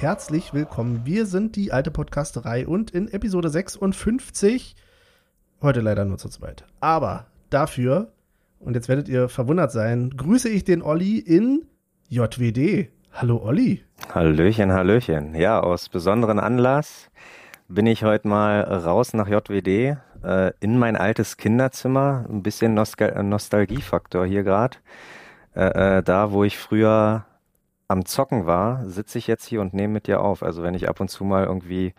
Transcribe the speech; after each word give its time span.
Herzlich 0.00 0.54
willkommen. 0.54 1.00
Wir 1.04 1.26
sind 1.26 1.56
die 1.56 1.72
alte 1.72 1.90
Podcasterei 1.90 2.68
und 2.68 2.92
in 2.92 3.08
Episode 3.08 3.48
56, 3.48 4.76
heute 5.60 5.80
leider 5.80 6.04
nur 6.04 6.18
zu 6.18 6.28
zweit. 6.28 6.64
Aber 6.78 7.26
dafür, 7.50 8.12
und 8.60 8.74
jetzt 8.76 8.88
werdet 8.88 9.08
ihr 9.08 9.28
verwundert 9.28 9.72
sein, 9.72 10.10
grüße 10.16 10.50
ich 10.50 10.62
den 10.62 10.82
Olli 10.82 11.18
in 11.18 11.66
JWD. 12.10 12.90
Hallo 13.12 13.42
Olli. 13.42 13.82
Hallöchen, 14.14 14.70
Hallöchen. 14.70 15.34
Ja, 15.34 15.58
aus 15.58 15.88
besonderen 15.88 16.38
Anlass 16.38 17.10
bin 17.66 17.86
ich 17.86 18.04
heute 18.04 18.28
mal 18.28 18.60
raus 18.60 19.14
nach 19.14 19.26
JWD 19.26 19.98
äh, 20.22 20.52
in 20.60 20.78
mein 20.78 20.94
altes 20.94 21.38
Kinderzimmer. 21.38 22.24
Ein 22.28 22.44
bisschen 22.44 22.72
Nostal 22.72 23.20
Nostalgiefaktor 23.24 24.24
hier 24.26 24.44
gerade. 24.44 24.76
Äh, 25.56 25.98
äh, 25.98 26.02
da, 26.04 26.30
wo 26.30 26.44
ich 26.44 26.56
früher 26.56 27.24
am 27.88 28.04
Zocken 28.04 28.46
war, 28.46 28.84
sitze 28.84 29.18
ich 29.18 29.26
jetzt 29.26 29.46
hier 29.46 29.62
und 29.62 29.72
nehme 29.72 29.94
mit 29.94 30.06
dir 30.06 30.20
auf. 30.20 30.42
Also 30.42 30.62
wenn 30.62 30.74
ich 30.74 30.88
ab 30.88 31.00
und 31.00 31.08
zu 31.08 31.24
mal 31.24 31.44
irgendwie 31.44 31.94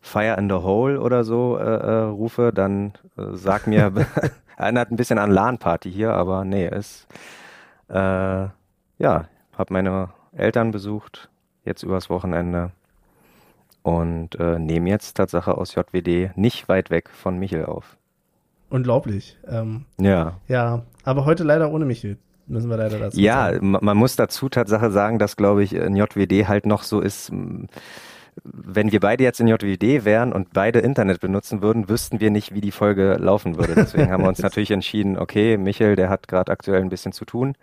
Fire 0.00 0.36
in 0.36 0.48
the 0.48 0.56
Hole 0.56 1.00
oder 1.00 1.24
so 1.24 1.56
äh, 1.56 1.62
äh, 1.62 2.02
rufe, 2.02 2.52
dann 2.52 2.92
äh, 3.16 3.32
sag 3.32 3.66
mir, 3.66 3.92
erinnert 4.56 4.90
ein 4.90 4.96
bisschen 4.96 5.18
an 5.18 5.30
LAN-Party 5.30 5.90
hier, 5.90 6.12
aber 6.12 6.44
nee, 6.44 6.68
ist, 6.68 7.06
äh, 7.88 7.94
ja, 7.94 9.28
habe 9.56 9.72
meine 9.72 10.10
Eltern 10.36 10.72
besucht, 10.72 11.30
jetzt 11.64 11.84
übers 11.84 12.10
Wochenende 12.10 12.72
und 13.82 14.38
äh, 14.40 14.58
nehme 14.58 14.90
jetzt 14.90 15.14
Tatsache 15.14 15.56
aus 15.56 15.74
JWD 15.74 16.36
nicht 16.36 16.68
weit 16.68 16.90
weg 16.90 17.10
von 17.10 17.38
Michel 17.38 17.64
auf. 17.64 17.96
Unglaublich. 18.70 19.38
Ähm, 19.46 19.86
ja. 19.98 20.38
Ja, 20.46 20.82
aber 21.04 21.24
heute 21.24 21.44
leider 21.44 21.70
ohne 21.72 21.86
Michel 21.86 22.18
müssen 22.48 22.70
wir 22.70 22.76
leider 22.76 22.98
dazu 22.98 23.20
Ja, 23.20 23.52
sagen. 23.52 23.70
ma- 23.70 23.78
man 23.82 23.96
muss 23.96 24.16
dazu 24.16 24.48
Tatsache 24.48 24.90
sagen, 24.90 25.18
dass, 25.18 25.36
glaube 25.36 25.62
ich, 25.62 25.74
in 25.74 25.96
JWD 25.96 26.48
halt 26.48 26.66
noch 26.66 26.82
so 26.82 27.00
ist, 27.00 27.30
wenn 28.44 28.92
wir 28.92 29.00
beide 29.00 29.24
jetzt 29.24 29.40
in 29.40 29.48
JWD 29.48 30.04
wären 30.04 30.32
und 30.32 30.52
beide 30.52 30.78
Internet 30.78 31.20
benutzen 31.20 31.60
würden, 31.60 31.88
wüssten 31.88 32.20
wir 32.20 32.30
nicht, 32.30 32.54
wie 32.54 32.60
die 32.60 32.70
Folge 32.70 33.14
laufen 33.18 33.56
würde. 33.56 33.74
Deswegen 33.74 34.10
haben 34.12 34.22
wir 34.22 34.28
uns 34.28 34.38
natürlich 34.42 34.70
entschieden, 34.70 35.18
okay, 35.18 35.56
Michel, 35.56 35.96
der 35.96 36.08
hat 36.08 36.28
gerade 36.28 36.52
aktuell 36.52 36.80
ein 36.80 36.88
bisschen 36.88 37.12
zu 37.12 37.24
tun. 37.24 37.54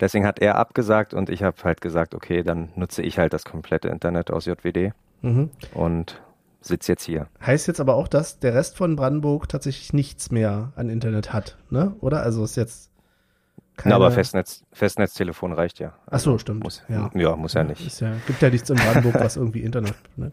Deswegen 0.00 0.26
hat 0.26 0.40
er 0.40 0.56
abgesagt 0.56 1.14
und 1.14 1.28
ich 1.30 1.42
habe 1.42 1.56
halt 1.62 1.80
gesagt, 1.80 2.14
okay, 2.14 2.42
dann 2.42 2.70
nutze 2.74 3.02
ich 3.02 3.18
halt 3.18 3.32
das 3.32 3.44
komplette 3.44 3.88
Internet 3.88 4.30
aus 4.30 4.46
JWD 4.46 4.92
Mhm. 5.22 5.50
und 5.72 6.20
sitze 6.60 6.92
jetzt 6.92 7.04
hier. 7.04 7.28
Heißt 7.44 7.66
jetzt 7.68 7.80
aber 7.80 7.94
auch, 7.94 8.08
dass 8.08 8.38
der 8.40 8.54
Rest 8.54 8.76
von 8.76 8.96
Brandenburg 8.96 9.48
tatsächlich 9.48 9.92
nichts 9.92 10.30
mehr 10.30 10.72
an 10.76 10.88
Internet 10.88 11.32
hat, 11.32 11.56
ne? 11.70 11.94
Oder? 12.00 12.22
Also 12.22 12.42
ist 12.44 12.56
jetzt 12.56 12.90
keine... 13.76 13.90
Na, 13.90 13.96
aber 13.96 14.10
Festnetz, 14.10 14.64
Festnetztelefon 14.72 15.52
reicht 15.52 15.78
ja. 15.80 15.94
Ach 16.06 16.20
so, 16.20 16.38
stimmt. 16.38 16.64
Muss, 16.64 16.82
ja. 16.88 17.10
ja. 17.14 17.36
muss 17.36 17.54
ja 17.54 17.64
nicht. 17.64 18.00
Ja, 18.00 18.12
gibt 18.26 18.40
ja 18.40 18.50
nichts 18.50 18.70
in 18.70 18.76
Brandenburg, 18.76 19.14
was 19.16 19.36
irgendwie 19.36 19.62
Internet. 19.62 19.94
Ne? 20.16 20.32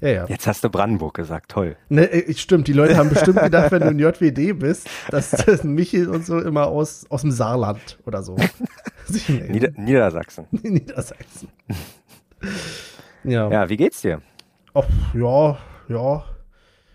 Ja, 0.00 0.08
ja. 0.08 0.26
Jetzt 0.26 0.46
hast 0.46 0.62
du 0.62 0.68
Brandenburg 0.68 1.14
gesagt, 1.14 1.50
toll. 1.50 1.76
Ne, 1.88 2.10
äh, 2.10 2.34
stimmt, 2.34 2.68
die 2.68 2.72
Leute 2.72 2.96
haben 2.96 3.08
bestimmt 3.08 3.40
gedacht, 3.40 3.72
wenn 3.72 3.80
du 3.80 3.88
in 3.88 3.98
JWD 3.98 4.58
bist, 4.58 4.88
dass 5.08 5.30
das 5.46 5.64
Michel 5.64 6.08
und 6.08 6.26
so 6.26 6.38
immer 6.40 6.66
aus, 6.66 7.06
aus 7.10 7.22
dem 7.22 7.30
Saarland 7.30 7.98
oder 8.04 8.22
so. 8.22 8.36
Nieder 9.48 9.70
Niedersachsen. 9.76 10.46
Niedersachsen. 10.50 11.48
Ja. 13.24 13.50
Ja, 13.50 13.68
wie 13.68 13.76
geht's 13.76 14.02
dir? 14.02 14.20
Ach, 14.74 14.84
ja, 15.14 15.56
ja. 15.88 16.24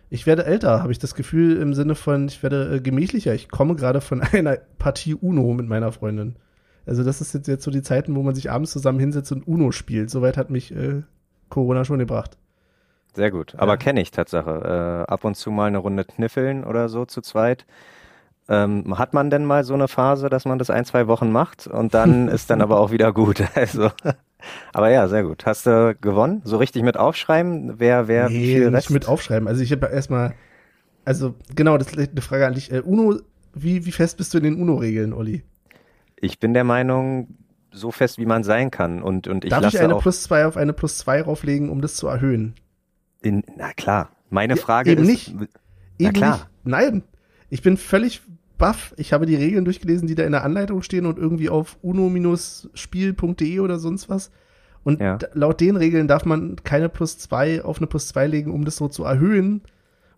Ich 0.09 0.25
werde 0.25 0.45
älter, 0.45 0.81
habe 0.81 0.91
ich 0.91 0.99
das 0.99 1.13
Gefühl, 1.13 1.57
im 1.57 1.73
Sinne 1.73 1.93
von, 1.95 2.27
ich 2.27 2.41
werde 2.41 2.75
äh, 2.77 2.81
gemächlicher. 2.81 3.33
Ich 3.35 3.49
komme 3.49 3.75
gerade 3.75 4.01
von 4.01 4.21
einer 4.33 4.57
Partie 4.77 5.13
Uno 5.15 5.53
mit 5.53 5.67
meiner 5.67 5.91
Freundin. 5.91 6.35
Also, 6.85 7.03
das 7.03 7.21
ist 7.21 7.33
jetzt, 7.33 7.47
jetzt 7.47 7.63
so 7.63 7.69
die 7.71 7.83
Zeiten, 7.83 8.15
wo 8.15 8.23
man 8.23 8.33
sich 8.33 8.49
abends 8.49 8.71
zusammen 8.71 8.99
hinsetzt 8.99 9.31
und 9.31 9.47
Uno 9.47 9.71
spielt. 9.71 10.09
Soweit 10.09 10.37
hat 10.37 10.49
mich 10.49 10.75
äh, 10.75 11.03
Corona 11.49 11.85
schon 11.85 11.99
gebracht. 11.99 12.37
Sehr 13.13 13.29
gut. 13.31 13.53
Aber 13.57 13.73
Ja. 13.73 13.77
kenne 13.77 14.01
ich 14.01 14.11
Tatsache. 14.11 15.05
Äh, 15.07 15.11
ab 15.11 15.23
und 15.23 15.35
zu 15.35 15.51
mal 15.51 15.65
eine 15.65 15.77
Runde 15.79 16.05
kniffeln 16.05 16.63
oder 16.63 16.89
so 16.89 17.05
zu 17.05 17.21
zweit. 17.21 17.65
Ähm, 18.47 18.97
hat 18.97 19.13
man 19.13 19.29
denn 19.29 19.45
mal 19.45 19.63
so 19.63 19.75
eine 19.75 19.87
Phase, 19.87 20.29
dass 20.29 20.45
man 20.45 20.57
das 20.57 20.71
ein, 20.71 20.83
zwei 20.85 21.05
Wochen 21.07 21.31
macht 21.31 21.67
und 21.67 21.93
dann 21.93 22.27
ist 22.29 22.49
dann 22.49 22.61
aber 22.61 22.79
auch 22.79 22.89
wieder 22.89 23.13
gut. 23.13 23.43
Also, 23.55 23.91
aber 24.73 24.89
ja, 24.89 25.07
sehr 25.07 25.23
gut. 25.23 25.45
Hast 25.45 25.65
du 25.65 25.95
gewonnen? 25.99 26.41
So 26.45 26.57
richtig 26.57 26.83
mit 26.83 26.97
aufschreiben? 26.97 27.79
Wer, 27.79 28.07
wer, 28.07 28.33
wie 28.33 28.39
nee, 28.39 28.45
viel 28.45 28.71
nicht 28.71 28.73
Rest? 28.73 28.89
mit 28.91 29.07
aufschreiben. 29.07 29.47
Also, 29.47 29.61
ich 29.61 29.71
habe 29.71 29.87
erstmal, 29.87 30.35
also, 31.05 31.35
genau, 31.55 31.77
das 31.77 31.93
ist 31.93 32.11
eine 32.11 32.21
Frage 32.21 32.47
an 32.47 32.53
dich. 32.55 32.71
Äh, 32.71 32.81
Uno, 32.81 33.19
wie, 33.53 33.85
wie 33.85 33.91
fest 33.91 34.17
bist 34.17 34.33
du 34.33 34.37
in 34.39 34.43
den 34.45 34.61
Uno-Regeln, 34.61 35.13
Olli? 35.13 35.43
Ich 36.21 36.39
bin 36.39 36.53
der 36.53 36.63
Meinung, 36.63 37.37
so 37.71 37.91
fest 37.91 38.17
wie 38.17 38.25
man 38.25 38.43
sein 38.43 38.71
kann. 38.71 39.01
Und, 39.01 39.27
und 39.27 39.45
ich 39.45 39.49
Darf 39.49 39.61
lasse 39.61 39.77
ich 39.77 39.83
eine 39.83 39.95
auch 39.95 40.01
plus 40.01 40.23
zwei 40.23 40.45
auf 40.45 40.57
eine 40.57 40.73
plus 40.73 40.97
zwei 40.97 41.21
rauflegen, 41.21 41.69
um 41.69 41.81
das 41.81 41.95
zu 41.95 42.07
erhöhen? 42.07 42.55
in, 43.21 43.43
na 43.57 43.73
klar. 43.73 44.11
Meine 44.29 44.55
Ja, 44.55 44.61
Frage 44.61 44.91
eben 44.91 45.03
ist, 45.03 45.07
nicht. 45.07 45.35
Na 45.99 46.09
Eben 46.09 46.13
klar. 46.13 46.37
Nicht. 46.37 46.47
Nein. 46.63 47.03
Ich 47.49 47.61
bin 47.61 47.77
völlig 47.77 48.21
baff. 48.59 48.93
Ich 48.97 49.11
habe 49.13 49.25
die 49.25 49.35
Regeln 49.35 49.65
durchgelesen, 49.65 50.07
die 50.07 50.13
da 50.13 50.23
in 50.23 50.31
der 50.33 50.43
Anleitung 50.43 50.83
stehen 50.83 51.07
und 51.07 51.17
irgendwie 51.17 51.49
auf 51.49 51.77
uno-spiel.de 51.81 53.59
oder 53.59 53.79
sonst 53.79 54.09
was. 54.09 54.31
Und 54.83 54.99
Ja. 55.01 55.17
laut 55.33 55.59
den 55.59 55.75
Regeln 55.75 56.07
darf 56.07 56.25
man 56.25 56.55
keine 56.63 56.89
plus 56.89 57.17
zwei 57.17 57.63
auf 57.63 57.77
eine 57.79 57.87
plus 57.87 58.07
zwei 58.07 58.27
legen, 58.27 58.53
um 58.53 58.65
das 58.65 58.75
so 58.77 58.87
zu 58.87 59.03
erhöhen. 59.03 59.61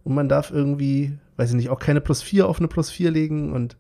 Und 0.04 0.14
man 0.16 0.30
darf 0.30 0.52
irgendwie, 0.52 1.14
weiß 1.38 1.50
ich 1.52 1.56
nicht, 1.56 1.70
auch 1.70 1.80
keine 1.80 2.02
plus 2.02 2.22
vier 2.22 2.48
auf 2.48 2.60
eine 2.60 2.68
plus 2.68 2.90
vier 2.90 3.12
legen 3.12 3.54
und 3.54 3.78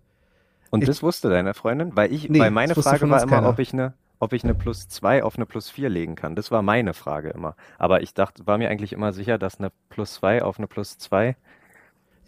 Und 0.74 0.84
Ich- 0.84 0.88
das 0.88 1.04
wusste 1.04 1.30
deine 1.30 1.54
Freundin? 1.54 1.92
Weil 1.98 2.14
ich, 2.14 2.30
Nee, 2.30 2.40
weil 2.40 2.50
meine 2.50 2.74
Frage 2.76 3.10
war 3.10 3.22
immer, 3.22 3.36
keiner. 3.36 3.50
ob 3.50 3.60
ich 3.60 3.74
eine, 3.74 3.94
ob 4.20 4.32
ich 4.32 4.46
eine 4.46 4.56
plus 4.56 4.88
zwei 4.88 5.22
auf 5.22 5.36
eine 5.36 5.46
plus 5.46 5.70
vier 5.70 5.90
legen 5.90 6.16
kann. 6.16 6.34
Das 6.34 6.50
war 6.50 6.62
meine 6.62 6.94
Frage 6.94 7.30
immer. 7.32 7.58
Aber 7.78 8.02
ich 8.04 8.14
dachte, 8.14 8.48
war 8.48 8.58
mir 8.58 8.70
eigentlich 8.70 8.94
immer 8.94 9.12
sicher, 9.12 9.38
dass 9.38 9.60
eine 9.60 9.74
plus 9.90 10.14
zwei 10.14 10.42
auf 10.42 10.60
eine 10.60 10.68
plus 10.68 10.98
zwei. 10.98 11.36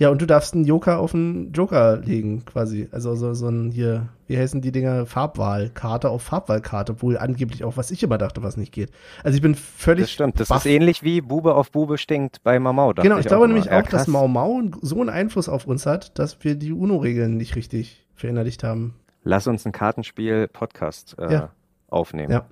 Ja, 0.04 0.10
und 0.10 0.22
du 0.22 0.26
darfst 0.28 0.54
einen 0.54 0.66
Joker 0.66 1.00
auf 1.00 1.14
einen 1.16 1.54
Joker 1.54 1.98
legen, 1.98 2.44
quasi. 2.44 2.90
Also 2.92 3.16
so, 3.16 3.34
so 3.34 3.48
ein 3.48 3.72
hier, 3.72 4.10
wie 4.28 4.38
heißen 4.38 4.60
die 4.62 4.74
Dinger? 4.74 5.06
Farbwahlkarte 5.06 6.10
auf 6.10 6.22
Farbwahlkarte, 6.24 6.92
obwohl 6.92 7.18
angeblich 7.18 7.64
auch, 7.64 7.78
was 7.78 7.90
ich 7.90 8.04
immer 8.04 8.18
dachte, 8.18 8.44
was 8.44 8.58
nicht 8.58 8.74
geht. 8.74 8.92
Also 9.24 9.38
ich 9.38 9.42
bin 9.42 9.56
völlig 9.56 10.04
Das 10.04 10.12
stimmt. 10.12 10.40
Das 10.42 10.50
baff. 10.50 10.66
ist 10.66 10.72
ähnlich 10.72 11.04
wie 11.04 11.22
Bube 11.22 11.56
auf 11.56 11.72
Bube 11.72 11.98
stinkt 11.98 12.44
bei 12.44 12.60
Mamau. 12.60 12.92
dachte 12.92 13.08
Genau, 13.08 13.20
ich 13.20 13.26
glaube 13.28 13.46
immer. 13.46 13.54
nämlich 13.54 13.72
Ja, 13.72 13.80
auch, 13.80 13.88
dass. 13.88 14.08
Mau 14.08 14.28
Mau 14.28 14.62
so 14.82 15.00
einen 15.00 15.10
Einfluss 15.10 15.48
auf 15.48 15.66
uns 15.68 15.86
hat, 15.86 16.20
dass 16.20 16.44
wir 16.44 16.56
die 16.56 16.74
UNO-Regeln 16.74 17.38
nicht 17.38 17.56
richtig 17.56 18.06
verinnerlicht 18.14 18.64
haben. 18.64 18.96
Lass 19.24 19.48
uns 19.48 19.66
ein 19.66 19.72
Kartenspiel-Podcast 19.72 21.16
äh, 21.18 21.32
Ja. 21.34 21.50
aufnehmen. 21.88 22.32
Ja. 22.34 22.46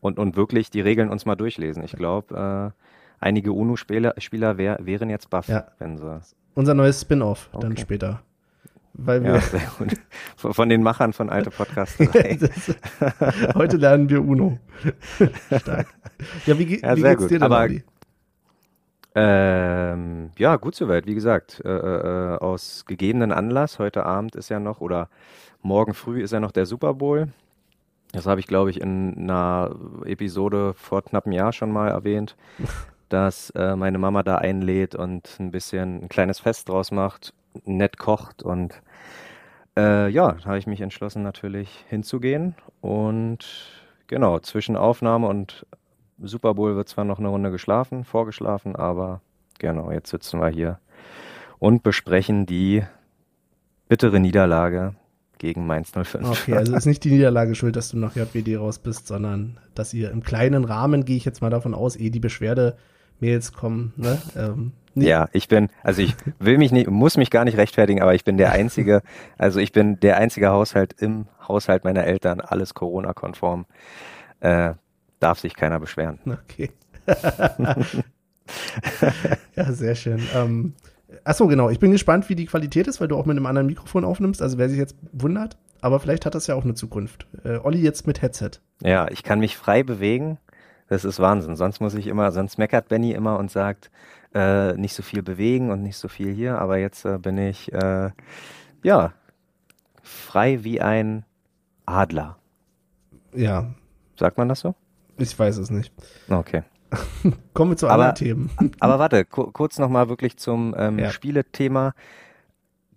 Und, 0.00 0.18
und 0.20 0.36
wirklich 0.36 0.70
die 0.70 0.80
Regeln 0.80 1.08
uns 1.10 1.26
mal 1.26 1.34
durchlesen. 1.34 1.82
Ich 1.82 1.92
glaube, 1.92 2.72
äh, 2.72 3.24
einige 3.24 3.52
UNO-Spieler 3.52 4.14
Spieler 4.18 4.58
wär, 4.58 4.78
wären 4.80 5.10
jetzt 5.10 5.28
baff, 5.28 5.48
Ja. 5.48 5.66
wenn 5.80 5.96
sie. 5.98 6.20
Unser 6.54 6.74
neues 6.74 7.00
Spin-off 7.00 7.48
dann 7.52 7.72
Okay. 7.72 7.80
später. 7.82 8.22
Weil 8.94 9.22
wir 9.22 9.34
Ja, 9.34 9.40
sehr 9.40 9.60
gut. 9.78 9.92
Von 10.36 10.68
den 10.68 10.82
Machern 10.82 11.12
von 11.12 11.30
Alte 11.30 11.50
Podcast 11.50 12.00
3. 12.00 12.36
das, 12.40 12.74
heute 13.54 13.76
lernen 13.76 14.08
wir 14.10 14.24
UNO. 14.24 14.58
Stark. 15.56 15.86
Ja, 16.46 16.58
wie, 16.58 16.80
Ja, 16.80 16.96
wie 16.96 17.02
geht's 17.02 17.16
gut. 17.22 17.30
dir 17.30 17.38
denn, 17.38 17.42
Aber-? 17.44 17.68
Ähm, 19.14 20.30
ja, 20.36 20.56
gut 20.56 20.74
soweit. 20.74 21.06
Wie 21.06 21.14
gesagt, 21.14 21.60
äh, 21.64 21.68
äh, 21.68 22.36
aus 22.38 22.84
gegebenen 22.86 23.32
Anlass, 23.32 23.78
heute 23.78 24.04
Abend 24.04 24.34
ist 24.36 24.48
ja 24.48 24.60
noch, 24.60 24.80
oder 24.80 25.08
morgen 25.62 25.94
früh 25.94 26.22
ist 26.22 26.32
ja 26.32 26.40
noch 26.40 26.52
der 26.52 26.66
Super 26.66 26.94
Bowl. 26.94 27.28
Das 28.12 28.26
habe 28.26 28.40
ich, 28.40 28.46
glaube 28.46 28.70
ich, 28.70 28.80
in 28.80 29.14
einer 29.18 29.74
Episode 30.04 30.72
vor 30.74 31.02
knapp 31.02 31.26
einem 31.26 31.32
Jahr 31.34 31.52
schon 31.52 31.70
mal 31.70 31.88
erwähnt, 31.88 32.36
dass 33.08 33.50
äh, 33.50 33.76
meine 33.76 33.98
Mama 33.98 34.22
da 34.22 34.36
einlädt 34.36 34.94
und 34.94 35.36
ein 35.38 35.50
bisschen 35.50 36.04
ein 36.04 36.08
kleines 36.08 36.40
Fest 36.40 36.68
draus 36.68 36.90
macht, 36.90 37.32
nett 37.64 37.98
kocht 37.98 38.42
und 38.42 38.80
äh, 39.76 40.08
ja, 40.08 40.32
da 40.32 40.44
habe 40.44 40.58
ich 40.58 40.66
mich 40.66 40.80
entschlossen, 40.80 41.22
natürlich 41.22 41.84
hinzugehen. 41.88 42.56
Und 42.80 43.46
genau, 44.08 44.40
zwischen 44.40 44.76
Aufnahme 44.76 45.28
und 45.28 45.66
Super 46.20 46.54
Bowl 46.54 46.74
wird 46.74 46.88
zwar 46.88 47.04
noch 47.04 47.20
eine 47.20 47.28
Runde 47.28 47.52
geschlafen, 47.52 48.04
vorgeschlafen, 48.04 48.74
aber 48.74 49.20
genau, 49.58 49.92
jetzt 49.92 50.10
sitzen 50.10 50.40
wir 50.40 50.48
hier 50.48 50.80
und 51.60 51.84
besprechen 51.84 52.44
die 52.44 52.82
bittere 53.88 54.18
Niederlage 54.18 54.94
gegen 55.38 55.66
Mainz 55.66 55.92
05. 55.92 56.14
Okay, 56.24 56.54
also 56.54 56.74
ist 56.74 56.86
nicht 56.86 57.04
die 57.04 57.10
Niederlage 57.10 57.54
schuld, 57.54 57.76
dass 57.76 57.90
du 57.90 57.98
nach 57.98 58.16
JWD 58.16 58.58
raus 58.58 58.80
bist, 58.80 59.06
sondern 59.06 59.58
dass 59.74 59.94
ihr 59.94 60.10
im 60.10 60.24
kleinen 60.24 60.64
Rahmen, 60.64 61.04
gehe 61.04 61.16
ich 61.16 61.24
jetzt 61.24 61.40
mal 61.40 61.50
davon 61.50 61.74
aus, 61.74 61.96
eh 61.96 62.10
die 62.10 62.20
Beschwerde-Mails 63.18 63.52
kommen, 63.52 63.92
ne? 63.96 64.20
Ähm, 64.36 64.72
Ja, 64.94 65.28
ich 65.32 65.48
bin, 65.48 65.68
also 65.82 66.02
ich 66.02 66.16
will 66.38 66.58
mich 66.58 66.72
nicht, 66.72 66.90
muss 66.90 67.16
mich 67.16 67.30
gar 67.30 67.44
nicht 67.44 67.56
rechtfertigen, 67.56 68.02
aber 68.02 68.14
ich 68.14 68.24
bin 68.24 68.36
der 68.36 68.52
einzige, 68.52 69.02
also 69.36 69.60
ich 69.60 69.72
bin 69.72 70.00
der 70.00 70.16
einzige 70.16 70.48
Haushalt 70.48 70.94
im 70.98 71.26
Haushalt 71.46 71.84
meiner 71.84 72.04
Eltern, 72.04 72.40
alles 72.40 72.74
Corona-konform. 72.74 73.66
Äh, 74.40 74.74
darf 75.20 75.38
sich 75.38 75.54
keiner 75.54 75.78
beschweren. 75.80 76.18
Okay. 76.26 76.70
ja, 79.56 79.72
sehr 79.72 79.94
schön. 79.94 80.20
Ähm, 80.34 80.74
achso, 81.24 81.46
genau. 81.46 81.70
Ich 81.70 81.78
bin 81.78 81.90
gespannt, 81.90 82.28
wie 82.28 82.34
die 82.34 82.46
Qualität 82.46 82.86
ist, 82.86 83.00
weil 83.00 83.08
du 83.08 83.16
auch 83.16 83.26
mit 83.26 83.36
einem 83.36 83.46
anderen 83.46 83.66
Mikrofon 83.66 84.04
aufnimmst. 84.04 84.42
Also 84.42 84.58
wer 84.58 84.68
sich 84.68 84.78
jetzt 84.78 84.96
wundert, 85.12 85.56
aber 85.80 86.00
vielleicht 86.00 86.26
hat 86.26 86.34
das 86.34 86.46
ja 86.46 86.54
auch 86.54 86.64
eine 86.64 86.74
Zukunft. 86.74 87.26
Äh, 87.44 87.58
Olli 87.58 87.80
jetzt 87.80 88.06
mit 88.06 88.22
Headset. 88.22 88.50
Ja, 88.82 89.08
ich 89.10 89.22
kann 89.22 89.40
mich 89.40 89.56
frei 89.56 89.82
bewegen. 89.82 90.38
Das 90.88 91.04
ist 91.04 91.20
Wahnsinn. 91.20 91.56
Sonst 91.56 91.80
muss 91.80 91.94
ich 91.94 92.06
immer, 92.06 92.32
sonst 92.32 92.58
meckert 92.58 92.88
Benny 92.88 93.12
immer 93.12 93.38
und 93.38 93.50
sagt, 93.50 93.90
äh, 94.34 94.72
nicht 94.74 94.94
so 94.94 95.02
viel 95.02 95.22
bewegen 95.22 95.70
und 95.70 95.82
nicht 95.82 95.96
so 95.96 96.08
viel 96.08 96.32
hier. 96.32 96.58
Aber 96.58 96.78
jetzt 96.78 97.04
äh, 97.04 97.18
bin 97.18 97.38
ich, 97.38 97.72
äh, 97.72 98.10
ja, 98.82 99.12
frei 100.02 100.64
wie 100.64 100.80
ein 100.80 101.24
Adler. 101.86 102.38
Ja, 103.34 103.66
Sagt 104.16 104.36
man 104.38 104.48
das 104.48 104.60
so? 104.60 104.74
ich 105.16 105.38
weiß 105.38 105.58
es 105.58 105.70
nicht. 105.70 105.92
Okay. 106.28 106.62
Kommen 107.54 107.72
wir 107.72 107.76
zu 107.76 107.86
Aber- 107.86 107.94
anderen 108.08 108.14
Themen. 108.14 108.50
Aber 108.80 108.98
warte, 108.98 109.24
ku 109.24 109.50
kurz 109.52 109.78
nochmal 109.78 110.08
wirklich 110.08 110.36
zum 110.38 110.74
ähm, 110.78 110.98
Ja. 110.98 111.10
Spielethema. 111.10 111.92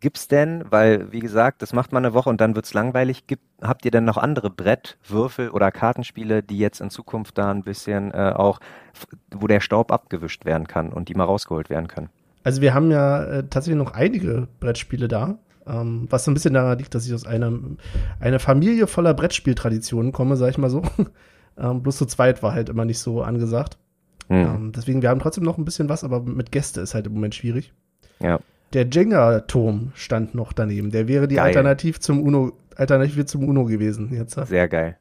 Gibt's 0.02 0.28
denn, 0.28 0.64
weil, 0.68 1.12
wie 1.12 1.20
gesagt, 1.20 1.62
das 1.62 1.74
macht 1.74 1.92
man 1.92 2.04
eine 2.04 2.16
Woche 2.16 2.28
und 2.28 2.42
dann 2.42 2.56
wird's 2.56 2.74
langweilig, 2.74 3.28
gibt, 3.28 3.44
habt 3.62 3.86
ihr 3.86 3.92
denn 3.92 4.04
noch 4.04 4.18
andere 4.18 4.50
Brett-, 4.50 4.98
Würfel- 5.08 5.52
oder 5.52 5.72
Kartenspiele, 5.72 6.42
die 6.42 6.58
jetzt 6.58 6.82
in 6.82 6.90
Zukunft 6.90 7.38
da 7.38 7.52
ein 7.52 7.62
bisschen 7.62 8.12
äh, 8.12 8.34
auch, 8.36 8.60
wo 9.30 9.46
der 9.46 9.60
Staub 9.60 9.92
abgewischt 9.92 10.44
werden 10.44 10.68
kann 10.68 10.92
und 10.92 11.08
die 11.08 11.14
mal 11.14 11.26
rausgeholt 11.26 11.70
werden 11.70 11.88
können? 11.88 12.10
Also 12.44 12.62
wir 12.62 12.74
haben 12.74 12.90
ja 12.90 13.24
äh, 13.24 13.44
tatsächlich 13.48 13.78
noch 13.78 13.94
einige 13.94 14.48
Brettspiele 14.60 15.08
da, 15.08 15.38
ähm, 15.68 16.08
was 16.10 16.26
so 16.26 16.32
ein 16.32 16.34
bisschen 16.34 16.56
daran 16.56 16.80
liegt, 16.80 16.96
dass 16.96 17.06
ich 17.06 17.14
aus 17.14 17.28
einer, 17.28 17.54
einer 18.20 18.40
Familie 18.40 18.88
voller 18.88 19.14
Brettspieltraditionen 19.14 20.12
komme, 20.12 20.36
sag 20.36 20.50
ich 20.50 20.58
mal 20.58 20.72
so. 20.72 20.82
ähm, 21.60 21.84
bloß 21.84 21.98
zu 21.98 22.08
zweit 22.08 22.42
war 22.42 22.54
halt 22.54 22.70
immer 22.70 22.86
nicht 22.86 23.00
so 23.00 23.22
angesagt. 23.22 23.78
Hm. 24.30 24.38
Ähm, 24.38 24.72
deswegen, 24.76 25.04
wir 25.04 25.10
haben 25.10 25.20
trotzdem 25.20 25.44
noch 25.44 25.60
ein 25.60 25.66
bisschen 25.66 25.90
was, 25.90 26.04
aber 26.04 26.22
mit 26.22 26.52
Gäste 26.52 26.82
ist 26.82 26.96
halt 26.96 27.06
im 27.06 27.14
Moment 27.14 27.36
schwierig. 27.36 27.72
Ja. 28.20 28.40
Der 28.74 28.88
Jenga-Turm 28.88 29.92
stand 29.96 30.34
noch 30.36 30.54
daneben. 30.54 30.92
Der 30.92 31.08
wäre 31.08 31.28
die 31.28 31.36
Geil. 31.36 31.48
Alternativ 31.48 32.00
zum 32.00 32.22
Uno, 32.22 32.54
Alternative 32.76 33.26
zum 33.26 33.44
Uno 33.48 33.66
gewesen. 33.66 34.14
Jetzt. 34.14 34.34
Sehr 34.48 34.68
geil. 34.68 34.98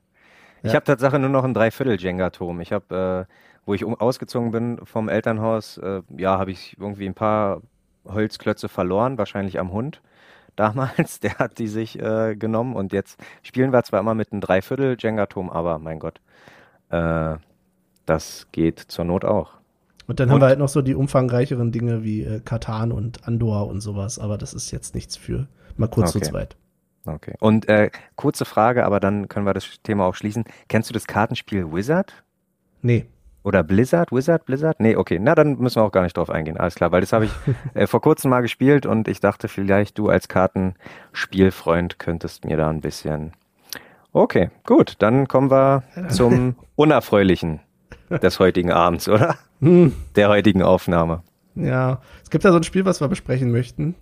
Ich 0.62 0.70
Ja. 0.70 0.74
habe 0.76 0.84
Tatsache 0.84 1.18
nur 1.18 1.30
noch 1.30 1.44
ein 1.44 1.54
Dreiviertel-Jenga-Turm. 1.54 2.60
Ich 2.60 2.72
habe, 2.72 3.26
äh, 3.30 3.32
wo 3.64 3.74
ich 3.74 3.84
um, 3.84 3.94
ausgezogen 3.94 4.50
bin 4.50 4.78
vom 4.84 5.08
Elternhaus, 5.08 5.78
äh, 5.78 6.02
ja, 6.16 6.38
habe 6.38 6.50
ich 6.50 6.76
irgendwie 6.78 7.06
ein 7.06 7.14
paar 7.14 7.62
Holzklötze 8.06 8.68
verloren, 8.68 9.18
wahrscheinlich 9.18 9.58
am 9.60 9.72
Hund 9.72 10.02
damals. 10.56 11.20
Der 11.20 11.38
hat 11.38 11.58
die 11.58 11.68
sich 11.68 11.98
äh, 12.00 12.34
genommen 12.36 12.74
und 12.74 12.92
jetzt 12.92 13.20
spielen 13.42 13.72
wir 13.72 13.82
zwar 13.84 14.00
immer 14.00 14.14
mit 14.14 14.32
einem 14.32 14.40
Dreiviertel-Jenga-Turm, 14.40 15.48
aber 15.48 15.78
mein 15.78 15.98
Gott, 16.00 16.20
äh, 16.90 17.36
das 18.06 18.48
geht 18.52 18.80
zur 18.80 19.04
Not 19.04 19.24
auch. 19.24 19.59
Und 20.06 20.18
dann 20.20 20.28
haben 20.28 20.36
Und- 20.36 20.42
wir 20.42 20.46
halt 20.48 20.58
noch 20.58 20.68
so 20.68 20.82
die 20.82 20.94
umfangreicheren 20.94 21.72
Dinge 21.72 22.02
wie 22.02 22.22
äh, 22.24 22.40
Katan 22.40 22.90
und 22.92 23.26
Andor 23.28 23.68
und 23.68 23.80
sowas, 23.80 24.18
aber 24.18 24.38
das 24.38 24.54
ist 24.54 24.70
jetzt 24.70 24.94
nichts 24.94 25.16
für 25.16 25.46
mal 25.76 25.88
kurz 25.88 26.10
Okay. 26.14 26.24
zu 26.24 26.30
zweit. 26.30 26.56
Okay. 27.06 27.34
Und 27.40 27.68
äh, 27.68 27.90
kurze 28.16 28.44
Frage, 28.44 28.84
aber 28.84 29.00
dann 29.00 29.28
können 29.28 29.46
wir 29.46 29.54
das 29.54 29.66
Thema 29.82 30.04
auch 30.04 30.14
schließen. 30.14 30.44
Kennst 30.68 30.90
du 30.90 30.92
das 30.94 31.06
Kartenspiel 31.06 31.72
Wizard? 31.72 32.12
Nee. 32.82 33.06
Oder 33.42 33.62
Blizzard? 33.62 34.12
Wizard? 34.12 34.44
Blizzard? 34.44 34.80
Nee, 34.80 34.96
okay. 34.96 35.18
Na, 35.18 35.34
dann 35.34 35.56
müssen 35.58 35.76
wir 35.76 35.84
auch 35.84 35.92
gar 35.92 36.02
nicht 36.02 36.14
drauf 36.16 36.28
eingehen. 36.28 36.58
Alles 36.58 36.74
klar, 36.74 36.92
weil 36.92 37.00
das 37.00 37.14
habe 37.14 37.24
ich 37.24 37.32
äh, 37.74 37.86
vor 37.86 38.02
kurzem 38.02 38.30
mal 38.30 38.42
gespielt 38.42 38.84
und 38.84 39.08
ich 39.08 39.20
dachte, 39.20 39.48
vielleicht 39.48 39.96
du 39.96 40.10
als 40.10 40.28
Kartenspielfreund 40.28 41.98
könntest 41.98 42.44
mir 42.44 42.56
da 42.56 42.68
ein 42.68 42.80
bisschen. 42.80 43.32
Okay, 44.12 44.50
gut. 44.66 44.96
Dann 44.98 45.26
kommen 45.28 45.50
wir 45.50 45.84
zum 46.08 46.56
Unerfreulichen 46.76 47.60
des 48.10 48.38
heutigen 48.38 48.70
Abends, 48.72 49.08
oder? 49.08 49.36
Hm, 49.60 49.92
Der 50.16 50.28
heutigen 50.28 50.62
Aufnahme. 50.62 51.22
ja, 51.54 52.00
es 52.22 52.30
gibt 52.30 52.44
ja 52.44 52.50
so 52.52 52.56
ein 52.56 52.62
Spiel, 52.64 52.84
was 52.84 53.00
wir 53.00 53.08
besprechen 53.08 53.50
möchten. 53.50 53.94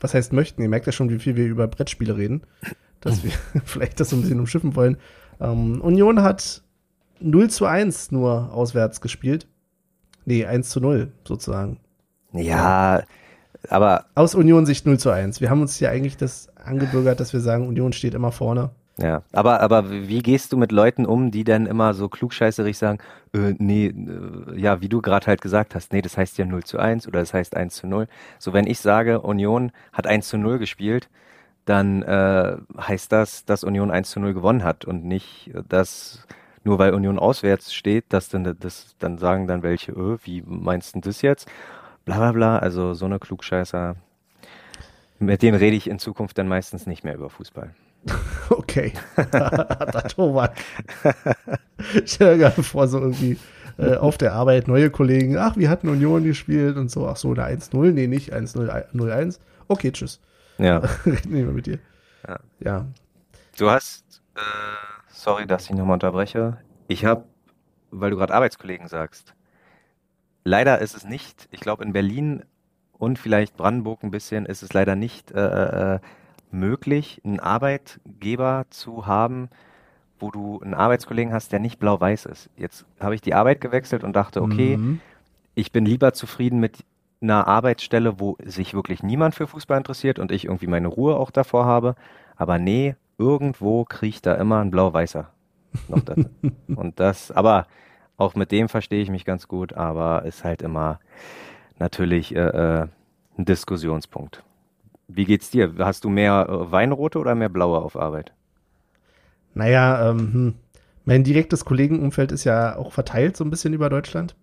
Was 0.00 0.14
heißt 0.14 0.32
möchten? 0.32 0.62
Ihr 0.62 0.68
merkt 0.68 0.86
ja 0.86 0.92
schon, 0.92 1.10
wie 1.10 1.18
viel 1.18 1.34
wir 1.36 1.46
über 1.46 1.66
Brettspiele 1.66 2.16
reden. 2.16 2.42
Dass 3.00 3.22
wir 3.24 3.32
vielleicht 3.64 3.98
das 4.00 4.10
so 4.10 4.16
ein 4.16 4.22
bisschen 4.22 4.40
umschiffen 4.40 4.76
wollen. 4.76 4.96
Ähm, 5.40 5.80
Union 5.80 6.22
hat 6.22 6.62
0 7.20 7.50
zu 7.50 7.66
1 7.66 8.12
nur 8.12 8.52
auswärts 8.52 9.00
gespielt. 9.00 9.46
Nee, 10.24 10.44
1 10.46 10.68
zu 10.70 10.80
0 10.80 11.12
sozusagen. 11.26 11.78
Ja, 12.32 13.02
aber 13.68 14.04
Aus 14.14 14.34
Union-Sicht 14.34 14.86
0 14.86 14.98
zu 14.98 15.10
1. 15.10 15.40
Wir 15.40 15.50
haben 15.50 15.60
uns 15.62 15.80
ja 15.80 15.90
eigentlich 15.90 16.16
das 16.16 16.48
angebürgert, 16.56 17.18
dass 17.18 17.32
wir 17.32 17.40
sagen, 17.40 17.66
Union 17.66 17.92
steht 17.92 18.14
immer 18.14 18.30
vorne. 18.32 18.70
Ja, 19.00 19.22
aber, 19.32 19.60
aber 19.60 19.90
wie 19.90 20.22
gehst 20.22 20.52
du 20.52 20.56
mit 20.56 20.72
Leuten 20.72 21.06
um, 21.06 21.30
die 21.30 21.44
dann 21.44 21.66
immer 21.66 21.94
so 21.94 22.08
klugscheißerig 22.08 22.76
sagen, 22.76 22.98
äh, 23.32 23.54
nee, 23.58 23.86
äh, 23.86 24.60
ja, 24.60 24.80
wie 24.80 24.88
du 24.88 25.00
gerade 25.00 25.26
halt 25.26 25.40
gesagt 25.40 25.76
hast, 25.76 25.92
nee, 25.92 26.02
das 26.02 26.16
heißt 26.16 26.36
ja 26.36 26.44
0 26.44 26.64
zu 26.64 26.78
1 26.78 27.06
oder 27.06 27.20
das 27.20 27.32
heißt 27.32 27.56
1 27.56 27.76
zu 27.76 27.86
0. 27.86 28.08
So, 28.40 28.52
wenn 28.52 28.66
ich 28.66 28.80
sage, 28.80 29.20
Union 29.20 29.70
hat 29.92 30.08
1 30.08 30.26
zu 30.28 30.36
0 30.36 30.58
gespielt, 30.58 31.08
dann 31.64 32.02
äh, 32.02 32.56
heißt 32.76 33.12
das, 33.12 33.44
dass 33.44 33.62
Union 33.62 33.92
1 33.92 34.10
zu 34.10 34.18
0 34.20 34.34
gewonnen 34.34 34.64
hat 34.64 34.84
und 34.84 35.04
nicht, 35.04 35.52
dass 35.68 36.26
nur 36.64 36.78
weil 36.80 36.92
Union 36.92 37.20
auswärts 37.20 37.72
steht, 37.72 38.06
dass 38.08 38.28
dann, 38.28 38.56
das, 38.58 38.96
dann 38.98 39.18
sagen 39.18 39.46
dann 39.46 39.62
welche, 39.62 39.92
äh, 39.92 40.18
wie 40.24 40.42
meinst 40.44 40.96
du 40.96 41.00
das 41.00 41.22
jetzt? 41.22 41.48
Bla 42.04 42.18
bla 42.18 42.32
bla, 42.32 42.58
also 42.58 42.94
so 42.94 43.04
eine 43.06 43.20
Klugscheißer, 43.20 43.94
mit 45.20 45.42
denen 45.42 45.56
rede 45.56 45.76
ich 45.76 45.88
in 45.88 46.00
Zukunft 46.00 46.36
dann 46.38 46.48
meistens 46.48 46.86
nicht 46.86 47.04
mehr 47.04 47.14
über 47.14 47.30
Fußball. 47.30 47.74
Okay. 48.50 48.92
da 49.16 50.02
Tobak. 50.08 50.56
Stell 52.04 52.34
dir 52.34 52.44
gerade 52.44 52.62
vor, 52.62 52.88
so 52.88 52.98
irgendwie 52.98 53.36
äh, 53.78 53.96
auf 53.96 54.18
der 54.18 54.32
Arbeit 54.32 54.68
neue 54.68 54.90
Kollegen, 54.90 55.36
ach, 55.36 55.56
wir 55.56 55.68
hatten 55.70 55.88
Union 55.88 56.24
gespielt 56.24 56.76
und 56.76 56.90
so, 56.90 57.06
ach 57.06 57.16
so, 57.16 57.32
eine 57.32 57.44
1-0, 57.44 57.92
nee, 57.92 58.06
nicht 58.06 58.32
1-0-1. 58.32 59.38
Okay, 59.68 59.92
tschüss. 59.92 60.20
Ja. 60.58 60.78
Reden 61.06 61.32
wir 61.32 61.44
mit 61.46 61.66
dir. 61.66 61.78
Ja. 62.26 62.40
Ja. 62.60 62.86
Du 63.58 63.70
hast, 63.70 64.22
äh, 64.34 64.40
sorry, 65.08 65.46
dass 65.46 65.64
ich 65.64 65.70
nochmal 65.70 65.94
unterbreche. 65.94 66.58
Ich 66.88 67.04
habe, 67.04 67.24
weil 67.90 68.10
du 68.10 68.16
gerade 68.16 68.34
Arbeitskollegen 68.34 68.88
sagst, 68.88 69.34
leider 70.44 70.80
ist 70.80 70.96
es 70.96 71.04
nicht, 71.04 71.48
ich 71.50 71.60
glaube 71.60 71.84
in 71.84 71.92
Berlin 71.92 72.44
und 72.98 73.18
vielleicht 73.18 73.56
Brandenburg 73.56 74.02
ein 74.02 74.10
bisschen, 74.10 74.46
ist 74.46 74.62
es 74.62 74.72
leider 74.72 74.96
nicht 74.96 75.30
äh, 75.30 75.94
äh, 75.94 75.98
möglich, 76.50 77.20
einen 77.24 77.40
Arbeitgeber 77.40 78.66
zu 78.70 79.06
haben, 79.06 79.48
wo 80.18 80.30
du 80.30 80.60
einen 80.60 80.74
Arbeitskollegen 80.74 81.32
hast, 81.32 81.52
der 81.52 81.60
nicht 81.60 81.78
blau-weiß 81.78 82.26
ist. 82.26 82.50
Jetzt 82.56 82.84
habe 83.00 83.14
ich 83.14 83.20
die 83.20 83.34
Arbeit 83.34 83.60
gewechselt 83.60 84.02
und 84.04 84.14
dachte, 84.16 84.42
okay, 84.42 84.76
Mhm. 84.76 85.00
ich 85.54 85.72
bin 85.72 85.84
lieber 85.84 86.12
zufrieden 86.12 86.58
mit 86.60 86.84
einer 87.20 87.46
Arbeitsstelle, 87.48 88.20
wo 88.20 88.36
sich 88.44 88.74
wirklich 88.74 89.02
niemand 89.02 89.34
für 89.34 89.46
Fußball 89.46 89.78
interessiert 89.78 90.18
und 90.18 90.30
ich 90.32 90.44
irgendwie 90.44 90.66
meine 90.68 90.88
Ruhe 90.88 91.16
auch 91.16 91.30
davor 91.30 91.66
habe. 91.66 91.94
Aber 92.36 92.58
nee, 92.58 92.94
irgendwo 93.18 93.84
kriecht 93.84 94.26
da 94.26 94.34
immer 94.34 94.60
ein 94.60 94.70
blau-weißer 94.70 95.30
noch 95.88 96.00
da. 96.00 96.14
und 96.76 96.98
das, 97.00 97.30
aber 97.30 97.66
auch 98.16 98.34
mit 98.34 98.50
dem 98.52 98.68
verstehe 98.68 99.02
ich 99.02 99.10
mich 99.10 99.24
ganz 99.24 99.46
gut, 99.48 99.72
aber 99.72 100.24
ist 100.24 100.44
halt 100.44 100.62
immer 100.62 100.98
natürlich 101.78 102.34
äh, 102.34 102.38
äh, 102.40 102.86
ein 103.36 103.44
Diskussionspunkt. 103.44 104.42
Wie 105.08 105.24
geht's 105.24 105.50
dir? 105.50 105.74
Hast 105.78 106.04
du 106.04 106.10
mehr 106.10 106.46
äh, 106.48 106.70
Weinrote 106.70 107.18
oder 107.18 107.34
mehr 107.34 107.48
blaue 107.48 107.78
auf 107.78 107.96
Arbeit? 107.96 108.32
Naja, 109.54 110.10
ähm, 110.10 110.32
hm. 110.32 110.54
mein 111.04 111.24
direktes 111.24 111.64
Kollegenumfeld 111.64 112.30
ist 112.30 112.44
ja 112.44 112.76
auch 112.76 112.92
verteilt 112.92 113.36
so 113.36 113.44
ein 113.44 113.50
bisschen 113.50 113.72
über 113.72 113.88
Deutschland. 113.88 114.36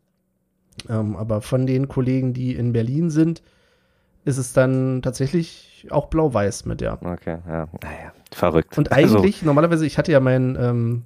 Ähm, 0.89 1.15
aber 1.15 1.41
von 1.41 1.65
den 1.67 1.87
Kollegen, 1.87 2.33
die 2.33 2.55
in 2.55 2.73
Berlin 2.73 3.09
sind, 3.09 3.43
ist 4.25 4.37
es 4.37 4.53
dann 4.53 5.01
tatsächlich 5.01 5.87
auch 5.91 6.07
blau-weiß 6.07 6.65
mit, 6.65 6.81
ja. 6.81 6.93
Okay, 6.93 7.37
ja, 7.47 7.67
naja, 7.81 8.13
verrückt. 8.31 8.77
Und 8.77 8.91
Also, 8.91 9.19
eigentlich, 9.19 9.43
normalerweise, 9.43 9.85
ich 9.85 9.97
hatte 9.97 10.11
ja 10.11 10.19
meinen, 10.19 10.57
ähm, 10.59 11.03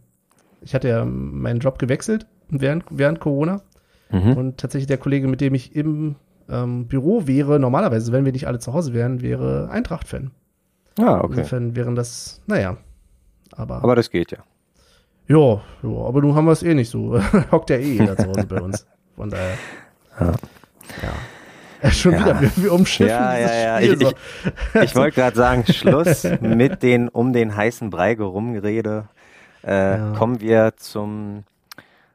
ich 0.61 0.73
hatte 0.73 0.87
ja 0.87 1.05
meinen 1.05 1.59
Job 1.59 1.79
gewechselt 1.79 2.25
während, 2.49 2.85
während 2.89 3.19
Corona. 3.19 3.61
mhm. 4.09 4.37
Und 4.37 4.57
tatsächlich 4.57 4.87
der 4.87 4.97
Kollege, 4.97 5.27
mit 5.27 5.41
dem 5.41 5.53
ich 5.53 5.75
im 5.75 6.15
ähm, 6.49 6.87
Büro 6.87 7.27
wäre, 7.27 7.59
normalerweise, 7.59 8.11
wenn 8.11 8.25
wir 8.25 8.31
nicht 8.31 8.47
alle 8.47 8.59
zu 8.59 8.73
Hause 8.73 8.93
wären, 8.93 9.21
wäre 9.21 9.69
Eintracht-Fan. 9.71 10.31
Ah, 10.99 11.19
okay. 11.21 11.37
Insofern 11.37 11.75
wären 11.75 11.95
das, 11.95 12.41
naja. 12.47 12.77
Aber, 13.53 13.83
Aber 13.83 13.95
das 13.95 14.09
geht 14.09 14.31
ja. 14.31 14.39
ja, 15.27 15.61
ja, 15.83 15.89
aber 16.05 16.21
nun 16.21 16.35
haben 16.35 16.45
wir 16.45 16.51
es 16.51 16.63
eh 16.63 16.73
nicht 16.73 16.89
so. 16.89 17.19
Hockt 17.51 17.69
ja 17.69 17.77
eh 17.77 17.93
jeder 17.93 18.15
zu 18.17 18.27
Hause 18.27 18.45
bei 18.47 18.61
uns. 18.61 18.85
Von 19.15 19.29
daher. 19.29 19.55
Ja. 20.19 20.33
Ja. 21.81 21.91
Schon 21.91 22.11
Ja. 22.13 22.19
wieder, 22.19 22.41
wir, 22.41 22.51
wir 22.57 22.73
umschiffen 22.73 23.07
Ja, 23.15 23.35
dieses 23.37 23.51
ja, 23.51 23.79
ja. 23.79 23.81
Spiel 23.81 24.01
Ich- 24.01 24.07
so. 24.73 24.79
Ich 24.81 24.95
wollte 24.95 25.15
gerade 25.15 25.35
sagen, 25.37 25.63
Schluss 25.65 26.23
mit 26.41 26.83
den 26.83 27.07
um 27.07 27.31
den 27.33 27.55
heißen 27.55 27.89
Brei 27.89 28.15
gerumgerede. 28.15 29.07
Äh, 29.63 29.97
Ja. 29.97 30.13
Kommen 30.13 30.41
wir 30.41 30.73
zum, 30.77 31.43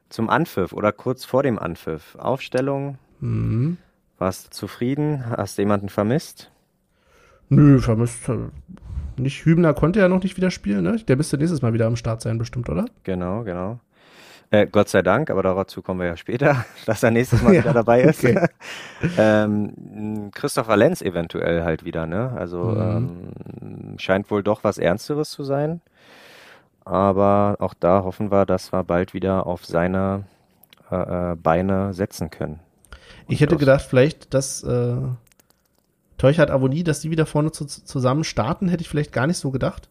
zum 0.09 0.29
Anpfiff 0.29 0.71
oder 0.73 0.91
kurz 0.91 1.25
vor 1.25 1.41
dem 1.43 1.57
Anpfiff. 1.59 2.15
Aufstellung, 2.15 2.97
Mhm. 3.19 3.77
Warst 4.17 4.47
du 4.47 4.49
zufrieden? 4.51 5.23
Hast 5.29 5.57
du 5.57 5.61
jemanden 5.61 5.89
vermisst? 5.89 6.51
Nö, 7.49 7.79
vermisst. 7.79 8.27
äh, 8.29 8.37
Nicht 9.17 9.45
Hübner 9.45 9.73
konnte 9.73 9.99
ja 9.99 10.07
noch 10.07 10.23
nicht 10.23 10.37
wieder 10.37 10.51
spielen, 10.51 10.83
ne? 10.83 10.97
Der 10.97 11.15
müsste 11.15 11.37
nächstes 11.37 11.61
Mal 11.61 11.73
wieder 11.73 11.87
am 11.87 11.95
Start 11.95 12.21
sein, 12.21 12.37
bestimmt, 12.37 12.69
oder? 12.69 12.85
Genau, 13.03 13.43
genau. 13.43 13.79
Äh, 14.51 14.67
Gott 14.67 14.89
sei 14.89 15.01
Dank, 15.01 15.29
aber 15.31 15.43
dazu 15.43 15.81
kommen 15.81 15.99
wir 15.99 16.07
ja 16.07 16.17
später, 16.17 16.65
dass 16.85 17.03
er 17.03 17.11
nächstes 17.11 17.41
Mal 17.41 17.53
ja, 17.53 17.61
wieder 17.61 17.73
dabei 17.73 18.01
ist. 18.01 18.23
Okay. 18.23 18.47
ähm, 19.17 20.31
Christopher 20.33 20.77
Lenz 20.77 21.01
eventuell 21.01 21.63
halt 21.63 21.83
wieder, 21.83 22.05
ne? 22.05 22.31
Also 22.35 22.63
mhm. 22.63 23.31
ähm, 23.61 23.95
scheint 23.97 24.29
wohl 24.29 24.43
doch 24.43 24.63
was 24.63 24.77
Ernsteres 24.77 25.31
zu 25.31 25.43
sein. 25.43 25.81
Aber 26.83 27.57
auch 27.59 27.73
da 27.73 28.03
hoffen 28.03 28.31
wir, 28.31 28.45
dass 28.45 28.71
wir 28.71 28.83
bald 28.83 29.15
wieder 29.15 29.47
auf 29.47 29.65
seine 29.65 30.25
äh, 30.91 31.31
äh 31.31 31.35
Beine 31.35 31.93
setzen 31.93 32.29
können. 32.29 32.59
Ich 33.27 33.41
hätte 33.41 33.57
gedacht, 33.57 33.85
vielleicht, 33.87 34.33
dass 34.33 34.63
äh, 34.63 34.97
Teuchert 36.17 36.49
Avonie, 36.49 36.83
dass 36.83 37.01
die 37.01 37.11
wieder 37.11 37.25
vorne 37.25 37.51
zu, 37.51 37.65
zusammen 37.65 38.23
starten, 38.23 38.69
hätte 38.69 38.81
ich 38.81 38.89
vielleicht 38.89 39.11
gar 39.11 39.27
nicht 39.27 39.37
so 39.37 39.51
gedacht. 39.51 39.89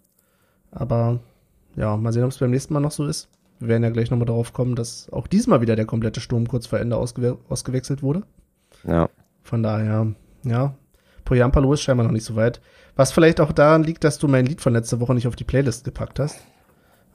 Aber 0.71 1.21
ja, 1.76 1.97
mal 1.97 2.12
sehen, 2.12 2.25
ob 2.25 2.31
es 2.31 2.38
beim 2.38 2.50
nächsten 2.50 2.73
Mal 2.75 2.81
noch 2.81 2.93
so 2.93 3.07
ist. 3.07 3.29
Wir 3.61 3.69
werden 3.69 3.83
ja 3.83 3.91
gleich 3.91 4.11
nochmal 4.11 4.26
darauf 4.26 4.53
kommen, 4.53 4.75
dass 4.75 5.11
auch 5.12 5.26
diesmal 5.26 5.61
wieder 5.61 5.76
der 5.76 5.87
komplette 5.87 6.21
Sturm 6.21 6.49
kurz 6.49 6.67
vor 6.67 6.79
Ende 6.79 6.97
ausgewe 6.97 7.38
ausgewechselt 7.49 8.03
wurde. 8.03 8.23
Ja. 8.85 9.09
Von 9.43 9.62
daher, 9.62 10.14
ja, 10.45 10.75
Poyampalo 11.25 11.73
ist 11.73 11.83
scheinbar 11.83 12.07
noch 12.07 12.12
nicht 12.12 12.25
so 12.25 12.37
weit. 12.37 12.61
Was 12.97 13.12
vielleicht 13.12 13.41
auch 13.41 13.53
daran 13.53 13.83
liegt, 13.83 14.05
dass 14.05 14.19
du 14.19 14.29
mein 14.29 14.47
Lied 14.47 14.61
von 14.61 14.73
letzter 14.73 15.00
Woche 15.00 15.14
nicht 15.14 15.26
auf 15.26 15.37
die 15.37 15.45
Playlist 15.45 15.85
gepackt 15.85 16.21
hast. 16.21 16.41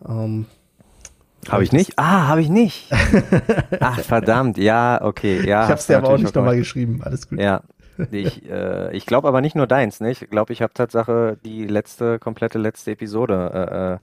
Ähm, 0.07 0.45
habe 1.47 1.63
ich 1.63 1.71
nicht? 1.71 1.93
Ah, 1.97 2.27
habe 2.27 2.41
ich 2.41 2.49
nicht. 2.49 2.91
Ach, 3.79 3.99
verdammt. 3.99 4.57
Ja, 4.57 5.01
okay. 5.01 5.47
Ja, 5.47 5.63
ich 5.63 5.69
habe 5.69 5.79
es 5.79 5.87
dir 5.87 5.97
aber 5.97 6.09
auch 6.09 6.17
nicht 6.17 6.35
nochmal 6.35 6.57
geschrieben. 6.57 7.01
Alles 7.03 7.29
gut. 7.29 7.39
Ja. 7.39 7.61
Ich, 8.11 8.49
äh, 8.49 8.95
ich 8.95 9.05
glaube 9.05 9.27
aber 9.27 9.41
nicht 9.41 9.55
nur 9.55 9.67
deins, 9.67 9.99
ne? 9.99 10.11
Ich 10.11 10.29
glaube, 10.29 10.53
ich 10.53 10.61
habe 10.61 10.73
Tatsache 10.73 11.37
die 11.43 11.65
letzte, 11.65 12.19
komplette 12.19 12.57
letzte 12.57 12.91
Episode 12.91 13.51
äh, 13.53 13.93
äh 13.93 13.97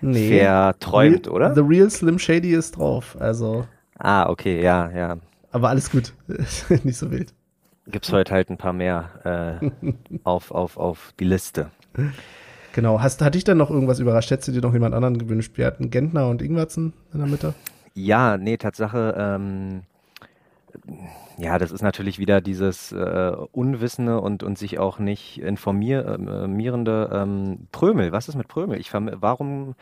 nee. 0.00 0.40
verträumt, 0.40 1.28
oder? 1.28 1.54
The 1.54 1.62
Real 1.62 1.90
Slim 1.90 2.18
Shady 2.18 2.54
ist 2.54 2.76
drauf, 2.76 3.16
also. 3.18 3.66
Ah, 3.98 4.28
okay, 4.28 4.62
ja, 4.62 4.90
ja. 4.90 5.16
Aber 5.52 5.70
alles 5.70 5.90
gut. 5.90 6.12
nicht 6.84 6.98
so 6.98 7.10
wild. 7.10 7.32
Gibt's 7.86 8.12
heute 8.12 8.34
halt 8.34 8.50
ein 8.50 8.58
paar 8.58 8.72
mehr 8.72 9.60
äh, 9.62 9.90
auf, 10.24 10.50
auf, 10.50 10.76
auf 10.76 11.14
die 11.20 11.24
Liste. 11.24 11.70
Genau. 12.76 13.00
Hast, 13.00 13.22
hat 13.22 13.34
dich 13.34 13.44
dann 13.44 13.56
noch 13.56 13.70
irgendwas 13.70 14.00
überrascht? 14.00 14.30
Hättest 14.30 14.48
du 14.48 14.52
dir 14.52 14.60
noch 14.60 14.74
jemand 14.74 14.94
anderen 14.94 15.16
gewünscht? 15.16 15.52
Wir 15.56 15.64
hatten 15.64 15.88
Gentner 15.88 16.28
und 16.28 16.42
Ingwertsen 16.42 16.92
in 17.10 17.20
der 17.20 17.26
Mitte. 17.26 17.54
Ja, 17.94 18.36
nee, 18.36 18.58
Tatsache, 18.58 19.14
ähm, 19.16 19.80
ja, 21.38 21.58
das 21.58 21.70
ist 21.70 21.80
natürlich 21.80 22.18
wieder 22.18 22.42
dieses 22.42 22.92
äh, 22.92 23.32
Unwissende 23.52 24.20
und, 24.20 24.42
und 24.42 24.58
sich 24.58 24.78
auch 24.78 24.98
nicht 24.98 25.40
informierende 25.40 27.10
ähm, 27.14 27.66
Prömel. 27.72 28.12
Was 28.12 28.28
ist 28.28 28.34
mit 28.34 28.46
Prömel? 28.46 28.78
Ich 28.78 28.92
warum 28.92 29.74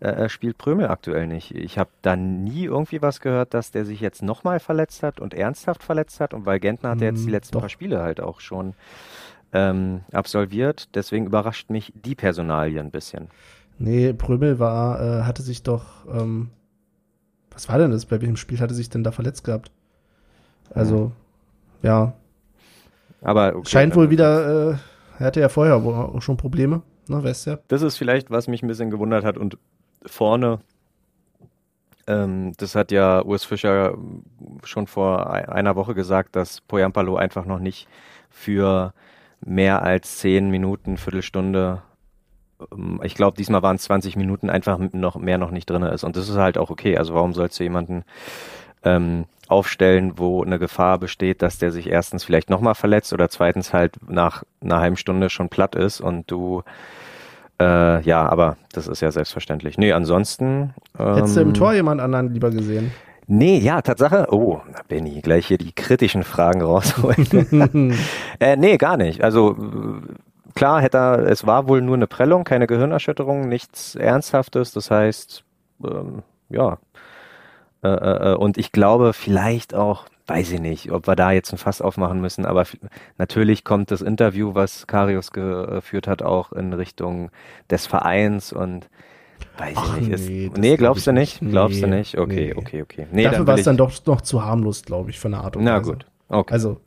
äh, 0.00 0.28
spielt 0.28 0.58
Prömel 0.58 0.88
aktuell 0.88 1.26
nicht? 1.26 1.54
Ich 1.54 1.78
habe 1.78 1.88
da 2.02 2.16
nie 2.16 2.64
irgendwie 2.64 3.00
was 3.00 3.20
gehört, 3.20 3.54
dass 3.54 3.70
der 3.70 3.86
sich 3.86 4.00
jetzt 4.00 4.22
nochmal 4.22 4.60
verletzt 4.60 5.02
hat 5.02 5.20
und 5.20 5.32
ernsthaft 5.32 5.82
verletzt 5.82 6.20
hat. 6.20 6.34
Und 6.34 6.44
weil 6.44 6.60
Gentner 6.60 6.90
hat 6.90 7.00
er 7.00 7.08
jetzt 7.08 7.22
die 7.22 7.28
hm, 7.28 7.32
letzten 7.32 7.54
Doch. 7.54 7.60
paar 7.62 7.70
Spiele 7.70 8.02
halt 8.02 8.20
auch 8.20 8.40
schon 8.40 8.74
ähm, 9.56 10.02
absolviert. 10.12 10.94
Deswegen 10.94 11.26
überrascht 11.26 11.70
mich 11.70 11.92
die 12.04 12.14
Personalie 12.14 12.78
ein 12.78 12.90
bisschen. 12.90 13.28
Nee, 13.78 14.12
Prömel 14.12 14.58
war, 14.58 15.00
äh, 15.00 15.22
hatte 15.22 15.42
sich 15.42 15.62
doch, 15.62 16.06
ähm, 16.12 16.50
was 17.50 17.68
war 17.68 17.78
denn 17.78 17.90
das? 17.90 18.04
Bei 18.04 18.20
welchem 18.20 18.36
Spiel 18.36 18.60
hatte 18.60 18.74
sich 18.74 18.90
denn 18.90 19.02
da 19.02 19.12
verletzt 19.12 19.44
gehabt? 19.44 19.70
Also, 20.74 21.12
ja. 21.82 22.12
Aber 23.22 23.56
okay, 23.56 23.68
scheint 23.68 23.96
wohl 23.96 24.10
wieder, 24.10 24.72
äh, 24.72 24.76
er 25.18 25.26
hatte 25.26 25.40
ja 25.40 25.48
vorher 25.48 25.76
auch 25.76 26.20
schon 26.20 26.36
Probleme, 26.36 26.82
ne, 27.08 27.22
weißt 27.24 27.46
ja. 27.46 27.58
Das 27.68 27.82
ist 27.82 27.96
vielleicht, 27.96 28.30
was 28.30 28.48
mich 28.48 28.62
ein 28.62 28.68
bisschen 28.68 28.90
gewundert 28.90 29.24
hat 29.24 29.38
und 29.38 29.56
vorne 30.04 30.60
ähm, 32.06 32.52
das 32.58 32.76
hat 32.76 32.92
ja 32.92 33.24
Urs 33.24 33.44
Fischer 33.44 33.96
schon 34.62 34.86
vor 34.86 35.28
einer 35.30 35.74
Woche 35.74 35.94
gesagt, 35.94 36.36
dass 36.36 36.60
Poyampalo 36.60 37.16
einfach 37.16 37.46
noch 37.46 37.58
nicht 37.58 37.88
für 38.30 38.92
mehr 39.44 39.82
als 39.82 40.18
zehn 40.18 40.50
Minuten, 40.50 40.96
Viertelstunde. 40.96 41.82
Ähm, 42.72 43.00
ich 43.02 43.14
glaube, 43.14 43.36
diesmal 43.36 43.62
waren 43.62 43.76
es 43.76 43.82
20 43.82 44.16
Minuten 44.16 44.50
einfach 44.50 44.78
noch 44.92 45.16
mehr 45.16 45.38
noch 45.38 45.50
nicht 45.50 45.68
drin 45.68 45.82
ist. 45.82 46.04
Und 46.04 46.16
das 46.16 46.28
ist 46.28 46.36
halt 46.36 46.58
auch 46.58 46.70
okay. 46.70 46.96
Also 46.96 47.14
warum 47.14 47.32
sollst 47.32 47.58
du 47.58 47.64
jemanden 47.64 48.04
ähm, 48.84 49.26
aufstellen, 49.48 50.14
wo 50.16 50.42
eine 50.42 50.58
Gefahr 50.58 50.98
besteht, 50.98 51.42
dass 51.42 51.58
der 51.58 51.70
sich 51.70 51.88
erstens 51.88 52.24
vielleicht 52.24 52.50
nochmal 52.50 52.74
verletzt 52.74 53.12
oder 53.12 53.28
zweitens 53.28 53.72
halt 53.72 53.96
nach 54.08 54.42
einer 54.60 54.80
halben 54.80 54.96
Stunde 54.96 55.30
schon 55.30 55.48
platt 55.48 55.74
ist 55.74 56.00
und 56.00 56.30
du 56.30 56.62
äh, 57.58 58.02
ja, 58.02 58.28
aber 58.28 58.56
das 58.72 58.86
ist 58.86 59.00
ja 59.00 59.10
selbstverständlich. 59.10 59.78
Nee, 59.78 59.92
ansonsten. 59.92 60.74
Ähm, 60.98 61.14
Hättest 61.14 61.36
du 61.36 61.40
im 61.40 61.48
ähm, 61.48 61.54
Tor 61.54 61.72
jemand 61.72 62.00
anderen 62.00 62.32
lieber 62.32 62.50
gesehen? 62.50 62.92
Nee, 63.28 63.58
ja, 63.58 63.82
Tatsache. 63.82 64.28
Oh, 64.30 64.60
Benny, 64.88 65.20
gleich 65.20 65.48
hier 65.48 65.58
die 65.58 65.72
kritischen 65.72 66.22
Fragen 66.22 66.62
rausholen. 66.62 67.98
äh, 68.40 68.56
nee, 68.56 68.76
gar 68.76 68.96
nicht. 68.96 69.22
Also 69.24 69.56
klar, 70.54 70.80
hätte 70.80 70.98
er, 70.98 71.18
es 71.26 71.46
war 71.46 71.68
wohl 71.68 71.82
nur 71.82 71.96
eine 71.96 72.06
Prellung, 72.06 72.44
keine 72.44 72.68
Gehirnerschütterung, 72.68 73.48
nichts 73.48 73.96
Ernsthaftes. 73.96 74.72
Das 74.72 74.90
heißt, 74.90 75.44
ähm, 75.84 76.22
ja. 76.48 76.78
Äh, 77.82 77.88
äh, 77.88 78.32
äh 78.32 78.34
und 78.36 78.58
ich 78.58 78.70
glaube, 78.70 79.12
vielleicht 79.12 79.74
auch, 79.74 80.04
weiß 80.28 80.52
ich 80.52 80.60
nicht, 80.60 80.92
ob 80.92 81.08
wir 81.08 81.16
da 81.16 81.32
jetzt 81.32 81.52
ein 81.52 81.58
Fass 81.58 81.80
aufmachen 81.80 82.20
müssen, 82.20 82.46
aber 82.46 82.64
natürlich 83.18 83.64
kommt 83.64 83.90
das 83.90 84.02
Interview, 84.02 84.54
was 84.54 84.86
Karius 84.86 85.32
geführt 85.32 86.06
hat, 86.06 86.22
auch 86.22 86.52
in 86.52 86.72
Richtung 86.72 87.30
des 87.70 87.86
Vereins 87.86 88.52
und 88.52 88.88
Weiß 89.58 89.76
Ach, 89.76 89.96
ich 89.96 90.08
nicht. 90.08 90.12
Ist, 90.12 90.28
nee, 90.28 90.50
nee 90.56 90.76
glaubst 90.76 91.06
du 91.06 91.12
nicht? 91.12 91.40
Nee, 91.40 91.50
glaubst 91.50 91.82
du 91.82 91.86
nicht? 91.86 92.18
Okay, 92.18 92.52
nee. 92.52 92.54
okay, 92.54 92.82
okay. 92.82 93.06
Nee, 93.10 93.24
Dafür 93.24 93.46
war 93.46 93.56
es 93.56 93.64
dann 93.64 93.76
doch 93.76 93.92
noch 94.06 94.20
zu 94.20 94.44
harmlos, 94.44 94.82
glaube 94.82 95.10
ich, 95.10 95.18
von 95.18 95.32
der 95.32 95.40
Art 95.42 95.56
und 95.56 95.64
Na 95.64 95.78
Weise. 95.78 95.90
Na 95.90 95.92
gut, 95.92 96.06
okay. 96.28 96.52
Also, 96.52 96.80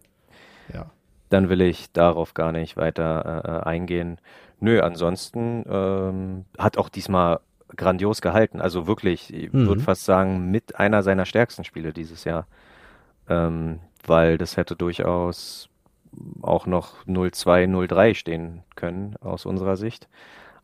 ja. 0.74 0.86
Dann 1.30 1.50
will 1.50 1.62
ich 1.62 1.92
darauf 1.92 2.34
gar 2.34 2.52
nicht 2.52 2.78
weiter 2.78 3.44
äh, 3.46 3.48
äh, 3.50 3.64
eingehen. 3.64 4.20
Nö, 4.60 4.82
ansonsten 4.82 5.64
ähm, 5.70 6.46
hat 6.58 6.78
auch 6.78 6.90
diesmal 6.90 7.40
grandios 7.76 8.22
gehalten. 8.22 8.62
Also 8.62 8.88
wirklich, 8.88 9.34
ich 9.34 9.54
mhm. 9.54 9.68
würde 9.68 9.82
fast 9.82 10.06
sagen, 10.06 10.52
mit 10.52 10.78
einer 10.78 11.04
seiner 11.04 11.26
stärksten 11.26 11.64
Spiele 11.64 11.94
dieses 11.94 12.24
Jahr. 12.24 12.48
Ähm, 13.28 13.80
weil 14.06 14.38
das 14.38 14.58
hätte 14.58 14.76
durchaus 14.76 15.70
auch 16.42 16.66
noch 16.66 17.06
0-2, 17.06 17.68
0-3 17.68 18.16
stehen 18.16 18.64
können 18.76 19.16
aus 19.22 19.46
unserer 19.46 19.78
Sicht. 19.78 20.08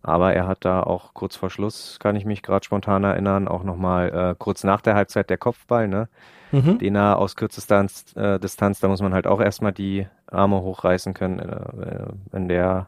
Aber 0.05 0.33
er 0.33 0.45
hat 0.45 0.65
da 0.65 0.83
auch 0.83 1.15
kurz 1.15 1.35
vor 1.35 1.49
Schluss, 1.49 1.97
kann 1.99 2.15
ich 2.15 2.25
mich 2.25 2.43
gerade 2.43 2.63
spontan 2.63 3.03
erinnern, 3.03 3.47
auch 3.47 3.63
nochmal 3.63 4.09
äh, 4.13 4.35
kurz 4.37 4.63
nach 4.63 4.81
der 4.81 4.93
Halbzeit 4.93 5.31
der 5.31 5.39
Kopfball, 5.39 5.87
ne? 5.87 6.09
Mhm. 6.51 6.77
Den 6.77 6.95
er 6.95 7.17
aus 7.17 7.35
kürzester 7.35 7.87
äh, 8.13 8.39
Distanz, 8.39 8.79
da 8.79 8.87
muss 8.87 9.01
man 9.01 9.15
halt 9.15 9.25
auch 9.25 9.41
erstmal 9.41 9.73
die 9.73 10.05
Arme 10.27 10.61
hochreißen 10.61 11.15
können 11.15 11.39
äh, 11.39 12.37
in 12.37 12.47
der 12.47 12.87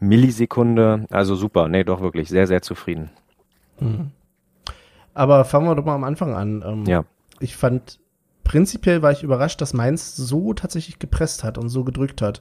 Millisekunde. 0.00 1.04
Also 1.10 1.34
super, 1.34 1.68
nee, 1.68 1.84
doch 1.84 2.00
wirklich 2.00 2.30
sehr, 2.30 2.46
sehr 2.46 2.62
zufrieden. 2.62 3.10
Mhm. 3.78 4.12
Aber 5.12 5.44
fangen 5.44 5.66
wir 5.66 5.74
doch 5.74 5.84
mal 5.84 5.96
am 5.96 6.04
Anfang 6.04 6.34
an. 6.34 6.64
Ähm, 6.66 6.84
ja. 6.86 7.04
Ich 7.40 7.58
fand, 7.58 8.00
prinzipiell 8.42 9.02
war 9.02 9.12
ich 9.12 9.22
überrascht, 9.22 9.60
dass 9.60 9.74
Mainz 9.74 10.16
so 10.16 10.54
tatsächlich 10.54 10.98
gepresst 10.98 11.44
hat 11.44 11.58
und 11.58 11.68
so 11.68 11.84
gedrückt 11.84 12.22
hat. 12.22 12.40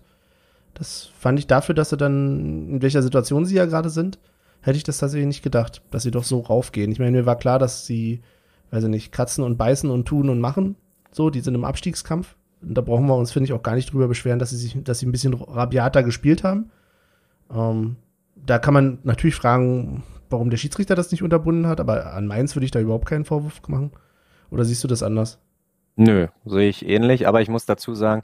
Das 0.78 1.10
fand 1.18 1.40
ich 1.40 1.48
dafür, 1.48 1.74
dass 1.74 1.90
sie 1.90 1.98
dann, 1.98 2.70
in 2.70 2.82
welcher 2.84 3.02
Situation 3.02 3.46
sie 3.46 3.56
ja 3.56 3.66
gerade 3.66 3.90
sind, 3.90 4.20
hätte 4.62 4.78
ich 4.78 4.84
das 4.84 5.00
tatsächlich 5.00 5.28
nicht 5.28 5.44
gedacht, 5.44 5.82
dass 5.90 6.04
sie 6.04 6.12
doch 6.12 6.24
so 6.24 6.40
raufgehen. 6.40 6.92
Ich 6.92 7.00
meine, 7.00 7.12
mir 7.12 7.26
war 7.26 7.36
klar, 7.36 7.58
dass 7.58 7.88
sie, 7.88 8.22
weiß 8.70 8.84
ich 8.84 8.90
nicht, 8.90 9.12
kratzen 9.12 9.44
und 9.44 9.58
beißen 9.58 9.90
und 9.90 10.06
tun 10.06 10.30
und 10.30 10.40
machen. 10.40 10.76
So, 11.12 11.32
die 11.32 11.40
sind 11.40 11.56
im 11.56 11.66
Abstiegskampf. 11.66 12.36
Und 12.62 12.76
da 12.76 12.82
brauchen 12.82 13.08
wir 13.08 13.16
uns, 13.16 13.32
finde 13.32 13.46
ich, 13.46 13.54
auch 13.54 13.64
gar 13.64 13.74
nicht 13.74 13.92
drüber 13.92 14.08
beschweren, 14.08 14.38
dass 14.38 14.52
sie 14.52 14.58
sich, 14.58 14.78
dass 14.84 15.00
sie 15.00 15.08
ein 15.08 15.12
bisschen 15.12 15.34
rabiater 15.34 16.04
gespielt 16.04 16.44
haben. 16.44 16.70
Ähm, 17.52 17.96
da 18.36 18.60
kann 18.60 18.74
man 18.74 19.00
natürlich 19.04 19.36
fragen, 19.36 20.04
warum 20.30 20.52
der 20.52 20.58
Schiedsrichter 20.58 20.94
das 20.94 21.12
nicht 21.12 21.24
unterbunden 21.24 21.66
hat, 21.66 21.80
aber 21.80 22.14
an 22.14 22.28
Mainz 22.28 22.56
würde 22.56 22.66
ich 22.66 22.72
da 22.72 22.80
überhaupt 22.80 23.08
keinen 23.08 23.26
Vorwurf 23.26 23.62
machen. 23.68 23.92
Oder 24.52 24.64
siehst 24.64 24.84
du 24.84 24.88
das 24.88 25.02
anders? 25.02 25.40
Nö, 25.96 26.28
sehe 26.46 26.70
ich 26.70 26.88
ähnlich, 26.88 27.28
aber 27.28 27.42
ich 27.42 27.50
muss 27.50 27.66
dazu 27.66 27.96
sagen, 27.96 28.22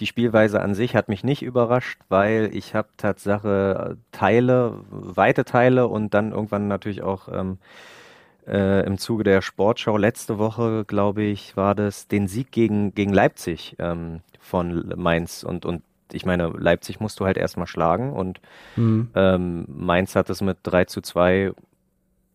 die 0.00 0.06
Spielweise 0.06 0.60
an 0.60 0.74
sich 0.74 0.94
hat 0.94 1.08
mich 1.08 1.24
nicht 1.24 1.42
überrascht, 1.42 2.00
weil 2.08 2.50
ich 2.52 2.74
habe 2.74 2.88
Tatsache 2.96 3.96
Teile, 4.12 4.74
weite 4.90 5.44
Teile 5.44 5.88
und 5.88 6.14
dann 6.14 6.32
irgendwann 6.32 6.68
natürlich 6.68 7.02
auch 7.02 7.28
ähm, 7.32 7.58
äh, 8.46 8.84
im 8.86 8.98
Zuge 8.98 9.24
der 9.24 9.42
Sportschau 9.42 9.96
letzte 9.96 10.38
Woche, 10.38 10.84
glaube 10.86 11.22
ich, 11.22 11.56
war 11.56 11.74
das 11.74 12.08
den 12.08 12.28
Sieg 12.28 12.52
gegen, 12.52 12.94
gegen 12.94 13.12
Leipzig 13.12 13.76
ähm, 13.78 14.20
von 14.40 14.92
Mainz 14.96 15.42
und, 15.42 15.64
und 15.64 15.82
ich 16.12 16.24
meine, 16.24 16.48
Leipzig 16.48 17.00
musst 17.00 17.18
du 17.18 17.24
halt 17.24 17.36
erstmal 17.36 17.66
schlagen 17.66 18.12
und 18.12 18.40
mhm. 18.76 19.10
ähm, 19.14 19.64
Mainz 19.68 20.14
hat 20.14 20.30
es 20.30 20.40
mit 20.40 20.58
3 20.62 20.84
zu 20.84 21.00
2 21.00 21.52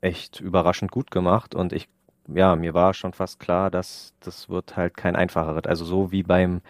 echt 0.01 0.41
überraschend 0.41 0.91
gut 0.91 1.11
gemacht 1.11 1.55
und 1.55 1.71
ich, 1.71 1.87
ja, 2.27 2.55
mir 2.55 2.73
war 2.73 2.93
schon 2.93 3.13
fast 3.13 3.39
klar, 3.39 3.71
dass 3.71 4.13
das 4.19 4.49
wird 4.49 4.75
halt 4.75 4.97
kein 4.97 5.15
einfacher 5.15 5.55
Ritt. 5.55 5.67
Also 5.67 5.85
so 5.85 6.11
wie 6.11 6.23
beim 6.23 6.61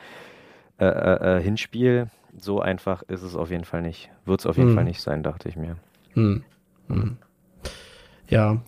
äh, 0.81 0.85
äh, 0.85 1.37
äh, 1.37 1.41
Hinspiel. 1.43 2.07
So 2.39 2.59
einfach 2.59 3.03
ist 3.03 3.21
es 3.21 3.35
auf 3.35 3.51
jeden 3.51 3.65
Fall 3.65 3.83
nicht. 3.83 4.09
Wird 4.25 4.39
es 4.39 4.47
auf 4.47 4.57
jeden 4.57 4.69
hm. 4.69 4.75
Fall 4.75 4.83
nicht 4.83 4.99
sein, 4.99 5.21
dachte 5.21 5.47
ich 5.47 5.55
mir. 5.55 5.75
Hm. 6.13 6.43
Hm. 6.87 7.17
Ja. 8.27 8.63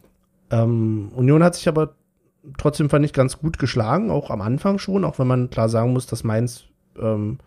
Ähm, 0.52 1.12
Union 1.16 1.44
hat 1.44 1.56
sich 1.56 1.68
aber 1.68 1.96
trotzdem 2.60 2.92
fand 2.92 3.04
ich 3.04 3.14
ganz 3.14 3.40
gut 3.40 3.58
geschlagen, 3.58 4.12
auch 4.12 4.30
am 4.30 4.42
Anfang 4.42 4.78
schon, 4.78 5.06
auch 5.06 5.18
wenn 5.18 5.26
man 5.26 5.50
klar 5.50 5.70
sagen 5.70 5.92
muss, 5.92 6.06
dass 6.06 6.24
Mainz 6.24 6.66
ähm, 7.00 7.40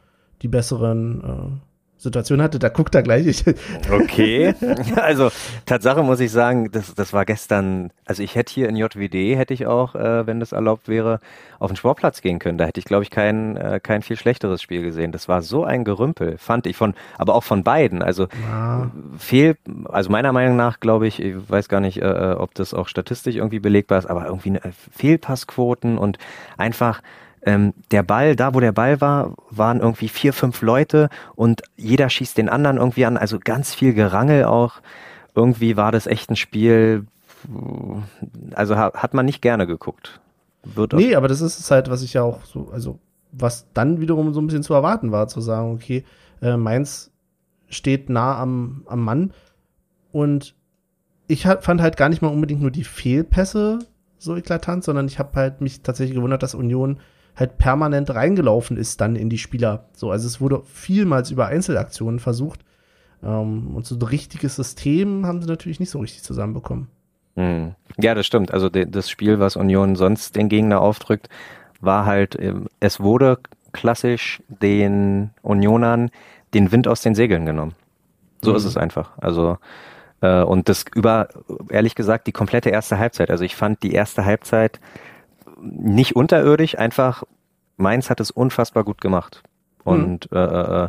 die 0.42 0.49
besseren 0.49 1.23
äh, 1.23 1.75
Situation 1.99 2.43
hatte, 2.43 2.59
da 2.59 2.69
guckt 2.69 2.95
er 2.95 3.03
gleich. 3.03 3.45
okay. 3.91 4.55
Also 4.97 5.31
Tatsache 5.65 6.03
muss 6.03 6.21
ich 6.21 6.31
sagen, 6.31 6.71
das, 6.71 6.95
das 6.95 7.12
war 7.12 7.25
gestern, 7.25 7.91
also 8.05 8.23
ich 8.23 8.35
hätte 8.35 8.53
hier 8.53 8.69
in 8.69 8.76
JWD, 8.76 9.37
hätte 9.37 9.55
ich 9.55 9.67
auch, 9.67 9.95
äh, 9.95 10.26
wenn 10.26 10.41
das 10.41 10.53
erlaubt 10.53 10.88
wäre, 10.88 11.21
auf 11.59 11.71
den 11.71 11.76
Sportplatz 11.76 12.21
gehen 12.21 12.38
können. 12.38 12.59
Da 12.59 12.67
hätte 12.67 12.81
ich, 12.81 12.85
glaube 12.85 13.03
ich, 13.03 13.11
kein, 13.11 13.57
äh, 13.57 13.81
kein 13.83 14.03
viel 14.03 14.17
schlechteres 14.17 14.61
Spiel 14.61 14.83
gesehen. 14.83 15.12
Das 15.12 15.29
war 15.29 15.43
so 15.43 15.65
ein 15.65 15.85
Gerümpel, 15.85 16.38
fand 16.38 16.67
ich 16.67 16.76
von, 16.76 16.95
aber 17.19 17.35
auch 17.35 17.45
von 17.45 17.65
beiden. 17.65 18.03
Also 18.03 18.29
ja. 18.49 18.91
fehl, 19.19 19.57
also 19.85 20.11
meiner 20.11 20.33
Meinung 20.33 20.57
nach, 20.57 20.81
glaube 20.81 21.07
ich, 21.07 21.23
ich 21.23 21.35
weiß 21.49 21.69
gar 21.69 21.81
nicht, 21.81 22.03
äh, 22.03 22.35
ob 22.38 22.55
das 22.55 22.75
auch 22.75 22.88
statistisch 22.88 23.37
irgendwie 23.37 23.61
belegbar 23.61 23.99
ist, 23.99 24.07
aber 24.07 24.26
irgendwie 24.26 24.57
äh, 24.57 24.73
Fehlpassquoten 24.93 25.99
und 25.99 26.19
einfach 26.57 27.00
ähm, 27.47 27.73
der 27.93 28.03
Ball, 28.03 28.37
da 28.37 28.55
wo 28.55 28.61
der 28.61 28.73
Ball 28.73 29.00
war, 29.00 29.35
waren 29.50 29.81
irgendwie 29.81 30.09
vier, 30.09 30.33
fünf 30.33 30.61
Leute 30.62 31.09
und 31.37 31.62
jeder 31.76 32.11
schießt 32.11 32.37
den 32.37 32.49
anderen 32.49 32.76
irgendwie 32.76 33.07
an. 33.07 33.17
Also 33.17 33.38
ganz 33.43 33.73
viel 33.73 33.95
Gerangel 33.95 34.45
auch. 34.45 34.75
Irgendwie 35.35 35.76
war 35.76 35.93
das 35.93 36.07
echt 36.07 36.29
ein 36.29 36.37
Spiel, 36.37 37.07
also 38.55 38.76
hat 38.76 39.15
man 39.15 39.26
nicht 39.26 39.43
gerne 39.43 39.67
geguckt. 39.67 40.21
Wird 40.65 40.95
nee, 40.95 41.15
aber 41.15 41.29
das 41.29 41.41
ist 41.41 41.61
es 41.61 41.71
halt, 41.71 41.88
was 41.88 42.03
ich 42.03 42.15
ja 42.15 42.23
auch 42.23 42.45
so, 42.45 42.71
also 42.73 42.99
was 43.31 43.67
dann 43.73 44.00
wiederum 44.00 44.33
so 44.33 44.41
ein 44.41 44.47
bisschen 44.47 44.65
zu 44.65 44.75
erwarten 44.75 45.12
war, 45.12 45.29
zu 45.29 45.41
sagen, 45.41 45.73
okay, 45.73 46.05
äh, 46.43 46.57
Mainz 46.57 47.12
steht 47.69 48.11
nah 48.11 48.38
am, 48.38 48.83
am 48.87 49.05
Mann 49.05 49.33
und 50.11 50.55
ich 51.29 51.43
fand 51.43 51.81
halt 51.81 51.97
gar 51.97 52.09
nicht 52.09 52.23
mal 52.23 52.29
unbedingt 52.29 52.62
nur 52.62 52.71
die 52.71 52.85
Fehlpässe 52.85 53.81
so 54.19 54.37
eklatant, 54.37 54.83
sondern 54.83 55.07
ich 55.07 55.19
habe 55.19 55.38
halt 55.38 55.61
mich 55.61 55.83
tatsächlich 55.83 56.17
gewundert, 56.17 56.43
dass 56.43 56.55
Union 56.55 56.99
halt 57.37 57.59
permanent 57.59 58.11
reingelaufen 58.14 58.76
ist 58.76 59.00
dann 59.00 59.14
in 59.14 59.28
die 59.28 59.38
Spieler. 59.38 59.85
So, 59.95 60.11
also 60.11 60.26
es 60.26 60.40
wurde 60.40 60.62
vielmals 60.64 61.31
über 61.31 61.47
Einzelaktionen 61.47 62.19
versucht. 62.19 62.61
Ähm, 63.23 63.76
und 63.76 63.87
so 63.87 63.95
ein 63.95 64.02
richtiges 64.02 64.57
System 64.57 65.26
haben 65.26 65.43
sie 65.43 65.49
natürlich 65.49 65.78
nicht 65.78 65.90
so 65.90 66.00
richtig 66.00 66.23
zusammenbekommen. 66.23 66.88
Mhm. 67.35 67.75
Ja, 67.99 68.14
das 68.14 68.26
stimmt. 68.26 68.52
Also 68.52 68.71
de, 68.71 68.87
das 68.87 69.11
Spiel, 69.11 69.38
was 69.38 69.57
Union 69.57 69.97
sonst 69.97 70.37
den 70.37 70.49
Gegner 70.49 70.81
aufdrückt, 70.81 71.28
war 71.81 72.07
halt, 72.07 72.37
ähm, 72.40 72.69
es 72.81 73.00
wurde 73.00 73.38
klassisch 73.73 74.43
den 74.49 75.31
Unionern 75.43 76.11
den 76.55 76.73
Wind 76.73 76.88
aus 76.88 77.02
den 77.02 77.14
Segeln 77.14 77.45
genommen. 77.45 77.75
So 78.40 78.52
mhm. 78.52 78.57
ist 78.57 78.64
es 78.64 78.78
einfach. 78.78 79.19
Also 79.19 79.59
äh, 80.23 80.43
und 80.43 80.71
das 80.71 80.85
über, 80.95 81.28
ehrlich 81.69 81.95
gesagt, 81.95 82.26
die 82.26 82.33
komplette 82.33 82.71
erste 82.71 82.99
Halbzeit. 82.99 83.31
Also 83.31 83.45
ich 83.45 83.57
fand 83.57 83.83
die 83.83 83.93
erste 83.93 84.25
Halbzeit 84.25 84.81
nicht 85.66 86.16
unterirdisch, 86.16 86.78
einfach 86.78 87.25
Mainz 87.76 88.11
hat 88.11 88.20
es 88.20 88.30
unfassbar 88.30 88.85
gut 88.85 89.00
gemacht. 89.00 89.42
Und 89.85 90.30
mhm. 90.30 90.37
äh, 90.37 90.85
äh, 90.85 90.88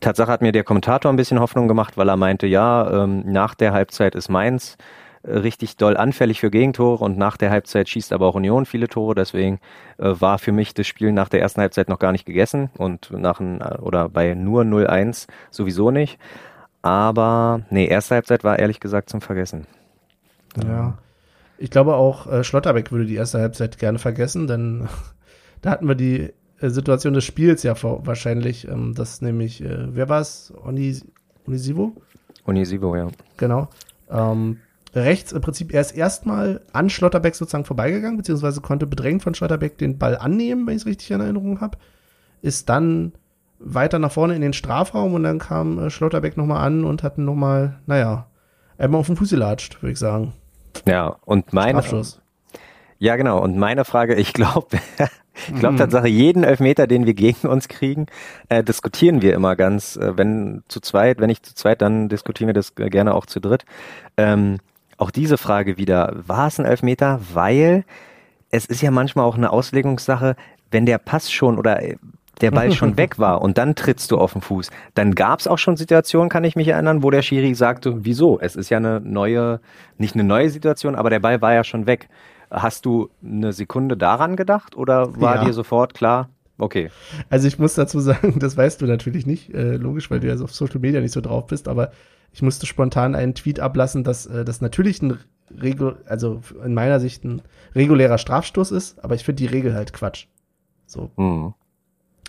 Tatsache 0.00 0.30
hat 0.30 0.42
mir 0.42 0.52
der 0.52 0.64
Kommentator 0.64 1.12
ein 1.12 1.16
bisschen 1.16 1.40
Hoffnung 1.40 1.68
gemacht, 1.68 1.96
weil 1.96 2.08
er 2.08 2.16
meinte, 2.16 2.46
ja, 2.46 3.04
ähm, 3.04 3.22
nach 3.26 3.54
der 3.54 3.72
Halbzeit 3.72 4.14
ist 4.14 4.28
Mainz 4.28 4.76
äh, 5.22 5.38
richtig 5.38 5.76
doll 5.76 5.96
anfällig 5.96 6.40
für 6.40 6.50
Gegentore 6.50 7.04
und 7.04 7.18
nach 7.18 7.36
der 7.36 7.50
Halbzeit 7.50 7.88
schießt 7.88 8.12
aber 8.12 8.26
auch 8.26 8.34
Union 8.34 8.66
viele 8.66 8.88
Tore. 8.88 9.14
Deswegen 9.14 9.60
äh, 9.98 10.14
war 10.18 10.38
für 10.38 10.52
mich 10.52 10.74
das 10.74 10.86
Spiel 10.86 11.12
nach 11.12 11.28
der 11.28 11.40
ersten 11.40 11.60
Halbzeit 11.60 11.88
noch 11.88 11.98
gar 11.98 12.12
nicht 12.12 12.24
gegessen 12.24 12.70
und 12.78 13.10
nach 13.10 13.40
ein, 13.40 13.62
oder 13.62 14.08
bei 14.08 14.34
nur 14.34 14.62
0-1 14.62 15.26
sowieso 15.50 15.90
nicht. 15.90 16.18
Aber 16.80 17.62
nee, 17.70 17.86
erste 17.86 18.16
Halbzeit 18.16 18.42
war 18.42 18.58
ehrlich 18.58 18.80
gesagt 18.80 19.10
zum 19.10 19.20
Vergessen. 19.20 19.66
Ja. 20.56 20.94
Ich 21.62 21.70
glaube 21.70 21.94
auch, 21.94 22.26
äh, 22.26 22.42
Schlotterbeck 22.42 22.90
würde 22.90 23.06
die 23.06 23.14
erste 23.14 23.38
Halbzeit 23.38 23.78
gerne 23.78 24.00
vergessen, 24.00 24.48
denn 24.48 24.88
da 25.62 25.70
hatten 25.70 25.86
wir 25.86 25.94
die 25.94 26.32
äh, 26.58 26.70
Situation 26.70 27.14
des 27.14 27.22
Spiels 27.22 27.62
ja 27.62 27.76
vor, 27.76 28.04
wahrscheinlich, 28.04 28.66
ähm, 28.66 28.94
dass 28.96 29.22
nämlich, 29.22 29.62
äh, 29.62 29.94
wer 29.94 30.08
war 30.08 30.20
es? 30.20 30.52
Onis, 30.66 31.06
Onisivo? 31.46 31.92
Onisivo, 32.46 32.96
ja. 32.96 33.06
Genau. 33.36 33.68
Ähm, 34.10 34.58
rechts 34.92 35.30
im 35.30 35.40
Prinzip 35.40 35.72
erst 35.72 35.96
erstmal 35.96 36.62
an 36.72 36.90
Schlotterbeck 36.90 37.36
sozusagen 37.36 37.64
vorbeigegangen, 37.64 38.16
beziehungsweise 38.16 38.60
konnte 38.60 38.88
bedrängt 38.88 39.22
von 39.22 39.36
Schlotterbeck 39.36 39.78
den 39.78 39.98
Ball 39.98 40.18
annehmen, 40.18 40.66
wenn 40.66 40.74
ich 40.74 40.82
es 40.82 40.86
richtig 40.86 41.12
in 41.12 41.20
Erinnerung 41.20 41.60
habe. 41.60 41.78
Ist 42.40 42.70
dann 42.70 43.12
weiter 43.60 44.00
nach 44.00 44.10
vorne 44.10 44.34
in 44.34 44.42
den 44.42 44.52
Strafraum 44.52 45.14
und 45.14 45.22
dann 45.22 45.38
kam 45.38 45.78
äh, 45.78 45.90
Schlotterbeck 45.90 46.36
nochmal 46.36 46.66
an 46.66 46.82
und 46.82 47.04
hat 47.04 47.18
nochmal, 47.18 47.78
naja, 47.86 48.26
einmal 48.78 48.98
auf 48.98 49.06
den 49.06 49.14
Fuß 49.14 49.30
gelatscht, 49.30 49.80
würde 49.80 49.92
ich 49.92 50.00
sagen. 50.00 50.32
Ja, 50.86 51.16
und 51.24 51.52
meine. 51.52 51.82
Strafschuss. 51.82 52.20
Ja, 52.98 53.16
genau. 53.16 53.40
Und 53.40 53.56
meine 53.58 53.84
Frage, 53.84 54.14
ich 54.14 54.32
glaube, 54.32 54.78
ich 55.48 55.58
glaube 55.58 55.74
mhm. 55.74 55.78
Tatsache, 55.78 56.06
jeden 56.06 56.44
Elfmeter, 56.44 56.86
den 56.86 57.04
wir 57.04 57.14
gegen 57.14 57.48
uns 57.48 57.66
kriegen, 57.68 58.06
äh, 58.48 58.62
diskutieren 58.62 59.22
wir 59.22 59.34
immer 59.34 59.56
ganz, 59.56 59.96
äh, 59.96 60.16
wenn 60.16 60.62
zu 60.68 60.80
zweit, 60.80 61.18
wenn 61.18 61.26
nicht 61.26 61.44
zu 61.44 61.54
zweit, 61.54 61.82
dann 61.82 62.08
diskutieren 62.08 62.46
wir 62.46 62.54
das 62.54 62.76
gerne 62.76 63.14
auch 63.14 63.26
zu 63.26 63.40
dritt. 63.40 63.64
Ähm, 64.16 64.58
auch 64.98 65.10
diese 65.10 65.36
Frage 65.36 65.78
wieder, 65.78 66.14
war 66.14 66.46
es 66.46 66.60
ein 66.60 66.64
Elfmeter? 66.64 67.20
Weil 67.32 67.84
es 68.50 68.66
ist 68.66 68.82
ja 68.82 68.92
manchmal 68.92 69.24
auch 69.24 69.36
eine 69.36 69.50
Auslegungssache, 69.50 70.36
wenn 70.70 70.86
der 70.86 70.98
Pass 70.98 71.32
schon 71.32 71.58
oder 71.58 71.82
äh, 71.82 71.96
der 72.40 72.50
Ball 72.50 72.72
schon 72.72 72.96
weg 72.96 73.18
war 73.18 73.42
und 73.42 73.58
dann 73.58 73.74
trittst 73.74 74.10
du 74.10 74.18
auf 74.18 74.32
den 74.32 74.42
Fuß. 74.42 74.70
Dann 74.94 75.14
gab 75.14 75.40
es 75.40 75.46
auch 75.46 75.58
schon 75.58 75.76
Situationen, 75.76 76.28
kann 76.28 76.44
ich 76.44 76.56
mich 76.56 76.68
erinnern, 76.68 77.02
wo 77.02 77.10
der 77.10 77.22
Schiri 77.22 77.54
sagte, 77.54 78.04
wieso? 78.04 78.40
Es 78.40 78.56
ist 78.56 78.70
ja 78.70 78.78
eine 78.78 79.00
neue, 79.00 79.60
nicht 79.98 80.14
eine 80.14 80.24
neue 80.24 80.50
Situation, 80.50 80.94
aber 80.94 81.10
der 81.10 81.20
Ball 81.20 81.40
war 81.40 81.54
ja 81.54 81.64
schon 81.64 81.86
weg. 81.86 82.08
Hast 82.50 82.84
du 82.84 83.08
eine 83.24 83.52
Sekunde 83.52 83.96
daran 83.96 84.36
gedacht 84.36 84.76
oder 84.76 85.18
war 85.20 85.36
ja. 85.36 85.44
dir 85.44 85.52
sofort 85.52 85.94
klar, 85.94 86.28
okay? 86.58 86.90
Also 87.30 87.48
ich 87.48 87.58
muss 87.58 87.74
dazu 87.74 88.00
sagen, 88.00 88.38
das 88.38 88.56
weißt 88.56 88.80
du 88.80 88.86
natürlich 88.86 89.26
nicht, 89.26 89.54
äh, 89.54 89.76
logisch, 89.76 90.10
weil 90.10 90.20
du 90.20 90.28
ja 90.28 90.42
auf 90.42 90.54
Social 90.54 90.80
Media 90.80 91.00
nicht 91.00 91.12
so 91.12 91.20
drauf 91.20 91.46
bist, 91.46 91.68
aber 91.68 91.92
ich 92.32 92.42
musste 92.42 92.66
spontan 92.66 93.14
einen 93.14 93.34
Tweet 93.34 93.60
ablassen, 93.60 94.04
dass 94.04 94.26
äh, 94.26 94.44
das 94.44 94.60
natürlich 94.60 95.02
ein 95.02 95.18
Regel, 95.60 95.96
also 96.06 96.40
in 96.64 96.74
meiner 96.74 97.00
Sicht 97.00 97.24
ein 97.24 97.42
regulärer 97.74 98.18
Strafstoß 98.18 98.70
ist, 98.70 99.02
aber 99.04 99.14
ich 99.14 99.24
finde 99.24 99.42
die 99.42 99.46
Regel 99.46 99.74
halt 99.74 99.92
Quatsch. 99.92 100.26
So. 100.86 101.10
Mhm. 101.16 101.54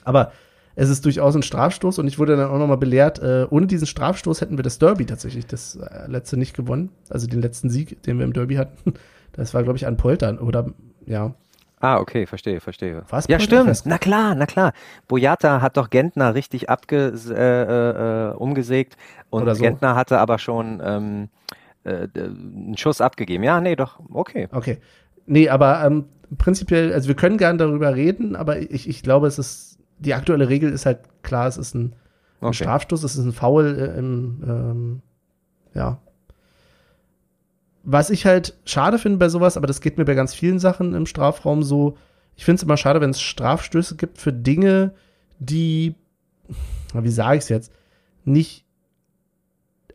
Aber 0.04 0.32
es 0.76 0.90
ist 0.90 1.06
durchaus 1.06 1.36
ein 1.36 1.44
Strafstoß 1.44 2.00
und 2.00 2.08
ich 2.08 2.18
wurde 2.18 2.36
dann 2.36 2.50
auch 2.50 2.58
nochmal 2.58 2.78
belehrt, 2.78 3.20
äh, 3.20 3.46
ohne 3.50 3.68
diesen 3.68 3.86
Strafstoß 3.86 4.42
hätten 4.42 4.58
wir 4.58 4.64
das 4.64 4.80
Derby 4.80 5.06
tatsächlich 5.06 5.46
das 5.46 5.76
äh, 5.76 6.08
letzte 6.08 6.38
nicht 6.38 6.56
gewonnen. 6.56 6.90
Also 7.10 7.28
den 7.28 7.42
letzten 7.42 7.70
Sieg, 7.70 8.02
den 8.04 8.18
wir 8.18 8.26
im 8.26 8.34
Derby 8.34 8.56
hatten. 8.56 8.94
Das 9.36 9.56
war, 9.56 9.64
glaube 9.64 9.78
ich, 9.78 9.88
an 9.88 9.98
Poltern 9.98 10.38
oder 10.38 10.68
ja. 11.08 11.34
Ah, 11.80 11.98
okay, 11.98 12.28
verstehe, 12.28 12.60
verstehe. 12.60 13.02
Was? 13.10 13.28
Ja, 13.28 13.40
stimmt. 13.40 13.82
Na 13.86 13.98
klar, 13.98 14.36
na 14.36 14.46
klar. 14.46 14.74
Boyata 15.08 15.60
hat 15.60 15.76
doch 15.76 15.90
Gentner 15.90 16.36
richtig 16.36 16.70
abge 16.70 17.12
äh, 17.32 18.30
äh, 18.30 18.36
umgesägt 18.36 18.96
und 19.32 19.52
so. 19.56 19.60
Gentner 19.60 19.96
hatte 19.96 20.20
aber 20.20 20.38
schon 20.38 20.84
ähm, 20.86 21.30
äh, 21.84 22.08
einen 22.16 22.78
Schuss 22.78 23.02
abgegeben. 23.02 23.44
Ja, 23.44 23.60
nee, 23.60 23.76
doch, 23.76 24.00
okay. 24.14 24.50
Okay. 24.52 24.78
Nee, 25.26 25.50
aber 25.50 25.84
ähm, 25.84 26.06
prinzipiell, 26.38 26.94
also 26.94 27.08
wir 27.08 27.16
können 27.16 27.38
gern 27.38 27.58
darüber 27.58 27.96
reden, 27.96 28.36
aber 28.36 28.60
ich, 28.60 28.88
ich 28.88 29.02
glaube, 29.02 29.26
es 29.26 29.40
ist 29.40 29.73
die 30.04 30.14
aktuelle 30.14 30.50
Regel 30.50 30.72
ist 30.72 30.86
halt 30.86 31.00
klar, 31.22 31.48
es 31.48 31.58
ist 31.58 31.74
ein, 31.74 31.96
ein 32.42 32.48
okay. 32.48 32.56
Strafstoß, 32.56 33.04
es 33.04 33.16
ist 33.16 33.26
ein 33.26 33.34
Foul 33.34 33.66
äh, 33.66 33.98
im, 33.98 34.44
ähm, 34.46 35.02
ja. 35.74 36.00
Was 37.84 38.10
ich 38.10 38.26
halt 38.26 38.56
schade 38.66 39.00
finde 39.00 39.18
bei 39.18 39.30
sowas, 39.30 39.58
aber 39.58 39.68
das 39.68 39.82
geht 39.82 39.98
mir 39.98 40.06
bei 40.06 40.14
ganz 40.14 40.34
vielen 40.34 40.60
Sachen 40.60 40.94
im 40.94 41.06
Strafraum 41.06 41.64
so, 41.64 41.98
ich 42.36 42.46
finde 42.46 42.58
es 42.58 42.64
immer 42.64 42.78
schade, 42.78 43.02
wenn 43.02 43.10
es 43.10 43.22
Strafstöße 43.22 43.96
gibt 43.96 44.18
für 44.18 44.32
Dinge, 44.32 44.94
die, 45.40 45.96
wie 46.94 47.10
sage 47.10 47.38
ich 47.38 47.44
es 47.44 47.50
jetzt, 47.50 47.74
nicht, 48.24 48.66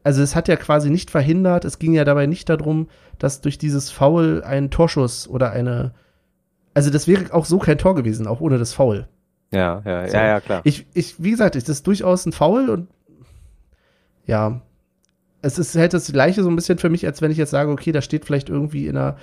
also 0.04 0.22
es 0.22 0.34
hat 0.34 0.48
ja 0.48 0.56
quasi 0.56 0.90
nicht 0.90 1.10
verhindert, 1.10 1.64
es 1.64 1.78
ging 1.78 1.94
ja 1.94 2.04
dabei 2.04 2.26
nicht 2.26 2.48
darum, 2.48 2.88
dass 3.18 3.40
durch 3.40 3.58
dieses 3.58 3.90
Foul 3.90 4.42
ein 4.44 4.70
Torschuss 4.70 5.28
oder 5.28 5.52
eine, 5.52 5.94
also 6.74 6.90
das 6.90 7.08
wäre 7.08 7.32
auch 7.32 7.46
so 7.46 7.58
kein 7.58 7.78
Tor 7.78 7.94
gewesen, 7.94 8.26
auch 8.26 8.40
ohne 8.40 8.58
das 8.58 8.74
Foul. 8.74 9.08
Ja, 9.50 9.82
ja, 9.84 10.08
so. 10.08 10.16
ja, 10.16 10.26
ja, 10.26 10.40
klar. 10.40 10.60
Ich, 10.64 10.86
ich, 10.94 11.22
wie 11.22 11.30
gesagt, 11.30 11.54
das 11.54 11.68
ist 11.68 11.86
durchaus 11.86 12.26
ein 12.26 12.32
Foul 12.32 12.68
und 12.68 12.88
ja, 14.26 14.60
es 15.40 15.58
ist 15.58 15.74
halt 15.76 15.94
das 15.94 16.12
Gleiche 16.12 16.42
so 16.42 16.50
ein 16.50 16.56
bisschen 16.56 16.78
für 16.78 16.90
mich, 16.90 17.06
als 17.06 17.22
wenn 17.22 17.30
ich 17.30 17.38
jetzt 17.38 17.50
sage, 17.50 17.70
okay, 17.70 17.92
da 17.92 18.02
steht 18.02 18.24
vielleicht 18.24 18.48
irgendwie 18.48 18.86
in 18.86 18.96
einer, 18.96 19.16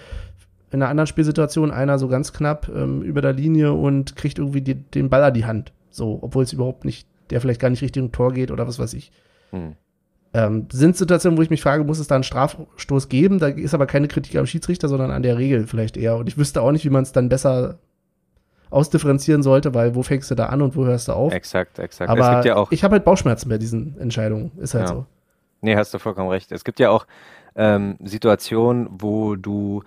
in 0.72 0.82
einer 0.82 0.90
anderen 0.90 1.08
Spielsituation 1.08 1.72
einer 1.72 2.00
so 2.00 2.08
ganz 2.08 2.34
knapp 2.34 2.70
ähm, 2.74 3.02
über 3.02 3.22
der 3.22 3.34
Linie 3.34 3.74
und 3.74 4.16
kriegt 4.16 4.40
irgendwie 4.40 4.62
die, 4.62 4.76
den 4.76 5.10
Ball 5.10 5.24
an 5.24 5.34
die 5.34 5.46
Hand. 5.46 5.74
So, 5.90 6.20
obwohl 6.22 6.44
es 6.44 6.54
überhaupt 6.54 6.86
nicht, 6.86 7.08
der 7.30 7.42
vielleicht 7.42 7.62
gar 7.62 7.70
nicht 7.70 7.82
Richtung 7.82 8.12
Tor 8.12 8.34
geht 8.34 8.52
oder 8.52 8.68
was 8.68 8.80
weiß 8.80 8.94
ich. 8.94 9.12
Hm. 9.52 9.76
Ähm, 10.34 10.68
sind 10.72 10.98
Situationen, 10.98 11.38
wo 11.38 11.42
ich 11.42 11.50
mich 11.50 11.62
frage, 11.62 11.84
muss 11.84 12.00
es 12.00 12.08
da 12.08 12.16
einen 12.16 12.26
Strafstoß 12.26 13.08
geben? 13.08 13.40
Da 13.40 13.48
ist 13.48 13.74
aber 13.74 13.86
keine 13.86 14.08
Kritik 14.08 14.36
am 14.36 14.46
Schiedsrichter, 14.46 14.90
sondern 14.90 15.12
an 15.12 15.24
der 15.24 15.38
Regel 15.38 15.68
vielleicht 15.68 15.96
eher. 15.96 16.18
Und 16.18 16.28
ich 16.28 16.38
wüsste 16.38 16.62
auch 16.62 16.72
nicht, 16.72 16.84
wie 16.84 16.90
man 16.90 17.04
es 17.04 17.14
dann 17.14 17.30
besser 17.30 17.80
ausdifferenzieren 18.70 19.44
sollte, 19.44 19.74
weil 19.74 19.96
wo 19.96 20.04
fängst 20.04 20.32
du 20.32 20.36
da 20.36 20.48
an 20.48 20.62
und 20.62 20.76
wo 20.76 20.86
hörst 20.86 21.08
du 21.08 21.14
auf? 21.14 21.34
Exakt, 21.34 21.80
exakt. 21.80 22.10
Aber 22.10 22.46
ja 22.46 22.66
ich 22.70 22.84
habe 22.84 22.94
halt 22.94 23.06
Bauchschmerzen 23.06 23.50
bei 23.50 23.58
diesen 23.58 23.98
Entscheidungen. 24.00 24.52
Ist 24.58 24.74
halt 24.74 24.90
ja. 24.90 24.96
so. 24.96 25.06
Nee, 25.62 25.76
hast 25.76 25.94
du 25.94 26.00
vollkommen 26.00 26.30
recht. 26.30 26.52
Es 26.52 26.64
gibt 26.64 26.80
ja 26.80 26.90
auch 26.90 27.06
ähm, 27.56 27.98
Situationen, 28.04 28.88
wo 28.92 29.36
du 29.36 29.84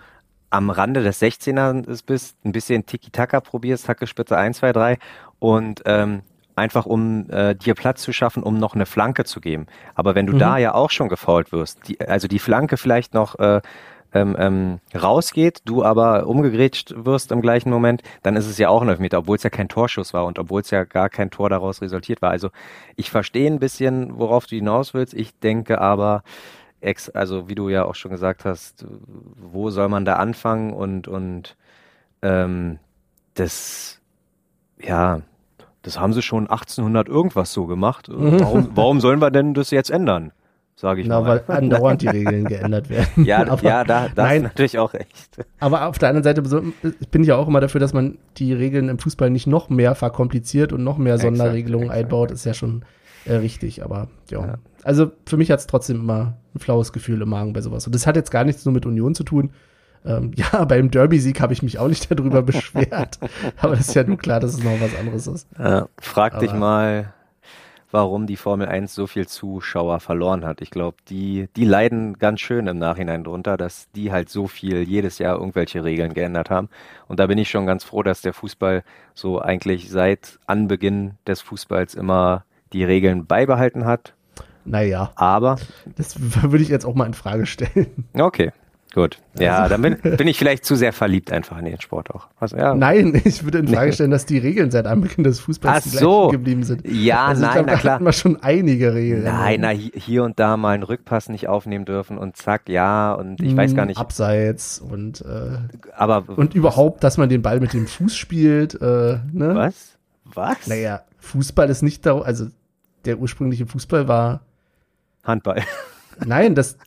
am 0.49 0.69
Rande 0.69 1.03
des 1.03 1.21
16ers 1.21 2.03
bist, 2.05 2.37
ein 2.43 2.51
bisschen 2.51 2.85
Tiki-Taka 2.85 3.39
probierst, 3.39 3.87
Hackespitze 3.87 4.35
1, 4.37 4.57
2, 4.57 4.73
3 4.73 4.97
und 5.37 5.81
ähm, 5.85 6.21
einfach 6.55 6.85
um 6.85 7.29
äh, 7.29 7.55
dir 7.55 7.75
Platz 7.75 8.01
zu 8.01 8.11
schaffen, 8.11 8.43
um 8.43 8.57
noch 8.57 8.75
eine 8.75 8.85
Flanke 8.85 9.23
zu 9.23 9.41
geben. 9.41 9.67
Aber 9.95 10.15
wenn 10.15 10.25
du 10.25 10.33
mhm. 10.33 10.39
da 10.39 10.57
ja 10.57 10.73
auch 10.73 10.89
schon 10.89 11.07
gefault 11.07 11.51
wirst, 11.51 11.87
die, 11.87 11.99
also 12.01 12.27
die 12.27 12.39
Flanke 12.39 12.77
vielleicht 12.77 13.13
noch 13.13 13.37
äh, 13.39 13.61
ähm, 14.13 14.35
ähm, 14.39 14.79
rausgeht, 14.95 15.61
du 15.65 15.83
aber 15.83 16.27
umgegrätscht 16.27 16.93
wirst 16.95 17.31
im 17.31 17.41
gleichen 17.41 17.69
Moment, 17.69 18.01
dann 18.23 18.35
ist 18.35 18.47
es 18.47 18.57
ja 18.57 18.69
auch 18.69 18.81
ein 18.81 18.89
Elfmeter, 18.89 19.19
obwohl 19.19 19.37
es 19.37 19.43
ja 19.43 19.49
kein 19.49 19.69
Torschuss 19.69 20.13
war 20.13 20.25
und 20.25 20.39
obwohl 20.39 20.61
es 20.61 20.71
ja 20.71 20.83
gar 20.83 21.09
kein 21.09 21.29
Tor 21.29 21.49
daraus 21.49 21.81
resultiert 21.81 22.21
war. 22.21 22.31
Also 22.31 22.49
ich 22.95 23.11
verstehe 23.11 23.49
ein 23.49 23.59
bisschen, 23.59 24.17
worauf 24.17 24.47
du 24.47 24.55
hinaus 24.55 24.93
willst. 24.93 25.13
Ich 25.13 25.37
denke 25.39 25.79
aber, 25.79 26.23
ex, 26.81 27.09
also 27.09 27.49
wie 27.49 27.55
du 27.55 27.69
ja 27.69 27.85
auch 27.85 27.95
schon 27.95 28.11
gesagt 28.11 28.45
hast, 28.45 28.85
wo 29.35 29.69
soll 29.69 29.89
man 29.89 30.05
da 30.05 30.15
anfangen 30.15 30.73
und 30.73 31.07
und 31.07 31.55
ähm, 32.21 32.79
das 33.35 34.01
ja, 34.81 35.21
das 35.81 35.99
haben 35.99 36.13
sie 36.13 36.21
schon 36.21 36.49
1800 36.49 37.07
irgendwas 37.07 37.53
so 37.53 37.65
gemacht. 37.65 38.07
Warum, 38.11 38.69
warum 38.75 38.99
sollen 38.99 39.21
wir 39.21 39.31
denn 39.31 39.53
das 39.53 39.71
jetzt 39.71 39.89
ändern? 39.89 40.31
Sage 40.79 41.01
ich 41.01 41.07
Na, 41.07 41.19
mal. 41.19 41.43
weil 41.45 41.57
andauernd 41.57 42.01
die 42.01 42.07
Regeln 42.07 42.45
geändert 42.45 42.89
werden. 42.89 43.09
Ja, 43.25 43.45
aber, 43.45 43.63
ja 43.63 43.83
da, 43.83 44.07
da 44.07 44.23
nein, 44.23 44.37
ist 44.37 44.43
natürlich 44.43 44.79
auch 44.79 44.93
recht. 44.93 45.45
Aber 45.59 45.87
auf 45.87 45.99
der 45.99 46.07
anderen 46.07 46.23
Seite 46.23 46.41
bin 46.41 47.21
ich 47.21 47.27
ja 47.27 47.35
auch 47.35 47.49
immer 47.49 47.59
dafür, 47.59 47.81
dass 47.81 47.91
man 47.91 48.17
die 48.37 48.53
Regeln 48.53 48.87
im 48.87 48.97
Fußball 48.97 49.29
nicht 49.29 49.45
noch 49.45 49.69
mehr 49.69 49.93
verkompliziert 49.93 50.71
und 50.71 50.85
noch 50.85 50.97
mehr 50.97 51.17
Sonderregelungen 51.17 51.89
exakt, 51.89 52.05
einbaut. 52.05 52.31
Ist 52.31 52.45
ja 52.45 52.53
schon 52.53 52.85
äh, 53.25 53.35
richtig, 53.35 53.83
aber 53.83 54.07
ja. 54.29 54.39
ja. 54.39 54.53
Also 54.83 55.11
für 55.25 55.35
mich 55.35 55.51
hat 55.51 55.59
es 55.59 55.67
trotzdem 55.67 55.99
immer 55.99 56.37
ein 56.55 56.59
flaues 56.59 56.93
Gefühl 56.93 57.21
im 57.21 57.29
Magen 57.29 57.51
bei 57.51 57.59
sowas. 57.59 57.85
Und 57.85 57.93
das 57.93 58.07
hat 58.07 58.15
jetzt 58.15 58.31
gar 58.31 58.45
nichts 58.45 58.63
nur 58.63 58.73
mit 58.73 58.85
Union 58.85 59.15
zu 59.15 59.25
tun. 59.25 59.51
Ähm, 60.05 60.31
ja, 60.35 60.63
beim 60.63 60.91
Derby-Sieg 60.91 61.41
habe 61.41 61.51
ich 61.51 61.61
mich 61.61 61.77
auch 61.77 61.89
nicht 61.89 62.09
darüber 62.09 62.41
beschwert. 62.41 63.19
aber 63.57 63.75
das 63.75 63.89
ist 63.89 63.95
ja 63.95 64.05
nur 64.05 64.17
klar, 64.17 64.39
dass 64.39 64.53
es 64.53 64.63
noch 64.63 64.79
was 64.79 64.97
anderes 64.97 65.27
ist. 65.27 65.47
Ja, 65.59 65.89
frag 65.99 66.35
aber, 66.35 66.41
dich 66.41 66.53
mal, 66.53 67.13
warum 67.91 68.27
die 68.27 68.35
Formel 68.35 68.67
1 68.67 68.93
so 68.93 69.07
viel 69.07 69.27
Zuschauer 69.27 69.99
verloren 69.99 70.45
hat. 70.45 70.61
Ich 70.61 70.71
glaube, 70.71 70.97
die, 71.09 71.47
die 71.55 71.65
leiden 71.65 72.17
ganz 72.17 72.39
schön 72.39 72.67
im 72.67 72.77
Nachhinein 72.77 73.23
drunter, 73.23 73.57
dass 73.57 73.89
die 73.91 74.11
halt 74.11 74.29
so 74.29 74.47
viel 74.47 74.83
jedes 74.83 75.19
Jahr 75.19 75.37
irgendwelche 75.37 75.83
Regeln 75.83 76.13
geändert 76.13 76.49
haben. 76.49 76.69
Und 77.07 77.19
da 77.19 77.27
bin 77.27 77.37
ich 77.37 77.49
schon 77.49 77.65
ganz 77.65 77.83
froh, 77.83 78.03
dass 78.03 78.21
der 78.21 78.33
Fußball 78.33 78.83
so 79.13 79.39
eigentlich 79.41 79.89
seit 79.89 80.39
Anbeginn 80.45 81.15
des 81.25 81.41
Fußballs 81.41 81.95
immer 81.95 82.45
die 82.73 82.83
Regeln 82.83 83.25
beibehalten 83.25 83.85
hat. 83.85 84.13
Naja. 84.65 85.11
Aber. 85.15 85.57
Das 85.95 86.15
würde 86.19 86.63
ich 86.63 86.69
jetzt 86.69 86.85
auch 86.85 86.93
mal 86.93 87.07
in 87.07 87.13
Frage 87.13 87.45
stellen. 87.45 88.05
Okay. 88.13 88.51
Gut. 88.93 89.19
Ja, 89.37 89.59
also. 89.59 89.75
dann 89.75 89.81
bin, 89.83 90.17
bin, 90.17 90.27
ich 90.27 90.39
vielleicht 90.39 90.65
zu 90.65 90.75
sehr 90.75 90.93
verliebt 90.93 91.31
einfach 91.31 91.59
in 91.59 91.65
den 91.65 91.79
Sport 91.79 92.09
auch. 92.09 92.27
Also, 92.39 92.57
ja. 92.57 92.73
Nein, 92.73 93.21
ich 93.23 93.43
würde 93.43 93.59
in 93.59 93.67
Frage 93.67 93.93
stellen, 93.93 94.09
dass 94.09 94.25
die 94.25 94.39
Regeln 94.39 94.71
seit 94.71 94.87
Anbeginn 94.87 95.23
des 95.23 95.39
Fußballs 95.41 95.85
Ach 95.85 95.99
so. 95.99 96.27
geblieben 96.29 96.63
sind. 96.63 96.87
Ja, 96.87 97.27
also 97.27 97.43
nein, 97.43 97.53
glaub, 97.53 97.65
na 97.67 97.71
klar. 97.73 97.83
Da 97.83 97.95
hatten 97.95 98.05
wir 98.05 98.13
schon 98.13 98.41
einige 98.41 98.95
Regeln. 98.95 99.23
Nein, 99.23 99.61
na, 99.61 99.69
hier 99.69 100.23
und 100.23 100.39
da 100.39 100.57
mal 100.57 100.71
einen 100.71 100.83
Rückpass 100.83 101.29
nicht 101.29 101.47
aufnehmen 101.47 101.85
dürfen 101.85 102.17
und 102.17 102.35
zack, 102.35 102.67
ja, 102.67 103.13
und 103.13 103.41
ich 103.41 103.55
weiß 103.55 103.75
gar 103.75 103.85
nicht. 103.85 103.99
Abseits 103.99 104.79
und, 104.79 105.21
äh, 105.21 105.57
aber, 105.95 106.23
und 106.27 106.55
überhaupt, 106.55 107.03
dass 107.03 107.17
man 107.17 107.29
den 107.29 107.43
Ball 107.43 107.59
mit 107.59 107.73
dem 107.73 107.85
Fuß 107.85 108.15
spielt, 108.15 108.73
äh, 108.81 109.19
ne? 109.31 109.51
Was? 109.53 109.97
Was? 110.25 110.65
Naja, 110.65 111.01
Fußball 111.19 111.69
ist 111.69 111.83
nicht 111.83 112.05
da, 112.07 112.19
also 112.19 112.47
der 113.05 113.19
ursprüngliche 113.19 113.67
Fußball 113.67 114.07
war 114.07 114.41
Handball. 115.23 115.61
Nein, 116.25 116.55
das, 116.55 116.77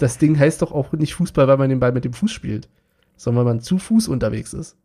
das 0.00 0.18
Ding 0.18 0.38
heißt 0.38 0.62
doch 0.62 0.72
auch 0.72 0.92
nicht 0.92 1.14
Fußball, 1.14 1.46
weil 1.46 1.56
man 1.56 1.70
den 1.70 1.80
Ball 1.80 1.92
mit 1.92 2.04
dem 2.04 2.12
Fuß 2.12 2.32
spielt, 2.32 2.68
sondern 3.16 3.44
weil 3.44 3.54
man 3.54 3.60
zu 3.60 3.78
Fuß 3.78 4.08
unterwegs 4.08 4.52
ist. 4.52 4.76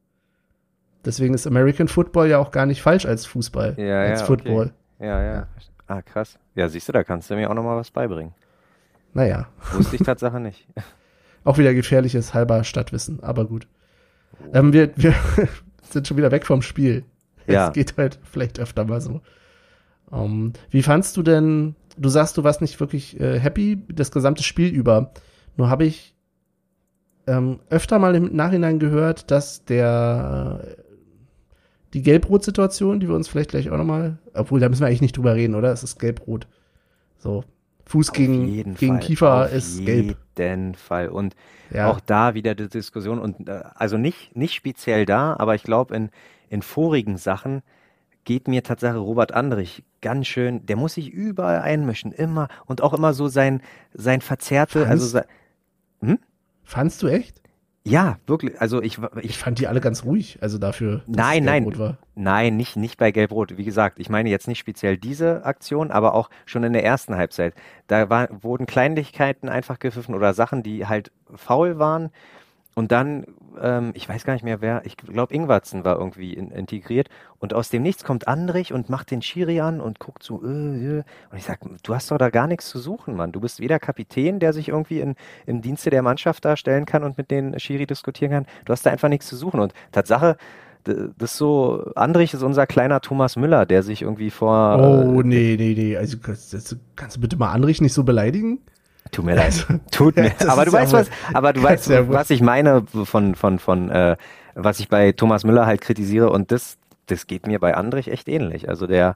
Deswegen 1.03 1.33
ist 1.33 1.47
American 1.47 1.87
Football 1.87 2.27
ja 2.27 2.39
auch 2.39 2.51
gar 2.51 2.65
nicht 2.65 2.81
falsch 2.81 3.05
als 3.05 3.25
Fußball, 3.25 3.75
ja, 3.77 4.01
als 4.01 4.21
ja, 4.21 4.25
Football. 4.25 4.73
Okay. 4.97 5.07
Ja, 5.07 5.23
ja. 5.23 5.47
Ah, 5.87 6.01
krass. 6.01 6.39
Ja, 6.55 6.67
siehst 6.67 6.87
du, 6.87 6.93
da 6.93 7.03
kannst 7.03 7.29
du 7.29 7.35
mir 7.35 7.49
auch 7.49 7.53
noch 7.53 7.63
mal 7.63 7.77
was 7.77 7.91
beibringen. 7.91 8.33
Naja. 9.13 9.47
Wusste 9.73 9.95
ich 9.95 10.01
Tatsache 10.05 10.39
nicht. 10.39 10.67
auch 11.43 11.57
wieder 11.57 11.73
gefährliches 11.73 12.33
halber 12.33 12.63
Stadtwissen, 12.63 13.23
aber 13.23 13.45
gut. 13.45 13.67
Ähm, 14.53 14.73
wir, 14.73 14.91
wir 14.97 15.13
sind 15.83 16.07
schon 16.07 16.17
wieder 16.17 16.31
weg 16.31 16.45
vom 16.45 16.61
Spiel. 16.61 17.03
Ja. 17.47 17.67
Es 17.67 17.73
geht 17.73 17.95
halt 17.97 18.19
vielleicht 18.23 18.59
öfter 18.59 18.85
mal 18.85 18.99
so. 18.99 19.21
Um, 20.09 20.21
ähm, 20.21 20.53
wie 20.71 20.83
fandst 20.83 21.17
du 21.17 21.23
denn 21.23 21.75
du 21.97 22.09
sagst, 22.09 22.37
du 22.37 22.43
warst 22.43 22.61
nicht 22.61 22.79
wirklich 22.79 23.19
äh, 23.19 23.39
happy 23.39 23.83
das 23.87 24.11
gesamte 24.11 24.43
Spiel 24.43 24.69
über. 24.69 25.11
Nur 25.57 25.69
habe 25.69 25.85
ich 25.85 26.15
ähm, 27.27 27.59
öfter 27.69 27.99
mal 27.99 28.15
im 28.15 28.35
Nachhinein 28.35 28.79
gehört, 28.79 29.31
dass 29.31 29.65
der 29.65 30.61
äh, 30.63 30.81
die 31.93 32.01
Gelb-Rot-Situation, 32.01 32.99
die 32.99 33.07
wir 33.07 33.15
uns 33.15 33.27
vielleicht 33.27 33.51
gleich 33.51 33.69
auch 33.69 33.77
nochmal, 33.77 34.17
obwohl 34.33 34.59
da 34.59 34.67
müssen 34.69 34.81
wir 34.81 34.87
eigentlich 34.87 35.01
nicht 35.01 35.17
drüber 35.17 35.35
reden, 35.35 35.55
oder? 35.55 35.71
Es 35.71 35.83
ist 35.83 35.97
Gelb-Rot. 35.97 36.47
So. 37.17 37.43
Fuß 37.87 38.09
Auf 38.09 38.15
gegen, 38.15 38.75
gegen 38.75 38.99
Kiefer 38.99 39.45
Auf 39.45 39.53
ist 39.53 39.85
gelb. 39.85 40.11
Auf 40.11 40.39
jeden 40.39 40.75
Fall. 40.75 41.09
Und 41.09 41.35
ja. 41.71 41.89
auch 41.89 41.99
da 41.99 42.33
wieder 42.33 42.55
die 42.55 42.67
Diskussion. 42.67 43.19
Und 43.19 43.47
äh, 43.47 43.61
also 43.75 43.97
nicht, 43.97 44.35
nicht 44.35 44.55
speziell 44.55 45.05
da, 45.05 45.35
aber 45.37 45.55
ich 45.55 45.63
glaube, 45.63 45.95
in, 45.95 46.09
in 46.49 46.61
vorigen 46.61 47.17
Sachen 47.17 47.61
geht 48.25 48.47
mir 48.47 48.63
tatsächlich 48.63 49.01
Robert 49.01 49.33
Andrich 49.33 49.83
ganz 50.01 50.27
schön, 50.27 50.65
der 50.65 50.75
muss 50.75 50.95
sich 50.95 51.09
überall 51.09 51.61
einmischen, 51.61 52.11
immer 52.11 52.49
und 52.65 52.81
auch 52.81 52.93
immer 52.93 53.13
so 53.13 53.27
sein, 53.27 53.61
sein 53.93 54.21
verzerrte, 54.21 54.79
Fandst, 54.79 54.91
also 54.91 55.05
sein, 55.07 55.23
hm? 56.01 56.19
Fandst 56.63 57.01
du 57.01 57.07
echt? 57.07 57.41
Ja, 57.87 58.17
wirklich. 58.25 58.59
Also 58.59 58.81
ich, 58.81 58.97
ich, 58.97 59.23
ich 59.23 59.37
fand 59.37 59.59
die 59.59 59.67
alle 59.67 59.79
ganz 59.79 60.03
ruhig, 60.05 60.39
also 60.41 60.57
dafür. 60.57 61.03
Nein, 61.05 61.43
nein, 61.43 61.77
war. 61.77 61.99
nein, 62.15 62.57
nicht 62.57 62.75
nicht 62.77 62.97
bei 62.97 63.11
Gelb-Rot. 63.11 63.57
Wie 63.57 63.63
gesagt, 63.63 63.99
ich 63.99 64.09
meine 64.09 64.29
jetzt 64.29 64.47
nicht 64.47 64.57
speziell 64.57 64.97
diese 64.97 65.45
Aktion, 65.45 65.91
aber 65.91 66.15
auch 66.15 66.31
schon 66.47 66.63
in 66.63 66.73
der 66.73 66.83
ersten 66.83 67.15
Halbzeit. 67.15 67.53
Da 67.85 68.09
war, 68.09 68.27
wurden 68.41 68.65
Kleinlichkeiten 68.65 69.49
einfach 69.49 69.77
gepfiffen 69.77 70.15
oder 70.15 70.33
Sachen, 70.33 70.63
die 70.63 70.87
halt 70.87 71.11
faul 71.35 71.77
waren. 71.77 72.09
Und 72.75 72.91
dann 72.91 73.25
ähm, 73.61 73.91
ich 73.93 74.07
weiß 74.07 74.25
gar 74.25 74.33
nicht 74.33 74.43
mehr 74.43 74.61
wer, 74.61 74.85
ich 74.85 74.97
glaube 74.97 75.33
Ingwarzen 75.33 75.85
war 75.85 75.97
irgendwie 75.97 76.33
in, 76.33 76.51
integriert 76.51 77.09
und 77.39 77.53
aus 77.53 77.69
dem 77.69 77.83
Nichts 77.83 78.03
kommt 78.03 78.27
Andrich 78.27 78.73
und 78.73 78.89
macht 78.89 79.11
den 79.11 79.21
Schiri 79.21 79.61
an 79.61 79.81
und 79.81 79.99
guckt 79.99 80.23
so, 80.23 80.43
äh, 80.43 80.47
äh. 80.47 81.03
und 81.31 81.37
ich 81.37 81.43
sag, 81.43 81.59
du 81.83 81.95
hast 81.95 82.11
doch 82.11 82.17
da 82.17 82.29
gar 82.29 82.47
nichts 82.47 82.69
zu 82.69 82.79
suchen, 82.79 83.15
Mann. 83.15 83.31
Du 83.31 83.39
bist 83.39 83.59
weder 83.59 83.79
Kapitän, 83.79 84.39
der 84.39 84.53
sich 84.53 84.69
irgendwie 84.69 84.99
in, 84.99 85.15
im 85.45 85.61
Dienste 85.61 85.89
der 85.89 86.01
Mannschaft 86.01 86.45
darstellen 86.45 86.85
kann 86.85 87.03
und 87.03 87.17
mit 87.17 87.31
den 87.31 87.59
Schiri 87.59 87.85
diskutieren 87.85 88.31
kann. 88.31 88.45
Du 88.65 88.73
hast 88.73 88.85
da 88.85 88.91
einfach 88.91 89.09
nichts 89.09 89.27
zu 89.27 89.35
suchen 89.35 89.59
und 89.59 89.73
Tatsache, 89.91 90.37
das 90.83 91.31
ist 91.31 91.37
so, 91.37 91.91
Andrich 91.95 92.35
ist 92.35 92.43
unser 92.43 92.67
kleiner 92.67 93.01
Thomas 93.01 93.37
Müller, 93.37 93.65
der 93.65 93.81
sich 93.81 94.03
irgendwie 94.03 94.29
vor. 94.29 94.77
Oh, 94.79 95.21
äh, 95.21 95.23
nee, 95.23 95.55
nee, 95.57 95.73
nee. 95.75 95.97
Also 95.97 96.17
kannst, 96.19 96.55
kannst 96.95 97.17
du 97.17 97.21
bitte 97.21 97.37
mal 97.37 97.51
Andrich 97.51 97.81
nicht 97.81 97.93
so 97.93 98.03
beleidigen? 98.03 98.59
Tut 99.11 99.25
mir 99.25 99.35
leid. 99.35 99.45
Also, 99.45 99.65
Tut 99.91 100.15
mir. 100.15 100.33
aber 100.47 100.65
du 100.65 100.73
weißt 100.73 100.93
was, 100.93 101.09
aber 101.33 101.53
du 101.53 101.63
weißt, 101.63 101.89
was 102.09 102.29
ich 102.29 102.41
meine 102.41 102.83
von, 102.85 103.35
von, 103.35 103.59
von, 103.59 103.89
äh, 103.89 104.17
was 104.55 104.79
ich 104.79 104.89
bei 104.89 105.11
Thomas 105.11 105.43
Müller 105.43 105.65
halt 105.65 105.81
kritisiere 105.81 106.29
und 106.29 106.51
das, 106.51 106.77
das 107.07 107.27
geht 107.27 107.47
mir 107.47 107.59
bei 107.59 107.75
Andrich 107.75 108.09
echt 108.09 108.27
ähnlich. 108.27 108.69
Also 108.69 108.87
der, 108.87 109.15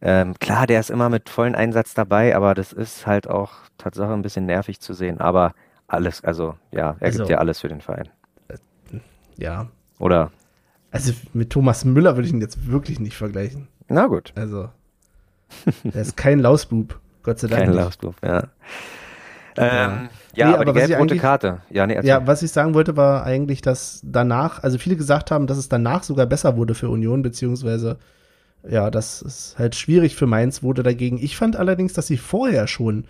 ähm, 0.00 0.34
klar, 0.38 0.66
der 0.66 0.80
ist 0.80 0.90
immer 0.90 1.08
mit 1.08 1.28
vollen 1.28 1.54
Einsatz 1.54 1.94
dabei, 1.94 2.36
aber 2.36 2.54
das 2.54 2.72
ist 2.72 3.06
halt 3.06 3.28
auch 3.28 3.52
Tatsache 3.78 4.12
ein 4.12 4.22
bisschen 4.22 4.46
nervig 4.46 4.80
zu 4.80 4.92
sehen. 4.92 5.20
Aber 5.20 5.54
alles, 5.88 6.22
also 6.24 6.56
ja, 6.70 6.96
er 7.00 7.06
also, 7.06 7.18
gibt 7.18 7.30
ja 7.30 7.38
alles 7.38 7.60
für 7.60 7.68
den 7.68 7.80
Verein. 7.80 8.08
Äh, 8.48 8.56
ja. 9.36 9.68
Oder? 9.98 10.30
Also 10.90 11.12
mit 11.32 11.50
Thomas 11.50 11.84
Müller 11.84 12.16
würde 12.16 12.28
ich 12.28 12.34
ihn 12.34 12.40
jetzt 12.40 12.68
wirklich 12.68 13.00
nicht 13.00 13.16
vergleichen. 13.16 13.68
Na 13.88 14.06
gut. 14.06 14.32
Also, 14.34 14.70
er 15.84 16.00
ist 16.00 16.16
kein 16.16 16.40
Lausbub, 16.40 16.98
Gott 17.22 17.38
sei 17.38 17.48
Dank. 17.48 17.64
Kein 17.64 17.72
Lausbub, 17.72 18.16
ja. 18.22 18.48
Ähm, 19.56 20.08
ja, 20.34 20.48
nee, 20.48 20.54
aber, 20.54 20.60
aber 20.62 20.72
die 20.72 20.86
gelb-rote 20.86 21.16
Karte. 21.16 21.62
Ja, 21.70 21.86
nee, 21.86 21.98
ja, 22.02 22.26
was 22.26 22.42
ich 22.42 22.52
sagen 22.52 22.74
wollte, 22.74 22.96
war 22.96 23.24
eigentlich, 23.24 23.62
dass 23.62 24.00
danach, 24.04 24.62
also 24.62 24.78
viele 24.78 24.96
gesagt 24.96 25.30
haben, 25.30 25.46
dass 25.46 25.58
es 25.58 25.68
danach 25.68 26.02
sogar 26.02 26.26
besser 26.26 26.56
wurde 26.56 26.74
für 26.74 26.88
Union, 26.88 27.22
beziehungsweise 27.22 27.98
ja, 28.68 28.90
dass 28.90 29.22
es 29.22 29.54
halt 29.58 29.74
schwierig 29.74 30.16
für 30.16 30.26
Mainz 30.26 30.62
wurde 30.62 30.82
dagegen. 30.82 31.18
Ich 31.18 31.36
fand 31.36 31.56
allerdings, 31.56 31.92
dass 31.92 32.06
sie 32.06 32.16
vorher 32.16 32.66
schon 32.66 33.06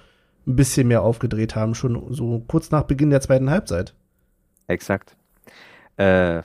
ein 0.46 0.56
bisschen 0.56 0.88
mehr 0.88 1.02
aufgedreht 1.02 1.56
haben, 1.56 1.74
schon 1.74 2.12
so 2.12 2.44
kurz 2.46 2.70
nach 2.70 2.84
Beginn 2.84 3.10
der 3.10 3.20
zweiten 3.20 3.50
Halbzeit. 3.50 3.94
Exakt. 4.68 5.16
Äh, 5.96 6.42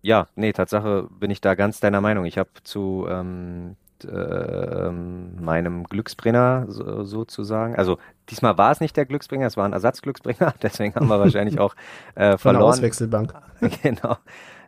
ja, 0.00 0.28
nee, 0.36 0.52
Tatsache 0.52 1.08
bin 1.18 1.30
ich 1.30 1.40
da 1.40 1.54
ganz 1.54 1.80
deiner 1.80 2.00
Meinung. 2.00 2.24
Ich 2.24 2.38
habe 2.38 2.50
zu 2.62 3.06
ähm, 3.08 3.76
äh, 4.04 4.90
meinem 4.90 5.84
Glücksbringer 5.84 6.66
so, 6.68 7.04
sozusagen. 7.04 7.76
Also 7.76 7.98
diesmal 8.30 8.58
war 8.58 8.72
es 8.72 8.80
nicht 8.80 8.96
der 8.96 9.06
Glücksbringer, 9.06 9.46
es 9.46 9.56
war 9.56 9.64
ein 9.64 9.72
Ersatzglücksbringer, 9.72 10.54
deswegen 10.62 10.94
haben 10.94 11.08
wir 11.08 11.18
wahrscheinlich 11.18 11.58
auch 11.58 11.74
äh, 12.14 12.36
verloren. 12.36 12.38
Von 12.38 12.54
der 12.54 12.64
Auswechselbank. 12.64 13.34
genau. 13.82 14.16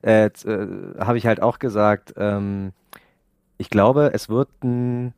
Äh, 0.02 0.26
äh, 0.26 0.68
Habe 1.00 1.18
ich 1.18 1.26
halt 1.26 1.40
auch 1.40 1.58
gesagt, 1.58 2.14
ähm, 2.16 2.72
ich 3.58 3.70
glaube, 3.70 4.10
es 4.12 4.28
wird 4.28 4.48
ein 4.62 5.14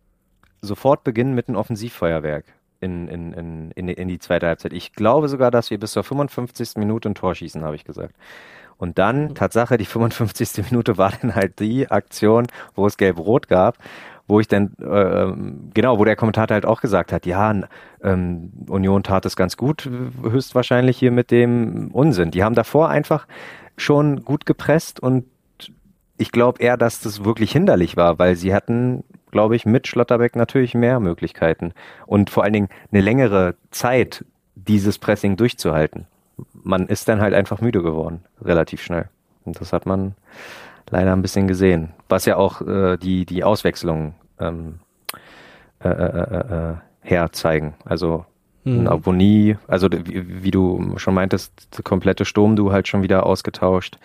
sofort 0.61 1.05
beginnen 1.05 1.35
mit 1.35 1.49
einem 1.49 1.57
Offensivfeuerwerk 1.57 2.45
in, 2.81 3.09
in, 3.09 3.33
in, 3.33 3.71
in, 3.73 3.89
in 3.89 4.09
die 4.09 4.19
zweite 4.19 4.47
Halbzeit. 4.47 4.73
Ich 4.73 4.93
glaube 4.93 5.29
sogar, 5.29 5.51
dass 5.51 5.71
wir 5.71 5.79
bis 5.79 5.93
zur 5.93 6.05
55. 6.05 6.77
Minute 6.77 7.09
ein 7.09 7.15
Tor 7.15 7.35
schießen, 7.35 7.65
habe 7.65 7.77
ich 7.77 7.85
gesagt. 7.85 8.15
Und 8.79 8.99
dann, 8.99 9.35
Tatsache, 9.35 9.79
die 9.79 9.85
55. 9.85 10.71
Minute 10.71 10.99
war 10.99 11.13
dann 11.21 11.35
halt 11.35 11.61
die 11.61 11.91
Aktion, 11.91 12.47
wo 12.75 12.87
es 12.87 12.97
gelb-rot 12.97 13.49
gab, 13.49 13.79
wo 14.29 14.41
ich 14.41 14.49
dann, 14.49 14.73
äh, 14.81 15.33
genau, 15.73 15.99
wo 15.99 16.05
der 16.05 16.17
Kommentator 16.17 16.55
halt 16.55 16.67
auch 16.67 16.81
gesagt 16.81 17.13
hat, 17.13 17.27
ja, 17.27 17.55
ähm, 18.03 18.53
Union 18.69 19.03
tat 19.03 19.25
es 19.25 19.37
ganz 19.37 19.57
gut, 19.57 19.89
höchstwahrscheinlich 20.23 20.99
hier 20.99 21.13
mit 21.13 21.31
dem 21.31 21.91
Unsinn. 21.93 22.33
Die 22.33 22.43
haben 22.43 22.55
davor 22.55 22.89
einfach 22.89 23.27
schon 23.77 24.25
gut 24.25 24.47
gepresst 24.47 25.01
und 25.01 25.25
ich 26.19 26.33
glaube 26.33 26.63
eher, 26.63 26.77
dass 26.77 27.01
das 27.01 27.25
wirklich 27.25 27.53
hinderlich 27.53 27.97
war, 27.97 28.19
weil 28.19 28.37
sie 28.37 28.55
hatten, 28.55 29.05
glaube 29.31 29.55
ich, 29.55 29.67
mit 29.67 29.87
Schlotterbeck 29.87 30.35
natürlich 30.35 30.75
mehr 30.75 30.99
Möglichkeiten 30.99 31.73
und 32.07 32.31
vor 32.31 32.43
allen 32.43 32.55
Dingen 32.55 32.69
eine 32.91 33.03
längere 33.03 33.55
Zeit, 33.71 34.25
dieses 34.55 34.99
Pressing 34.99 35.37
durchzuhalten. 35.37 36.07
Man 36.67 36.89
ist 36.89 37.09
dann 37.09 37.21
halt 37.21 37.33
einfach 37.33 37.61
müde 37.61 37.81
geworden, 37.81 38.25
relativ 38.43 38.83
schnell. 38.83 39.09
Und 39.45 39.61
das 39.61 39.73
hat 39.73 39.87
man 39.87 40.17
leider 40.91 41.13
ein 41.13 41.23
bisschen 41.23 41.47
gesehen. 41.47 41.91
Was 42.09 42.25
ja 42.25 42.37
auch 42.37 42.61
äh, 42.61 42.97
die, 42.97 43.25
die 43.25 43.45
Auswechslungen 43.45 44.15
ähm, 44.41 44.81
äh, 45.79 45.89
äh, 45.89 45.93
äh, 45.93 46.71
äh 46.73 46.75
herzeigen. 47.03 47.75
Also 47.85 48.27
mhm. 48.65 48.81
ein 48.81 48.89
Abonnie, 48.89 49.57
also 49.69 49.89
wie, 49.93 50.43
wie, 50.43 50.51
du 50.51 50.95
schon 50.97 51.15
meintest, 51.15 51.53
der 51.77 51.85
komplette 51.85 52.25
Sturm 52.25 52.57
du 52.57 52.73
halt 52.73 52.89
schon 52.89 53.05
wieder 53.05 53.25
ausgetauscht, 53.25 53.99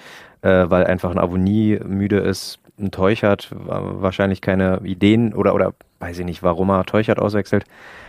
äh, 0.43 0.69
weil 0.69 0.85
einfach 0.85 1.09
ein 1.09 1.17
Abonnie 1.17 1.79
müde 1.83 2.19
ist. 2.19 2.59
Ein 2.79 2.91
Teuchert 2.91 3.49
wahrscheinlich 3.51 4.39
keine 4.41 4.81
Ideen 4.83 5.33
oder, 5.33 5.55
oder 5.55 5.73
weiß 6.01 6.19
ich 6.19 6.25
nicht, 6.25 6.43
warum 6.43 6.69
er 6.69 6.83
Teuchert 6.83 7.19
auswechselt. 7.19 7.63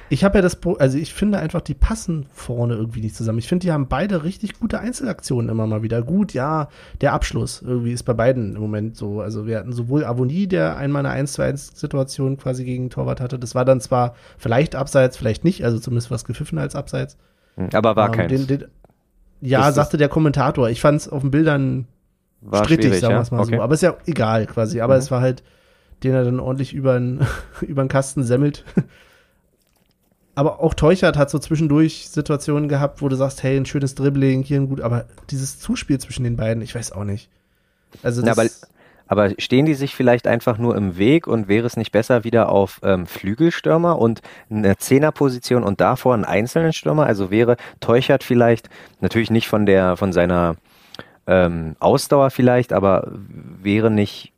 Ich 0.09 0.25
habe 0.25 0.39
ja 0.39 0.43
das, 0.43 0.59
also 0.79 0.99
ich 0.99 1.15
finde 1.15 1.39
einfach, 1.39 1.61
die 1.61 1.75
passen 1.75 2.27
vorne 2.33 2.75
irgendwie 2.75 3.01
nicht 3.01 3.15
zusammen. 3.15 3.39
Ich 3.39 3.49
finde, 3.49 3.65
die 3.67 3.73
haben 3.73 3.89
beide 3.89 4.25
richtig 4.25 4.59
gute 4.59 4.79
Einzelaktionen 4.79 5.49
immer 5.49 5.67
mal 5.67 5.83
wieder. 5.83 6.03
Gut, 6.03 6.35
ja, 6.35 6.69
der 7.01 7.13
Abschluss 7.13 7.63
irgendwie 7.63 7.93
ist 7.93 8.03
bei 8.03 8.13
beiden 8.13 8.55
im 8.55 8.61
Moment 8.61 8.97
so. 8.97 9.21
Also 9.21 9.47
wir 9.47 9.59
hatten 9.59 9.73
sowohl 9.73 10.05
Avonie, 10.05 10.47
der 10.47 10.77
einmal 10.77 11.07
eine 11.07 11.15
1 11.15 11.33
zu 11.33 11.43
1 11.43 11.79
Situation 11.79 12.37
quasi 12.37 12.65
gegen 12.65 12.91
Torwart 12.91 13.21
hatte. 13.21 13.39
Das 13.39 13.55
war 13.55 13.65
dann 13.65 13.81
zwar 13.81 14.15
vielleicht 14.37 14.75
abseits, 14.75 15.17
vielleicht 15.17 15.45
nicht, 15.45 15.65
also 15.65 15.79
zumindest 15.79 16.11
was 16.11 16.25
gepfiffen 16.25 16.59
als 16.59 16.75
abseits. 16.75 17.17
Hm, 17.57 17.69
aber 17.73 17.97
war 17.97 18.09
ähm, 18.09 18.13
keins. 18.13 18.47
Den, 18.47 18.47
den, 18.47 18.69
ja, 19.41 19.69
ist 19.69 19.75
sagte 19.75 19.97
der 19.97 20.09
Kommentator. 20.09 20.69
Ich 20.69 20.81
fand 20.81 21.01
es 21.01 21.09
auf 21.09 21.23
den 21.23 21.31
Bildern 21.31 21.87
strittig, 22.65 23.01
sagen 23.01 23.15
wir 23.15 23.21
es 23.21 23.31
mal 23.31 23.39
ja? 23.39 23.43
okay. 23.45 23.57
so. 23.57 23.63
Aber 23.63 23.75
ist 23.75 23.83
ja 23.83 23.97
egal 24.07 24.47
quasi. 24.47 24.81
Aber 24.81 24.95
mhm. 24.95 25.01
es 25.01 25.11
war 25.11 25.21
halt, 25.21 25.43
den 26.05 26.15
er 26.15 26.25
dann 26.25 26.41
ordentlich 26.41 26.75
über 26.75 26.99
den 26.99 27.21
Kasten 27.89 28.25
semmelt 28.25 28.65
aber 30.35 30.61
auch 30.61 30.75
Teuchert 30.75 31.17
hat 31.17 31.31
so 31.31 31.39
zwischendurch 31.39 32.09
Situationen 32.09 32.69
gehabt, 32.69 33.03
wo 33.03 33.09
du 33.09 33.17
sagst, 33.17 33.43
hey, 33.43 33.57
ein 33.57 33.67
schönes 33.67 33.95
Dribbling, 33.95 34.43
hier 34.43 34.61
ein 34.61 34.69
gut, 34.69 34.81
aber 34.81 35.07
dieses 35.31 35.59
Zuspiel 35.59 35.99
zwischen 35.99 36.25
den 36.25 36.37
beiden, 36.37 36.63
ich 36.63 36.75
weiß 36.75 36.93
auch 36.93 37.05
nicht. 37.05 37.29
Also 38.03 38.25
ja, 38.25 38.33
aber, 38.33 38.47
aber 39.07 39.31
stehen 39.39 39.67
die 39.67 39.75
sich 39.75 39.95
vielleicht 39.95 40.27
einfach 40.27 40.57
nur 40.57 40.75
im 40.75 40.97
Weg 40.97 41.27
und 41.27 41.49
wäre 41.49 41.67
es 41.67 41.77
nicht 41.77 41.93
besser 41.93 42.25
wieder 42.25 42.49
auf 42.49 42.81
ähm, 42.83 43.07
Flügelstürmer 43.07 43.99
und 43.99 44.23
eine 44.49 44.77
Zehnerposition 44.79 45.63
und 45.63 45.83
davor 45.83 46.15
einen 46.15 46.25
einzelnen 46.25 46.73
Stürmer? 46.73 47.05
Also 47.05 47.31
wäre 47.31 47.57
Teuchert 47.81 48.25
vielleicht 48.25 48.71
natürlich 49.01 49.31
nicht 49.31 49.49
von 49.49 49.67
der 49.67 49.99
von 49.99 50.15
seiner 50.15 50.57
ähm, 51.27 51.77
Ausdauer 51.79 52.31
vielleicht, 52.31 52.73
aber 52.73 53.13
wäre 53.63 53.91
nicht 53.91 54.32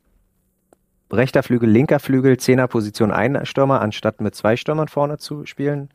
rechter 1.11 1.43
Flügel, 1.43 1.69
linker 1.69 1.99
Flügel, 1.99 2.37
Zehnerposition 2.37 3.11
ein 3.11 3.45
Stürmer, 3.45 3.81
anstatt 3.81 4.21
mit 4.21 4.35
zwei 4.35 4.57
Stürmern 4.57 4.87
vorne 4.87 5.17
zu 5.17 5.45
spielen. 5.45 5.89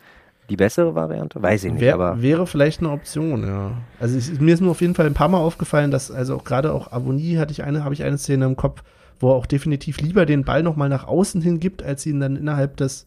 Die 0.48 0.56
bessere 0.56 0.96
Variante? 0.96 1.40
Weiß 1.40 1.62
ich 1.62 1.72
nicht, 1.72 1.80
Wär, 1.80 1.94
aber. 1.94 2.20
Wäre 2.20 2.46
vielleicht 2.46 2.80
eine 2.80 2.90
Option, 2.90 3.44
ja. 3.46 3.72
Also 4.00 4.18
ich, 4.18 4.40
mir 4.40 4.54
ist 4.54 4.60
nur 4.60 4.72
auf 4.72 4.80
jeden 4.80 4.96
Fall 4.96 5.06
ein 5.06 5.14
paar 5.14 5.28
Mal 5.28 5.38
aufgefallen, 5.38 5.92
dass, 5.92 6.10
also 6.10 6.36
auch 6.36 6.44
gerade 6.44 6.72
auch 6.72 6.90
Avonie 6.90 7.38
hatte 7.38 7.52
ich 7.52 7.62
eine, 7.62 7.84
habe 7.84 7.94
ich 7.94 8.02
eine 8.02 8.18
Szene 8.18 8.46
im 8.46 8.56
Kopf, 8.56 8.82
wo 9.20 9.30
er 9.30 9.36
auch 9.36 9.46
definitiv 9.46 10.00
lieber 10.00 10.26
den 10.26 10.44
Ball 10.44 10.64
nochmal 10.64 10.88
nach 10.88 11.06
außen 11.06 11.40
hin 11.40 11.60
gibt, 11.60 11.84
als 11.84 12.04
ihn 12.04 12.18
dann 12.18 12.34
innerhalb 12.34 12.76
des 12.76 13.06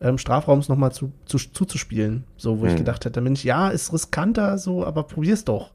ähm, 0.00 0.16
Strafraums 0.16 0.70
nochmal 0.70 0.92
zu, 0.92 1.12
zu, 1.26 1.36
zuzuspielen. 1.36 2.24
So, 2.38 2.60
wo 2.60 2.62
hm. 2.62 2.70
ich 2.70 2.76
gedacht 2.76 3.04
hätte, 3.04 3.20
Mensch, 3.20 3.44
ja, 3.44 3.68
ist 3.68 3.92
riskanter, 3.92 4.56
so, 4.56 4.84
aber 4.84 5.02
probier's 5.02 5.44
doch, 5.44 5.72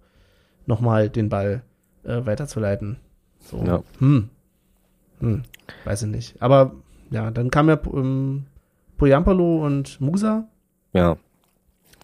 nochmal 0.66 1.10
den 1.10 1.30
Ball 1.30 1.62
äh, 2.04 2.26
weiterzuleiten. 2.26 2.98
So. 3.40 3.64
Ja. 3.64 3.84
Hm. 4.00 4.30
Hm, 5.20 5.44
weiß 5.86 6.04
ich 6.04 6.10
nicht. 6.10 6.42
Aber 6.42 6.74
ja, 7.10 7.32
dann 7.32 7.50
kam 7.52 7.70
ja 7.70 7.80
ähm, 7.94 8.46
Poyampalo 8.98 9.66
und 9.66 10.00
Musa. 10.02 10.48
Ja. 10.94 11.18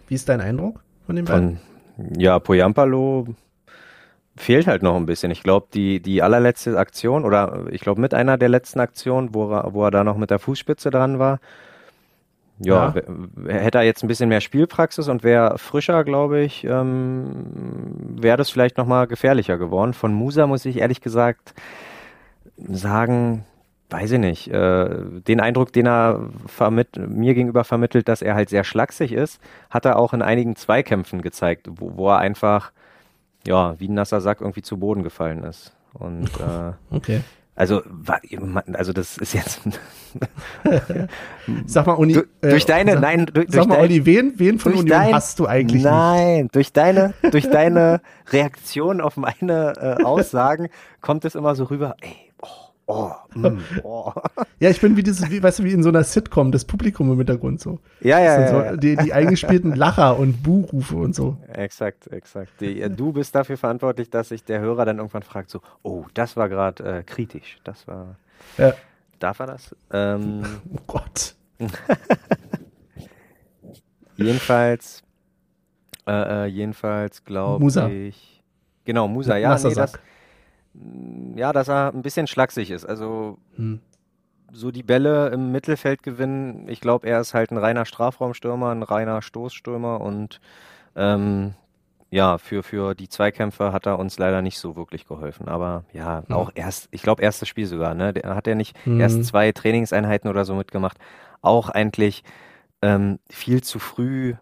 Wie 0.08 0.14
ist 0.14 0.28
dein 0.28 0.40
Eindruck 0.40 0.82
von 1.06 1.16
den 1.16 1.24
beiden? 1.24 1.58
Von, 1.96 2.20
ja, 2.20 2.38
Poyampalo 2.38 3.26
fehlt 4.36 4.66
halt 4.66 4.82
noch 4.82 4.96
ein 4.96 5.06
bisschen. 5.06 5.30
Ich 5.30 5.42
glaube, 5.42 5.66
die, 5.72 6.00
die 6.00 6.22
allerletzte 6.22 6.78
Aktion 6.78 7.24
oder 7.24 7.66
ich 7.70 7.80
glaube 7.80 8.00
mit 8.00 8.14
einer 8.14 8.38
der 8.38 8.48
letzten 8.48 8.80
Aktionen, 8.80 9.34
wo 9.34 9.50
er, 9.52 9.72
wo 9.74 9.84
er 9.84 9.90
da 9.90 10.04
noch 10.04 10.16
mit 10.16 10.30
der 10.30 10.38
Fußspitze 10.38 10.90
dran 10.90 11.18
war, 11.18 11.40
ja, 12.58 12.94
ja. 12.94 13.52
hätte 13.52 13.78
er 13.78 13.84
jetzt 13.84 14.04
ein 14.04 14.08
bisschen 14.08 14.28
mehr 14.28 14.40
Spielpraxis 14.40 15.08
und 15.08 15.24
wäre 15.24 15.58
frischer, 15.58 16.04
glaube 16.04 16.40
ich, 16.40 16.64
ähm, 16.64 17.46
wäre 18.20 18.36
das 18.36 18.50
vielleicht 18.50 18.78
nochmal 18.78 19.06
gefährlicher 19.06 19.58
geworden. 19.58 19.94
Von 19.94 20.14
Musa 20.14 20.46
muss 20.46 20.64
ich 20.64 20.78
ehrlich 20.78 21.00
gesagt 21.00 21.54
sagen, 22.56 23.44
weiß 23.90 24.12
ich 24.12 24.18
nicht, 24.18 24.48
äh, 24.48 24.88
den 25.26 25.40
Eindruck, 25.40 25.72
den 25.72 25.86
er 25.86 26.30
mir 26.96 27.34
gegenüber 27.34 27.64
vermittelt, 27.64 28.08
dass 28.08 28.22
er 28.22 28.34
halt 28.34 28.48
sehr 28.48 28.64
schlaksig 28.64 29.12
ist, 29.12 29.40
hat 29.70 29.84
er 29.84 29.98
auch 29.98 30.14
in 30.14 30.22
einigen 30.22 30.56
Zweikämpfen 30.56 31.22
gezeigt, 31.22 31.68
wo, 31.70 31.96
wo 31.96 32.08
er 32.08 32.18
einfach, 32.18 32.72
ja, 33.46 33.78
wie 33.78 33.88
ein 33.88 33.94
nasser 33.94 34.20
Sack 34.20 34.40
irgendwie 34.40 34.62
zu 34.62 34.78
Boden 34.78 35.02
gefallen 35.02 35.44
ist. 35.44 35.74
Und 35.92 36.30
äh, 36.40 36.72
okay. 36.90 37.20
Also, 37.54 37.82
also 38.72 38.94
das 38.94 39.18
ist 39.18 39.34
jetzt. 39.34 39.60
Sag 41.66 41.86
mal, 41.86 41.92
Uni. 41.92 42.14
Du, 42.14 42.22
durch 42.40 42.64
äh, 42.64 42.66
deine, 42.66 42.92
sag, 42.92 43.02
nein, 43.02 43.26
durch, 43.26 43.46
sag 43.50 43.66
mal, 43.66 43.76
dein, 43.76 43.84
Uni, 43.84 44.06
wen, 44.06 44.32
wen 44.38 44.58
von 44.58 44.72
Union 44.72 44.86
dein, 44.86 45.14
hast 45.14 45.38
du 45.38 45.46
eigentlich? 45.46 45.82
Nein, 45.82 46.44
nicht? 46.44 46.54
durch 46.54 46.72
deine, 46.72 47.12
durch 47.30 47.50
deine 47.50 48.00
Reaktion 48.30 49.02
auf 49.02 49.18
meine 49.18 49.74
äh, 49.76 50.02
Aussagen 50.02 50.68
kommt 51.02 51.26
es 51.26 51.34
immer 51.34 51.54
so 51.54 51.64
rüber. 51.64 51.94
Ey, 52.00 52.31
Oh, 52.92 53.10
mm, 53.34 53.58
oh. 53.84 54.12
ja, 54.60 54.68
ich 54.68 54.80
bin 54.80 54.98
wie 54.98 55.02
dieses, 55.02 55.30
wie, 55.30 55.42
weißt 55.42 55.60
du, 55.60 55.64
wie 55.64 55.72
in 55.72 55.82
so 55.82 55.88
einer 55.88 56.04
Sitcom, 56.04 56.52
das 56.52 56.66
Publikum 56.66 57.10
im 57.10 57.16
Hintergrund 57.16 57.58
so. 57.58 57.78
Ja, 58.00 58.18
ja, 58.18 58.40
ja, 58.40 58.48
so 58.48 58.56
ja. 58.56 58.76
Die, 58.76 58.96
die 58.96 59.14
eingespielten 59.14 59.74
Lacher 59.74 60.18
und 60.18 60.42
Buhrufe 60.42 60.96
und 60.96 61.14
so. 61.14 61.38
Exakt, 61.48 62.08
exakt. 62.08 62.52
Die, 62.60 62.82
du 62.90 63.12
bist 63.12 63.34
dafür 63.34 63.56
verantwortlich, 63.56 64.10
dass 64.10 64.28
sich 64.28 64.44
der 64.44 64.60
Hörer 64.60 64.84
dann 64.84 64.98
irgendwann 64.98 65.22
fragt, 65.22 65.48
so, 65.48 65.62
oh, 65.82 66.04
das 66.12 66.36
war 66.36 66.50
gerade 66.50 66.98
äh, 66.98 67.02
kritisch. 67.02 67.58
Das 67.64 67.88
war. 67.88 68.16
Ja. 68.58 68.74
Darf 69.18 69.38
er 69.38 69.46
das? 69.46 69.74
Ähm, 69.90 70.42
oh 70.74 70.80
Gott. 70.86 71.34
jedenfalls, 74.16 75.02
äh, 76.06 76.44
äh, 76.44 76.46
jedenfalls 76.46 77.24
glaube 77.24 77.90
ich. 77.90 78.42
Genau, 78.84 79.08
Musa, 79.08 79.36
ja, 79.38 79.56
nee, 79.56 79.74
das, 79.74 79.98
ja, 81.34 81.52
dass 81.52 81.68
er 81.68 81.92
ein 81.92 82.02
bisschen 82.02 82.26
schlaksig 82.26 82.70
ist. 82.70 82.84
Also 82.84 83.38
hm. 83.56 83.80
so 84.52 84.70
die 84.70 84.82
Bälle 84.82 85.28
im 85.28 85.52
Mittelfeld 85.52 86.02
gewinnen. 86.02 86.68
Ich 86.68 86.80
glaube, 86.80 87.06
er 87.06 87.20
ist 87.20 87.34
halt 87.34 87.50
ein 87.50 87.58
reiner 87.58 87.84
Strafraumstürmer, 87.84 88.70
ein 88.70 88.82
reiner 88.82 89.22
Stoßstürmer 89.22 90.00
und 90.00 90.40
ähm, 90.96 91.54
ja, 92.12 92.36
für, 92.36 92.62
für 92.62 92.94
die 92.94 93.08
Zweikämpfe 93.08 93.72
hat 93.72 93.86
er 93.86 93.98
uns 93.98 94.18
leider 94.18 94.42
nicht 94.42 94.58
so 94.58 94.76
wirklich 94.76 95.06
geholfen. 95.08 95.48
Aber 95.48 95.84
ja, 95.94 96.24
mhm. 96.28 96.34
auch 96.34 96.50
erst, 96.54 96.88
ich 96.90 97.02
glaube, 97.02 97.22
erstes 97.22 97.48
Spiel 97.48 97.66
sogar, 97.66 97.94
ne? 97.94 98.12
Der, 98.12 98.34
hat 98.34 98.46
er 98.46 98.54
nicht 98.54 98.76
mhm. 98.86 99.00
erst 99.00 99.24
zwei 99.24 99.50
Trainingseinheiten 99.50 100.28
oder 100.28 100.44
so 100.44 100.54
mitgemacht. 100.54 100.98
Auch 101.40 101.70
eigentlich 101.70 102.22
ähm, 102.82 103.18
viel 103.30 103.62
zu 103.62 103.78
früh 103.78 104.34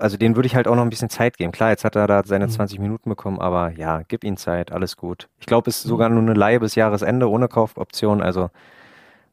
also 0.00 0.16
den 0.16 0.36
würde 0.36 0.46
ich 0.46 0.56
halt 0.56 0.66
auch 0.66 0.74
noch 0.74 0.82
ein 0.82 0.90
bisschen 0.90 1.10
Zeit 1.10 1.36
geben. 1.36 1.52
Klar, 1.52 1.70
jetzt 1.70 1.84
hat 1.84 1.96
er 1.96 2.06
da 2.06 2.22
seine 2.24 2.46
mhm. 2.46 2.50
20 2.50 2.78
Minuten 2.78 3.10
bekommen, 3.10 3.38
aber 3.38 3.72
ja, 3.72 4.02
gib 4.08 4.24
ihm 4.24 4.36
Zeit, 4.36 4.72
alles 4.72 4.96
gut. 4.96 5.28
Ich 5.38 5.46
glaube, 5.46 5.70
es 5.70 5.78
ist 5.78 5.84
sogar 5.84 6.08
mhm. 6.08 6.16
nur 6.16 6.24
eine 6.24 6.34
Leihe 6.34 6.60
bis 6.60 6.74
Jahresende 6.74 7.28
ohne 7.28 7.48
Kaufoption, 7.48 8.22
also 8.22 8.50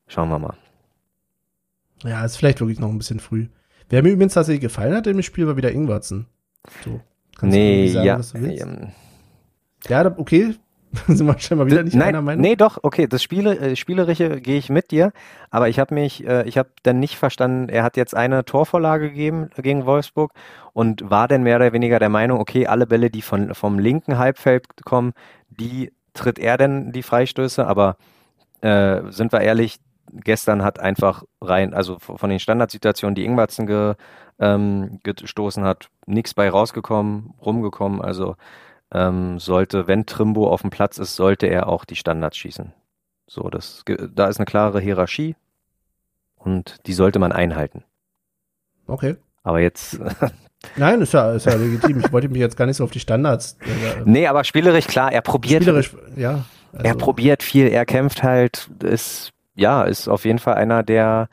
schauen 0.07 0.29
wir 0.29 0.39
mal. 0.39 0.55
Ja, 2.03 2.23
ist 2.23 2.37
vielleicht 2.37 2.59
wirklich 2.59 2.79
noch 2.79 2.89
ein 2.89 2.97
bisschen 2.97 3.19
früh. 3.19 3.47
Wer 3.89 4.03
mir 4.03 4.09
übrigens 4.09 4.33
tatsächlich 4.33 4.61
gefallen 4.61 4.95
hat 4.95 5.07
im 5.07 5.21
Spiel, 5.21 5.47
war 5.47 5.57
wieder 5.57 5.71
Ingwarzen. 5.71 6.27
So. 6.83 6.99
Kannst 7.37 7.55
nee, 7.55 7.87
sagen, 7.87 8.05
ja. 8.05 8.19
Ähm, 8.35 8.91
ja, 9.87 10.17
okay, 10.17 10.55
sind 11.07 11.25
wir 11.25 11.37
schon 11.39 11.57
mal 11.57 11.67
wieder 11.67 11.83
nicht 11.83 11.95
Nein, 11.95 12.09
einer 12.09 12.21
Meinung? 12.21 12.41
Nee, 12.41 12.55
doch, 12.55 12.79
okay, 12.83 13.07
das 13.07 13.23
Spiele, 13.23 13.57
äh, 13.57 13.75
Spielerische 13.75 14.41
gehe 14.41 14.57
ich 14.57 14.69
mit 14.69 14.91
dir, 14.91 15.11
aber 15.49 15.69
ich 15.69 15.79
habe 15.79 15.93
mich, 15.93 16.25
äh, 16.25 16.47
ich 16.47 16.57
habe 16.57 16.69
dann 16.83 16.99
nicht 16.99 17.17
verstanden, 17.17 17.69
er 17.69 17.83
hat 17.83 17.97
jetzt 17.97 18.15
eine 18.15 18.45
Torvorlage 18.45 19.09
gegeben 19.09 19.49
gegen 19.57 19.85
Wolfsburg 19.85 20.31
und 20.73 21.09
war 21.09 21.27
dann 21.27 21.43
mehr 21.43 21.57
oder 21.57 21.73
weniger 21.73 21.99
der 21.99 22.09
Meinung, 22.09 22.39
okay, 22.39 22.67
alle 22.67 22.87
Bälle, 22.87 23.09
die 23.09 23.21
von, 23.21 23.53
vom 23.53 23.79
linken 23.79 24.17
Halbfeld 24.17 24.67
kommen, 24.85 25.13
die 25.49 25.91
tritt 26.13 26.39
er 26.39 26.57
denn 26.57 26.91
die 26.91 27.03
Freistöße, 27.03 27.65
aber 27.65 27.97
äh, 28.61 29.01
sind 29.09 29.31
wir 29.31 29.41
ehrlich, 29.41 29.79
gestern 30.11 30.63
hat 30.63 30.79
einfach 30.79 31.23
rein, 31.41 31.73
also 31.73 31.97
von 31.99 32.29
den 32.29 32.39
Standardsituationen, 32.39 33.15
die 33.15 33.25
Ingwertsen 33.25 33.67
ge, 33.67 33.95
ähm, 34.39 34.99
gestoßen 35.03 35.63
hat, 35.63 35.89
nichts 36.05 36.33
bei 36.33 36.49
rausgekommen, 36.49 37.33
rumgekommen. 37.43 38.01
Also 38.01 38.35
ähm, 38.91 39.39
sollte, 39.39 39.87
wenn 39.87 40.05
Trimbo 40.05 40.49
auf 40.49 40.61
dem 40.61 40.69
Platz 40.69 40.97
ist, 40.97 41.15
sollte 41.15 41.47
er 41.47 41.67
auch 41.67 41.85
die 41.85 41.95
Standards 41.95 42.37
schießen. 42.37 42.73
So, 43.27 43.49
das, 43.49 43.83
da 43.85 44.27
ist 44.27 44.37
eine 44.37 44.45
klare 44.45 44.79
Hierarchie 44.79 45.35
und 46.37 46.87
die 46.87 46.93
sollte 46.93 47.19
man 47.19 47.31
einhalten. 47.31 47.83
Okay. 48.87 49.17
Aber 49.43 49.59
jetzt. 49.59 49.99
Nein, 50.75 51.01
ist 51.01 51.13
ja, 51.13 51.33
ist 51.33 51.45
ja 51.45 51.55
legitim. 51.55 51.99
Ich 51.99 52.11
wollte 52.11 52.29
mich 52.29 52.39
jetzt 52.39 52.57
gar 52.57 52.65
nicht 52.65 52.77
so 52.77 52.83
auf 52.83 52.91
die 52.91 52.99
Standards. 52.99 53.57
Äh, 53.61 54.01
nee, 54.05 54.27
aber 54.27 54.43
spielerisch, 54.43 54.87
klar, 54.87 55.11
er 55.11 55.21
probiert. 55.21 55.63
Spielerisch, 55.63 55.95
ja. 56.15 56.45
Also. 56.73 56.85
Er 56.85 56.95
probiert 56.95 57.43
viel, 57.43 57.67
er 57.67 57.85
kämpft 57.85 58.23
halt, 58.23 58.69
ist, 58.83 59.31
ja, 59.55 59.83
ist 59.83 60.07
auf 60.07 60.25
jeden 60.25 60.39
Fall 60.39 60.55
einer, 60.55 60.83
der, 60.83 61.29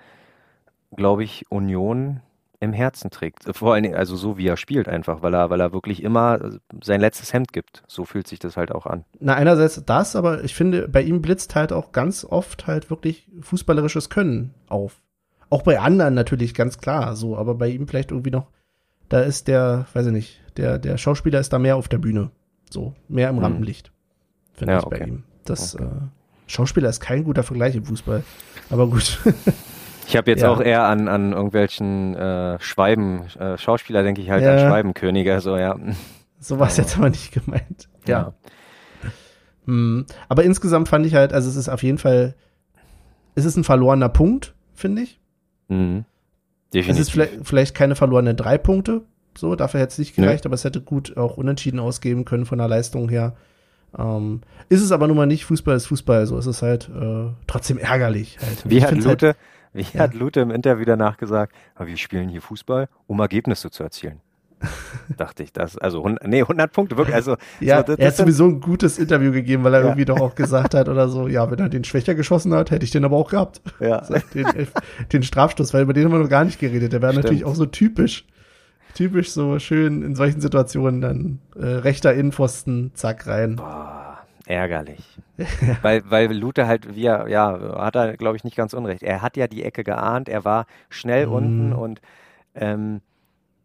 glaube 0.97 1.25
ich, 1.25 1.45
Union 1.51 2.21
im 2.61 2.73
Herzen 2.73 3.11
trägt. 3.11 3.45
Vor 3.57 3.75
allen 3.75 3.83
Dingen, 3.83 3.95
also 3.95 4.17
so 4.17 4.39
wie 4.39 4.47
er 4.47 4.57
spielt 4.57 4.89
einfach, 4.89 5.23
weil 5.23 5.35
er, 5.35 5.51
weil 5.51 5.61
er 5.61 5.73
wirklich 5.73 6.03
immer 6.03 6.59
sein 6.83 7.01
letztes 7.01 7.33
Hemd 7.33 7.53
gibt. 7.53 7.83
So 7.87 8.05
fühlt 8.05 8.27
sich 8.27 8.39
das 8.39 8.57
halt 8.57 8.73
auch 8.73 8.87
an. 8.87 9.05
Na, 9.21 9.35
einerseits 9.35 9.83
das, 9.85 10.17
aber 10.17 10.45
ich 10.45 10.55
finde, 10.55 10.89
bei 10.89 11.03
ihm 11.03 11.23
blitzt 11.23 11.55
halt 11.55 11.73
auch 11.73 11.93
ganz 11.93 12.25
oft 12.25 12.67
halt 12.67 12.91
wirklich 12.91 13.29
fußballerisches 13.41 14.11
Können 14.11 14.55
auf. 14.69 15.01
Auch 15.51 15.63
bei 15.63 15.79
anderen 15.79 16.15
natürlich 16.15 16.55
ganz 16.55 16.79
klar, 16.79 17.17
so, 17.17 17.37
aber 17.37 17.55
bei 17.55 17.69
ihm 17.69 17.87
vielleicht 17.87 18.11
irgendwie 18.11 18.31
noch, 18.31 18.49
da 19.09 19.21
ist 19.21 19.47
der, 19.49 19.87
weiß 19.93 20.07
ich 20.07 20.13
nicht, 20.13 20.41
der, 20.57 20.79
der 20.79 20.97
Schauspieler 20.97 21.41
ist 21.41 21.53
da 21.53 21.59
mehr 21.59 21.77
auf 21.77 21.89
der 21.89 21.99
Bühne. 21.99 22.31
So, 22.71 22.95
mehr 23.09 23.29
im 23.29 23.37
hm. 23.37 23.45
Rampenlicht. 23.45 23.93
Finde 24.55 24.73
ja, 24.73 24.79
ich 24.79 24.87
okay. 24.87 24.99
bei 24.99 25.07
ihm. 25.07 25.25
Das 25.45 25.75
okay. 25.75 25.85
äh, 25.85 25.89
Schauspieler 26.47 26.89
ist 26.89 27.01
kein 27.01 27.25
guter 27.25 27.43
Vergleich 27.43 27.77
im 27.77 27.85
Fußball. 27.85 28.23
Aber 28.71 28.89
gut. 28.89 29.21
Ich 30.07 30.17
habe 30.17 30.31
jetzt 30.31 30.43
ja. 30.43 30.51
auch 30.51 30.61
eher 30.61 30.85
an, 30.85 31.09
an 31.09 31.33
irgendwelchen 31.33 32.15
äh, 32.15 32.59
Schweiben, 32.61 33.27
äh, 33.39 33.57
Schauspieler 33.59 34.03
denke 34.03 34.21
ich 34.21 34.31
halt 34.31 34.43
ja. 34.43 34.53
an 34.53 34.59
Schweibenkönige, 34.61 35.41
so 35.41 35.57
ja. 35.57 35.77
So 36.39 36.59
war 36.59 36.69
es 36.69 36.77
jetzt 36.77 36.99
aber 36.99 37.11
nicht 37.11 37.33
gemeint. 37.33 37.89
Ja. 38.07 38.19
ja. 38.19 38.35
Hm. 39.67 40.07
Aber 40.29 40.45
insgesamt 40.45 40.89
fand 40.89 41.07
ich 41.07 41.15
halt, 41.15 41.33
also 41.33 41.49
es 41.49 41.57
ist 41.57 41.69
auf 41.69 41.83
jeden 41.83 41.99
Fall, 41.99 42.35
es 43.35 43.45
ist 43.45 43.57
ein 43.57 43.65
verlorener 43.65 44.11
Punkt, 44.11 44.55
finde 44.75 45.03
ich. 45.03 45.21
Mhm. 45.69 46.05
Definitiv. 46.73 47.01
Es 47.01 47.07
ist 47.07 47.13
vielleicht, 47.13 47.33
vielleicht 47.43 47.75
keine 47.75 47.95
verlorenen 47.95 48.37
drei 48.37 48.59
Punkte, 48.59 49.03
so, 49.37 49.57
dafür 49.57 49.81
hätte 49.81 49.93
es 49.93 49.99
nicht 49.99 50.15
gereicht, 50.15 50.45
nee. 50.45 50.49
aber 50.49 50.55
es 50.55 50.65
hätte 50.65 50.81
gut 50.81 51.17
auch 51.17 51.37
unentschieden 51.37 51.81
ausgeben 51.81 52.25
können 52.25 52.47
von 52.47 52.59
der 52.59 52.69
Leistung 52.69 53.09
her. 53.09 53.35
Ähm, 53.97 54.41
ist 54.69 54.83
es 54.83 54.93
aber 54.93 55.07
nun 55.07 55.17
mal 55.17 55.27
nicht, 55.27 55.45
Fußball 55.45 55.77
ist 55.77 55.87
Fußball, 55.87 56.27
so 56.27 56.39
ist 56.39 56.47
es 56.47 56.63
halt 56.63 56.89
äh, 56.89 57.27
trotzdem 57.47 57.79
ärgerlich. 57.79 58.39
Halt. 58.41 58.69
Wie 58.69 58.83
hat 58.83 58.93
Lute, 58.93 59.27
halt, 59.29 59.37
wie 59.75 59.85
ja. 59.93 60.01
hat 60.01 60.15
Lute 60.15 60.41
im 60.41 60.51
Interview 60.51 60.85
danach 60.85 61.19
gesagt, 61.19 61.55
wir 61.79 61.97
spielen 61.97 62.29
hier 62.29 62.41
Fußball, 62.41 62.89
um 63.07 63.21
Ergebnisse 63.21 63.71
zu 63.71 63.83
erzielen. 63.83 64.21
Dachte 65.17 65.43
ich, 65.43 65.53
das, 65.53 65.77
also, 65.77 66.09
nee, 66.25 66.41
100 66.41 66.73
Punkte, 66.73 66.97
wirklich, 66.97 67.15
also. 67.15 67.37
ja, 67.61 67.79
so, 67.79 67.83
das, 67.89 67.99
er 67.99 68.07
hat 68.07 68.17
sowieso 68.17 68.47
ein 68.47 68.61
gutes 68.61 68.99
Interview 68.99 69.33
gegeben, 69.33 69.65
weil 69.65 69.75
er 69.75 69.81
ja. 69.81 69.87
irgendwie 69.87 70.07
doch 70.07 70.21
auch 70.21 70.35
gesagt 70.35 70.75
hat 70.75 70.89
oder 70.89 71.09
so, 71.09 71.29
ja, 71.29 71.51
wenn 71.51 71.59
er 71.59 71.69
den 71.69 71.85
schwächer 71.85 72.15
geschossen 72.15 72.55
hat, 72.55 72.71
hätte 72.71 72.85
ich 72.85 72.91
den 72.91 73.05
aber 73.05 73.17
auch 73.17 73.31
gehabt. 73.31 73.61
Ja. 73.81 74.01
den, 74.35 74.47
den 75.13 75.23
Strafstoß, 75.23 75.75
weil 75.75 75.83
über 75.83 75.93
den 75.93 76.05
haben 76.05 76.13
wir 76.13 76.19
noch 76.21 76.29
gar 76.29 76.45
nicht 76.45 76.61
geredet. 76.61 76.93
Der 76.93 77.03
wäre 77.03 77.15
natürlich 77.15 77.45
auch 77.45 77.55
so 77.55 77.67
typisch 77.67 78.25
typisch 78.95 79.33
so 79.33 79.59
schön 79.59 80.03
in 80.03 80.15
solchen 80.15 80.41
Situationen 80.41 81.01
dann 81.01 81.41
äh, 81.57 81.67
rechter 81.67 82.15
Innenpfosten, 82.15 82.93
zack, 82.95 83.27
rein. 83.27 83.57
Boah, 83.57 84.04
ärgerlich. 84.47 85.19
weil, 85.83 86.03
weil 86.11 86.33
Lute 86.33 86.67
halt, 86.67 86.95
wie 86.95 87.07
er, 87.07 87.29
ja, 87.29 87.77
hat 87.79 87.97
er, 87.97 88.17
glaube 88.17 88.37
ich, 88.37 88.45
nicht 88.45 88.57
ganz 88.57 88.75
unrecht. 88.75 89.03
Er 89.03 89.23
hat 89.23 89.37
ja 89.37 89.47
die 89.47 89.63
Ecke 89.63 89.85
geahnt, 89.85 90.29
er 90.29 90.45
war 90.45 90.67
schnell 90.89 91.27
mm. 91.27 91.33
unten 91.33 91.73
und 91.73 92.01
ähm, 92.55 93.01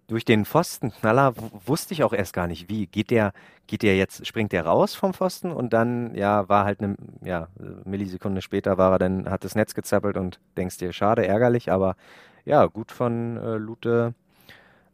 durch 0.08 0.26
den 0.26 0.46
Pfostenknaller 0.46 1.34
wusste 1.66 1.94
ich 1.94 2.04
auch 2.04 2.14
erst 2.14 2.34
gar 2.34 2.48
nicht, 2.48 2.68
wie. 2.68 2.88
Geht 2.88 3.12
der, 3.12 3.32
geht 3.68 3.84
der 3.84 3.96
jetzt, 3.96 4.26
springt 4.26 4.52
der 4.52 4.66
raus 4.66 4.96
vom 4.96 5.14
Pfosten 5.14 5.52
und 5.52 5.72
dann, 5.72 6.16
ja, 6.16 6.50
war 6.50 6.66
halt 6.66 6.82
eine, 6.82 6.96
ja, 7.24 7.48
Millisekunde 7.86 8.42
später 8.42 8.78
war 8.78 8.94
er 8.94 9.00
dann, 9.00 9.30
hat 9.30 9.44
das 9.44 9.56
Netz 9.56 9.76
gezappelt 9.76 10.18
und 10.18 10.40
denkst 10.58 10.78
dir, 10.78 10.94
schade, 10.94 11.28
ärgerlich, 11.28 11.72
aber 11.72 11.96
ja, 12.44 12.66
gut 12.66 12.92
von 12.92 13.38
äh, 13.38 13.58
Lute 13.58 14.16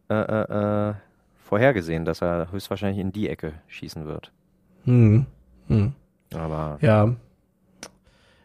äh, 0.10 0.13
äh, 0.13 0.89
äh, 0.89 0.93
vorhergesehen, 1.45 2.04
dass 2.04 2.21
er 2.21 2.52
höchstwahrscheinlich 2.52 3.00
in 3.00 3.13
die 3.13 3.30
Ecke 3.30 3.54
schießen 3.67 4.06
wird. 4.06 4.32
Hm. 4.84 5.26
Hm. 5.67 5.93
Aber. 6.34 6.78
Ja. 6.82 7.15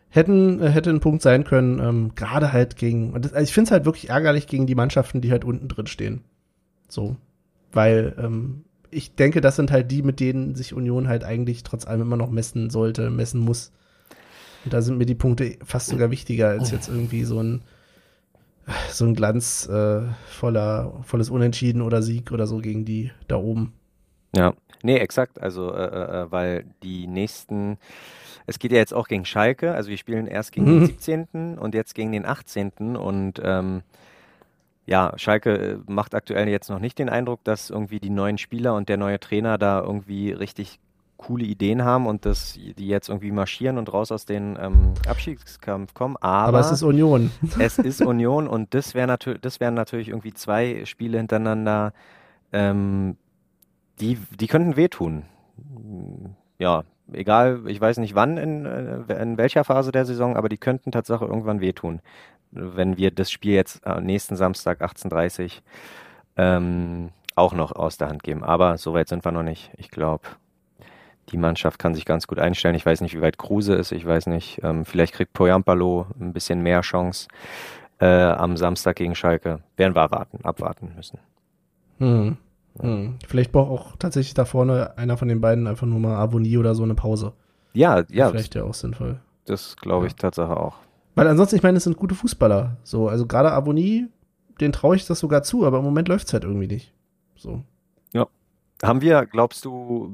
Hätten, 0.09 0.61
äh, 0.61 0.71
hätte 0.71 0.91
ein 0.91 1.01
Punkt 1.01 1.23
sein 1.23 1.45
können, 1.45 1.79
ähm, 1.79 2.15
gerade 2.17 2.53
halt 2.53 2.77
gegen, 2.77 3.13
das, 3.21 3.33
also 3.33 3.45
ich 3.45 3.55
finde 3.55 3.69
es 3.69 3.73
halt 3.73 3.85
wirklich 3.85 4.11
ärgerlich 4.11 4.49
gegen 4.49 4.67
die 4.67 4.75
Mannschaften, 4.75 5.21
die 5.21 5.31
halt 5.31 5.45
unten 5.45 5.69
drin 5.69 5.87
stehen. 5.87 6.23
So. 6.89 7.17
Weil, 7.73 8.17
ähm, 8.19 8.65
ich 8.91 9.15
denke, 9.15 9.41
das 9.41 9.55
sind 9.55 9.71
halt 9.71 9.91
die, 9.91 10.03
mit 10.03 10.19
denen 10.19 10.57
sich 10.57 10.75
Union 10.75 11.07
halt 11.07 11.23
eigentlich 11.23 11.63
trotz 11.63 11.87
allem 11.87 12.03
immer 12.03 12.17
noch 12.17 12.31
messen 12.31 12.71
sollte, 12.71 13.09
messen 13.09 13.41
muss. 13.41 13.71
Und 14.65 14.73
da 14.73 14.83
sind 14.83 14.99
mir 14.99 15.07
die 15.07 15.15
Punkte 15.15 15.57
fast 15.65 15.89
sogar 15.89 16.11
wichtiger 16.11 16.49
als 16.49 16.73
jetzt 16.73 16.89
irgendwie 16.89 17.25
so 17.25 17.41
ein 17.41 17.63
so 18.91 19.05
ein 19.05 19.15
Glanz 19.15 19.69
äh, 19.69 20.03
voller, 20.29 21.01
volles 21.03 21.31
Unentschieden 21.31 21.83
oder 21.83 22.03
Sieg 22.03 22.33
oder 22.33 22.47
so 22.47 22.59
gegen 22.59 22.85
die 22.85 23.11
da 23.27 23.37
oben. 23.37 23.73
Ja, 24.35 24.55
nee, 24.83 24.97
exakt. 24.97 25.41
Also, 25.41 25.73
äh, 25.75 25.85
äh, 25.85 26.23
äh 26.23 26.33
weil 26.33 26.65
die 26.83 27.07
nächsten, 27.07 27.79
es 28.47 28.59
geht 28.59 28.73
ja 28.73 28.79
jetzt 28.79 28.95
auch 28.95 29.09
gegen 29.09 29.25
Schalke. 29.25 29.75
Also, 29.75 29.91
wir 29.91 29.99
spielen 29.99 30.27
erst 30.27 30.53
gegen 30.53 30.67
mhm. 30.67 30.81
den 30.81 30.87
17. 30.87 31.59
und 31.59 31.75
jetzt 31.75 31.95
gegen 31.95 32.13
den 32.13 32.27
18. 32.27 32.97
Und 32.97 33.41
ähm, 33.43 33.83
ja, 34.87 35.13
Schalke 35.17 35.51
äh, 35.51 35.79
macht 35.87 36.15
aktuell 36.15 36.49
jetzt 36.49 36.69
noch 36.69 36.81
nicht 36.81 36.99
den 36.99 37.09
Eindruck, 37.09 37.45
dass 37.45 37.71
irgendwie 37.71 38.01
die 38.01 38.11
neuen 38.11 38.39
Spieler 38.39 38.75
und 38.75 38.89
der 38.89 38.97
neue 38.97 39.21
Trainer 39.21 39.59
da 39.59 39.81
irgendwie 39.81 40.33
richtig 40.33 40.81
coole 41.21 41.45
Ideen 41.45 41.85
haben 41.85 42.07
und 42.07 42.25
dass 42.25 42.55
die 42.55 42.89
jetzt 42.89 43.11
irgendwie 43.11 43.31
marschieren 43.31 43.77
und 43.77 43.93
raus 43.93 44.11
aus 44.11 44.25
dem 44.25 44.57
ähm, 44.59 44.95
Abstiegskampf 45.07 45.93
kommen. 45.93 46.17
Aber, 46.17 46.49
aber, 46.49 46.61
es 46.61 46.73
ist 46.73 46.83
Union. 46.83 47.31
Es 47.59 47.79
ist 47.79 48.01
Union 48.01 48.49
und 48.49 48.73
das 48.73 48.95
wäre 48.95 49.07
natürlich, 49.07 49.41
das 49.43 49.61
wären 49.61 49.75
natürlich 49.75 50.09
irgendwie 50.09 50.33
zwei 50.33 50.85
Spiele 50.87 51.19
hintereinander, 51.19 51.93
ähm, 52.53 53.17
die, 54.01 54.19
die 54.39 54.47
könnten 54.47 54.77
wehtun. 54.77 55.25
Ja, 56.59 56.85
egal, 57.13 57.63
ich 57.67 57.81
weiß 57.81 57.99
nicht 57.99 58.15
wann, 58.15 58.37
in, 58.37 58.67
äh, 58.67 59.23
in 59.23 59.37
welcher 59.39 59.65
Phase 59.65 59.93
der 59.93 60.05
Saison, 60.05 60.37
aber 60.37 60.49
die 60.49 60.59
könnten 60.59 60.93
tatsächlich 60.93 61.29
irgendwann 61.29 61.61
wehtun, 61.61 62.01
wenn 62.51 62.97
wir 62.97 63.11
das 63.11 63.31
Spiel 63.31 63.55
jetzt 63.55 63.87
nächsten 64.01 64.37
Samstag 64.37 64.83
18.30 64.83 65.61
ähm, 66.37 67.11
auch 67.35 67.53
noch 67.53 67.73
aus 67.73 67.97
der 67.97 68.09
Hand 68.09 68.23
geben. 68.23 68.45
Aber 68.45 68.79
so 68.79 68.95
weit 68.95 69.09
sind 69.09 69.25
wir 69.25 69.33
noch 69.33 69.43
nicht. 69.43 69.71
Ich 69.77 69.91
glaube, 69.91 70.25
die 71.31 71.37
Mannschaft 71.37 71.79
kann 71.79 71.95
sich 71.95 72.05
ganz 72.05 72.27
gut 72.27 72.39
einstellen. 72.39 72.75
Ich 72.75 72.87
weiß 72.87 73.01
nicht, 73.01 73.17
wie 73.17 73.21
weit 73.21 73.39
Kruse 73.39 73.75
ist. 73.75 73.93
Ich 73.93 74.07
weiß 74.07 74.27
nicht, 74.27 74.61
ähm, 74.63 74.85
vielleicht 74.85 75.15
kriegt 75.15 75.33
Poyampalo 75.33 76.07
ein 76.19 76.33
bisschen 76.33 76.63
mehr 76.63 76.81
Chance 76.81 77.29
äh, 78.01 78.07
am 78.07 78.57
Samstag 78.57 78.97
gegen 78.97 79.15
Schalke. 79.15 79.61
Werden 79.77 79.95
wir 79.95 80.11
warten, 80.11 80.45
abwarten 80.45 80.93
müssen. 80.97 81.19
Hm. 81.99 82.37
Hm. 82.79 83.17
Vielleicht 83.27 83.53
braucht 83.53 83.71
auch 83.71 83.97
tatsächlich 83.97 84.35
da 84.35 84.45
vorne 84.45 84.97
einer 84.97 85.17
von 85.17 85.29
den 85.29 85.41
beiden 85.41 85.67
einfach 85.67 85.87
nur 85.87 85.99
mal 85.99 86.17
Avonie 86.17 86.57
oder 86.57 86.75
so 86.75 86.83
eine 86.83 86.95
Pause. 86.95 87.33
Ja, 87.73 88.05
ja. 88.11 88.31
Vielleicht 88.31 88.55
ja 88.55 88.65
auch 88.65 88.75
sinnvoll. 88.75 89.21
Das 89.47 89.77
glaube 89.77 90.07
ich 90.07 90.13
ja. 90.13 90.19
Tatsache 90.19 90.57
auch. 90.57 90.77
Weil 91.15 91.27
ansonsten, 91.27 91.57
ich 91.57 91.63
meine, 91.63 91.79
es 91.79 91.85
sind 91.85 91.97
gute 91.97 92.15
Fußballer. 92.15 92.77
So, 92.83 93.09
also 93.09 93.27
gerade 93.27 93.53
Avonie, 93.53 94.07
den 94.61 94.73
traue 94.73 94.97
ich 94.97 95.07
das 95.07 95.19
sogar 95.19 95.43
zu, 95.43 95.67
aber 95.67 95.79
im 95.79 95.85
Moment 95.85 96.09
läuft 96.09 96.29
es 96.29 96.33
halt 96.33 96.45
irgendwie 96.45 96.69
nicht. 96.69 96.93
So. 97.37 97.65
Haben 98.83 99.03
wir, 99.03 99.27
glaubst 99.27 99.65
du, 99.65 100.11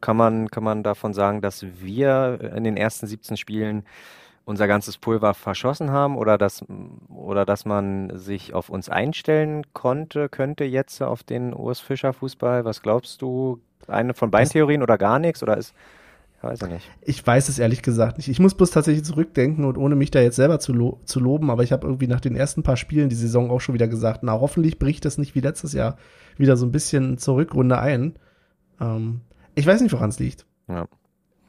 kann 0.00 0.16
man, 0.16 0.48
kann 0.48 0.64
man 0.64 0.82
davon 0.82 1.12
sagen, 1.12 1.42
dass 1.42 1.66
wir 1.80 2.52
in 2.56 2.64
den 2.64 2.76
ersten 2.76 3.06
17 3.06 3.36
Spielen 3.36 3.84
unser 4.50 4.66
ganzes 4.66 4.98
Pulver 4.98 5.32
verschossen 5.32 5.90
haben 5.90 6.16
oder 6.16 6.36
dass, 6.36 6.64
oder 7.08 7.46
dass 7.46 7.64
man 7.64 8.18
sich 8.18 8.52
auf 8.52 8.68
uns 8.68 8.88
einstellen 8.88 9.64
konnte, 9.72 10.28
könnte 10.28 10.64
jetzt 10.64 11.00
auf 11.02 11.22
den 11.22 11.54
Urs 11.54 11.78
Fischer 11.78 12.12
Fußball? 12.12 12.64
Was 12.64 12.82
glaubst 12.82 13.22
du? 13.22 13.60
Eine 13.86 14.12
von 14.12 14.30
beiden 14.30 14.50
Theorien 14.50 14.82
oder 14.82 14.98
gar 14.98 15.18
nichts? 15.20 15.42
Oder 15.42 15.56
ist, 15.56 15.72
Weiß 16.42 16.62
ich 16.62 16.68
nicht. 16.68 16.90
Ich 17.02 17.26
weiß 17.26 17.50
es 17.50 17.58
ehrlich 17.58 17.82
gesagt 17.82 18.16
nicht. 18.16 18.28
Ich 18.28 18.40
muss 18.40 18.54
bloß 18.54 18.70
tatsächlich 18.70 19.04
zurückdenken 19.04 19.64
und 19.66 19.76
ohne 19.76 19.94
mich 19.94 20.10
da 20.10 20.20
jetzt 20.20 20.36
selber 20.36 20.58
zu, 20.58 20.72
lo 20.72 20.98
zu 21.04 21.20
loben, 21.20 21.50
aber 21.50 21.62
ich 21.62 21.70
habe 21.70 21.86
irgendwie 21.86 22.06
nach 22.06 22.20
den 22.20 22.34
ersten 22.34 22.62
paar 22.62 22.78
Spielen 22.78 23.10
die 23.10 23.16
Saison 23.16 23.50
auch 23.50 23.60
schon 23.60 23.74
wieder 23.74 23.88
gesagt, 23.88 24.22
na 24.22 24.40
hoffentlich 24.40 24.78
bricht 24.78 25.04
das 25.04 25.18
nicht 25.18 25.34
wie 25.34 25.40
letztes 25.40 25.74
Jahr 25.74 25.96
wieder 26.38 26.56
so 26.56 26.64
ein 26.64 26.72
bisschen 26.72 27.18
zur 27.18 27.36
Rückrunde 27.36 27.78
ein. 27.78 28.14
Ähm, 28.80 29.20
ich 29.54 29.66
weiß 29.66 29.82
nicht, 29.82 29.92
woran 29.92 30.08
es 30.08 30.18
liegt. 30.18 30.46
Ja. 30.66 30.88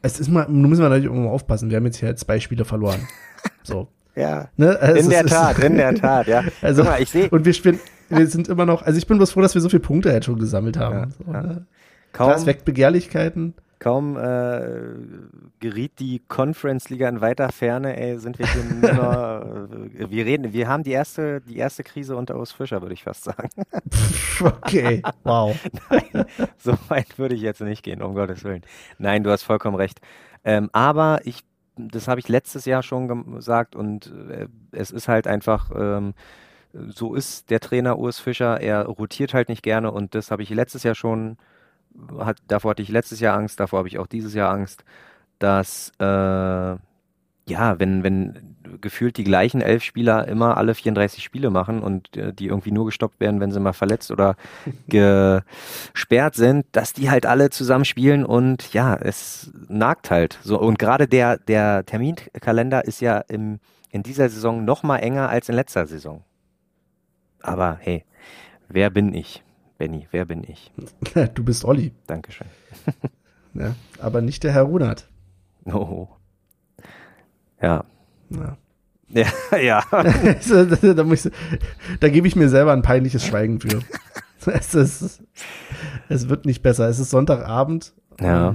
Es 0.02 0.18
ist 0.18 0.28
mal, 0.28 0.46
nun 0.48 0.68
müssen 0.68 0.82
wir 0.82 0.88
natürlich 0.88 1.10
irgendwo 1.10 1.30
aufpassen. 1.30 1.70
Wir 1.70 1.76
haben 1.76 1.86
jetzt 1.86 1.98
hier 1.98 2.14
zwei 2.16 2.40
Spiele 2.40 2.64
verloren. 2.64 3.00
So. 3.64 3.86
ja. 4.16 4.48
Ne? 4.56 4.76
Also 4.80 4.98
in 4.98 5.10
der 5.10 5.24
Tat, 5.24 5.58
in 5.60 5.76
der 5.76 5.94
Tat, 5.94 6.26
ja. 6.26 6.42
Also, 6.62 6.82
mal, 6.82 7.00
ich 7.00 7.10
sehe. 7.10 7.28
Und 7.30 7.44
wir 7.44 7.52
spielen, 7.52 7.78
wir 8.08 8.26
sind 8.26 8.48
immer 8.48 8.66
noch, 8.66 8.82
also 8.82 8.98
ich 8.98 9.06
bin 9.06 9.18
bloß 9.18 9.32
froh, 9.32 9.40
dass 9.40 9.54
wir 9.54 9.60
so 9.60 9.68
viele 9.68 9.80
Punkte 9.80 10.10
jetzt 10.10 10.26
schon 10.26 10.38
gesammelt 10.38 10.76
haben. 10.76 10.96
Ja, 10.96 11.08
so, 11.10 11.32
ja. 11.32 11.42
Ne? 11.42 11.66
Kaum, 12.12 12.30
das 12.30 12.44
weckt 12.46 12.64
Begehrlichkeiten 12.64 13.54
kaum 13.82 14.16
äh, 14.16 14.70
geriet 15.58 15.98
die 15.98 16.22
Conference-Liga 16.28 17.08
in 17.08 17.20
weiter 17.20 17.48
Ferne, 17.50 17.96
ey, 17.96 18.16
sind 18.16 18.38
wir 18.38 18.46
hier 18.46 18.62
nur 18.62 19.68
äh, 19.98 20.08
wir 20.08 20.24
reden, 20.24 20.52
wir 20.52 20.68
haben 20.68 20.84
die 20.84 20.92
erste, 20.92 21.40
die 21.40 21.56
erste 21.56 21.82
Krise 21.82 22.14
unter 22.14 22.36
Urs 22.36 22.52
Fischer, 22.52 22.80
würde 22.80 22.94
ich 22.94 23.02
fast 23.02 23.24
sagen. 23.24 23.48
okay, 24.40 25.02
wow. 25.24 25.58
Nein, 25.90 26.26
so 26.58 26.78
weit 26.86 27.18
würde 27.18 27.34
ich 27.34 27.40
jetzt 27.40 27.60
nicht 27.60 27.82
gehen, 27.82 28.02
um 28.02 28.14
Gottes 28.14 28.44
Willen. 28.44 28.62
Nein, 28.98 29.24
du 29.24 29.30
hast 29.32 29.42
vollkommen 29.42 29.76
recht. 29.76 30.00
Ähm, 30.44 30.70
aber 30.72 31.18
ich, 31.24 31.40
das 31.76 32.06
habe 32.06 32.20
ich 32.20 32.28
letztes 32.28 32.66
Jahr 32.66 32.84
schon 32.84 33.34
gesagt 33.34 33.74
und 33.74 34.14
äh, 34.30 34.46
es 34.70 34.92
ist 34.92 35.08
halt 35.08 35.26
einfach, 35.26 35.72
ähm, 35.76 36.14
so 36.72 37.16
ist 37.16 37.50
der 37.50 37.58
Trainer 37.58 37.98
Urs 37.98 38.20
Fischer, 38.20 38.60
er 38.60 38.86
rotiert 38.86 39.34
halt 39.34 39.48
nicht 39.48 39.64
gerne 39.64 39.90
und 39.90 40.14
das 40.14 40.30
habe 40.30 40.44
ich 40.44 40.50
letztes 40.50 40.84
Jahr 40.84 40.94
schon, 40.94 41.36
hat, 42.18 42.38
davor 42.48 42.72
hatte 42.72 42.82
ich 42.82 42.88
letztes 42.88 43.20
Jahr 43.20 43.36
Angst, 43.36 43.60
davor 43.60 43.80
habe 43.80 43.88
ich 43.88 43.98
auch 43.98 44.06
dieses 44.06 44.34
Jahr 44.34 44.52
Angst, 44.52 44.84
dass 45.38 45.92
äh, 45.98 46.76
ja, 47.48 47.78
wenn, 47.78 48.04
wenn 48.04 48.56
gefühlt 48.80 49.16
die 49.16 49.24
gleichen 49.24 49.60
elf 49.60 49.82
Spieler 49.82 50.28
immer 50.28 50.56
alle 50.56 50.74
34 50.74 51.22
Spiele 51.24 51.50
machen 51.50 51.82
und 51.82 52.16
äh, 52.16 52.32
die 52.32 52.46
irgendwie 52.46 52.70
nur 52.70 52.86
gestoppt 52.86 53.20
werden, 53.20 53.40
wenn 53.40 53.50
sie 53.50 53.60
mal 53.60 53.72
verletzt 53.72 54.10
oder 54.10 54.36
gesperrt 54.88 56.34
sind, 56.34 56.66
dass 56.72 56.92
die 56.92 57.10
halt 57.10 57.26
alle 57.26 57.50
zusammen 57.50 57.84
spielen 57.84 58.24
und 58.24 58.72
ja, 58.72 58.94
es 58.94 59.52
nagt 59.68 60.10
halt. 60.10 60.38
So, 60.42 60.60
und 60.60 60.78
gerade 60.78 61.08
der, 61.08 61.38
der 61.38 61.84
Terminkalender 61.84 62.84
ist 62.84 63.00
ja 63.00 63.18
im, 63.18 63.58
in 63.90 64.02
dieser 64.02 64.28
Saison 64.28 64.64
noch 64.64 64.82
mal 64.82 64.98
enger 64.98 65.28
als 65.28 65.48
in 65.48 65.56
letzter 65.56 65.86
Saison. 65.86 66.22
Aber 67.42 67.78
hey, 67.80 68.04
wer 68.68 68.90
bin 68.90 69.14
ich? 69.14 69.42
Benny, 69.82 70.06
wer 70.12 70.26
bin 70.26 70.44
ich? 70.44 70.70
Du 71.34 71.42
bist 71.42 71.64
Olli. 71.64 71.90
Dankeschön. 72.06 72.46
ja, 73.54 73.74
aber 73.98 74.20
nicht 74.20 74.44
der 74.44 74.52
Herr 74.52 74.62
Runert. 74.62 75.08
Oh. 75.64 76.06
Ja. 77.60 77.84
Ja. 78.30 78.56
Ja, 79.14 79.26
ja. 79.58 79.84
da, 79.90 81.04
muss 81.04 81.28
da 82.00 82.08
gebe 82.08 82.26
ich 82.28 82.34
mir 82.34 82.48
selber 82.48 82.72
ein 82.72 82.80
peinliches 82.80 83.26
Schweigen 83.26 83.60
für. 83.60 83.82
es, 84.46 84.74
ist, 84.74 85.22
es 86.08 86.28
wird 86.30 86.46
nicht 86.46 86.62
besser. 86.62 86.88
Es 86.88 86.98
ist 86.98 87.10
Sonntagabend. 87.10 87.92
Ja. 88.20 88.54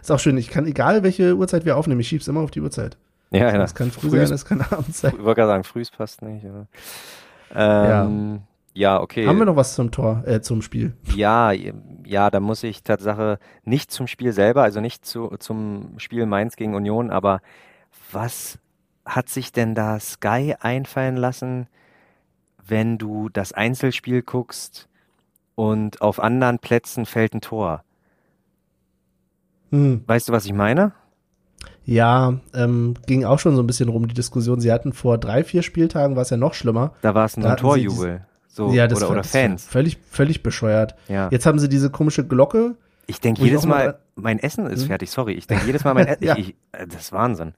Ist 0.00 0.12
auch 0.12 0.20
schön. 0.20 0.36
Ich 0.36 0.50
kann, 0.50 0.66
egal 0.66 1.02
welche 1.02 1.34
Uhrzeit 1.36 1.64
wir 1.64 1.76
aufnehmen, 1.76 2.00
ich 2.02 2.08
schieb's 2.08 2.28
immer 2.28 2.40
auf 2.40 2.52
die 2.52 2.60
Uhrzeit. 2.60 2.98
Ja, 3.30 3.52
ja. 3.52 3.64
Es 3.64 3.74
kann 3.74 3.90
früh 3.90 4.10
sein, 4.10 4.32
es 4.32 4.44
kann 4.44 4.60
abends 4.60 5.00
sein. 5.00 5.14
Ich 5.16 5.24
wollte 5.24 5.40
gerade 5.40 5.52
sagen, 5.52 5.64
frühs 5.64 5.90
passt 5.90 6.22
nicht. 6.22 6.44
Ähm, 6.44 6.66
ja. 7.54 8.40
Ja, 8.76 9.00
okay. 9.00 9.26
Haben 9.26 9.38
wir 9.38 9.46
noch 9.46 9.56
was 9.56 9.74
zum 9.74 9.90
Tor, 9.90 10.22
äh, 10.26 10.42
zum 10.42 10.60
Spiel? 10.60 10.92
Ja, 11.14 11.50
ja, 11.52 12.30
da 12.30 12.40
muss 12.40 12.62
ich 12.62 12.82
Tatsache 12.82 13.38
nicht 13.64 13.90
zum 13.90 14.06
Spiel 14.06 14.32
selber, 14.32 14.64
also 14.64 14.82
nicht 14.82 15.06
zu, 15.06 15.34
zum 15.38 15.94
Spiel 15.96 16.26
Mainz 16.26 16.56
gegen 16.56 16.74
Union, 16.74 17.10
aber 17.10 17.40
was 18.12 18.58
hat 19.06 19.30
sich 19.30 19.50
denn 19.50 19.74
da 19.74 19.98
Sky 19.98 20.56
einfallen 20.60 21.16
lassen, 21.16 21.68
wenn 22.68 22.98
du 22.98 23.30
das 23.30 23.52
Einzelspiel 23.52 24.20
guckst 24.20 24.88
und 25.54 26.02
auf 26.02 26.20
anderen 26.20 26.58
Plätzen 26.58 27.06
fällt 27.06 27.32
ein 27.32 27.40
Tor? 27.40 27.82
Hm. 29.70 30.04
Weißt 30.06 30.28
du, 30.28 30.34
was 30.34 30.44
ich 30.44 30.52
meine? 30.52 30.92
Ja, 31.86 32.40
ähm, 32.52 32.92
ging 33.06 33.24
auch 33.24 33.38
schon 33.38 33.56
so 33.56 33.62
ein 33.62 33.66
bisschen 33.66 33.88
rum 33.88 34.06
die 34.06 34.14
Diskussion. 34.14 34.60
Sie 34.60 34.70
hatten 34.70 34.92
vor 34.92 35.16
drei, 35.16 35.44
vier 35.44 35.62
Spieltagen 35.62 36.14
war 36.14 36.22
es 36.22 36.30
ja 36.30 36.36
noch 36.36 36.52
schlimmer. 36.52 36.92
Da 37.00 37.14
war 37.14 37.24
es 37.24 37.38
ein 37.38 37.56
Torjubel. 37.56 38.26
So, 38.56 38.72
ja, 38.72 38.86
das 38.88 38.96
oder, 39.02 39.10
oder 39.10 39.18
das 39.18 39.32
Fans. 39.32 39.66
Völlig, 39.66 39.98
völlig 40.10 40.42
bescheuert. 40.42 40.94
Ja. 41.08 41.28
Jetzt 41.30 41.44
haben 41.44 41.58
sie 41.58 41.68
diese 41.68 41.90
komische 41.90 42.26
Glocke. 42.26 42.74
Ich 43.06 43.20
denke 43.20 43.42
jedes 43.42 43.66
mal 43.66 43.84
Mal, 43.84 43.98
mein 44.14 44.38
Essen 44.38 44.66
ist 44.66 44.80
Hm? 44.80 44.86
fertig, 44.88 45.10
sorry. 45.10 45.34
Ich 45.34 45.46
denke 45.46 45.66
jedes 45.66 45.84
Mal, 45.84 45.92
mein 45.92 46.06
Essen, 46.06 46.24
Ja. 46.24 46.36
äh, 46.36 46.86
das 46.86 47.02
ist 47.02 47.12
Wahnsinn. 47.12 47.52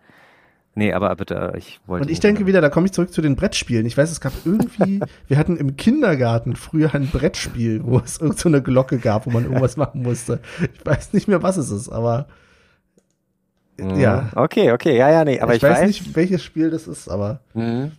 Nee, 0.74 0.92
aber 0.92 1.14
bitte, 1.14 1.52
ich 1.56 1.78
wollte. 1.86 2.04
Und 2.06 2.10
ich 2.10 2.18
denke 2.18 2.46
wieder, 2.46 2.60
da 2.60 2.68
komme 2.68 2.86
ich 2.86 2.92
zurück 2.92 3.12
zu 3.12 3.22
den 3.22 3.36
Brettspielen. 3.36 3.86
Ich 3.86 3.96
weiß, 3.96 4.10
es 4.10 4.20
gab 4.20 4.32
irgendwie, 4.44 4.98
wir 5.28 5.38
hatten 5.38 5.56
im 5.56 5.76
Kindergarten 5.76 6.56
früher 6.56 6.92
ein 6.94 7.06
Brettspiel, 7.06 7.80
wo 7.84 7.98
es 8.00 8.18
irgend 8.20 8.40
so 8.40 8.48
eine 8.48 8.60
Glocke 8.60 8.98
gab, 8.98 9.26
wo 9.26 9.30
man 9.30 9.44
irgendwas 9.44 9.76
machen 9.76 10.02
musste. 10.02 10.40
Ich 10.74 10.84
weiß 10.84 11.12
nicht 11.12 11.28
mehr, 11.28 11.44
was 11.44 11.56
es 11.58 11.70
ist, 11.70 11.88
aber 11.90 12.26
Mhm. 13.80 14.00
ja. 14.00 14.30
Okay, 14.34 14.72
okay, 14.72 14.96
ja, 14.98 15.08
ja, 15.10 15.24
nee, 15.24 15.38
aber 15.40 15.54
ich, 15.54 15.62
ich 15.62 15.68
weiß, 15.68 15.86
nicht, 15.86 16.16
welches 16.16 16.42
Spiel 16.42 16.70
das 16.70 16.88
ist, 16.88 17.08
aber 17.08 17.38
Mhm. 17.54 17.92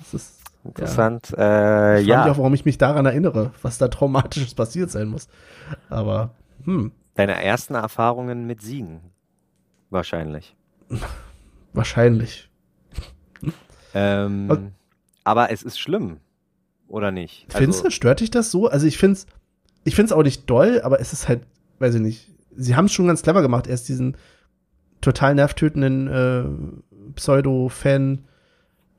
es 0.00 0.14
ist 0.14 0.32
Interessant. 0.64 1.32
Äh, 1.32 1.32
Ich 1.32 1.36
frage 1.36 1.98
mich 2.00 2.06
ja, 2.08 2.24
auch, 2.32 2.38
warum 2.38 2.54
ich 2.54 2.64
mich 2.64 2.78
daran 2.78 3.06
erinnere, 3.06 3.52
was 3.62 3.78
da 3.78 3.88
traumatisches 3.88 4.54
passiert 4.54 4.90
sein 4.90 5.08
muss. 5.08 5.28
Aber 5.90 6.30
hm, 6.64 6.92
deine 7.14 7.42
ersten 7.42 7.74
Erfahrungen 7.74 8.46
mit 8.46 8.62
Siegen. 8.62 9.00
Wahrscheinlich. 9.90 10.56
wahrscheinlich. 11.72 12.50
Ähm, 13.94 14.72
aber 15.22 15.50
es 15.52 15.62
ist 15.62 15.78
schlimm, 15.78 16.18
oder 16.88 17.10
nicht? 17.10 17.46
Findest 17.48 17.84
du, 17.84 17.90
stört 17.90 18.20
dich 18.20 18.30
das 18.30 18.50
so? 18.50 18.68
Also 18.68 18.86
ich 18.86 18.98
find's, 18.98 19.26
ich 19.84 19.94
find's 19.94 20.12
auch 20.12 20.22
nicht 20.22 20.50
doll, 20.50 20.80
aber 20.82 21.00
es 21.00 21.12
ist 21.12 21.28
halt, 21.28 21.46
weiß 21.78 21.94
ich 21.94 22.00
nicht. 22.00 22.30
Sie 22.56 22.74
haben 22.76 22.86
es 22.86 22.92
schon 22.92 23.06
ganz 23.06 23.22
clever 23.22 23.42
gemacht, 23.42 23.66
erst 23.66 23.88
diesen 23.88 24.16
total 25.00 25.34
nervtötenden 25.34 26.08
äh, 26.08 27.12
Pseudo-Fan 27.14 28.24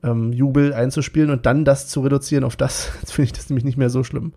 ähm, 0.06 0.32
Jubel 0.32 0.72
einzuspielen 0.72 1.30
und 1.30 1.46
dann 1.46 1.64
das 1.64 1.88
zu 1.88 2.00
reduzieren 2.00 2.44
auf 2.44 2.56
das. 2.56 2.92
Jetzt 3.00 3.12
finde 3.12 3.26
ich 3.26 3.32
das 3.32 3.48
nämlich 3.50 3.64
nicht 3.64 3.76
mehr 3.78 3.90
so 3.90 4.04
schlimm. 4.04 4.32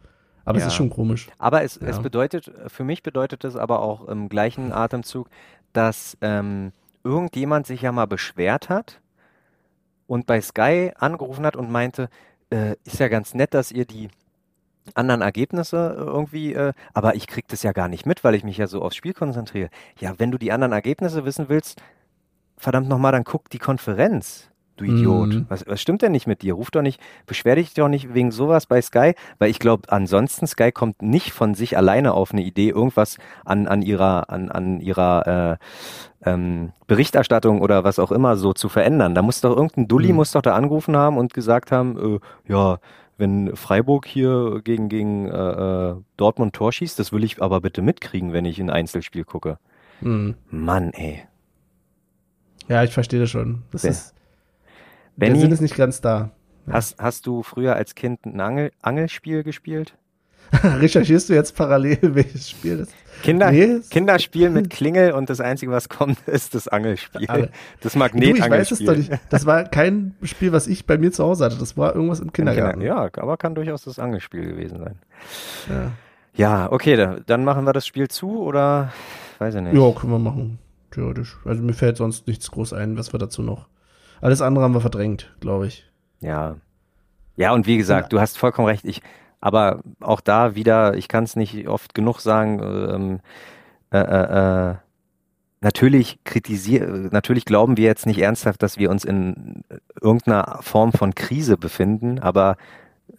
Aber 0.46 0.58
es 0.58 0.64
Ja. 0.64 0.68
ist 0.70 0.76
schon 0.76 0.90
komisch. 0.90 1.28
Aber 1.38 1.64
es, 1.64 1.80
Ja. 1.82 1.88
es 1.88 2.00
bedeutet, 2.00 2.52
für 2.68 2.84
mich 2.84 3.04
bedeutet 3.04 3.44
es 3.44 3.56
aber 3.56 3.82
auch 3.82 4.08
im 4.08 4.30
gleichen 4.30 4.72
Atemzug, 4.72 5.30
dass 5.74 6.18
ähm, 6.22 6.72
irgendjemand 7.04 7.68
sich 7.68 7.82
ja 7.82 7.92
mal 7.92 8.08
beschwert 8.08 8.70
hat 8.70 9.00
und 10.08 10.26
bei 10.26 10.42
Sky 10.42 10.92
angerufen 10.98 11.46
hat 11.46 11.56
und 11.56 11.72
meinte, 11.72 12.10
äh, 12.50 12.76
ist 12.84 13.00
ja 13.00 13.10
ganz 13.10 13.34
nett, 13.36 13.54
dass 13.54 13.72
ihr 13.72 13.86
die 13.86 14.10
anderen 14.96 15.22
Ergebnisse 15.22 15.94
irgendwie, 15.98 16.54
äh, 16.54 16.74
aber 16.96 17.14
ich 17.14 17.28
krieg 17.28 17.48
das 17.48 17.62
ja 17.62 17.74
gar 17.74 17.88
nicht 17.88 18.08
mit, 18.08 18.24
weil 18.24 18.34
ich 18.34 18.44
mich 18.44 18.58
ja 18.58 18.66
so 18.66 18.82
aufs 18.82 18.96
Spiel 18.96 19.14
konzentriere. 19.14 19.70
Ja, 20.00 20.16
wenn 20.18 20.32
du 20.32 20.40
die 20.40 20.52
anderen 20.52 20.74
Ergebnisse 20.74 21.26
wissen 21.26 21.48
willst, 21.48 21.80
verdammt 22.58 22.90
nochmal, 22.90 23.12
dann 23.12 23.24
guck 23.24 23.52
die 23.52 23.60
Konferenz, 23.60 24.50
du 24.80 24.86
Idiot. 24.86 25.30
Mhm. 25.30 25.46
Was, 25.50 25.66
was 25.68 25.82
stimmt 25.82 26.02
denn 26.02 26.12
nicht 26.12 26.28
mit 26.28 26.42
dir? 26.42 26.54
Ruf 26.54 26.72
doch 26.72 26.82
nicht, 26.82 27.00
beschwer 27.26 27.56
dich 27.56 27.74
doch 27.74 27.88
nicht 27.90 28.14
wegen 28.14 28.32
sowas 28.32 28.66
bei 28.66 28.82
Sky, 28.82 29.14
weil 29.38 29.50
ich 29.50 29.60
glaube, 29.60 29.92
ansonsten 29.92 30.48
Sky 30.48 30.72
kommt 30.72 31.02
nicht 31.02 31.32
von 31.32 31.54
sich 31.54 31.78
alleine 31.78 32.14
auf 32.14 32.32
eine 32.32 32.42
Idee, 32.42 32.70
irgendwas 32.70 33.18
an, 33.46 33.68
an 33.68 33.82
ihrer, 33.82 34.30
an, 34.30 34.50
an 34.50 34.80
ihrer 34.82 35.60
äh, 36.24 36.30
ähm, 36.30 36.72
Berichterstattung 36.88 37.62
oder 37.62 37.84
was 37.84 38.00
auch 38.00 38.12
immer 38.12 38.36
so 38.38 38.54
zu 38.54 38.70
verändern. 38.70 39.16
Da 39.16 39.22
muss 39.22 39.42
doch 39.42 39.56
irgendein 39.56 39.88
Dulli 39.88 40.10
Mhm. 40.10 40.16
muss 40.16 40.32
doch 40.32 40.42
da 40.42 40.56
angerufen 40.56 40.98
haben 40.98 41.18
und 41.18 41.34
gesagt 41.34 41.72
haben, 41.72 42.16
äh, 42.16 42.20
ja, 42.52 42.80
wenn 43.18 43.56
Freiburg 43.56 44.08
hier 44.08 44.62
gegen, 44.64 44.88
gegen 44.88 45.28
äh, 45.28 45.90
äh, 45.92 45.96
Dortmund 46.16 46.54
Tor 46.56 46.72
schießt, 46.72 46.98
das 46.98 47.12
will 47.12 47.24
ich 47.26 47.42
aber 47.42 47.60
bitte 47.60 47.82
mitkriegen, 47.82 48.32
wenn 48.32 48.46
ich 48.46 48.60
ein 48.60 48.70
Einzelspiel 48.70 49.26
gucke. 49.26 49.60
Hm. 50.00 50.36
Mann, 50.50 50.92
ey. 50.92 51.24
Ja, 52.70 52.84
ich 52.84 52.92
verstehe 52.94 53.20
das 53.20 53.30
schon. 53.30 53.64
Das 53.72 53.84
ist, 53.84 54.14
der 55.20 55.28
Benny, 55.28 55.40
Sinn 55.42 55.52
ist 55.52 55.62
nicht 55.62 55.76
ganz 55.76 56.02
da. 56.02 56.32
hast, 56.70 56.98
hast 57.00 57.26
du 57.28 57.44
früher 57.44 57.76
als 57.76 57.96
Kind 57.96 58.26
ein 58.26 58.40
Angel, 58.40 58.72
Angelspiel 58.82 59.44
gespielt? 59.44 59.96
Recherchierst 60.64 61.30
du 61.30 61.34
jetzt 61.36 61.56
parallel, 61.56 62.00
welches 62.16 62.50
Spiel 62.50 62.78
das 62.80 62.88
ist? 62.88 62.96
Kinder, 63.22 63.52
Nee, 63.52 63.82
Kinderspiel 63.92 64.50
mit 64.50 64.70
Klingel 64.70 65.12
und 65.12 65.30
das 65.30 65.42
Einzige, 65.42 65.72
was 65.72 65.90
kommt, 65.90 66.18
ist 66.28 66.56
das 66.56 66.68
Angelspiel. 66.68 67.28
Alle. 67.28 67.50
Das 67.82 67.94
Du, 67.94 68.00
ich 68.00 68.02
weiß 68.02 68.72
es 68.72 68.80
Magnetangelspiel. 68.80 68.88
doch 68.88 68.96
nicht. 68.96 69.12
Das 69.30 69.46
war 69.46 69.66
kein 69.66 70.16
Spiel, 70.24 70.52
was 70.54 70.68
ich 70.68 70.86
bei 70.88 70.98
mir 70.98 71.12
zu 71.12 71.24
Hause 71.24 71.46
hatte. 71.46 71.58
Das 71.58 71.78
war 71.78 71.94
irgendwas 71.94 72.20
im 72.22 72.34
Kindergarten. 72.34 72.80
Kinder- 72.80 72.96
Ja, 72.96 73.10
aber 73.22 73.38
kann 73.38 73.54
durchaus 73.56 73.84
das 73.84 74.00
Angelspiel 74.00 74.44
gewesen 74.46 74.80
sein. 74.80 74.96
Ja. 75.70 75.92
Ja, 76.36 76.72
okay, 76.72 76.96
da, 76.96 77.18
dann 77.26 77.44
machen 77.44 77.66
wir 77.66 77.74
das 77.74 77.86
Spiel 77.86 78.08
zu 78.08 78.40
oder 78.42 78.92
weiß 79.40 79.54
ich 79.56 79.62
nicht. 79.62 79.74
Ja, 79.76 79.92
können 79.92 80.14
wir 80.14 80.20
machen. 80.20 80.58
Theoretisch. 80.92 81.38
Also 81.46 81.62
mir 81.62 81.74
fällt 81.74 81.98
sonst 81.98 82.26
nichts 82.28 82.50
groß 82.50 82.74
ein, 82.74 82.98
was 82.98 83.14
wir 83.14 83.20
dazu 83.20 83.42
noch. 83.44 83.68
Alles 84.22 84.42
andere 84.42 84.64
haben 84.64 84.74
wir 84.74 84.82
verdrängt, 84.82 85.34
glaube 85.40 85.68
ich. 85.68 85.86
Ja. 86.20 86.58
Ja, 87.36 87.54
und 87.54 87.68
wie 87.68 87.78
gesagt, 87.78 88.12
du 88.12 88.20
hast 88.20 88.38
vollkommen 88.38 88.68
recht. 88.68 88.84
Ich, 88.86 89.02
aber 89.40 89.82
auch 90.02 90.20
da 90.20 90.56
wieder, 90.56 90.96
ich 90.96 91.08
kann 91.08 91.24
es 91.24 91.36
nicht 91.36 91.68
oft 91.68 91.94
genug 91.94 92.20
sagen, 92.20 92.60
ähm, 92.62 93.20
äh, 93.92 94.00
äh, 94.00 94.72
äh, 94.72 94.76
natürlich 95.62 96.20
kritisieren, 96.24 97.10
natürlich 97.12 97.46
glauben 97.46 97.78
wir 97.78 97.86
jetzt 97.86 98.06
nicht 98.06 98.20
ernsthaft, 98.20 98.62
dass 98.62 98.78
wir 98.78 98.90
uns 98.90 99.06
in 99.06 99.64
irgendeiner 100.02 100.60
Form 100.62 100.92
von 100.92 101.16
Krise 101.16 101.58
befinden, 101.58 102.20
aber 102.20 102.58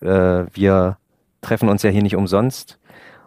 äh, 0.00 0.44
wir 0.52 0.98
treffen 1.40 1.68
uns 1.68 1.82
ja 1.82 1.90
hier 1.90 2.02
nicht 2.02 2.16
umsonst 2.16 2.78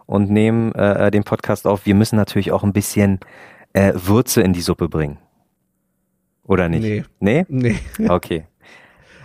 und 0.06 0.30
nehmen 0.30 0.72
äh, 0.74 1.10
den 1.10 1.24
Podcast 1.24 1.66
auf. 1.66 1.86
Wir 1.86 1.94
müssen 1.94 2.16
natürlich 2.16 2.52
auch 2.52 2.62
ein 2.62 2.72
bisschen 2.72 3.20
äh, 3.72 3.92
Würze 3.94 4.42
in 4.42 4.52
die 4.52 4.60
Suppe 4.60 4.88
bringen. 4.88 5.18
Oder 6.46 6.68
nicht? 6.68 6.82
Nee. 6.82 7.04
Nee? 7.20 7.46
Nee. 7.48 8.08
Okay. 8.08 8.44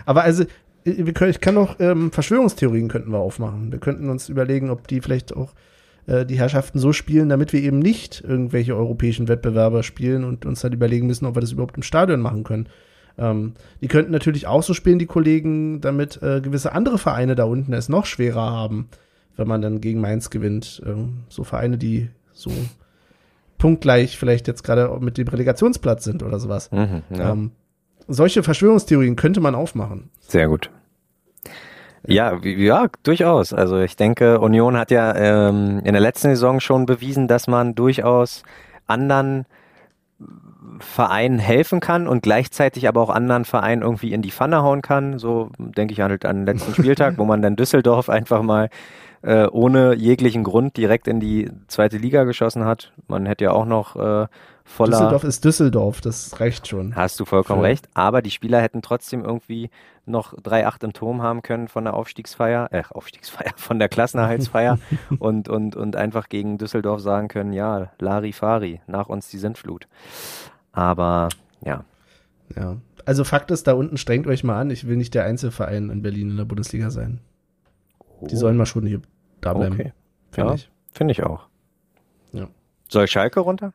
Aber 0.06 0.22
also, 0.22 0.44
wir 0.84 1.12
können, 1.12 1.30
ich 1.30 1.40
kann 1.40 1.54
noch 1.54 1.78
ähm, 1.78 2.10
Verschwörungstheorien 2.10 2.88
könnten 2.88 3.12
wir 3.12 3.18
aufmachen. 3.18 3.70
Wir 3.70 3.78
könnten 3.78 4.08
uns 4.08 4.28
überlegen, 4.28 4.70
ob 4.70 4.88
die 4.88 5.00
vielleicht 5.00 5.36
auch 5.36 5.54
äh, 6.06 6.24
die 6.24 6.38
Herrschaften 6.38 6.78
so 6.78 6.92
spielen, 6.92 7.28
damit 7.28 7.52
wir 7.52 7.62
eben 7.62 7.78
nicht 7.78 8.22
irgendwelche 8.26 8.74
europäischen 8.74 9.28
Wettbewerber 9.28 9.82
spielen 9.82 10.24
und 10.24 10.46
uns 10.46 10.60
dann 10.60 10.72
überlegen 10.72 11.06
müssen, 11.06 11.26
ob 11.26 11.36
wir 11.36 11.40
das 11.40 11.52
überhaupt 11.52 11.76
im 11.76 11.82
Stadion 11.82 12.20
machen 12.20 12.44
können. 12.44 12.68
Ähm, 13.18 13.52
die 13.82 13.88
könnten 13.88 14.12
natürlich 14.12 14.46
auch 14.46 14.62
so 14.62 14.72
spielen, 14.72 14.98
die 14.98 15.06
Kollegen, 15.06 15.80
damit 15.80 16.22
äh, 16.22 16.40
gewisse 16.40 16.72
andere 16.72 16.98
Vereine 16.98 17.34
da 17.34 17.44
unten 17.44 17.72
es 17.72 17.88
noch 17.88 18.06
schwerer 18.06 18.50
haben, 18.50 18.88
wenn 19.36 19.48
man 19.48 19.60
dann 19.60 19.80
gegen 19.80 20.00
Mainz 20.00 20.30
gewinnt. 20.30 20.82
Ähm, 20.86 21.24
so 21.28 21.44
Vereine, 21.44 21.76
die 21.76 22.08
so 22.32 22.50
punktgleich 23.60 24.18
vielleicht 24.18 24.48
jetzt 24.48 24.64
gerade 24.64 24.98
mit 25.00 25.18
dem 25.18 25.28
Relegationsplatz 25.28 26.02
sind 26.02 26.24
oder 26.24 26.40
sowas. 26.40 26.72
Mhm, 26.72 27.02
ja. 27.10 27.30
ähm, 27.30 27.52
solche 28.08 28.42
Verschwörungstheorien 28.42 29.14
könnte 29.14 29.40
man 29.40 29.54
aufmachen. 29.54 30.10
Sehr 30.18 30.48
gut. 30.48 30.70
Ja, 32.06 32.38
ja, 32.42 32.88
durchaus. 33.02 33.52
Also 33.52 33.78
ich 33.78 33.94
denke, 33.94 34.40
Union 34.40 34.76
hat 34.76 34.90
ja 34.90 35.14
ähm, 35.14 35.80
in 35.84 35.92
der 35.92 36.00
letzten 36.00 36.30
Saison 36.30 36.58
schon 36.58 36.86
bewiesen, 36.86 37.28
dass 37.28 37.46
man 37.46 37.74
durchaus 37.74 38.42
anderen 38.86 39.44
Vereinen 40.78 41.38
helfen 41.38 41.80
kann 41.80 42.06
und 42.06 42.22
gleichzeitig 42.22 42.88
aber 42.88 43.00
auch 43.00 43.10
anderen 43.10 43.44
Vereinen 43.44 43.82
irgendwie 43.82 44.12
in 44.12 44.22
die 44.22 44.30
Pfanne 44.30 44.62
hauen 44.62 44.82
kann. 44.82 45.18
So 45.18 45.50
denke 45.58 45.92
ich 45.92 46.00
halt 46.00 46.24
an 46.24 46.38
den 46.38 46.46
letzten 46.46 46.74
Spieltag, 46.74 47.18
wo 47.18 47.24
man 47.24 47.42
dann 47.42 47.56
Düsseldorf 47.56 48.08
einfach 48.08 48.42
mal 48.42 48.68
äh, 49.22 49.46
ohne 49.46 49.94
jeglichen 49.94 50.44
Grund 50.44 50.76
direkt 50.76 51.08
in 51.08 51.20
die 51.20 51.50
zweite 51.68 51.98
Liga 51.98 52.24
geschossen 52.24 52.64
hat. 52.64 52.92
Man 53.06 53.26
hätte 53.26 53.44
ja 53.44 53.52
auch 53.52 53.66
noch 53.66 53.96
äh, 53.96 54.26
voller. 54.64 54.98
Düsseldorf 54.98 55.24
ist 55.24 55.44
Düsseldorf, 55.44 56.00
das 56.00 56.40
reicht 56.40 56.68
schon. 56.68 56.96
Hast 56.96 57.20
du 57.20 57.24
vollkommen 57.24 57.60
Für 57.60 57.66
recht. 57.66 57.88
Aber 57.94 58.22
die 58.22 58.30
Spieler 58.30 58.60
hätten 58.60 58.82
trotzdem 58.82 59.24
irgendwie 59.24 59.70
noch 60.10 60.34
3-8 60.34 60.84
im 60.84 60.92
Turm 60.92 61.22
haben 61.22 61.42
können 61.42 61.68
von 61.68 61.84
der 61.84 61.94
Aufstiegsfeier, 61.94 62.68
äh, 62.72 62.82
Aufstiegsfeier, 62.90 63.52
von 63.56 63.78
der 63.78 63.88
Klassenerhaltsfeier 63.88 64.78
und, 65.18 65.48
und, 65.48 65.76
und 65.76 65.96
einfach 65.96 66.28
gegen 66.28 66.58
Düsseldorf 66.58 67.00
sagen 67.00 67.28
können, 67.28 67.52
ja, 67.52 67.90
Larifari, 67.98 68.80
nach 68.86 69.08
uns 69.08 69.28
die 69.28 69.38
Sintflut. 69.38 69.88
Aber 70.72 71.28
ja. 71.64 71.84
Ja. 72.56 72.76
Also 73.04 73.24
Fakt 73.24 73.50
ist, 73.50 73.66
da 73.66 73.72
unten 73.74 73.96
strengt 73.96 74.26
euch 74.26 74.44
mal 74.44 74.60
an. 74.60 74.70
Ich 74.70 74.86
will 74.86 74.96
nicht 74.96 75.14
der 75.14 75.24
Einzelverein 75.24 75.90
in 75.90 76.02
Berlin 76.02 76.30
in 76.30 76.36
der 76.36 76.44
Bundesliga 76.44 76.90
sein. 76.90 77.20
Oh. 78.20 78.26
Die 78.26 78.36
sollen 78.36 78.56
mal 78.56 78.66
schon 78.66 78.86
hier 78.86 79.00
da 79.40 79.54
bleiben. 79.54 79.74
Okay. 79.74 79.92
Finde 80.30 80.50
ja, 80.50 80.54
ich. 80.54 80.70
Finde 80.92 81.12
ich 81.12 81.22
auch. 81.22 81.46
Ja. 82.32 82.48
Soll 82.88 83.08
Schalke 83.08 83.40
runter? 83.40 83.72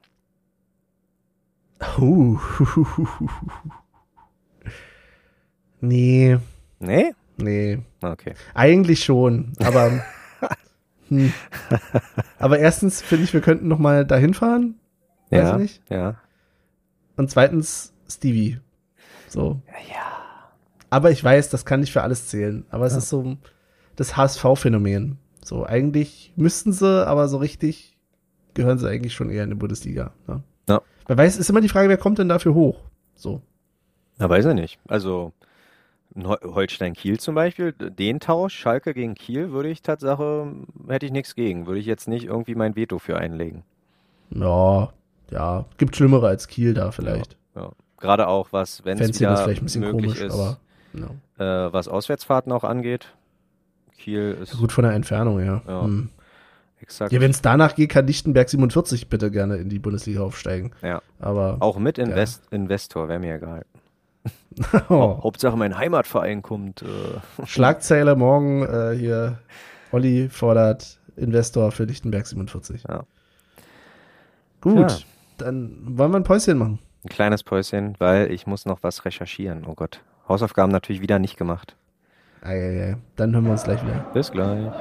Uh. 1.98 2.40
nee. 5.88 6.38
Nee? 6.80 7.14
Nee. 7.38 7.80
Okay. 8.02 8.34
Eigentlich 8.54 9.04
schon, 9.04 9.54
aber. 9.60 10.04
hm. 11.10 11.34
Aber 12.40 12.60
erstens 12.60 13.02
finde 13.02 13.26
ich, 13.26 13.34
wir 13.34 13.42
könnten 13.42 13.68
noch 13.68 13.80
mal 13.80 14.06
dahin 14.06 14.34
fahren. 14.34 14.76
Weiß 15.30 15.50
ja, 15.50 15.58
nicht. 15.58 15.82
Ja. 15.90 16.16
Und 17.18 17.30
zweitens 17.30 17.94
Stevie. 18.08 18.60
So. 19.28 19.62
Ja. 19.92 20.16
Aber 20.90 21.12
ich 21.12 21.24
weiß, 21.24 21.50
das 21.50 21.66
kann 21.66 21.82
nicht 21.82 21.92
für 21.92 22.04
alles 22.04 22.28
zählen. 22.28 22.66
Aber 22.70 22.86
es 22.86 22.94
ja. 22.94 23.00
ist 23.00 23.10
so 23.10 23.38
das 23.96 24.16
HSV-Phänomen. 24.16 25.18
So, 25.44 25.66
eigentlich 25.66 26.34
müssten 26.36 26.72
sie, 26.72 27.06
aber 27.08 27.28
so 27.28 27.38
richtig 27.38 27.98
gehören 28.54 28.78
sie 28.78 28.90
eigentlich 28.90 29.14
schon 29.14 29.30
eher 29.30 29.44
in 29.44 29.50
die 29.50 29.56
Bundesliga. 29.56 30.12
Ne? 30.28 30.42
Ja. 30.68 30.82
Wer 31.08 31.18
weiß, 31.18 31.38
ist 31.38 31.50
immer 31.50 31.62
die 31.62 31.70
Frage, 31.70 31.90
wer 31.90 31.98
kommt 31.98 32.18
denn 32.18 32.30
dafür 32.30 32.54
hoch? 32.54 32.80
So. 33.16 33.42
Na, 34.18 34.30
weiß 34.30 34.46
er 34.46 34.54
nicht. 34.54 34.80
Also, 34.88 35.34
Holstein-Kiel 36.16 37.20
zum 37.20 37.36
Beispiel, 37.36 37.74
den 37.74 38.20
Tausch, 38.20 38.56
Schalke 38.56 38.93
gegen 38.93 39.16
Kiel, 39.16 39.51
würde 39.51 39.70
ich 39.70 39.82
Tatsache, 39.82 40.53
hätte 40.88 41.06
ich 41.06 41.12
nichts 41.12 41.36
gegen. 41.36 41.68
Würde 41.68 41.80
ich 41.80 41.86
jetzt 41.86 42.08
nicht 42.08 42.26
irgendwie 42.26 42.56
mein 42.56 42.76
Veto 42.76 42.99
für 42.99 43.18
einlegen. 43.18 43.64
Ja, 44.30 44.93
ja, 45.32 45.66
gibt 45.78 45.95
Schlimmere 45.95 46.28
als 46.28 46.47
Kiel 46.47 46.74
da 46.74 46.91
vielleicht. 46.91 47.38
Ja, 47.56 47.64
ja. 47.64 47.72
Gerade 47.97 48.28
auch 48.28 48.49
was, 48.51 48.86
wenn 48.86 48.99
es 48.99 49.20
wieder 49.20 49.38
vielleicht 49.38 49.62
ein 49.62 49.66
bisschen 49.66 49.82
möglich 49.82 50.16
komisch, 50.16 50.22
ist, 50.22 50.34
aber, 50.34 50.60
ja. 50.93 51.68
äh, 51.68 51.74
was 51.74 51.88
Auswärtsfahrten 51.88 52.51
auch 52.51 52.64
angeht. 52.64 53.14
Kiel 53.97 54.38
ist. 54.41 54.58
Gut 54.58 54.72
von 54.72 54.84
der 54.84 54.93
Entfernung, 54.93 55.39
ja. 55.39 55.62
Ja, 55.68 55.84
hm. 55.84 56.10
Exakt. 56.80 57.12
ja 57.12 57.22
wenn 57.22 57.32
es 57.32 57.41
danach 57.41 57.76
geht, 57.76 57.89
kann 57.89 58.06
Lichtenberg 58.06 58.47
47 58.47 59.10
bitte 59.10 59.32
gerne 59.32 59.58
in 59.58 59.70
die 59.70 59.80
Bundesliga 59.80 60.22
aufsteigen. 60.22 60.72
Ja. 60.82 61.01
Aber. 61.20 61.58
Auch 61.62 61.80
mit 61.80 61.97
Invest 61.97 62.43
Investor, 62.51 63.08
wäre 63.08 63.20
mir 63.20 63.36
egal. 63.36 63.66
oh. 64.90 65.24
Hauptsache 65.24 65.58
mein 65.58 65.78
Heimatverein 65.78 66.42
kommt. 66.42 66.82
Äh. 66.82 67.46
Schlagzeile 67.46 68.16
morgen 68.16 68.64
äh, 68.64 68.96
hier. 68.98 69.40
Olli 69.92 70.30
fordert 70.30 71.00
Investor 71.16 71.72
für 71.72 71.86
Lichtenberg 71.86 72.28
47. 72.28 72.84
Ja. 72.88 73.06
Gut. 74.62 74.92
Ja 74.92 74.98
dann 75.38 75.98
wollen 75.98 76.12
wir 76.12 76.18
ein 76.18 76.24
Päuschen 76.24 76.58
machen. 76.58 76.80
Ein 77.04 77.10
kleines 77.10 77.44
Päuschen, 77.44 77.96
weil 78.00 78.32
ich 78.32 78.48
muss 78.48 78.66
noch 78.66 78.80
was 78.82 79.06
recherchieren. 79.06 79.66
Oh 79.68 79.74
Gott. 79.74 80.02
Hausaufgaben 80.28 80.72
natürlich 80.72 81.02
wieder 81.02 81.20
nicht 81.20 81.38
gemacht. 81.38 81.76
Eieiei. 82.42 82.98
Dann 83.16 83.34
hören 83.34 83.46
wir 83.46 83.52
uns 83.52 83.64
gleich 83.64 83.84
wieder. 83.84 84.06
Bis 84.14 84.32
gleich. 84.32 84.72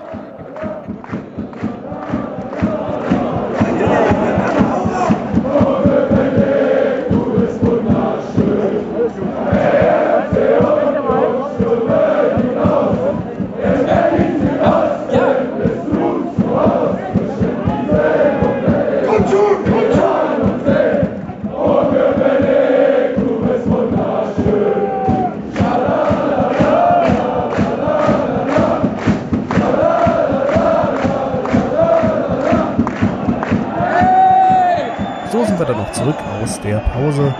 Aus 36.45 36.61
der 36.61 36.77
Pause. 36.81 37.35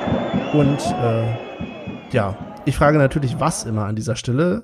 Und 0.55 0.81
äh, 0.81 1.27
ja, 2.11 2.35
ich 2.65 2.75
frage 2.75 2.97
natürlich, 2.97 3.39
was 3.39 3.65
immer 3.65 3.85
an 3.85 3.97
dieser 3.97 4.17
Stelle. 4.17 4.63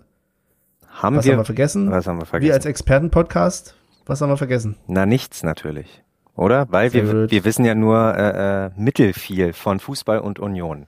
Haben 0.89 1.17
was 1.17 1.27
wir, 1.27 1.33
haben 1.33 1.41
wir 1.41 1.45
vergessen? 1.45 1.91
Was 1.91 2.07
haben 2.07 2.19
wir 2.19 2.25
vergessen? 2.25 2.49
Wir 2.49 2.55
als 2.55 2.65
Expertenpodcast, 2.65 3.77
was 4.07 4.23
haben 4.23 4.31
wir 4.31 4.39
vergessen? 4.39 4.77
Na, 4.87 5.05
nichts 5.05 5.43
natürlich. 5.43 6.03
Oder? 6.37 6.67
Weil 6.71 6.95
wir, 6.95 7.31
wir 7.31 7.45
wissen 7.45 7.67
ja 7.67 7.75
nur 7.75 8.15
äh, 8.17 8.67
äh, 8.67 8.71
mittelfiel 8.77 9.53
von 9.53 9.79
Fußball 9.79 10.21
und 10.21 10.39
Union. 10.39 10.87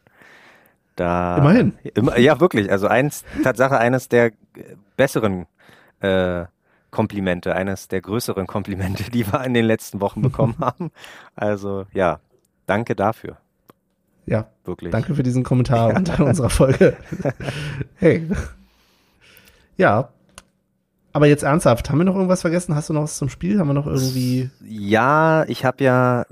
Da, 0.96 1.36
Immerhin. 1.36 1.74
Immer, 1.92 2.18
ja, 2.18 2.40
wirklich. 2.40 2.70
Also 2.70 2.86
eins, 2.86 3.22
Tatsache 3.44 3.76
eines 3.76 4.08
der 4.08 4.32
besseren 4.96 5.44
äh, 6.00 6.46
Komplimente, 6.90 7.54
eines 7.54 7.88
der 7.88 8.00
größeren 8.00 8.46
Komplimente, 8.46 9.02
die 9.10 9.30
wir 9.30 9.44
in 9.44 9.52
den 9.52 9.66
letzten 9.66 10.00
Wochen 10.00 10.22
bekommen 10.22 10.56
haben. 10.60 10.90
Also 11.36 11.84
ja, 11.92 12.18
Danke 12.66 12.94
dafür. 12.94 13.38
Ja, 14.26 14.48
wirklich. 14.64 14.92
Danke 14.92 15.14
für 15.14 15.22
diesen 15.22 15.42
Kommentar 15.42 15.90
ja. 15.92 15.96
unter 15.96 16.24
unserer 16.24 16.50
Folge. 16.50 16.96
hey. 17.96 18.28
Ja. 19.76 20.10
Aber 21.12 21.26
jetzt 21.26 21.42
ernsthaft, 21.42 21.90
haben 21.90 21.98
wir 21.98 22.04
noch 22.04 22.14
irgendwas 22.14 22.40
vergessen? 22.40 22.74
Hast 22.74 22.88
du 22.88 22.94
noch 22.94 23.02
was 23.02 23.18
zum 23.18 23.28
Spiel? 23.28 23.58
Haben 23.58 23.68
wir 23.68 23.74
noch 23.74 23.86
irgendwie. 23.86 24.50
Ja, 24.64 25.44
ich 25.46 25.64
habe 25.64 25.84
ja. 25.84 26.24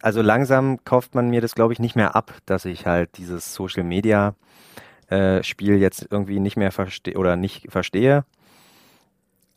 Also 0.00 0.22
langsam 0.22 0.82
kauft 0.84 1.14
man 1.14 1.30
mir 1.30 1.40
das, 1.40 1.54
glaube 1.54 1.72
ich, 1.72 1.78
nicht 1.78 1.96
mehr 1.96 2.14
ab, 2.14 2.32
dass 2.46 2.64
ich 2.64 2.86
halt 2.86 3.18
dieses 3.18 3.54
Social 3.54 3.82
Media 3.82 4.34
äh, 5.08 5.42
Spiel 5.42 5.76
jetzt 5.76 6.06
irgendwie 6.10 6.38
nicht 6.38 6.56
mehr 6.56 6.70
verstehe 6.70 7.16
oder 7.16 7.36
nicht 7.36 7.70
verstehe. 7.70 8.24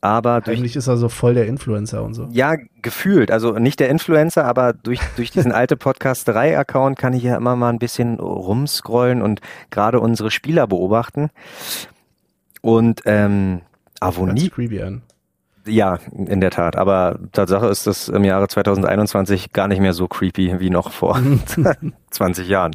Aber 0.02 0.40
durch, 0.40 0.58
Eigentlich 0.58 0.76
ist 0.76 0.86
er 0.86 0.96
so 0.96 1.10
voll 1.10 1.34
der 1.34 1.46
Influencer 1.46 2.02
und 2.02 2.14
so. 2.14 2.26
Ja, 2.30 2.56
gefühlt. 2.80 3.30
Also 3.30 3.58
nicht 3.58 3.80
der 3.80 3.90
Influencer, 3.90 4.46
aber 4.46 4.72
durch, 4.72 5.00
durch 5.16 5.30
diesen 5.30 5.52
alte 5.52 5.76
Podcast 5.76 6.26
3 6.28 6.58
Account 6.58 6.98
kann 6.98 7.12
ich 7.12 7.22
ja 7.22 7.36
immer 7.36 7.54
mal 7.54 7.68
ein 7.68 7.78
bisschen 7.78 8.18
rumscrollen 8.18 9.20
und 9.20 9.42
gerade 9.70 10.00
unsere 10.00 10.30
Spieler 10.30 10.66
beobachten. 10.66 11.28
Und 12.62 13.02
ähm, 13.04 13.60
Avonie. 14.00 14.48
creepy 14.48 14.80
an. 14.82 15.02
Ja, 15.66 15.98
in 16.14 16.40
der 16.40 16.50
Tat. 16.50 16.76
Aber 16.76 17.18
Tatsache 17.32 17.66
ist 17.66 17.86
das 17.86 18.08
im 18.08 18.24
Jahre 18.24 18.48
2021 18.48 19.52
gar 19.52 19.68
nicht 19.68 19.80
mehr 19.80 19.92
so 19.92 20.08
creepy 20.08 20.58
wie 20.60 20.70
noch 20.70 20.92
vor 20.92 21.20
20 22.10 22.48
Jahren. 22.48 22.72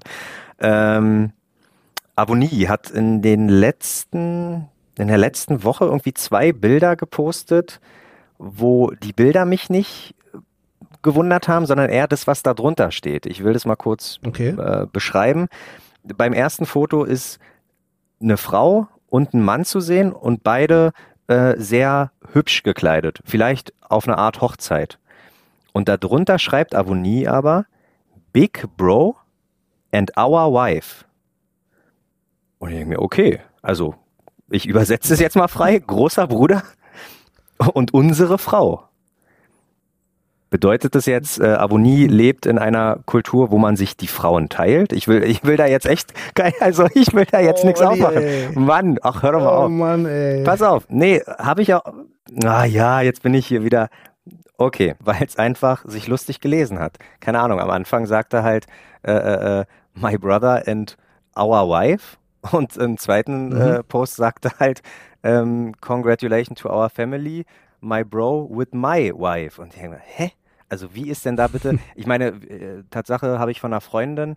Ähm, 0.59 1.31
Avonie 2.15 2.67
hat 2.67 2.91
in 2.91 3.23
den 3.23 3.49
letzten 3.49 4.67
in 4.97 5.07
der 5.07 5.17
letzten 5.17 5.63
Woche 5.63 5.85
irgendwie 5.85 6.13
zwei 6.13 6.51
Bilder 6.51 6.95
gepostet, 6.95 7.79
wo 8.37 8.91
die 8.91 9.13
Bilder 9.13 9.45
mich 9.45 9.69
nicht 9.69 10.15
gewundert 11.01 11.47
haben, 11.47 11.65
sondern 11.65 11.89
eher 11.89 12.07
das, 12.07 12.27
was 12.27 12.43
da 12.43 12.53
drunter 12.53 12.91
steht. 12.91 13.25
Ich 13.25 13.43
will 13.43 13.53
das 13.53 13.65
mal 13.65 13.75
kurz 13.75 14.19
okay. 14.25 14.49
äh, 14.49 14.87
beschreiben. 14.91 15.47
Beim 16.03 16.33
ersten 16.33 16.65
Foto 16.65 17.03
ist 17.03 17.39
eine 18.21 18.37
Frau 18.37 18.87
und 19.07 19.33
ein 19.33 19.43
Mann 19.43 19.65
zu 19.65 19.79
sehen 19.79 20.11
und 20.11 20.43
beide 20.43 20.93
äh, 21.27 21.55
sehr 21.57 22.11
hübsch 22.33 22.63
gekleidet, 22.63 23.19
vielleicht 23.25 23.73
auf 23.81 24.07
eine 24.07 24.17
Art 24.17 24.41
Hochzeit. 24.41 24.99
Und 25.73 25.89
darunter 25.89 26.39
schreibt 26.39 26.73
Avonie 26.73 27.27
aber 27.27 27.65
Big 28.33 28.65
Bro 28.77 29.15
and 29.91 30.17
our 30.17 30.51
wife. 30.53 31.05
Und 32.59 32.69
ich 32.69 32.77
denke 32.77 32.89
mir, 32.89 33.01
okay, 33.01 33.39
also 33.61 33.95
ich 34.49 34.67
übersetze 34.67 35.13
es 35.13 35.19
jetzt 35.19 35.35
mal 35.35 35.47
frei, 35.47 35.79
großer 35.79 36.27
Bruder 36.27 36.63
und 37.73 37.93
unsere 37.93 38.37
Frau. 38.37 38.83
Bedeutet 40.51 40.95
das 40.95 41.05
jetzt, 41.05 41.39
äh, 41.41 41.47
Avonie 41.47 42.07
lebt 42.07 42.45
in 42.45 42.59
einer 42.59 42.99
Kultur, 43.05 43.51
wo 43.51 43.57
man 43.57 43.75
sich 43.75 43.97
die 43.97 44.07
Frauen 44.07 44.47
teilt? 44.47 44.93
Ich 44.93 45.07
will, 45.07 45.23
ich 45.23 45.43
will 45.43 45.57
da 45.57 45.65
jetzt 45.65 45.85
echt, 45.85 46.13
kein, 46.33 46.53
also 46.59 46.87
ich 46.93 47.13
will 47.13 47.25
da 47.25 47.39
jetzt 47.39 47.63
oh, 47.63 47.67
nichts 47.67 47.81
aufmachen. 47.81 48.17
Ey. 48.17 48.49
Mann, 48.53 48.97
ach 49.01 49.23
hör 49.23 49.33
doch 49.33 49.39
mal 49.39 49.57
oh, 49.57 49.63
auf. 49.63 49.69
Mann, 49.69 50.05
ey. 50.05 50.43
Pass 50.43 50.61
auf, 50.61 50.85
nee, 50.87 51.21
habe 51.39 51.61
ich 51.61 51.73
auch. 51.73 51.83
Ah 52.45 52.63
ja, 52.63 53.01
jetzt 53.01 53.23
bin 53.23 53.33
ich 53.33 53.47
hier 53.47 53.63
wieder. 53.63 53.89
Okay, 54.57 54.95
weil 55.03 55.21
es 55.27 55.37
einfach 55.37 55.83
sich 55.87 56.07
lustig 56.07 56.39
gelesen 56.39 56.79
hat. 56.79 56.99
Keine 57.19 57.41
Ahnung, 57.41 57.59
am 57.59 57.69
Anfang 57.69 58.05
sagt 58.05 58.33
er 58.33 58.43
halt 58.43 58.67
äh, 59.03 59.11
äh, 59.11 59.59
äh 59.61 59.65
My 59.97 60.17
brother 60.17 60.63
and 60.67 60.95
our 61.37 61.67
wife 61.67 62.17
und 62.51 62.77
im 62.77 62.97
zweiten 62.97 63.49
mhm. 63.49 63.61
äh, 63.61 63.83
Post 63.83 64.15
sagt 64.15 64.45
er 64.45 64.59
halt 64.59 64.81
ähm, 65.23 65.73
Congratulations 65.81 66.59
to 66.59 66.69
our 66.69 66.89
family, 66.89 67.45
my 67.81 68.03
bro 68.03 68.49
with 68.51 68.69
my 68.71 69.11
wife. 69.11 69.61
Und 69.61 69.73
ich 69.73 69.81
denke, 69.81 69.99
hä? 70.01 70.31
Also 70.69 70.93
wie 70.95 71.09
ist 71.09 71.25
denn 71.25 71.35
da 71.35 71.47
bitte? 71.47 71.77
Ich 71.95 72.07
meine, 72.07 72.27
äh, 72.27 72.83
Tatsache 72.89 73.39
habe 73.39 73.51
ich 73.51 73.61
von 73.61 73.71
einer 73.71 73.81
Freundin 73.81 74.35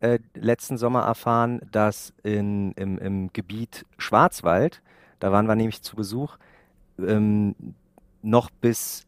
äh, 0.00 0.18
letzten 0.34 0.78
Sommer 0.78 1.02
erfahren, 1.02 1.60
dass 1.72 2.12
in, 2.22 2.72
im, 2.72 2.98
im 2.98 3.32
Gebiet 3.32 3.84
Schwarzwald, 3.96 4.82
da 5.18 5.32
waren 5.32 5.46
wir 5.46 5.56
nämlich 5.56 5.82
zu 5.82 5.96
Besuch, 5.96 6.36
ähm, 6.98 7.54
noch 8.22 8.50
bis 8.50 9.06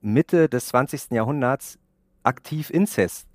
Mitte 0.00 0.48
des 0.48 0.68
20. 0.68 1.10
Jahrhunderts 1.12 1.78
aktiv 2.22 2.70
Inzest 2.70 3.28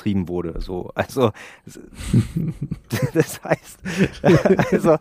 getrieben 0.00 0.28
wurde. 0.28 0.60
So, 0.60 0.90
also 0.94 1.30
das 3.14 3.42
heißt, 3.44 3.78
also 4.72 4.96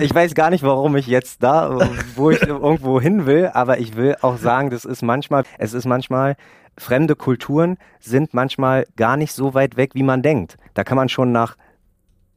ich 0.00 0.14
weiß 0.14 0.34
gar 0.34 0.50
nicht, 0.50 0.62
warum 0.62 0.96
ich 0.96 1.06
jetzt 1.06 1.42
da, 1.42 1.88
wo 2.14 2.30
ich 2.30 2.42
irgendwo 2.42 3.00
hin 3.00 3.26
will, 3.26 3.50
aber 3.52 3.78
ich 3.78 3.96
will 3.96 4.16
auch 4.22 4.36
sagen, 4.36 4.70
das 4.70 4.84
ist 4.84 5.02
manchmal, 5.02 5.44
es 5.58 5.72
ist 5.72 5.86
manchmal, 5.86 6.36
fremde 6.76 7.16
Kulturen 7.16 7.76
sind 7.98 8.32
manchmal 8.32 8.86
gar 8.96 9.16
nicht 9.16 9.32
so 9.32 9.54
weit 9.54 9.76
weg, 9.76 9.90
wie 9.94 10.02
man 10.02 10.22
denkt. 10.22 10.56
Da 10.74 10.84
kann 10.84 10.96
man 10.96 11.08
schon 11.08 11.32
nach 11.32 11.56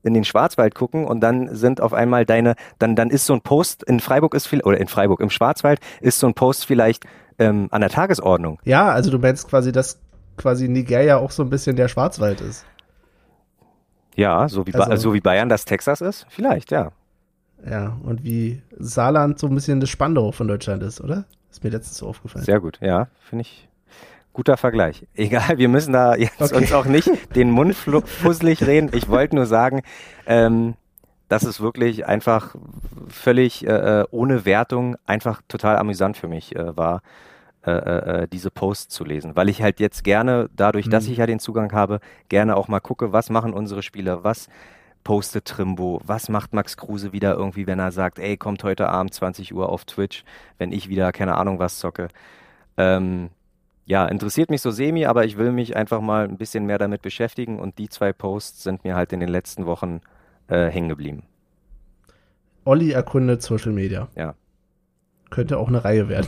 in 0.01 0.13
den 0.13 0.25
Schwarzwald 0.25 0.75
gucken 0.75 1.05
und 1.05 1.21
dann 1.21 1.55
sind 1.55 1.79
auf 1.79 1.93
einmal 1.93 2.25
deine, 2.25 2.55
dann, 2.77 2.95
dann 2.95 3.09
ist 3.09 3.25
so 3.25 3.33
ein 3.33 3.41
Post 3.41 3.83
in 3.83 3.99
Freiburg 3.99 4.33
ist 4.33 4.47
viel, 4.47 4.61
oder 4.61 4.77
in 4.77 4.87
Freiburg, 4.87 5.21
im 5.21 5.29
Schwarzwald 5.29 5.79
ist 6.01 6.19
so 6.19 6.27
ein 6.27 6.33
Post 6.33 6.65
vielleicht 6.65 7.05
ähm, 7.39 7.67
an 7.71 7.79
der 7.81 7.89
Tagesordnung. 7.89 8.59
Ja, 8.65 8.89
also 8.89 9.11
du 9.11 9.19
meinst 9.19 9.49
quasi, 9.49 9.71
dass 9.71 9.99
quasi 10.37 10.67
Nigeria 10.67 11.17
auch 11.17 11.31
so 11.31 11.43
ein 11.43 11.49
bisschen 11.49 11.75
der 11.75 11.87
Schwarzwald 11.87 12.41
ist. 12.41 12.65
Ja, 14.15 14.47
so 14.47 14.67
wie, 14.67 14.73
also, 14.73 15.09
so 15.09 15.13
wie 15.13 15.21
Bayern 15.21 15.49
das 15.49 15.65
Texas 15.65 16.01
ist? 16.01 16.25
Vielleicht, 16.29 16.71
ja. 16.71 16.91
Ja, 17.67 17.97
und 18.03 18.23
wie 18.23 18.61
Saarland 18.77 19.39
so 19.39 19.47
ein 19.47 19.55
bisschen 19.55 19.79
das 19.79 19.89
Spandau 19.89 20.31
von 20.31 20.47
Deutschland 20.47 20.83
ist, 20.83 21.01
oder? 21.01 21.25
Ist 21.49 21.63
mir 21.63 21.69
letztens 21.69 21.97
so 21.97 22.07
aufgefallen. 22.07 22.45
Sehr 22.45 22.59
gut, 22.59 22.79
ja, 22.81 23.07
finde 23.21 23.43
ich. 23.43 23.69
Guter 24.33 24.57
Vergleich. 24.57 25.07
Egal, 25.15 25.57
wir 25.57 25.69
müssen 25.69 25.93
da 25.93 26.15
jetzt 26.15 26.41
okay. 26.41 26.55
uns 26.55 26.73
auch 26.73 26.85
nicht 26.85 27.09
den 27.35 27.51
Mund 27.51 27.75
fusselig 27.75 28.65
reden. 28.65 28.89
Ich 28.93 29.07
wollte 29.07 29.35
nur 29.35 29.45
sagen, 29.45 29.81
ähm, 30.25 30.75
dass 31.29 31.43
es 31.43 31.61
wirklich 31.61 32.05
einfach 32.05 32.55
völlig 33.07 33.65
äh, 33.65 34.01
äh, 34.01 34.05
ohne 34.11 34.45
Wertung 34.45 34.97
einfach 35.05 35.41
total 35.47 35.77
amüsant 35.77 36.17
für 36.17 36.27
mich 36.27 36.55
äh, 36.55 36.75
war, 36.75 37.01
äh, 37.65 37.71
äh, 37.71 38.23
äh, 38.23 38.27
diese 38.27 38.51
Posts 38.51 38.93
zu 38.93 39.05
lesen. 39.05 39.35
Weil 39.35 39.49
ich 39.49 39.61
halt 39.61 39.79
jetzt 39.79 40.03
gerne, 40.03 40.49
dadurch, 40.55 40.87
mhm. 40.87 40.91
dass 40.91 41.07
ich 41.07 41.17
ja 41.17 41.25
den 41.25 41.39
Zugang 41.39 41.71
habe, 41.71 41.99
gerne 42.27 42.57
auch 42.57 42.67
mal 42.67 42.81
gucke, 42.81 43.13
was 43.13 43.29
machen 43.29 43.53
unsere 43.53 43.83
Spieler, 43.83 44.23
was 44.23 44.49
postet 45.03 45.45
Trimbo? 45.45 46.01
Was 46.05 46.29
macht 46.29 46.53
Max 46.53 46.77
Kruse 46.77 47.13
wieder 47.13 47.35
irgendwie, 47.35 47.67
wenn 47.67 47.79
er 47.79 47.91
sagt, 47.91 48.19
ey, 48.19 48.37
kommt 48.37 48.63
heute 48.63 48.89
Abend 48.89 49.13
20 49.13 49.53
Uhr 49.53 49.69
auf 49.69 49.85
Twitch, 49.85 50.23
wenn 50.57 50.71
ich 50.71 50.89
wieder 50.89 51.11
keine 51.11 51.35
Ahnung 51.35 51.59
was 51.59 51.79
zocke? 51.79 52.07
Ähm, 52.77 53.29
ja, 53.85 54.05
interessiert 54.05 54.49
mich 54.49 54.61
so 54.61 54.71
semi, 54.71 55.05
aber 55.05 55.25
ich 55.25 55.37
will 55.37 55.51
mich 55.51 55.75
einfach 55.75 56.01
mal 56.01 56.25
ein 56.25 56.37
bisschen 56.37 56.65
mehr 56.65 56.77
damit 56.77 57.01
beschäftigen 57.01 57.59
und 57.59 57.77
die 57.77 57.89
zwei 57.89 58.13
Posts 58.13 58.63
sind 58.63 58.83
mir 58.83 58.95
halt 58.95 59.11
in 59.13 59.19
den 59.19 59.29
letzten 59.29 59.65
Wochen 59.65 60.01
äh, 60.47 60.67
hängen 60.67 60.89
geblieben. 60.89 61.23
Olli 62.65 62.91
erkundet 62.91 63.41
Social 63.41 63.73
Media. 63.73 64.07
Ja. 64.15 64.35
Könnte 65.29 65.57
auch 65.57 65.67
eine 65.67 65.83
Reihe 65.83 66.07
werden. 66.07 66.27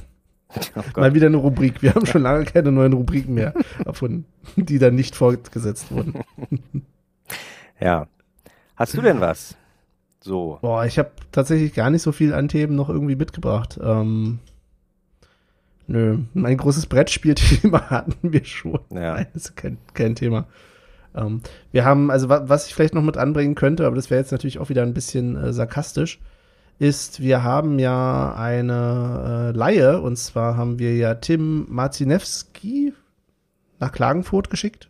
Oh 0.50 1.00
mal 1.00 1.14
wieder 1.14 1.28
eine 1.28 1.38
Rubrik. 1.38 1.82
Wir 1.82 1.96
haben 1.96 2.06
schon 2.06 2.22
lange 2.22 2.46
keine 2.46 2.72
neuen 2.72 2.94
Rubriken 2.94 3.34
mehr 3.34 3.54
erfunden, 3.86 4.26
die 4.56 4.80
dann 4.80 4.96
nicht 4.96 5.16
fortgesetzt 5.16 5.92
wurden. 5.92 6.14
ja, 7.80 8.08
Hast 8.76 8.94
du 8.96 9.02
denn 9.02 9.22
was? 9.22 9.56
So. 10.20 10.60
Boah, 10.62 10.86
ich 10.86 11.00
habe 11.00 11.12
tatsächlich 11.32 11.74
gar 11.74 11.90
nicht 11.90 12.02
so 12.02 12.12
viel 12.12 12.34
an 12.34 12.50
Themen 12.50 12.76
noch 12.76 12.90
irgendwie 12.90 13.16
mitgebracht. 13.16 13.80
Ähm, 13.82 14.40
nö, 15.88 16.20
mein 16.34 16.58
großes 16.58 16.88
Brettspielthema 16.88 17.82
hatten 17.90 18.34
wir 18.34 18.44
schon. 18.44 18.80
Ja. 18.90 19.14
Nein, 19.14 19.28
das 19.34 19.46
ist 19.46 19.56
kein, 19.56 19.78
kein 19.94 20.16
Thema. 20.16 20.48
Ähm, 21.16 21.42
wir 21.72 21.86
haben, 21.86 22.12
also 22.12 22.28
was 22.28 22.68
ich 22.68 22.76
vielleicht 22.76 22.96
noch 22.96 23.04
mit 23.04 23.18
anbringen 23.18 23.56
könnte, 23.56 23.86
aber 23.86 23.96
das 23.96 24.10
wäre 24.10 24.20
jetzt 24.20 24.32
natürlich 24.32 24.60
auch 24.60 24.70
wieder 24.70 24.84
ein 24.84 24.94
bisschen 24.94 25.38
äh, 25.38 25.54
sarkastisch, 25.54 26.20
ist, 26.78 27.22
wir 27.22 27.44
haben 27.44 27.80
ja 27.80 28.36
eine 28.36 29.54
äh, 29.54 29.58
Laie 29.58 30.02
und 30.02 30.18
zwar 30.18 30.58
haben 30.58 30.80
wir 30.80 30.96
ja 30.96 31.16
Tim 31.16 31.66
Marzinewski 31.70 32.94
nach 33.80 33.92
Klagenfurt 33.92 34.50
geschickt. 34.50 34.90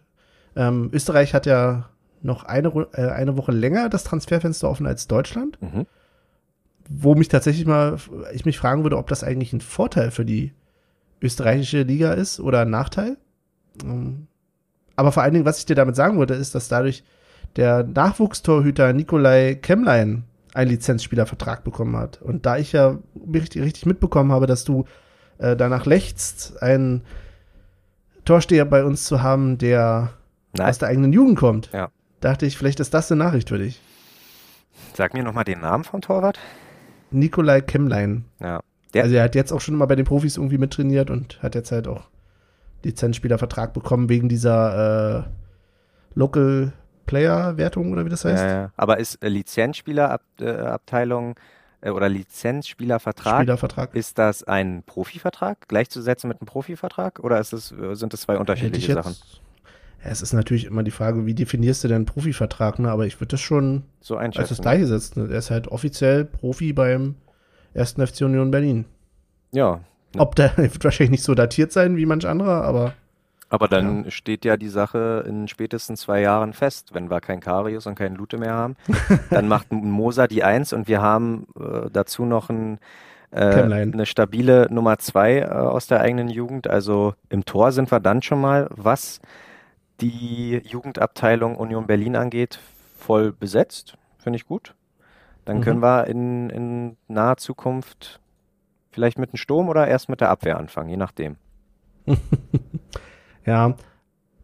Ähm, 0.56 0.90
Österreich 0.94 1.34
hat 1.34 1.46
ja 1.46 1.90
noch 2.22 2.44
eine, 2.44 2.70
äh, 2.94 3.10
eine 3.10 3.38
Woche 3.38 3.52
länger 3.52 3.90
das 3.90 4.04
Transferfenster 4.04 4.70
offen 4.70 4.88
als 4.88 5.08
Deutschland. 5.08 5.62
Mhm. 5.62 5.86
Wo 6.88 7.16
mich 7.16 7.28
tatsächlich 7.28 7.66
mal, 7.66 7.98
ich 8.34 8.46
mich 8.46 8.58
fragen 8.58 8.84
würde, 8.84 8.98
ob 8.98 9.08
das 9.08 9.24
eigentlich 9.24 9.54
ein 9.54 9.62
Vorteil 9.62 10.12
für 10.12 10.26
die 10.26 10.54
österreichische 11.22 11.84
Liga 11.84 12.14
ist 12.14 12.40
oder 12.40 12.62
ein 12.62 12.70
Nachteil. 12.70 13.18
Ähm, 13.84 14.28
aber 14.96 15.12
vor 15.12 15.24
allen 15.24 15.34
Dingen, 15.34 15.46
was 15.46 15.60
ich 15.60 15.66
dir 15.66 15.76
damit 15.76 15.96
sagen 15.96 16.18
wollte, 16.18 16.34
ist, 16.34 16.56
dass 16.56 16.68
dadurch 16.68 17.04
der 17.56 17.84
Nachwuchstorhüter 17.84 18.94
Nikolai 18.94 19.56
Kemmlein 19.56 20.24
einen 20.56 20.72
Lizenzspielervertrag 20.72 21.64
bekommen 21.64 21.96
hat. 21.98 22.22
Und 22.22 22.46
da 22.46 22.58
ich 22.58 22.72
ja 22.72 22.98
richtig, 23.34 23.62
richtig 23.62 23.86
mitbekommen 23.86 24.32
habe, 24.32 24.48
dass 24.48 24.64
du 24.64 24.86
äh, 25.38 25.56
danach 25.56 25.86
lechzt, 25.86 26.62
einen 26.62 27.04
Torsteher 28.24 28.66
bei 28.66 28.84
uns 28.84 29.04
zu 29.06 29.22
haben, 29.22 29.58
der 29.58 30.14
Nein. 30.58 30.70
aus 30.70 30.78
der 30.80 30.88
eigenen 30.90 31.14
Jugend 31.14 31.38
kommt. 31.38 31.70
Ja 31.72 31.90
dachte 32.26 32.46
ich, 32.46 32.58
vielleicht 32.58 32.80
ist 32.80 32.94
das 32.94 33.12
eine 33.12 33.24
Nachricht 33.24 33.50
für 33.50 33.60
dich. 33.60 33.82
Sag 34.94 35.14
mir 35.14 35.24
nochmal 35.24 35.46
den 35.46 35.62
Namen 35.62 35.84
vom 35.84 36.02
Torwart. 36.02 36.40
Nikolai 37.12 37.62
Kemmlein. 37.62 38.26
Ja. 38.40 38.62
Der 38.94 39.04
also 39.04 39.16
er 39.16 39.24
hat 39.24 39.36
jetzt 39.36 39.52
auch 39.52 39.62
schon 39.62 39.76
mal 39.76 39.86
bei 39.86 39.96
den 39.96 40.06
Profis 40.06 40.38
irgendwie 40.38 40.58
mittrainiert 40.58 41.10
und 41.10 41.42
hat 41.44 41.56
jetzt 41.56 41.72
halt 41.72 41.88
auch 41.88 42.08
Lizenzspielervertrag 42.84 43.74
bekommen 43.74 44.10
wegen 44.10 44.28
dieser 44.28 45.20
äh, 45.20 45.24
Local 46.16 46.74
Player 47.06 47.58
Wertung 47.58 47.92
oder 47.92 48.06
wie 48.06 48.10
das 48.10 48.26
heißt. 48.26 48.44
Ja. 48.44 48.72
Aber 48.76 49.00
ist 49.00 49.24
äh, 49.24 49.30
Lizenzspielerabteilung 49.30 51.36
äh, 51.82 51.90
oder 51.90 52.10
Lizenzspielervertrag, 52.10 53.42
Spielervertrag. 53.42 53.96
ist 53.96 54.18
das 54.18 54.44
ein 54.44 54.84
Profivertrag 54.86 55.68
gleichzusetzen 55.68 56.28
mit 56.28 56.42
einem 56.42 56.48
Profivertrag 56.48 57.20
oder 57.20 57.40
ist 57.40 57.54
es, 57.54 57.74
sind 57.94 58.14
das 58.14 58.22
zwei 58.22 58.38
unterschiedliche 58.38 58.94
Sachen? 58.94 59.16
es 60.06 60.22
ist 60.22 60.34
natürlich 60.34 60.66
immer 60.66 60.84
die 60.84 60.92
Frage, 60.92 61.26
wie 61.26 61.34
definierst 61.34 61.84
du 61.84 61.88
denn 61.88 61.96
einen 61.96 62.06
Profivertrag, 62.06 62.80
ne? 62.80 62.92
Aber 62.92 63.08
ich 63.08 63.20
würde 63.20 63.32
das 63.32 63.42
schon 63.42 63.84
so 64.00 64.18
als 64.18 64.36
das 64.36 64.62
gleiche 64.62 64.86
setzen. 64.86 65.24
Ne? 65.24 65.34
Er 65.34 65.40
ist 65.40 65.50
halt 65.50 65.68
offiziell 65.68 66.26
Profi 66.26 66.74
beim 66.74 67.16
ersten 67.74 68.06
FC 68.06 68.22
Union 68.22 68.52
Berlin. 68.52 68.86
Ja. 69.52 69.82
Ob 70.18 70.36
der 70.36 70.52
wird 70.58 70.84
wahrscheinlich 70.84 71.12
nicht 71.12 71.24
so 71.24 71.34
datiert 71.34 71.72
sein 71.72 71.98
wie 71.98 72.06
manch 72.06 72.28
anderer, 72.28 72.64
aber. 72.64 72.94
Aber 73.50 73.68
dann 73.68 74.06
ja. 74.06 74.12
steht 74.12 74.44
ja 74.44 74.58
die 74.58 74.70
Sache 74.70 75.24
in 75.28 75.48
spätestens 75.48 76.02
zwei 76.02 76.22
Jahren 76.22 76.54
fest, 76.54 76.94
wenn 76.94 77.10
wir 77.10 77.22
kein 77.22 77.40
Karius 77.40 77.86
und 77.86 77.96
keinen 77.96 78.16
Lute 78.16 78.38
mehr 78.38 78.54
haben. 78.54 78.76
dann 79.30 79.48
macht 79.48 79.72
Moser 79.72 80.28
die 80.28 80.44
Eins 80.44 80.74
und 80.74 80.88
wir 80.88 81.02
haben 81.02 81.48
äh, 81.60 81.90
dazu 81.92 82.26
noch 82.26 82.50
ein 82.50 82.80
äh, 83.32 83.62
eine 83.62 84.06
stabile 84.06 84.68
Nummer 84.72 84.98
zwei 84.98 85.40
äh, 85.40 85.46
aus 85.46 85.88
der 85.88 86.02
eigenen 86.02 86.30
Jugend. 86.30 86.68
Also 86.68 87.16
im 87.30 87.46
Tor 87.46 87.72
sind 87.72 87.92
wir 87.92 88.00
dann 88.00 88.22
schon 88.22 88.40
mal 88.40 88.68
was 88.72 89.20
die 90.02 90.62
Jugendabteilung 90.66 91.56
Union 91.56 91.88
Berlin 91.88 92.16
angeht, 92.16 92.60
voll 92.98 93.32
besetzt. 93.32 93.98
Finde 94.18 94.38
ich 94.38 94.46
gut. 94.46 94.74
Dann 95.46 95.58
mhm. 95.58 95.62
können 95.62 95.82
wir 95.82 96.08
in, 96.08 96.50
in 96.50 96.98
naher 97.08 97.38
Zukunft 97.38 98.20
vielleicht 98.92 99.20
mit 99.20 99.34
dem 99.34 99.38
Sturm 99.38 99.70
oder 99.70 99.88
erst 99.88 100.10
mit 100.10 100.22
der 100.22 100.30
Abwehr 100.30 100.58
anfangen, 100.58 100.90
je 100.90 100.98
nachdem. 100.98 101.36
ja, 103.46 103.76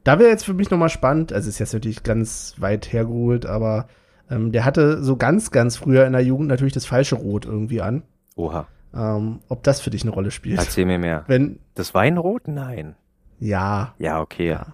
da 0.03 0.19
wäre 0.19 0.29
jetzt 0.29 0.45
für 0.45 0.53
mich 0.53 0.71
nochmal 0.71 0.89
spannend, 0.89 1.31
also 1.33 1.47
ist 1.49 1.59
jetzt 1.59 1.73
natürlich 1.73 2.03
ganz 2.03 2.55
weit 2.57 2.91
hergeholt, 2.91 3.45
aber 3.45 3.87
ähm, 4.29 4.51
der 4.51 4.65
hatte 4.65 5.03
so 5.03 5.15
ganz, 5.15 5.51
ganz 5.51 5.77
früher 5.77 6.05
in 6.05 6.13
der 6.13 6.23
Jugend 6.23 6.47
natürlich 6.47 6.73
das 6.73 6.85
falsche 6.85 7.15
Rot 7.15 7.45
irgendwie 7.45 7.81
an. 7.81 8.03
Oha. 8.35 8.67
Ähm, 8.93 9.39
ob 9.47 9.63
das 9.63 9.79
für 9.81 9.89
dich 9.89 10.01
eine 10.03 10.11
Rolle 10.11 10.31
spielt. 10.31 10.59
Erzähl 10.59 10.85
mir 10.85 10.99
mehr. 10.99 11.23
Wenn, 11.27 11.59
Das 11.75 11.93
Weinrot? 11.93 12.47
Nein. 12.47 12.95
ja, 13.39 13.93
Ja, 13.99 14.19
okay. 14.21 14.49
Ja. 14.49 14.67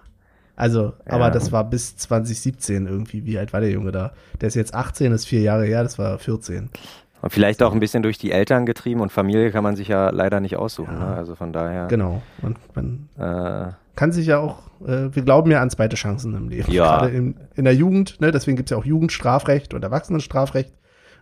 also, 0.56 0.92
Ja. 1.06 1.12
aber 1.12 1.30
das 1.30 1.52
war 1.52 1.64
bis 1.64 1.96
2017 1.96 2.86
irgendwie. 2.86 3.24
Wie 3.26 3.38
alt 3.38 3.52
war 3.52 3.60
der 3.60 3.70
Junge 3.70 3.92
da? 3.92 4.12
Der 4.40 4.48
ist 4.48 4.54
jetzt 4.54 4.74
18, 4.74 5.12
ist 5.12 5.26
vier 5.26 5.40
Jahre 5.40 5.64
her, 5.66 5.82
das 5.82 5.98
war 5.98 6.18
14. 6.18 6.70
Und 7.20 7.32
vielleicht 7.32 7.62
auch 7.62 7.72
ein 7.72 7.80
bisschen 7.80 8.02
durch 8.02 8.16
die 8.18 8.30
Eltern 8.30 8.64
getrieben 8.64 9.00
und 9.00 9.10
Familie 9.10 9.50
kann 9.50 9.64
man 9.64 9.74
sich 9.76 9.88
ja 9.88 10.10
leider 10.10 10.40
nicht 10.40 10.56
aussuchen. 10.56 10.94
Ja. 10.94 11.10
Ne? 11.10 11.16
Also 11.16 11.34
von 11.34 11.52
daher. 11.52 11.86
Genau. 11.88 12.22
Und 12.42 12.58
man 12.76 13.08
Äh, 13.18 13.72
kann 13.98 14.12
sich 14.12 14.28
ja 14.28 14.38
auch, 14.38 14.58
äh, 14.86 15.12
wir 15.12 15.22
glauben 15.24 15.50
ja 15.50 15.60
an 15.60 15.70
zweite 15.70 15.96
Chancen 15.96 16.32
im 16.36 16.48
Leben. 16.48 16.70
Ja. 16.70 16.98
Gerade 16.98 17.10
in, 17.10 17.34
in 17.56 17.64
der 17.64 17.74
Jugend, 17.74 18.20
ne? 18.20 18.30
deswegen 18.30 18.56
gibt's 18.56 18.70
ja 18.70 18.76
auch 18.76 18.84
Jugendstrafrecht 18.84 19.74
und 19.74 19.82
Erwachsenenstrafrecht. 19.82 20.72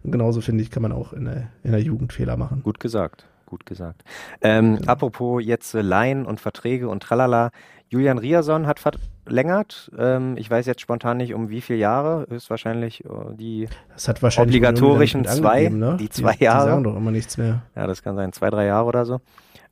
Und 0.02 0.12
genauso 0.12 0.42
finde 0.42 0.62
ich, 0.62 0.70
kann 0.70 0.82
man 0.82 0.92
auch 0.92 1.14
in 1.14 1.24
der, 1.24 1.48
in 1.62 1.72
der 1.72 1.80
Jugend 1.80 2.12
Fehler 2.12 2.36
machen. 2.36 2.62
Gut 2.62 2.78
gesagt, 2.78 3.24
gut 3.46 3.64
gesagt. 3.64 4.04
Ähm, 4.42 4.78
Apropos 4.84 5.42
jetzt 5.42 5.74
äh, 5.74 5.80
Laien 5.80 6.26
und 6.26 6.38
Verträge 6.38 6.90
und 6.90 7.02
tralala. 7.02 7.50
Julian 7.88 8.18
Riason 8.18 8.66
hat 8.66 8.78
verlängert. 8.78 9.90
Ähm, 9.96 10.36
ich 10.36 10.50
weiß 10.50 10.66
jetzt 10.66 10.82
spontan 10.82 11.16
nicht 11.16 11.32
um 11.32 11.48
wie 11.48 11.62
viele 11.62 11.78
Jahre. 11.78 12.26
Höchstwahrscheinlich 12.28 13.06
äh, 13.06 13.08
die, 13.36 13.68
Das 13.94 14.06
hat 14.06 14.22
wahrscheinlich 14.22 14.54
Obligatorischen 14.54 15.24
zwei, 15.24 15.70
ne? 15.70 15.96
die 15.98 16.10
zwei 16.10 16.34
Die 16.34 16.44
Jahre. 16.44 16.68
sagen 16.68 16.84
doch 16.84 16.94
immer 16.96 17.10
nichts 17.10 17.38
mehr. 17.38 17.62
ja, 17.74 17.86
das 17.86 18.02
kann 18.02 18.16
sein, 18.16 18.34
zwei, 18.34 18.50
drei 18.50 18.66
Jahre 18.66 18.84
oder 18.86 19.06
so. 19.06 19.22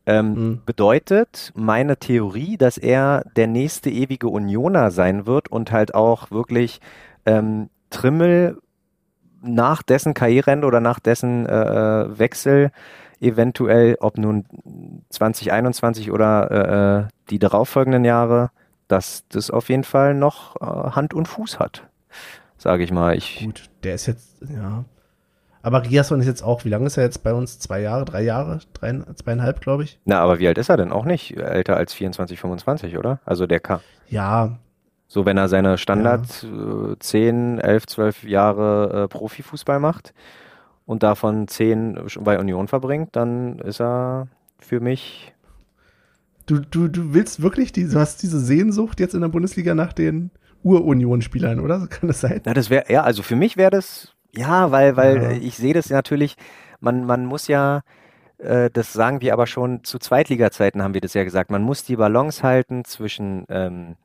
Ähm, 0.07 0.35
Mhm. 0.35 0.63
Bedeutet 0.67 1.53
meine 1.55 1.97
Theorie, 1.97 2.57
dass 2.57 2.77
er 2.79 3.25
der 3.37 3.47
nächste 3.47 3.91
ewige 3.91 4.29
Unioner 4.29 4.91
sein 4.91 5.27
wird 5.27 5.49
und 5.49 5.73
halt 5.73 5.95
auch 5.95 6.31
wirklich 6.31 6.81
ähm, 7.27 7.71
Trimmel 7.91 8.59
nach 9.43 9.83
dessen 9.83 10.15
Karriereende 10.15 10.67
oder 10.67 10.81
nach 10.81 11.01
dessen 11.01 11.47
äh, 11.47 12.19
Wechsel 12.19 12.71
eventuell, 13.21 13.97
ob 14.01 14.19
nun 14.19 14.45
2021 15.11 16.11
oder 16.11 16.51
äh, 16.51 17.05
äh, 17.05 17.09
die 17.31 17.39
darauffolgenden 17.39 18.05
Jahre, 18.05 18.51
dass 18.89 19.25
das 19.29 19.51
auf 19.51 19.69
jeden 19.69 19.85
Fall 19.85 20.15
noch 20.15 20.57
äh, 20.61 20.91
Hand 20.91 21.15
und 21.15 21.27
Fuß 21.29 21.59
hat, 21.59 21.89
sage 22.59 22.85
ich 22.85 22.93
mal. 22.93 23.17
Ich, 23.17 23.43
Gut, 23.45 23.71
der 23.83 23.95
ist 23.95 24.07
jetzt, 24.07 24.37
ja. 24.43 24.85
Aber 25.65 25.83
Riasson 25.83 26.21
ist 26.21 26.27
jetzt 26.27 26.43
auch, 26.43 26.67
wie 26.67 26.69
lange 26.69 26.87
ist 26.87 26.99
er 26.99 27.05
jetzt 27.05 27.23
bei 27.23 27.33
uns? 27.33 27.59
Zwei 27.59 27.81
Jahre, 27.81 28.05
drei 28.05 28.23
Jahre, 28.23 28.61
drei, 28.75 29.01
zweieinhalb, 29.15 29.63
glaube 29.63 29.85
ich. 29.85 29.99
na, 30.05 30.21
aber 30.21 30.39
wie 30.39 30.47
alt 30.47 30.59
ist 30.59 30.69
er 30.69 30.77
denn? 30.77 30.93
Auch 30.93 31.07
nicht 31.07 31.39
älter 31.39 31.77
als 31.79 31.95
24, 31.95 32.39
25, 32.39 32.99
oder? 32.99 33.21
Also 33.25 33.47
der 33.47 33.61
kann. 33.61 33.81
Ja, 34.09 34.59
So, 35.07 35.25
wenn 35.25 35.39
er 35.39 35.49
seine 35.49 35.79
Standard 35.79 36.45
äh, 36.45 36.99
10, 36.99 37.61
11, 37.61 37.87
12 37.87 38.25
Jahre 38.25 39.05
äh, 39.05 39.09
Profifußball 39.09 39.81
macht 39.81 40.13
und 40.85 41.03
davon 41.03 41.49
10 41.49 42.09
schon 42.09 42.25
bei 42.25 42.39
Union 42.39 42.69
verbringt, 42.69 43.17
dann 43.17 43.59
ist 43.61 43.81
er 43.81 44.29
für 44.59 44.81
mich. 44.81 45.33
du, 46.47 46.59
du, 46.61 46.89
du 46.89 47.15
willst 47.15 47.41
wirklich, 47.41 47.73
die, 47.73 47.89
du 47.89 47.99
hast 47.99 48.23
diese 48.23 48.39
Sehnsucht 48.39 49.01
jetzt 49.01 49.15
in 49.15 49.23
der 49.23 49.29
Bundesliga 49.29 49.75
nach 49.75 49.95
den 49.95 50.31
Ur-Union-Spielern, 50.63 51.61
oder? 51.61 51.81
So 51.81 51.87
kann 51.87 52.09
das 52.09 52.21
sein? 52.21 52.41
Na, 52.45 52.53
das 52.55 52.69
wäre, 52.71 52.85
ja, 52.93 53.03
also 53.03 53.23
für 53.23 53.37
mich 53.37 53.57
wäre 53.57 53.71
das, 53.71 54.14
ja, 54.37 54.71
weil, 54.71 54.97
weil 54.97 55.23
Ja. 55.23 55.29
äh, 55.31 55.39
ich 55.39 55.57
sehe 55.57 55.75
das 55.75 55.91
natürlich, 55.91 56.37
man, 56.81 57.05
man 57.05 57.25
muss 57.27 57.49
ja, 57.49 57.83
äh, 58.39 58.71
das 58.73 58.93
sagen 58.93 59.21
wir 59.21 59.33
aber 59.33 59.47
schon 59.47 59.85
zu 59.85 59.99
Zweitliga-Zeiten 59.99 60.83
haben 60.83 60.95
wir 60.95 61.01
das 61.01 61.15
ja 61.15 61.25
gesagt, 61.25 61.51
man 61.51 61.63
muss 61.63 61.85
die 61.85 61.97
Balance 61.97 62.43
halten 62.43 62.85
zwischen 62.85 63.45
ähm, 63.49 63.97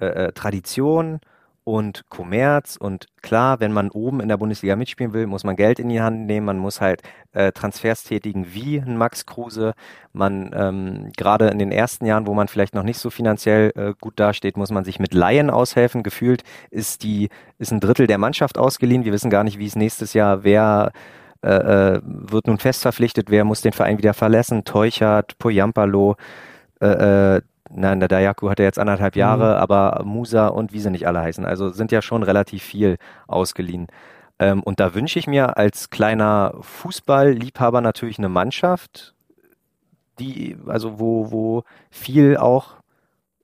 äh, 0.00 0.06
äh, 0.06 0.32
Tradition 0.32 1.20
und 1.64 2.04
Kommerz 2.10 2.76
und 2.76 3.06
klar, 3.22 3.58
wenn 3.58 3.72
man 3.72 3.90
oben 3.90 4.20
in 4.20 4.28
der 4.28 4.36
Bundesliga 4.36 4.76
mitspielen 4.76 5.14
will, 5.14 5.26
muss 5.26 5.44
man 5.44 5.56
Geld 5.56 5.78
in 5.78 5.88
die 5.88 6.00
Hand 6.00 6.26
nehmen, 6.26 6.44
man 6.44 6.58
muss 6.58 6.82
halt 6.82 7.02
äh, 7.32 7.52
Transfers 7.52 8.04
tätigen 8.04 8.52
wie 8.52 8.78
ein 8.78 8.98
Max 8.98 9.24
Kruse, 9.24 9.72
man 10.12 10.50
ähm, 10.54 11.10
gerade 11.16 11.48
in 11.48 11.58
den 11.58 11.72
ersten 11.72 12.04
Jahren, 12.04 12.26
wo 12.26 12.34
man 12.34 12.48
vielleicht 12.48 12.74
noch 12.74 12.82
nicht 12.82 12.98
so 12.98 13.08
finanziell 13.08 13.72
äh, 13.76 13.94
gut 13.98 14.20
dasteht, 14.20 14.58
muss 14.58 14.70
man 14.70 14.84
sich 14.84 14.98
mit 14.98 15.14
Laien 15.14 15.48
aushelfen. 15.48 16.02
Gefühlt 16.02 16.42
ist 16.70 17.02
die 17.02 17.30
ist 17.58 17.72
ein 17.72 17.80
Drittel 17.80 18.06
der 18.06 18.18
Mannschaft 18.18 18.58
ausgeliehen. 18.58 19.04
Wir 19.04 19.12
wissen 19.12 19.30
gar 19.30 19.44
nicht, 19.44 19.58
wie 19.58 19.66
es 19.66 19.76
nächstes 19.76 20.12
Jahr 20.12 20.44
wer 20.44 20.92
äh, 21.44 21.96
äh, 21.96 22.00
wird 22.02 22.46
nun 22.46 22.58
fest 22.58 22.80
verpflichtet, 22.82 23.30
wer 23.30 23.44
muss 23.44 23.60
den 23.60 23.72
Verein 23.72 23.98
wieder 23.98 24.14
verlassen. 24.14 24.64
Teuchert, 24.64 25.36
Poyampalo, 25.38 26.16
äh, 26.80 27.42
Nein, 27.76 27.98
der 27.98 28.08
Dayaku 28.08 28.48
hat 28.50 28.58
ja 28.60 28.64
jetzt 28.64 28.78
anderthalb 28.78 29.16
Jahre, 29.16 29.58
aber 29.58 30.02
Musa 30.04 30.46
und 30.46 30.72
wie 30.72 30.80
sie 30.80 30.90
nicht 30.90 31.06
alle 31.08 31.20
heißen. 31.20 31.44
Also 31.44 31.70
sind 31.70 31.90
ja 31.92 32.02
schon 32.02 32.22
relativ 32.22 32.62
viel 32.62 32.98
ausgeliehen. 33.26 33.88
Ähm, 34.38 34.62
und 34.62 34.78
da 34.80 34.94
wünsche 34.94 35.18
ich 35.18 35.26
mir 35.26 35.56
als 35.56 35.90
kleiner 35.90 36.54
Fußballliebhaber 36.60 37.80
natürlich 37.80 38.18
eine 38.18 38.28
Mannschaft, 38.28 39.14
die, 40.18 40.56
also 40.66 41.00
wo, 41.00 41.30
wo 41.32 41.64
viel 41.90 42.36
auch 42.36 42.74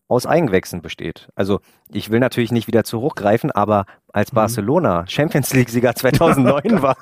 aus 0.06 0.26
Eigenwechseln 0.26 0.82
besteht. 0.82 1.28
Also 1.36 1.60
ich 1.92 2.10
will 2.10 2.20
natürlich 2.20 2.50
nicht 2.52 2.66
wieder 2.66 2.84
zu 2.84 3.00
hoch 3.00 3.14
greifen, 3.14 3.50
aber 3.50 3.86
als 4.12 4.32
Mhm. 4.32 4.36
Barcelona 4.36 5.04
Champions 5.06 5.52
League-Sieger 5.54 5.94
2009 5.96 6.82
war, 6.82 6.96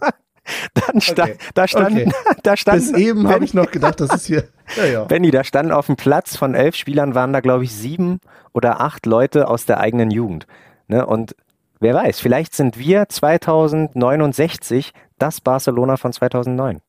dann 0.74 1.01
stand, 1.01 1.30
Okay. 1.32 1.38
da 1.55 1.68
stand, 1.68 1.96
Okay. 1.96 2.12
da 2.42 2.57
stand, 2.57 2.78
Bis 2.80 2.90
eben 2.92 3.28
habe 3.28 3.44
ich 3.44 3.55
noch 3.55 3.70
gedacht, 3.70 4.01
das 4.01 4.12
ist 4.14 4.26
hier. 4.26 4.44
Ja, 4.76 4.84
ja. 4.84 5.05
Benny, 5.05 5.30
da 5.30 5.44
standen 5.44 5.72
auf 5.72 5.86
dem 5.86 5.96
Platz 5.96 6.36
von 6.36 6.55
elf 6.55 6.76
Spielern 6.76 7.14
waren 7.14 7.32
da, 7.32 7.40
glaube 7.40 7.64
ich, 7.64 7.74
sieben 7.74 8.20
oder 8.53 8.82
acht 8.82 9.07
Leute 9.07 9.49
aus 9.49 9.64
der 9.64 9.80
eigenen 9.80 10.11
Jugend. 10.11 10.46
Ne? 10.88 11.07
Und 11.07 11.34
wer 11.80 11.94
weiß, 11.94 12.20
vielleicht 12.20 12.55
sind 12.55 12.78
wir 12.78 13.09
2069 13.09 14.92
das 15.18 15.40
Barcelona 15.40 15.96
von 15.96 16.12
2009. 16.12 16.80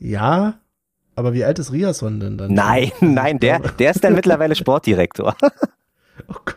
Ja, 0.00 0.54
aber 1.14 1.32
wie 1.32 1.44
alt 1.44 1.60
ist 1.60 1.72
Riasson 1.72 2.18
denn 2.18 2.38
dann? 2.38 2.52
Nein, 2.52 2.90
nein, 3.00 3.38
der, 3.38 3.60
der 3.60 3.92
ist 3.92 4.02
dann 4.02 4.14
mittlerweile 4.14 4.54
Sportdirektor. 4.56 5.36
Oh 6.26 6.34
Gott. 6.44 6.56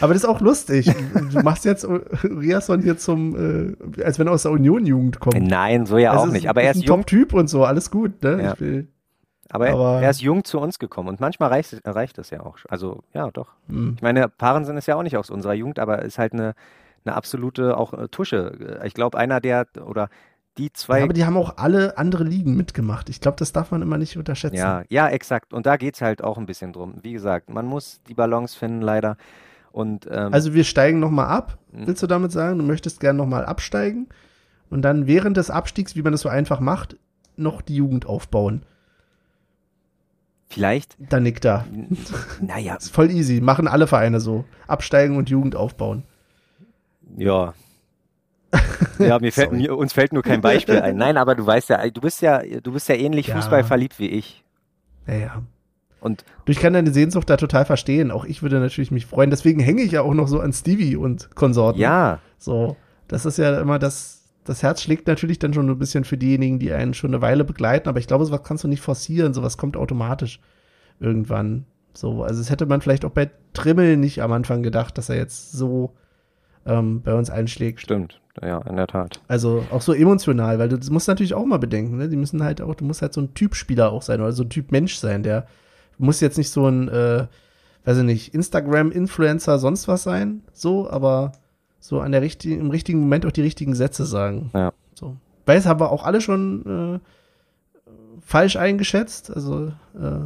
Aber 0.00 0.12
das 0.14 0.22
ist 0.24 0.28
auch 0.28 0.40
lustig. 0.40 0.90
Du 1.32 1.40
machst 1.42 1.64
jetzt 1.64 1.86
Riasson 2.24 2.80
hier 2.82 2.96
zum, 2.98 3.76
äh, 3.96 4.02
als 4.02 4.18
wenn 4.18 4.26
er 4.26 4.32
aus 4.32 4.42
der 4.42 4.52
Union-Jugend 4.52 5.20
kommt. 5.20 5.40
Nein, 5.40 5.86
so 5.86 5.98
ja 5.98 6.12
Also 6.12 6.24
auch 6.24 6.32
nicht. 6.32 6.48
Aber 6.48 6.62
er 6.62 6.72
ist 6.72 6.78
ein 6.78 6.86
Top-Typ 6.86 7.32
und 7.34 7.48
so, 7.48 7.64
alles 7.64 7.90
gut, 7.90 8.22
ne? 8.22 8.42
Ja. 8.42 8.60
Will, 8.60 8.88
aber, 9.48 9.66
er- 9.68 9.74
aber- 9.74 10.02
er 10.02 10.10
ist 10.10 10.20
jung 10.20 10.44
zu 10.44 10.58
uns 10.60 10.78
gekommen 10.78 11.08
und 11.08 11.20
manchmal 11.20 11.48
reicht, 11.48 11.72
es- 11.72 11.80
reicht 11.84 12.18
es 12.18 12.30
ja 12.30 12.40
auch. 12.40 12.56
Also 12.68 13.02
ja, 13.14 13.30
doch. 13.30 13.48
hm. 13.68 13.94
Ich 13.96 14.02
meine, 14.02 14.28
Parensen 14.28 14.76
ist 14.76 14.86
ja 14.86 14.96
auch 14.96 15.02
nicht 15.02 15.16
aus 15.16 15.30
unserer 15.30 15.54
Jugend, 15.54 15.78
aber 15.78 16.02
ist 16.02 16.18
halt 16.18 16.32
eine, 16.32 16.54
eine 17.04 17.14
absolute 17.16 17.76
auch 17.76 17.92
äh, 17.94 18.08
Tusche. 18.08 18.78
Ich 18.84 18.94
glaube, 18.94 19.18
einer 19.18 19.40
der 19.40 19.66
oder 19.84 20.08
die 20.58 20.72
zwei 20.72 20.98
Ja, 20.98 21.04
aber 21.04 21.12
die 21.14 21.24
haben 21.24 21.36
auch 21.36 21.56
alle 21.58 21.96
andere 21.96 22.24
Ligen 22.24 22.56
mitgemacht. 22.56 23.08
Ich 23.08 23.20
glaube, 23.20 23.36
das 23.38 23.52
darf 23.52 23.70
man 23.70 23.82
immer 23.82 23.98
nicht 23.98 24.16
unterschätzen. 24.16 24.56
Ja, 24.56 24.82
ja, 24.88 25.08
exakt. 25.08 25.52
Und 25.54 25.64
da 25.64 25.76
geht's 25.76 26.00
halt 26.02 26.22
auch 26.22 26.38
ein 26.38 26.46
bisschen 26.46 26.72
drum. 26.72 26.94
Wie 27.02 27.12
gesagt, 27.12 27.48
man 27.50 27.66
muss 27.66 28.00
die 28.08 28.14
Balance 28.14 28.58
finden, 28.58 28.82
leider. 28.82 29.16
Und 29.72 30.06
ähm, 30.10 30.32
Also 30.32 30.52
wir 30.54 30.64
steigen 30.64 30.98
nochmal 31.00 31.26
ab, 31.26 31.58
Mhm. 31.72 31.86
willst 31.86 32.02
du 32.02 32.06
damit 32.08 32.32
sagen? 32.32 32.58
Du 32.58 32.64
möchtest 32.64 32.98
gerne 33.00 33.16
nochmal 33.18 33.44
absteigen 33.44 34.08
und 34.70 34.82
dann 34.82 35.06
während 35.06 35.36
des 35.36 35.50
Abstiegs, 35.50 35.94
wie 35.96 36.02
man 36.02 36.12
das 36.12 36.22
so 36.22 36.28
einfach 36.28 36.58
macht, 36.60 36.96
noch 37.36 37.62
die 37.62 37.76
Jugend 37.76 38.06
aufbauen. 38.06 38.62
vielleicht, 40.48 40.96
Da 40.98 41.20
nickt 41.20 41.44
er. 41.44 41.64
naja, 42.40 42.74
Ist 42.74 42.92
voll 42.92 43.10
easy. 43.10 43.40
Machen 43.40 43.68
alle 43.68 43.86
Vereine 43.86 44.18
so. 44.20 44.44
Absteigen 44.66 45.16
und 45.16 45.30
Jugend 45.30 45.54
aufbauen. 45.56 46.02
ja. 47.16 47.54
Ja, 48.98 49.18
mir 49.20 49.32
fällt, 49.32 49.52
mir, 49.52 49.76
uns 49.76 49.92
fällt 49.92 50.12
nur 50.12 50.22
kein 50.22 50.40
Beispiel 50.40 50.80
ein. 50.80 50.96
Nein, 50.96 51.16
aber 51.16 51.34
du 51.36 51.46
weißt 51.46 51.70
ja, 51.70 51.88
du 51.88 52.00
bist 52.00 52.20
ja, 52.20 52.42
du 52.42 52.72
bist 52.72 52.88
ja 52.88 52.96
ähnlich 52.96 53.28
Ja. 53.28 53.36
Fußball 53.36 53.62
verliebt 53.64 53.98
wie 54.00 54.08
ich. 54.08 54.42
Ja, 55.06 55.14
ja. 55.14 55.42
Und 56.00 56.24
Du, 56.44 56.52
Ich 56.52 56.58
kann 56.58 56.72
deine 56.72 56.92
Sehnsucht 56.92 57.28
da 57.28 57.36
total 57.36 57.64
verstehen. 57.64 58.10
Auch 58.10 58.24
ich 58.24 58.42
würde 58.42 58.58
natürlich 58.58 58.90
mich 58.90 59.06
freuen. 59.06 59.30
Deswegen 59.30 59.60
hänge 59.60 59.82
ich 59.82 59.92
ja 59.92 60.02
auch 60.02 60.14
noch 60.14 60.28
so 60.28 60.40
an 60.40 60.52
Stevie 60.52 60.96
und 60.96 61.34
Konsorten. 61.34 61.80
ja, 61.80 62.18
So, 62.38 62.76
das 63.08 63.26
ist 63.26 63.36
ja 63.38 63.60
immer 63.60 63.78
das, 63.78 64.22
das 64.44 64.62
Herz 64.62 64.82
schlägt 64.82 65.06
natürlich 65.06 65.38
dann 65.38 65.52
schon 65.52 65.68
ein 65.68 65.78
bisschen 65.78 66.04
für 66.04 66.16
diejenigen, 66.16 66.58
die 66.58 66.72
einen 66.72 66.94
schon 66.94 67.10
eine 67.10 67.20
Weile 67.22 67.44
begleiten, 67.44 67.88
aber 67.88 67.98
ich 67.98 68.06
glaube, 68.06 68.24
sowas 68.24 68.42
kannst 68.42 68.64
du 68.64 68.68
nicht 68.68 68.80
forcieren, 68.80 69.34
sowas 69.34 69.58
kommt 69.58 69.76
automatisch 69.76 70.40
irgendwann. 71.00 71.66
So, 71.92 72.22
also 72.22 72.40
es 72.40 72.50
hätte 72.50 72.66
man 72.66 72.80
vielleicht 72.80 73.04
auch 73.04 73.10
bei 73.10 73.30
Trimmel 73.52 73.96
nicht 73.96 74.22
am 74.22 74.32
Anfang 74.32 74.62
gedacht, 74.62 74.96
dass 74.96 75.08
er 75.08 75.16
jetzt 75.16 75.52
so 75.52 75.94
ähm, 76.66 77.02
bei 77.02 77.14
uns 77.14 77.30
einschlägt. 77.30 77.80
stimmt. 77.80 78.20
Ja, 78.42 78.58
in 78.62 78.76
der 78.76 78.86
Tat. 78.86 79.20
Also 79.28 79.64
auch 79.70 79.82
so 79.82 79.92
emotional, 79.92 80.58
weil 80.58 80.68
du 80.68 80.78
das 80.78 80.88
musst 80.88 81.08
natürlich 81.08 81.34
auch 81.34 81.44
mal 81.44 81.58
bedenken, 81.58 81.96
ne? 81.96 82.08
Die 82.08 82.16
müssen 82.16 82.42
halt 82.44 82.62
auch, 82.62 82.74
du 82.76 82.84
musst 82.84 83.02
halt 83.02 83.12
so 83.12 83.20
ein 83.20 83.34
Typspieler 83.34 83.90
auch 83.92 84.02
sein 84.02 84.20
oder 84.20 84.32
so 84.32 84.44
ein 84.44 84.50
Typ 84.50 84.70
Mensch 84.70 84.94
sein, 84.94 85.22
der 85.24 85.46
muss 86.00 86.20
jetzt 86.20 86.38
nicht 86.38 86.50
so 86.50 86.66
ein, 86.66 86.88
äh, 86.88 87.26
weiß 87.84 87.98
ich 87.98 88.04
nicht, 88.04 88.34
Instagram-Influencer, 88.34 89.58
sonst 89.58 89.88
was 89.88 90.02
sein, 90.02 90.42
so, 90.52 90.90
aber 90.90 91.32
so 91.78 92.00
an 92.00 92.12
der 92.12 92.22
richtigen, 92.22 92.60
im 92.60 92.70
richtigen 92.70 93.00
Moment 93.00 93.24
auch 93.26 93.30
die 93.32 93.42
richtigen 93.42 93.74
Sätze 93.74 94.04
sagen. 94.04 94.50
Ja. 94.54 94.72
So. 94.94 95.16
Weil 95.46 95.58
es 95.58 95.66
haben 95.66 95.80
wir 95.80 95.90
auch 95.90 96.04
alle 96.04 96.20
schon 96.20 97.00
äh, 97.00 97.90
falsch 98.20 98.56
eingeschätzt. 98.56 99.34
Also 99.34 99.68
äh, 99.98 100.20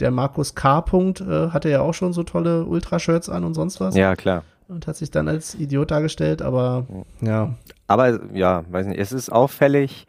der 0.00 0.10
Markus 0.10 0.54
K. 0.54 0.80
Punkt 0.80 1.20
äh, 1.20 1.50
hatte 1.50 1.68
ja 1.70 1.80
auch 1.80 1.92
schon 1.94 2.12
so 2.12 2.22
tolle 2.22 2.64
Ultrashirts 2.64 3.28
an 3.28 3.44
und 3.44 3.54
sonst 3.54 3.80
was 3.80 3.94
Ja, 3.96 4.14
klar. 4.16 4.42
und 4.68 4.86
hat 4.86 4.96
sich 4.96 5.10
dann 5.10 5.28
als 5.28 5.54
Idiot 5.54 5.90
dargestellt, 5.90 6.40
aber 6.40 6.86
ja. 7.20 7.54
Aber 7.88 8.20
ja, 8.34 8.64
weiß 8.70 8.86
nicht, 8.86 8.98
es 9.00 9.12
ist 9.12 9.30
auffällig, 9.30 10.06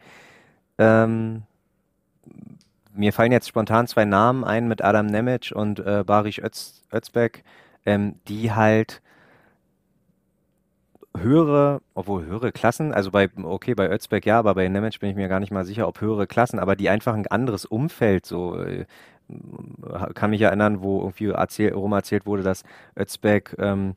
Ähm, 0.78 1.42
mir 2.94 3.12
fallen 3.12 3.32
jetzt 3.32 3.48
spontan 3.48 3.86
zwei 3.86 4.04
Namen 4.04 4.44
ein 4.44 4.68
mit 4.68 4.82
Adam 4.82 5.06
Nemec 5.06 5.52
und 5.54 5.80
äh, 5.80 6.04
Barisch 6.06 6.38
Öz, 6.38 6.82
Özbek, 6.92 7.44
ähm, 7.84 8.16
die 8.28 8.52
halt 8.52 9.02
höhere, 11.16 11.80
obwohl 11.94 12.24
höhere 12.24 12.52
Klassen, 12.52 12.92
also 12.92 13.10
bei, 13.10 13.28
okay, 13.42 13.74
bei 13.74 13.88
Özbek 13.88 14.26
ja, 14.26 14.38
aber 14.38 14.54
bei 14.54 14.68
Nemec 14.68 14.98
bin 15.00 15.10
ich 15.10 15.16
mir 15.16 15.28
gar 15.28 15.40
nicht 15.40 15.52
mal 15.52 15.64
sicher, 15.64 15.86
ob 15.86 16.00
höhere 16.00 16.26
Klassen, 16.26 16.58
aber 16.58 16.76
die 16.76 16.88
einfach 16.88 17.14
ein 17.14 17.26
anderes 17.28 17.64
Umfeld 17.64 18.26
so, 18.26 18.58
äh, 18.60 18.84
kann 20.14 20.30
mich 20.30 20.42
erinnern, 20.42 20.82
wo 20.82 21.00
irgendwie 21.00 21.28
erzähl, 21.28 21.72
rum 21.72 21.92
erzählt 21.92 22.26
wurde, 22.26 22.42
dass 22.42 22.62
Özbek 22.98 23.56
ähm, 23.58 23.94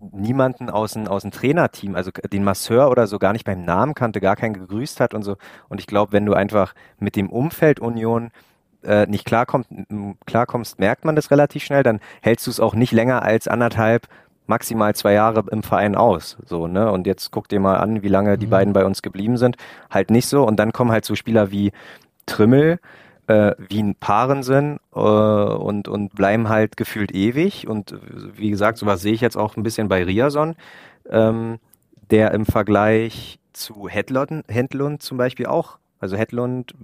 niemanden 0.00 0.70
aus 0.70 0.92
dem, 0.92 1.08
aus 1.08 1.22
dem 1.22 1.30
Trainerteam, 1.30 1.94
also 1.94 2.10
den 2.10 2.44
Masseur 2.44 2.90
oder 2.90 3.06
so 3.06 3.18
gar 3.18 3.32
nicht 3.32 3.44
beim 3.44 3.64
Namen 3.64 3.94
kannte, 3.94 4.20
gar 4.20 4.36
keinen 4.36 4.54
gegrüßt 4.54 5.00
hat 5.00 5.14
und 5.14 5.22
so. 5.22 5.36
Und 5.68 5.80
ich 5.80 5.86
glaube, 5.86 6.12
wenn 6.12 6.26
du 6.26 6.34
einfach 6.34 6.74
mit 6.98 7.16
dem 7.16 7.30
Umfeld 7.30 7.80
Union 7.80 8.30
äh, 8.84 9.06
nicht 9.06 9.24
klarkommst, 9.24 9.70
klarkommst, 10.26 10.78
merkt 10.78 11.04
man 11.04 11.16
das 11.16 11.30
relativ 11.30 11.64
schnell, 11.64 11.82
dann 11.82 12.00
hältst 12.22 12.46
du 12.46 12.50
es 12.50 12.60
auch 12.60 12.74
nicht 12.74 12.92
länger 12.92 13.22
als 13.22 13.48
anderthalb, 13.48 14.06
maximal 14.46 14.94
zwei 14.94 15.12
Jahre 15.12 15.44
im 15.50 15.62
Verein 15.62 15.94
aus. 15.94 16.38
So, 16.46 16.66
ne? 16.66 16.90
Und 16.90 17.06
jetzt 17.06 17.30
guck 17.30 17.48
dir 17.48 17.60
mal 17.60 17.76
an, 17.76 18.02
wie 18.02 18.08
lange 18.08 18.38
die 18.38 18.46
mhm. 18.46 18.50
beiden 18.50 18.72
bei 18.72 18.84
uns 18.84 19.02
geblieben 19.02 19.36
sind. 19.36 19.56
Halt 19.90 20.10
nicht 20.10 20.26
so. 20.26 20.44
Und 20.44 20.56
dann 20.56 20.72
kommen 20.72 20.90
halt 20.90 21.04
so 21.04 21.14
Spieler 21.14 21.50
wie 21.50 21.72
Trimmel, 22.26 22.78
äh, 23.28 23.54
wie 23.58 23.82
ein 23.82 23.94
Paaren 23.94 24.42
sind 24.42 24.80
äh, 24.94 24.98
und, 24.98 25.86
und 25.86 26.14
bleiben 26.14 26.48
halt 26.48 26.76
gefühlt 26.76 27.12
ewig. 27.14 27.68
Und 27.68 27.94
wie 28.34 28.50
gesagt, 28.50 28.78
sowas 28.78 29.02
sehe 29.02 29.12
ich 29.12 29.20
jetzt 29.20 29.36
auch 29.36 29.56
ein 29.56 29.62
bisschen 29.62 29.88
bei 29.88 30.02
Riason, 30.02 30.56
ähm, 31.08 31.58
der 32.10 32.32
im 32.32 32.46
Vergleich 32.46 33.38
zu 33.52 33.88
Hedlund, 33.88 34.44
Hedlund 34.48 35.02
zum 35.02 35.18
Beispiel 35.18 35.46
auch, 35.46 35.78
also 36.00 36.16
Hedlund, 36.16 36.74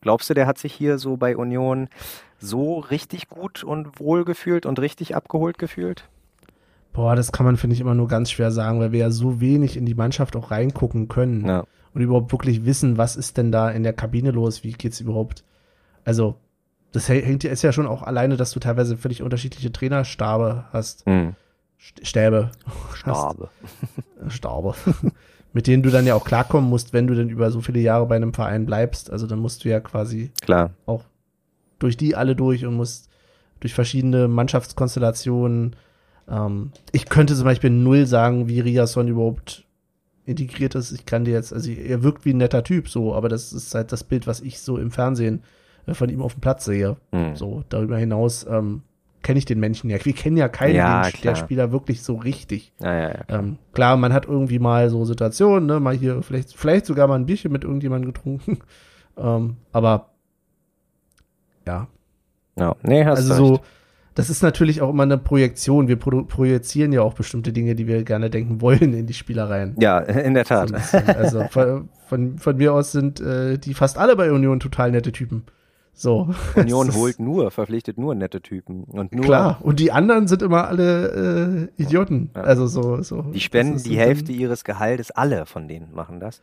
glaubst 0.00 0.28
du, 0.28 0.34
der 0.34 0.46
hat 0.46 0.58
sich 0.58 0.72
hier 0.72 0.98
so 0.98 1.16
bei 1.16 1.36
Union 1.36 1.88
so 2.38 2.78
richtig 2.78 3.28
gut 3.28 3.62
und 3.62 4.00
wohl 4.00 4.24
gefühlt 4.24 4.66
und 4.66 4.80
richtig 4.80 5.14
abgeholt 5.14 5.58
gefühlt? 5.58 6.08
Boah, 6.92 7.14
das 7.14 7.30
kann 7.30 7.46
man, 7.46 7.56
finde 7.56 7.74
ich, 7.74 7.80
immer 7.80 7.94
nur 7.94 8.08
ganz 8.08 8.30
schwer 8.30 8.50
sagen, 8.50 8.80
weil 8.80 8.90
wir 8.90 8.98
ja 8.98 9.10
so 9.10 9.40
wenig 9.40 9.76
in 9.76 9.86
die 9.86 9.94
Mannschaft 9.94 10.34
auch 10.34 10.50
reingucken 10.50 11.06
können. 11.06 11.46
Ja. 11.46 11.64
Und 11.94 12.00
überhaupt 12.00 12.32
wirklich 12.32 12.64
wissen, 12.64 12.98
was 12.98 13.14
ist 13.14 13.36
denn 13.36 13.52
da 13.52 13.70
in 13.70 13.84
der 13.84 13.92
Kabine 13.92 14.32
los, 14.32 14.64
wie 14.64 14.72
geht's 14.72 15.00
überhaupt 15.00 15.44
also, 16.10 16.34
das 16.90 17.08
hängt 17.08 17.44
ist 17.44 17.62
ja 17.62 17.72
schon 17.72 17.86
auch 17.86 18.02
alleine, 18.02 18.36
dass 18.36 18.50
du 18.50 18.58
teilweise 18.58 18.96
völlig 18.96 19.22
unterschiedliche 19.22 19.70
Trainerstabe 19.70 20.64
hast. 20.72 21.06
Hm. 21.06 21.36
Stäbe. 21.78 22.50
Stabe. 22.94 23.48
Stabe. 24.26 24.74
Mit 25.52 25.68
denen 25.68 25.84
du 25.84 25.90
dann 25.90 26.06
ja 26.06 26.16
auch 26.16 26.24
klarkommen 26.24 26.68
musst, 26.68 26.92
wenn 26.92 27.06
du 27.06 27.14
denn 27.14 27.28
über 27.28 27.52
so 27.52 27.60
viele 27.60 27.78
Jahre 27.78 28.06
bei 28.06 28.16
einem 28.16 28.34
Verein 28.34 28.66
bleibst. 28.66 29.08
Also 29.08 29.28
dann 29.28 29.38
musst 29.38 29.64
du 29.64 29.68
ja 29.68 29.78
quasi 29.78 30.32
Klar. 30.42 30.72
auch 30.84 31.04
durch 31.78 31.96
die 31.96 32.16
alle 32.16 32.34
durch 32.34 32.66
und 32.66 32.74
musst 32.74 33.08
durch 33.60 33.72
verschiedene 33.72 34.26
Mannschaftskonstellationen. 34.26 35.76
Ähm, 36.28 36.72
ich 36.90 37.08
könnte 37.08 37.36
zum 37.36 37.44
Beispiel 37.44 37.70
null 37.70 38.06
sagen, 38.06 38.48
wie 38.48 38.58
Riason 38.58 39.06
überhaupt 39.06 39.64
integriert 40.26 40.74
ist. 40.74 40.90
Ich 40.90 41.06
kann 41.06 41.24
dir 41.24 41.34
jetzt, 41.34 41.52
also 41.52 41.70
er 41.70 42.02
wirkt 42.02 42.24
wie 42.24 42.34
ein 42.34 42.38
netter 42.38 42.64
Typ 42.64 42.88
so, 42.88 43.14
aber 43.14 43.28
das 43.28 43.52
ist 43.52 43.72
halt 43.76 43.92
das 43.92 44.02
Bild, 44.02 44.26
was 44.26 44.40
ich 44.40 44.58
so 44.58 44.76
im 44.76 44.90
Fernsehen 44.90 45.44
äh, 45.44 45.59
von 45.92 46.08
ihm 46.08 46.22
auf 46.22 46.34
dem 46.34 46.40
Platz 46.40 46.64
sehe. 46.64 46.96
Mhm. 47.12 47.36
So, 47.36 47.64
darüber 47.68 47.96
hinaus 47.98 48.46
ähm, 48.48 48.82
kenne 49.22 49.38
ich 49.38 49.44
den 49.44 49.60
Menschen 49.60 49.90
ja. 49.90 50.04
Wir 50.04 50.12
kennen 50.12 50.36
ja 50.36 50.48
keinen 50.48 50.76
ja, 50.76 51.02
den, 51.02 51.20
der 51.22 51.34
Spieler 51.34 51.72
wirklich 51.72 52.02
so 52.02 52.16
richtig. 52.16 52.72
Ja, 52.80 52.94
ja, 52.94 53.10
klar. 53.24 53.40
Ähm, 53.40 53.58
klar, 53.72 53.96
man 53.96 54.12
hat 54.12 54.26
irgendwie 54.26 54.58
mal 54.58 54.90
so 54.90 55.04
Situationen, 55.04 55.66
ne, 55.66 55.80
mal 55.80 55.94
hier, 55.94 56.22
vielleicht, 56.22 56.56
vielleicht 56.56 56.86
sogar 56.86 57.06
mal 57.06 57.16
ein 57.16 57.26
Bierchen 57.26 57.52
mit 57.52 57.64
irgendjemandem 57.64 58.12
getrunken. 58.12 58.58
ähm, 59.16 59.56
aber 59.72 60.10
ja. 61.66 61.88
Ja, 62.58 62.76
nee, 62.82 63.04
hast 63.04 63.18
also 63.18 63.34
so, 63.34 63.60
das 64.14 64.28
ist 64.28 64.42
natürlich 64.42 64.82
auch 64.82 64.90
immer 64.90 65.04
eine 65.04 65.18
Projektion. 65.18 65.88
Wir 65.88 65.96
pro 65.96 66.24
projizieren 66.24 66.92
ja 66.92 67.02
auch 67.02 67.14
bestimmte 67.14 67.52
Dinge, 67.52 67.74
die 67.74 67.86
wir 67.86 68.02
gerne 68.04 68.28
denken 68.28 68.60
wollen 68.60 68.92
in 68.92 69.06
die 69.06 69.14
Spielereien. 69.14 69.76
Ja, 69.78 69.98
in 69.98 70.34
der 70.34 70.44
Tat. 70.44 70.68
So 70.68 70.98
also 70.98 71.44
von, 71.44 71.88
von, 72.06 72.38
von, 72.38 72.56
mir 72.56 72.74
aus 72.74 72.92
sind 72.92 73.20
äh, 73.20 73.56
die 73.58 73.72
fast 73.72 73.98
alle 73.98 74.16
bei 74.16 74.32
Union 74.32 74.60
total 74.60 74.90
nette 74.90 75.12
Typen. 75.12 75.44
So. 76.00 76.34
Union 76.56 76.94
holt 76.94 77.20
nur, 77.20 77.50
verpflichtet 77.50 77.98
nur 77.98 78.14
nette 78.14 78.40
Typen. 78.40 78.84
Und 78.84 79.12
nur, 79.12 79.22
Klar, 79.22 79.58
und 79.60 79.80
die 79.80 79.92
anderen 79.92 80.28
sind 80.28 80.40
immer 80.40 80.66
alle 80.66 81.68
äh, 81.76 81.82
Idioten. 81.82 82.30
Ja. 82.34 82.40
Also 82.40 82.66
so, 82.68 83.02
so. 83.02 83.20
Die 83.20 83.40
spenden 83.40 83.82
die 83.82 83.98
Hälfte 83.98 84.32
ihres 84.32 84.64
Gehaltes, 84.64 85.10
alle 85.10 85.44
von 85.44 85.68
denen 85.68 85.92
machen 85.92 86.18
das. 86.18 86.40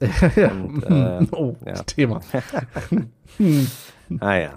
ja. 0.36 0.52
Und, 0.52 0.84
äh, 0.84 1.26
oh, 1.32 1.56
ja. 1.66 1.74
Thema. 1.82 2.20
ah 4.20 4.34
ja. 4.36 4.50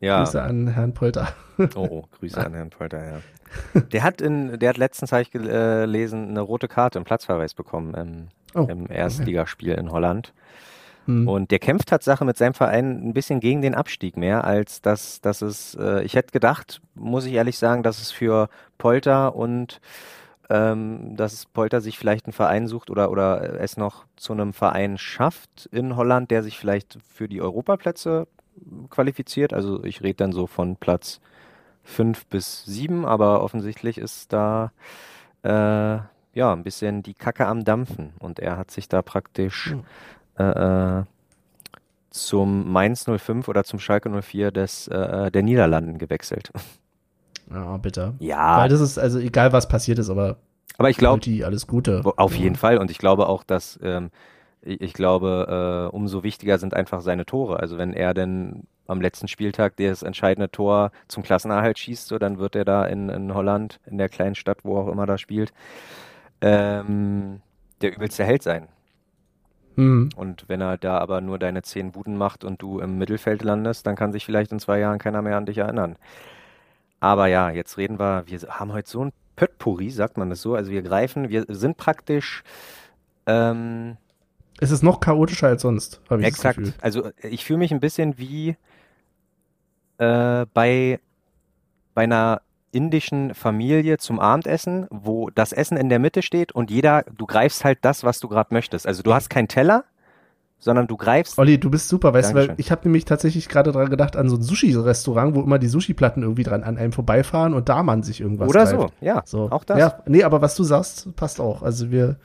ja. 0.00 0.24
Grüße 0.24 0.42
an 0.42 0.66
Herrn 0.66 0.92
Polter. 0.92 1.28
oh, 1.76 1.86
oh, 1.88 2.04
Grüße 2.18 2.44
an 2.44 2.54
Herrn 2.54 2.70
Polter, 2.70 3.04
ja. 3.04 3.80
Der 3.92 4.02
hat 4.02 4.20
in, 4.20 4.58
der 4.58 4.70
hat 4.70 4.78
letztens, 4.78 5.12
habe 5.12 5.22
ich 5.22 5.30
gelesen, 5.30 6.30
eine 6.30 6.40
rote 6.40 6.66
Karte 6.66 6.98
im 6.98 7.04
Platzverweis 7.04 7.54
bekommen 7.54 7.94
im, 7.94 8.28
oh, 8.60 8.66
im 8.68 8.90
Erstligaspiel 8.90 9.74
okay. 9.74 9.80
in 9.80 9.92
Holland. 9.92 10.32
Mhm. 11.06 11.28
Und 11.28 11.50
der 11.50 11.58
kämpft 11.58 11.88
Tatsache 11.88 12.24
mit 12.24 12.36
seinem 12.36 12.54
Verein 12.54 13.08
ein 13.08 13.12
bisschen 13.12 13.40
gegen 13.40 13.62
den 13.62 13.74
Abstieg 13.74 14.16
mehr, 14.16 14.44
als 14.44 14.82
dass, 14.82 15.20
dass 15.20 15.42
es, 15.42 15.74
äh, 15.74 16.02
ich 16.04 16.14
hätte 16.14 16.32
gedacht, 16.32 16.80
muss 16.94 17.26
ich 17.26 17.32
ehrlich 17.32 17.58
sagen, 17.58 17.82
dass 17.82 18.00
es 18.00 18.10
für 18.10 18.48
Polter 18.78 19.34
und 19.34 19.80
ähm, 20.50 21.16
dass 21.16 21.46
Polter 21.46 21.80
sich 21.80 21.98
vielleicht 21.98 22.26
einen 22.26 22.32
Verein 22.32 22.66
sucht 22.66 22.90
oder, 22.90 23.10
oder 23.10 23.60
es 23.60 23.76
noch 23.76 24.04
zu 24.16 24.32
einem 24.32 24.52
Verein 24.52 24.98
schafft 24.98 25.68
in 25.72 25.96
Holland, 25.96 26.30
der 26.30 26.42
sich 26.42 26.58
vielleicht 26.58 26.98
für 27.08 27.28
die 27.28 27.40
Europaplätze 27.40 28.26
qualifiziert. 28.90 29.52
Also 29.52 29.82
ich 29.84 30.02
rede 30.02 30.16
dann 30.16 30.32
so 30.32 30.46
von 30.46 30.76
Platz 30.76 31.20
fünf 31.82 32.26
bis 32.26 32.64
sieben, 32.64 33.04
aber 33.04 33.42
offensichtlich 33.42 33.98
ist 33.98 34.32
da 34.32 34.72
äh, 35.42 35.98
ja 36.34 36.52
ein 36.52 36.62
bisschen 36.62 37.02
die 37.02 37.14
Kacke 37.14 37.46
am 37.46 37.64
Dampfen 37.64 38.12
und 38.18 38.38
er 38.38 38.56
hat 38.56 38.70
sich 38.70 38.88
da 38.88 39.02
praktisch 39.02 39.72
mhm 39.72 39.84
äh, 40.38 40.98
äh, 40.98 41.04
zum 42.10 42.70
Mainz 42.70 43.04
05 43.04 43.48
oder 43.48 43.64
zum 43.64 43.78
Schalke 43.78 44.10
04 44.10 44.50
des, 44.50 44.88
äh, 44.88 45.30
der 45.30 45.42
Niederlanden 45.42 45.98
gewechselt. 45.98 46.52
Ja, 47.50 47.76
bitte. 47.76 48.14
Ja. 48.18 48.58
Weil 48.58 48.68
das 48.68 48.80
ist, 48.80 48.98
also 48.98 49.18
egal 49.18 49.52
was 49.52 49.68
passiert 49.68 49.98
ist, 49.98 50.08
aber 50.08 50.38
aber 50.78 50.88
ich 50.88 50.96
glaube, 50.96 51.44
alles 51.44 51.66
Gute. 51.66 52.02
Auf 52.16 52.34
jeden 52.34 52.56
Fall. 52.56 52.78
Und 52.78 52.90
ich 52.90 52.98
glaube 52.98 53.28
auch, 53.28 53.44
dass 53.44 53.78
ähm, 53.82 54.10
ich 54.62 54.92
glaube, 54.92 55.90
äh, 55.92 55.94
umso 55.94 56.22
wichtiger 56.22 56.58
sind 56.58 56.74
einfach 56.74 57.00
seine 57.00 57.26
Tore. 57.26 57.58
Also 57.60 57.78
wenn 57.78 57.92
er 57.92 58.14
denn 58.14 58.64
am 58.86 59.00
letzten 59.00 59.28
Spieltag 59.28 59.76
das 59.76 60.02
entscheidende 60.02 60.50
Tor 60.50 60.92
zum 61.08 61.22
Klassenerhalt 61.22 61.78
schießt, 61.78 62.08
so 62.08 62.18
dann 62.18 62.38
wird 62.38 62.56
er 62.56 62.64
da 62.64 62.84
in, 62.84 63.08
in 63.08 63.34
Holland, 63.34 63.80
in 63.86 63.98
der 63.98 64.08
kleinen 64.08 64.34
Stadt, 64.34 64.58
wo 64.64 64.78
auch 64.78 64.88
immer 64.88 65.06
da 65.06 65.18
spielt, 65.18 65.52
ähm, 66.40 67.40
der 67.80 67.94
übelste 67.94 68.24
Held 68.24 68.42
sein. 68.42 68.68
Mhm. 69.76 70.10
Und 70.16 70.44
wenn 70.48 70.60
er 70.60 70.78
da 70.78 70.98
aber 70.98 71.20
nur 71.20 71.38
deine 71.38 71.62
zehn 71.62 71.92
Buden 71.92 72.16
macht 72.16 72.44
und 72.44 72.60
du 72.62 72.80
im 72.80 72.98
Mittelfeld 72.98 73.42
landest, 73.42 73.86
dann 73.86 73.96
kann 73.96 74.12
sich 74.12 74.24
vielleicht 74.24 74.52
in 74.52 74.58
zwei 74.58 74.78
Jahren 74.78 74.98
keiner 74.98 75.22
mehr 75.22 75.36
an 75.36 75.46
dich 75.46 75.58
erinnern. 75.58 75.96
Aber 77.00 77.26
ja, 77.26 77.50
jetzt 77.50 77.78
reden 77.78 77.98
wir, 77.98 78.24
wir 78.26 78.38
haben 78.48 78.72
heute 78.72 78.88
so 78.88 79.04
ein 79.04 79.12
Pöttpuri, 79.36 79.90
sagt 79.90 80.18
man 80.18 80.30
das 80.30 80.42
so. 80.42 80.54
Also 80.54 80.70
wir 80.70 80.82
greifen, 80.82 81.28
wir 81.30 81.46
sind 81.48 81.76
praktisch. 81.76 82.44
Ähm, 83.26 83.96
es 84.60 84.70
ist 84.70 84.82
noch 84.82 85.00
chaotischer 85.00 85.48
als 85.48 85.62
sonst, 85.62 86.00
habe 86.08 86.20
ich 86.22 86.28
Exakt. 86.28 86.58
Das 86.58 86.64
Gefühl. 86.64 86.80
Also 86.80 87.10
ich 87.22 87.44
fühle 87.44 87.58
mich 87.58 87.72
ein 87.72 87.80
bisschen 87.80 88.18
wie 88.18 88.56
äh, 89.98 90.46
bei, 90.54 91.00
bei 91.94 92.02
einer 92.02 92.42
indischen 92.72 93.34
Familie 93.34 93.98
zum 93.98 94.18
Abendessen, 94.18 94.86
wo 94.90 95.30
das 95.30 95.52
Essen 95.52 95.76
in 95.76 95.88
der 95.88 95.98
Mitte 95.98 96.22
steht 96.22 96.52
und 96.52 96.70
jeder, 96.70 97.04
du 97.16 97.26
greifst 97.26 97.64
halt 97.64 97.78
das, 97.82 98.02
was 98.02 98.18
du 98.18 98.28
gerade 98.28 98.52
möchtest. 98.52 98.86
Also 98.86 99.02
du 99.02 99.14
hast 99.14 99.30
keinen 99.30 99.48
Teller, 99.48 99.84
sondern 100.58 100.86
du 100.86 100.96
greifst. 100.96 101.38
Olli, 101.38 101.58
du 101.58 101.70
bist 101.70 101.88
super, 101.88 102.14
weißt 102.14 102.30
du, 102.30 102.34
weil 102.34 102.54
ich 102.56 102.70
habe 102.70 102.82
nämlich 102.84 103.04
tatsächlich 103.04 103.48
gerade 103.48 103.72
dran 103.72 103.90
gedacht 103.90 104.16
an 104.16 104.28
so 104.28 104.36
ein 104.36 104.42
Sushi-Restaurant, 104.42 105.34
wo 105.34 105.42
immer 105.42 105.58
die 105.58 105.66
Sushi-Platten 105.68 106.22
irgendwie 106.22 106.44
dran 106.44 106.62
an 106.62 106.78
einem 106.78 106.92
vorbeifahren 106.92 107.52
und 107.52 107.68
da 107.68 107.82
man 107.82 108.02
sich 108.02 108.20
irgendwas 108.20 108.48
Oder 108.48 108.64
greift. 108.64 108.80
so, 108.80 108.90
ja, 109.00 109.22
so. 109.24 109.50
auch 109.50 109.64
das. 109.64 109.78
Ja, 109.78 109.98
nee, 110.06 110.22
aber 110.22 110.40
was 110.40 110.54
du 110.54 110.62
sagst, 110.62 111.14
passt 111.16 111.40
auch. 111.40 111.62
Also 111.62 111.90
wir 111.90 112.16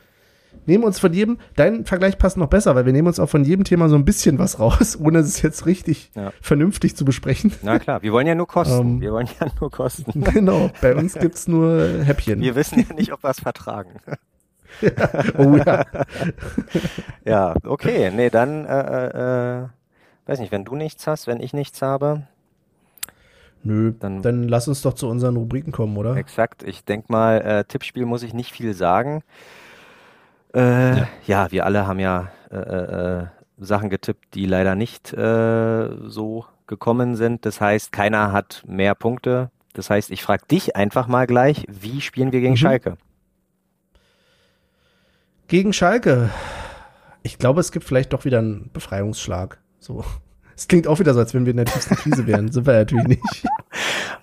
nehmen 0.65 0.83
uns 0.83 0.99
von 0.99 1.13
jedem, 1.13 1.37
dein 1.55 1.85
Vergleich 1.85 2.17
passt 2.17 2.37
noch 2.37 2.47
besser, 2.47 2.75
weil 2.75 2.85
wir 2.85 2.93
nehmen 2.93 3.07
uns 3.07 3.19
auch 3.19 3.29
von 3.29 3.43
jedem 3.43 3.63
Thema 3.63 3.89
so 3.89 3.95
ein 3.95 4.05
bisschen 4.05 4.39
was 4.39 4.59
raus, 4.59 4.97
ohne 5.01 5.19
es 5.19 5.41
jetzt 5.41 5.65
richtig 5.65 6.11
ja. 6.15 6.31
vernünftig 6.41 6.95
zu 6.95 7.05
besprechen. 7.05 7.51
Na 7.61 7.79
klar, 7.79 8.01
wir 8.01 8.11
wollen 8.11 8.27
ja 8.27 8.35
nur 8.35 8.47
kosten. 8.47 8.79
Um, 8.79 8.87
ähm, 8.87 9.01
wir 9.01 9.13
wollen 9.13 9.29
ja 9.39 9.47
nur 9.59 9.71
kosten. 9.71 10.23
Genau, 10.37 10.69
bei 10.81 10.95
uns 10.95 11.13
gibt's 11.13 11.47
nur 11.47 12.03
Häppchen. 12.03 12.41
Wir 12.41 12.55
wissen 12.55 12.85
ja 12.87 12.93
nicht, 12.95 13.13
ob 13.13 13.23
wir 13.23 13.29
es 13.29 13.39
vertragen. 13.39 13.91
ja. 14.81 14.91
Oh 15.37 15.55
ja. 15.55 15.85
ja, 17.25 17.55
okay, 17.63 18.11
nee, 18.11 18.29
dann, 18.29 18.65
äh, 18.65 18.81
äh, 18.81 19.63
äh, 19.63 19.67
weiß 20.25 20.39
nicht, 20.39 20.51
wenn 20.51 20.65
du 20.65 20.75
nichts 20.75 21.07
hast, 21.07 21.27
wenn 21.27 21.39
ich 21.39 21.53
nichts 21.53 21.81
habe. 21.81 22.23
Nö, 23.63 23.93
dann, 23.99 24.21
dann 24.21 24.47
lass 24.47 24.67
uns 24.67 24.81
doch 24.81 24.93
zu 24.93 25.09
unseren 25.09 25.35
Rubriken 25.35 25.71
kommen, 25.71 25.97
oder? 25.97 26.15
Exakt, 26.15 26.63
ich 26.63 26.85
denk 26.85 27.09
mal, 27.09 27.41
äh, 27.41 27.63
Tippspiel 27.63 28.05
muss 28.05 28.23
ich 28.23 28.33
nicht 28.33 28.51
viel 28.51 28.73
sagen. 28.73 29.23
Äh, 30.53 30.97
ja. 30.97 31.07
ja. 31.25 31.51
wir 31.51 31.65
alle 31.65 31.87
haben 31.87 31.99
ja 31.99 32.31
äh, 32.51 32.57
äh, 32.57 33.25
Sachen 33.57 33.89
getippt, 33.89 34.33
die 34.33 34.45
leider 34.45 34.75
nicht 34.75 35.13
äh, 35.13 35.89
so 36.05 36.45
gekommen 36.67 37.15
sind. 37.15 37.45
Das 37.45 37.61
heißt, 37.61 37.91
keiner 37.91 38.31
hat 38.31 38.63
mehr 38.67 38.95
Punkte. 38.95 39.51
Das 39.73 39.89
heißt, 39.89 40.11
ich 40.11 40.23
frage 40.23 40.45
dich 40.49 40.75
einfach 40.75 41.07
mal 41.07 41.27
gleich, 41.27 41.65
wie 41.67 42.01
spielen 42.01 42.31
wir 42.31 42.41
gegen 42.41 42.53
mhm. 42.53 42.57
Schalke? 42.57 42.97
Gegen 45.47 45.71
Schalke. 45.71 46.29
Ich 47.23 47.37
glaube, 47.37 47.61
es 47.61 47.71
gibt 47.71 47.85
vielleicht 47.85 48.13
doch 48.13 48.25
wieder 48.25 48.39
einen 48.39 48.69
Befreiungsschlag. 48.73 49.59
So. 49.79 50.03
Es 50.57 50.67
klingt 50.67 50.87
auch 50.87 50.99
wieder 50.99 51.13
so, 51.13 51.19
als 51.19 51.35
wenn 51.35 51.45
wir 51.45 51.51
in 51.51 51.57
der 51.57 51.67
tiefsten 51.67 51.95
Krise 51.95 52.25
wären. 52.25 52.51
Sind 52.51 52.65
wir 52.65 52.73
natürlich 52.73 53.07
nicht. 53.07 53.21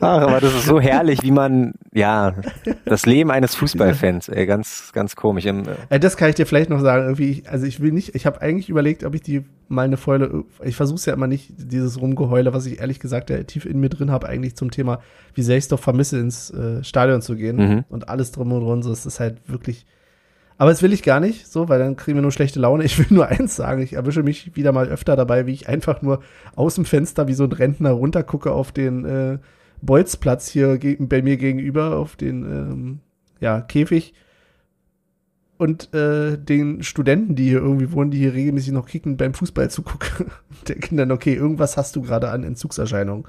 Ach, 0.01 0.21
aber 0.21 0.41
das 0.41 0.53
ist 0.53 0.67
so 0.67 0.81
herrlich, 0.81 1.23
wie 1.23 1.31
man, 1.31 1.75
ja, 1.93 2.35
das 2.85 3.07
Leben 3.07 3.31
eines 3.31 3.55
Fußballfans, 3.55 4.29
ey, 4.31 4.45
ganz, 4.45 4.91
ganz 4.93 5.15
komisch. 5.15 5.45
Im, 5.45 5.63
äh, 5.91 6.01
das 6.01 6.17
kann 6.17 6.29
ich 6.29 6.35
dir 6.35 6.45
vielleicht 6.45 6.71
noch 6.71 6.81
sagen. 6.81 7.05
Irgendwie, 7.05 7.45
also 7.47 7.67
ich 7.67 7.79
will 7.79 7.93
nicht, 7.93 8.17
ich 8.17 8.27
habe 8.27 8.43
eigentlich 8.43 8.69
überlegt, 8.69 9.05
ob 9.05 9.15
ich 9.15 9.23
die 9.23 9.45
mal 9.69 9.85
eine 9.85 9.97
Fäule, 9.97 10.43
ich 10.65 10.75
versuche 10.75 10.97
es 10.97 11.07
ja 11.07 11.15
immer 11.15 11.29
nicht, 11.29 11.53
dieses 11.57 12.01
Rumgeheule, 12.01 12.53
was 12.53 12.67
ich 12.67 12.81
ehrlich 12.81 12.99
gesagt 12.99 13.31
ja 13.31 13.41
tief 13.45 13.65
in 13.65 13.79
mir 13.79 13.89
drin 13.89 14.11
habe, 14.11 14.29
eigentlich 14.29 14.57
zum 14.57 14.73
Thema, 14.73 14.99
wie 15.35 15.43
sehr 15.43 15.57
ich 15.57 15.65
es 15.65 15.69
doch 15.69 15.81
vermisse, 15.81 16.19
ins 16.19 16.51
äh, 16.51 16.83
Stadion 16.83 17.23
zu 17.23 17.37
gehen 17.37 17.57
mhm. 17.57 17.85
und 17.89 18.09
alles 18.09 18.33
drum 18.33 18.51
und 18.51 18.67
dran. 18.67 18.83
So, 18.83 18.91
es 18.91 19.07
ist 19.07 19.21
halt 19.21 19.37
wirklich 19.49 19.87
aber 20.57 20.71
das 20.71 20.83
will 20.83 20.93
ich 20.93 21.03
gar 21.03 21.21
nicht, 21.21 21.47
so, 21.49 21.69
weil 21.69 21.79
dann 21.79 21.97
kriegen 21.97 22.17
wir 22.17 22.23
nur 22.23 22.33
schlechte 22.33 22.61
Laune. 22.61 22.85
Ich 22.85 22.99
will 22.99 23.07
nur 23.11 23.27
eins 23.27 23.57
sagen, 23.57 23.83
ich 23.83 23.95
erwische 23.95 24.23
mich 24.23 24.55
wieder 24.55 24.73
mal 24.73 24.89
öfter 24.89 25.17
dabei, 25.17 25.47
wie 25.47 25.53
ich 25.53 25.69
einfach 25.69 26.01
nur 26.03 26.21
aus 26.55 26.77
dem 26.77 26.85
Fenster 26.85 27.27
wie 27.27 27.35
so 27.35 27.45
ein 27.45 27.53
Rentner 27.53 27.91
runtergucke 27.91 28.53
auf 28.53 28.71
den 28.71 29.05
äh, 29.05 29.39
Bolzplatz 29.83 30.49
hier 30.49 30.79
bei 31.01 31.23
mir 31.23 31.37
gegenüber, 31.37 31.97
auf 31.97 32.17
den 32.17 32.43
ähm, 32.45 32.99
ja, 33.41 33.61
Käfig 33.61 34.15
und 35.57 35.93
äh, 35.95 36.37
den 36.37 36.83
Studenten, 36.83 37.37
die 37.37 37.45
hier 37.45 37.59
irgendwie 37.59 37.93
wohnen, 37.93 38.11
die 38.11 38.19
hier 38.19 38.35
regelmäßig 38.35 38.73
noch 38.73 38.87
kicken, 38.87 39.17
beim 39.17 39.35
Fußball 39.35 39.71
zugucke. 39.71 40.27
Denken 40.69 40.97
dann, 40.97 41.13
okay, 41.13 41.35
irgendwas 41.35 41.77
hast 41.77 41.97
du 41.97 42.03
gerade 42.03 42.31
an 42.31 42.45
Entzugserscheinungen. 42.45 43.25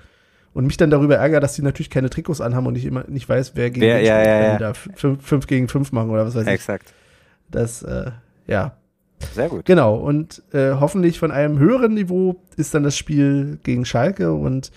Und 0.54 0.66
mich 0.66 0.78
dann 0.78 0.90
darüber 0.90 1.18
ärgere, 1.18 1.42
dass 1.42 1.56
die 1.56 1.62
natürlich 1.62 1.90
keine 1.90 2.10
Trikots 2.10 2.40
anhaben 2.40 2.66
und 2.68 2.78
ich 2.78 2.86
immer 2.86 3.04
nicht 3.10 3.28
weiß, 3.28 3.54
wer 3.56 3.72
gegen 3.72 3.86
wer, 3.86 4.00
ja, 4.00 4.24
ja, 4.24 4.42
ja. 4.42 4.58
da 4.58 4.74
fünf, 4.74 5.22
fünf 5.22 5.48
gegen 5.48 5.68
fünf 5.68 5.92
machen 5.92 6.10
oder 6.12 6.26
was 6.26 6.34
weiß 6.34 6.44
ich. 6.44 6.54
Exakt. 6.54 6.94
Das, 7.50 7.84
äh, 7.84 8.12
ja. 8.48 8.78
Sehr 9.34 9.50
gut. 9.50 9.66
Genau. 9.66 9.96
Und 9.96 10.44
äh, 10.54 10.74
hoffentlich 10.74 11.20
von 11.20 11.32
einem 11.32 11.58
höheren 11.58 11.94
Niveau 11.94 12.42
ist 12.58 12.74
dann 12.74 12.84
das 12.84 12.98
Spiel 12.98 13.60
gegen 13.64 13.86
Schalke. 13.86 14.34
Und 14.34 14.72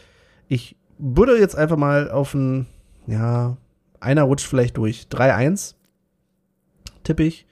ich 0.48 0.76
würde 0.98 1.38
jetzt 1.38 1.56
einfach 1.56 1.76
mal 1.76 2.10
auf 2.10 2.34
ein, 2.34 2.66
ja, 3.06 3.56
einer 4.00 4.22
rutscht 4.22 4.46
vielleicht 4.46 4.76
durch. 4.76 5.06
3-1 5.10 5.74
tippe 7.04 7.24
ich. 7.24 7.46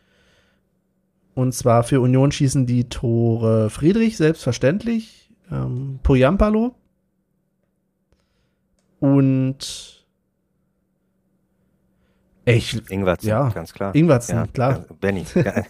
Und 1.35 1.53
zwar 1.53 1.83
für 1.83 2.01
Union 2.01 2.33
schießen 2.33 2.67
die 2.67 2.89
Tore 2.89 3.69
Friedrich, 3.69 4.17
selbstverständlich. 4.17 5.31
Ähm, 5.51 6.01
Poyampalo. 6.03 6.75
Und 9.01 9.96
ich, 12.47 12.91
Ingwertsen, 12.91 13.29
ja, 13.29 13.49
ganz 13.49 13.75
klar. 13.75 13.95
Ingwertsen, 13.95 14.37
ja, 14.37 14.47
klar. 14.47 14.85
Benny, 15.01 15.25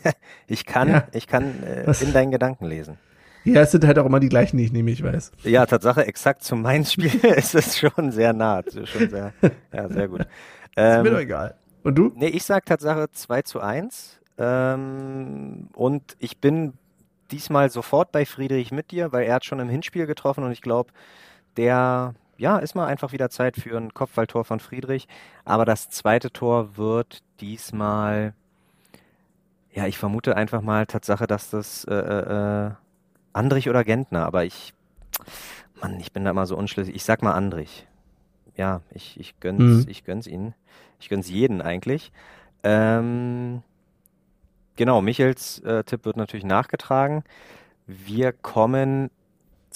ich 0.47 0.65
kann, 0.67 0.89
ja. 0.89 1.09
ich 1.13 1.27
kann 1.27 1.63
äh, 1.63 1.91
in 2.01 2.13
deinen 2.13 2.31
Gedanken 2.31 2.67
lesen. 2.67 2.99
Ja, 3.45 3.63
es 3.63 3.71
sind 3.71 3.87
halt 3.87 3.99
auch 3.99 4.07
immer 4.07 4.21
die 4.21 4.29
gleichen, 4.29 4.57
die 4.57 4.65
ich 4.65 4.73
nehme, 4.73 4.91
ich 4.91 5.03
weiß. 5.03 5.31
Ja, 5.45 5.67
Tatsache, 5.67 6.05
exakt 6.05 6.43
zu 6.43 6.57
meinem 6.57 6.85
Spiel 6.85 7.15
ist 7.37 7.55
es 7.55 7.79
schon 7.79 8.11
sehr 8.11 8.33
nah. 8.33 8.63
Schon 8.63 9.09
sehr, 9.09 9.33
ja, 9.73 9.89
sehr 9.89 10.09
gut. 10.09 10.27
Ähm, 10.77 10.99
ist 10.99 11.03
mir 11.03 11.09
ähm, 11.09 11.15
doch 11.15 11.21
egal. 11.21 11.55
Und 11.85 11.95
du? 11.97 12.13
Nee, 12.17 12.29
ich 12.29 12.45
sag 12.45 12.67
Tatsache 12.67 13.07
2 13.11 13.43
zu 13.43 13.61
1. 13.61 14.21
Ähm, 14.39 15.69
und 15.75 16.17
ich 16.19 16.39
bin 16.39 16.75
diesmal 17.31 17.71
sofort 17.71 18.13
bei 18.13 18.27
Friedrich 18.27 18.73
mit 18.73 18.91
dir, 18.91 19.13
weil 19.13 19.25
er 19.25 19.35
hat 19.35 19.45
schon 19.45 19.61
im 19.61 19.69
Hinspiel 19.69 20.07
getroffen 20.07 20.45
und 20.45 20.53
ich 20.53 20.61
glaube, 20.61 20.93
der 21.57 22.15
ja, 22.39 22.59
ist 22.59 22.75
mal 22.75 22.87
einfach 22.87 23.13
wieder 23.13 23.31
Zeit 23.31 23.57
für 23.57 23.77
ein 23.77 23.95
Kopfballtor 23.95 24.45
von 24.45 24.61
Friedrich. 24.61 25.09
Aber 25.45 25.65
das 25.65 25.89
zweite 25.89 26.31
Tor 26.31 26.77
wird 26.77 27.23
diesmal, 27.41 28.35
ja, 29.73 29.87
ich 29.87 29.99
vermute 29.99 30.37
einfach 30.37 30.61
mal 30.61 30.87
Tatsache, 30.87 31.27
dass 31.27 31.51
das 31.51 31.85
äh, 31.85 31.95
äh, 31.95 32.67
äh, 32.67 32.71
Andrich 33.33 33.69
oder 33.69 33.85
Gentner, 33.85 34.25
aber 34.25 34.45
ich, 34.45 34.73
Mann, 35.81 36.01
ich 36.01 36.13
bin 36.13 36.25
da 36.25 36.33
mal 36.33 36.47
so 36.47 36.57
unschlüssig. 36.57 36.95
Ich 36.95 37.05
sag 37.05 37.23
mal 37.23 37.33
Andrich. 37.33 37.87
Ja, 38.57 38.81
ich, 38.91 39.21
ich 39.21 39.39
gönn's, 39.41 39.85
mhm. 39.85 39.91
ich 39.91 40.05
gönn's 40.05 40.27
ihnen. 40.27 40.55
Ich 40.99 41.11
gönn's 41.11 41.29
jeden 41.29 41.61
eigentlich. 41.61 42.11
Ähm, 42.63 43.63
genau, 44.77 45.03
Michels 45.03 45.59
äh, 45.61 45.85
Tipp 45.85 46.07
wird 46.07 46.17
natürlich 46.17 46.47
nachgetragen. 46.47 47.23
Wir 47.87 48.33
kommen 48.33 49.11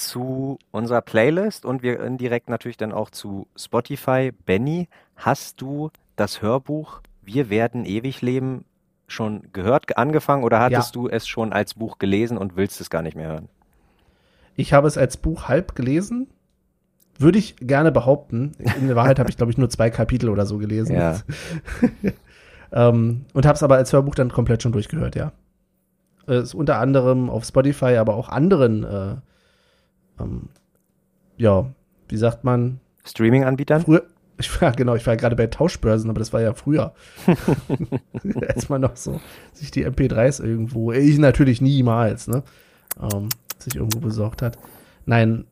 zu 0.01 0.59
unserer 0.71 1.03
Playlist 1.03 1.65
und 1.65 1.83
wir 1.83 2.01
indirekt 2.01 2.49
natürlich 2.49 2.77
dann 2.77 2.93
auch 2.93 3.11
zu 3.11 3.47
Spotify. 3.57 4.33
Benny, 4.47 4.89
hast 5.17 5.61
du 5.61 5.91
das 6.17 6.43
Hörbuch 6.43 7.01
Wir 7.23 7.51
werden 7.51 7.85
ewig 7.85 8.23
leben 8.23 8.65
schon 9.07 9.53
gehört, 9.53 9.97
angefangen 9.97 10.45
oder 10.45 10.61
hattest 10.61 10.95
ja. 10.95 11.03
du 11.03 11.09
es 11.09 11.27
schon 11.27 11.53
als 11.53 11.75
Buch 11.75 11.99
gelesen 11.99 12.39
und 12.39 12.57
willst 12.57 12.81
es 12.81 12.91
gar 12.91 13.03
nicht 13.03 13.17
mehr 13.17 13.29
hören? 13.29 13.49
Ich 14.57 14.73
habe 14.73 14.89
es 14.89 14.97
als 14.97 15.17
Buch 15.17 15.49
halb 15.49 15.75
gelesen. 15.75 16.29
Würde 17.19 17.39
ich 17.39 17.57
gerne 17.57 17.93
behaupten. 17.93 18.53
In 18.79 18.87
der 18.87 18.97
Wahrheit 18.97 19.19
habe 19.19 19.29
ich, 19.29 19.37
glaube 19.37 19.53
ich, 19.53 19.59
nur 19.59 19.69
zwei 19.69 19.91
Kapitel 19.91 20.31
oder 20.31 20.47
so 20.47 20.59
gelesen. 20.59 20.97
Ja. 20.97 21.19
ähm, 22.73 23.27
und 23.35 23.47
habe 23.47 23.57
es 23.57 23.63
aber 23.63 23.77
als 23.77 23.93
Hörbuch 23.93 24.15
dann 24.15 24.31
komplett 24.31 24.63
schon 24.63 24.73
durchgehört, 24.73 25.17
ja. 25.17 25.33
Ist 26.27 26.55
unter 26.55 26.79
anderem 26.79 27.29
auf 27.29 27.45
Spotify, 27.45 27.97
aber 27.97 28.15
auch 28.15 28.29
anderen 28.29 28.85
äh, 28.85 29.17
ähm, 30.21 30.49
ja, 31.37 31.66
wie 32.09 32.16
sagt 32.16 32.45
man? 32.45 32.81
Streaming-Anbietern? 33.05 33.83
Früher, 33.83 34.05
ich 34.39 34.61
war, 34.61 34.73
genau, 34.73 34.95
ich 34.95 35.07
war 35.07 35.16
gerade 35.16 35.37
bei 35.37 35.47
Tauschbörsen, 35.47 36.11
aber 36.11 36.18
das 36.18 36.33
war 36.33 36.41
ja 36.41 36.55
früher. 36.55 36.95
Man 38.68 38.81
noch 38.81 38.97
so 38.97 39.21
sich 39.53 39.71
die 39.71 39.87
MP3s 39.87 40.43
irgendwo, 40.43 40.93
ich 40.93 41.18
natürlich 41.18 41.61
niemals, 41.61 42.29
ne? 42.29 42.43
Ähm, 43.01 43.29
sich 43.59 43.77
irgendwo 43.77 44.01
besorgt 44.01 44.43
hat. 44.43 44.59
Nein, 45.07 45.45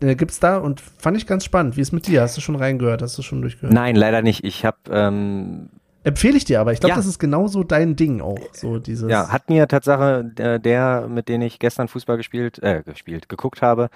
äh, 0.00 0.14
gibt's 0.14 0.40
da 0.40 0.58
und 0.58 0.80
fand 0.80 1.16
ich 1.16 1.26
ganz 1.26 1.44
spannend. 1.44 1.76
Wie 1.76 1.80
ist 1.80 1.92
mit 1.92 2.06
dir? 2.06 2.22
Hast 2.22 2.36
du 2.36 2.40
schon 2.40 2.56
reingehört? 2.56 3.02
Hast 3.02 3.16
du 3.18 3.22
schon 3.22 3.42
durchgehört? 3.42 3.72
Nein, 3.72 3.96
leider 3.96 4.22
nicht. 4.22 4.44
Ich 4.44 4.64
habe 4.64 4.78
ähm, 4.90 5.68
Empfehle 6.02 6.36
ich 6.38 6.44
dir 6.44 6.60
aber. 6.60 6.72
Ich 6.72 6.80
glaube, 6.80 6.92
ja. 6.92 6.96
das 6.96 7.06
ist 7.06 7.18
genauso 7.18 7.62
dein 7.62 7.94
Ding 7.94 8.22
auch. 8.22 8.38
So 8.52 8.78
dieses. 8.78 9.10
Ja, 9.10 9.28
hat 9.28 9.50
mir 9.50 9.68
Tatsache 9.68 10.24
der, 10.24 10.58
der 10.58 11.06
mit 11.08 11.28
dem 11.28 11.42
ich 11.42 11.58
gestern 11.58 11.88
Fußball 11.88 12.16
gespielt, 12.16 12.62
äh, 12.62 12.82
gespielt, 12.82 13.28
geguckt 13.28 13.60
habe, 13.60 13.90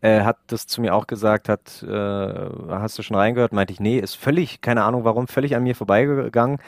äh, 0.00 0.20
hat 0.20 0.36
das 0.46 0.68
zu 0.68 0.80
mir 0.80 0.94
auch 0.94 1.08
gesagt, 1.08 1.48
hat, 1.48 1.82
äh, 1.82 1.88
hast 1.88 2.98
du 2.98 3.02
schon 3.02 3.16
reingehört? 3.16 3.52
Meinte 3.52 3.72
ich, 3.72 3.80
nee, 3.80 3.98
ist 3.98 4.14
völlig, 4.14 4.60
keine 4.60 4.84
Ahnung 4.84 5.02
warum, 5.02 5.26
völlig 5.26 5.56
an 5.56 5.64
mir 5.64 5.74
vorbeigegangen. 5.74 6.58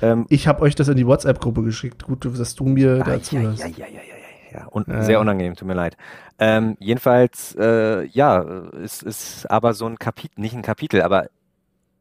Ähm, 0.00 0.26
ich 0.28 0.46
habe 0.46 0.62
euch 0.62 0.76
das 0.76 0.86
in 0.88 0.96
die 0.96 1.06
WhatsApp-Gruppe 1.06 1.62
geschickt. 1.64 2.04
Gut, 2.04 2.24
dass 2.24 2.54
du 2.54 2.66
mir 2.66 3.02
ah, 3.02 3.04
dazu 3.04 3.36
ja, 3.36 3.42
ja, 3.42 3.66
ja, 3.66 3.66
ja, 3.66 3.86
ja, 3.88 4.60
ja. 4.60 4.66
Und 4.66 4.88
äh. 4.88 5.02
sehr 5.02 5.18
unangenehm, 5.18 5.56
tut 5.56 5.66
mir 5.66 5.74
leid. 5.74 5.96
Ähm, 6.38 6.76
jedenfalls, 6.78 7.56
äh, 7.58 8.04
ja, 8.06 8.42
ist, 8.82 9.02
ist 9.02 9.50
aber 9.50 9.74
so 9.74 9.86
ein 9.86 9.98
Kapitel, 9.98 10.40
nicht 10.40 10.54
ein 10.54 10.62
Kapitel, 10.62 11.02
aber 11.02 11.26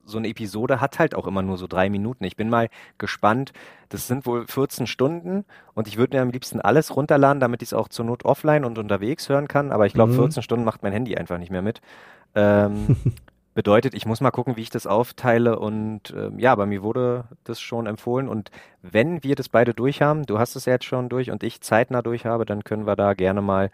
so 0.05 0.17
eine 0.17 0.27
Episode 0.27 0.81
hat 0.81 0.99
halt 0.99 1.15
auch 1.15 1.27
immer 1.27 1.41
nur 1.41 1.57
so 1.57 1.67
drei 1.67 1.89
Minuten. 1.89 2.23
Ich 2.23 2.35
bin 2.35 2.49
mal 2.49 2.69
gespannt. 2.97 3.51
Das 3.89 4.07
sind 4.07 4.25
wohl 4.25 4.47
14 4.47 4.87
Stunden 4.87 5.45
und 5.73 5.87
ich 5.87 5.97
würde 5.97 6.17
mir 6.17 6.21
am 6.21 6.29
liebsten 6.29 6.61
alles 6.61 6.95
runterladen, 6.95 7.39
damit 7.39 7.61
ich 7.61 7.69
es 7.69 7.73
auch 7.73 7.87
zur 7.87 8.05
Not 8.05 8.25
offline 8.25 8.65
und 8.65 8.77
unterwegs 8.77 9.29
hören 9.29 9.47
kann. 9.47 9.71
Aber 9.71 9.85
ich 9.85 9.93
glaube, 9.93 10.13
mhm. 10.13 10.17
14 10.17 10.43
Stunden 10.43 10.65
macht 10.65 10.83
mein 10.83 10.93
Handy 10.93 11.15
einfach 11.15 11.37
nicht 11.37 11.51
mehr 11.51 11.61
mit. 11.61 11.81
Ähm, 12.33 12.95
bedeutet, 13.55 13.93
ich 13.95 14.05
muss 14.05 14.21
mal 14.21 14.31
gucken, 14.31 14.57
wie 14.57 14.61
ich 14.61 14.69
das 14.69 14.85
aufteile. 14.85 15.57
Und 15.57 16.13
ähm, 16.15 16.37
ja, 16.37 16.53
bei 16.53 16.67
mir 16.67 16.83
wurde 16.83 17.23
das 17.45 17.59
schon 17.59 17.87
empfohlen. 17.87 18.27
Und 18.27 18.51
wenn 18.83 19.23
wir 19.23 19.35
das 19.35 19.49
beide 19.49 19.73
durch 19.73 20.01
haben, 20.01 20.25
du 20.25 20.37
hast 20.37 20.55
es 20.55 20.65
ja 20.65 20.73
jetzt 20.73 20.85
schon 20.85 21.09
durch 21.09 21.31
und 21.31 21.41
ich 21.41 21.61
zeitnah 21.61 22.03
durch 22.03 22.25
habe, 22.25 22.45
dann 22.45 22.63
können 22.63 22.85
wir 22.85 22.95
da 22.95 23.13
gerne 23.13 23.41
mal 23.41 23.71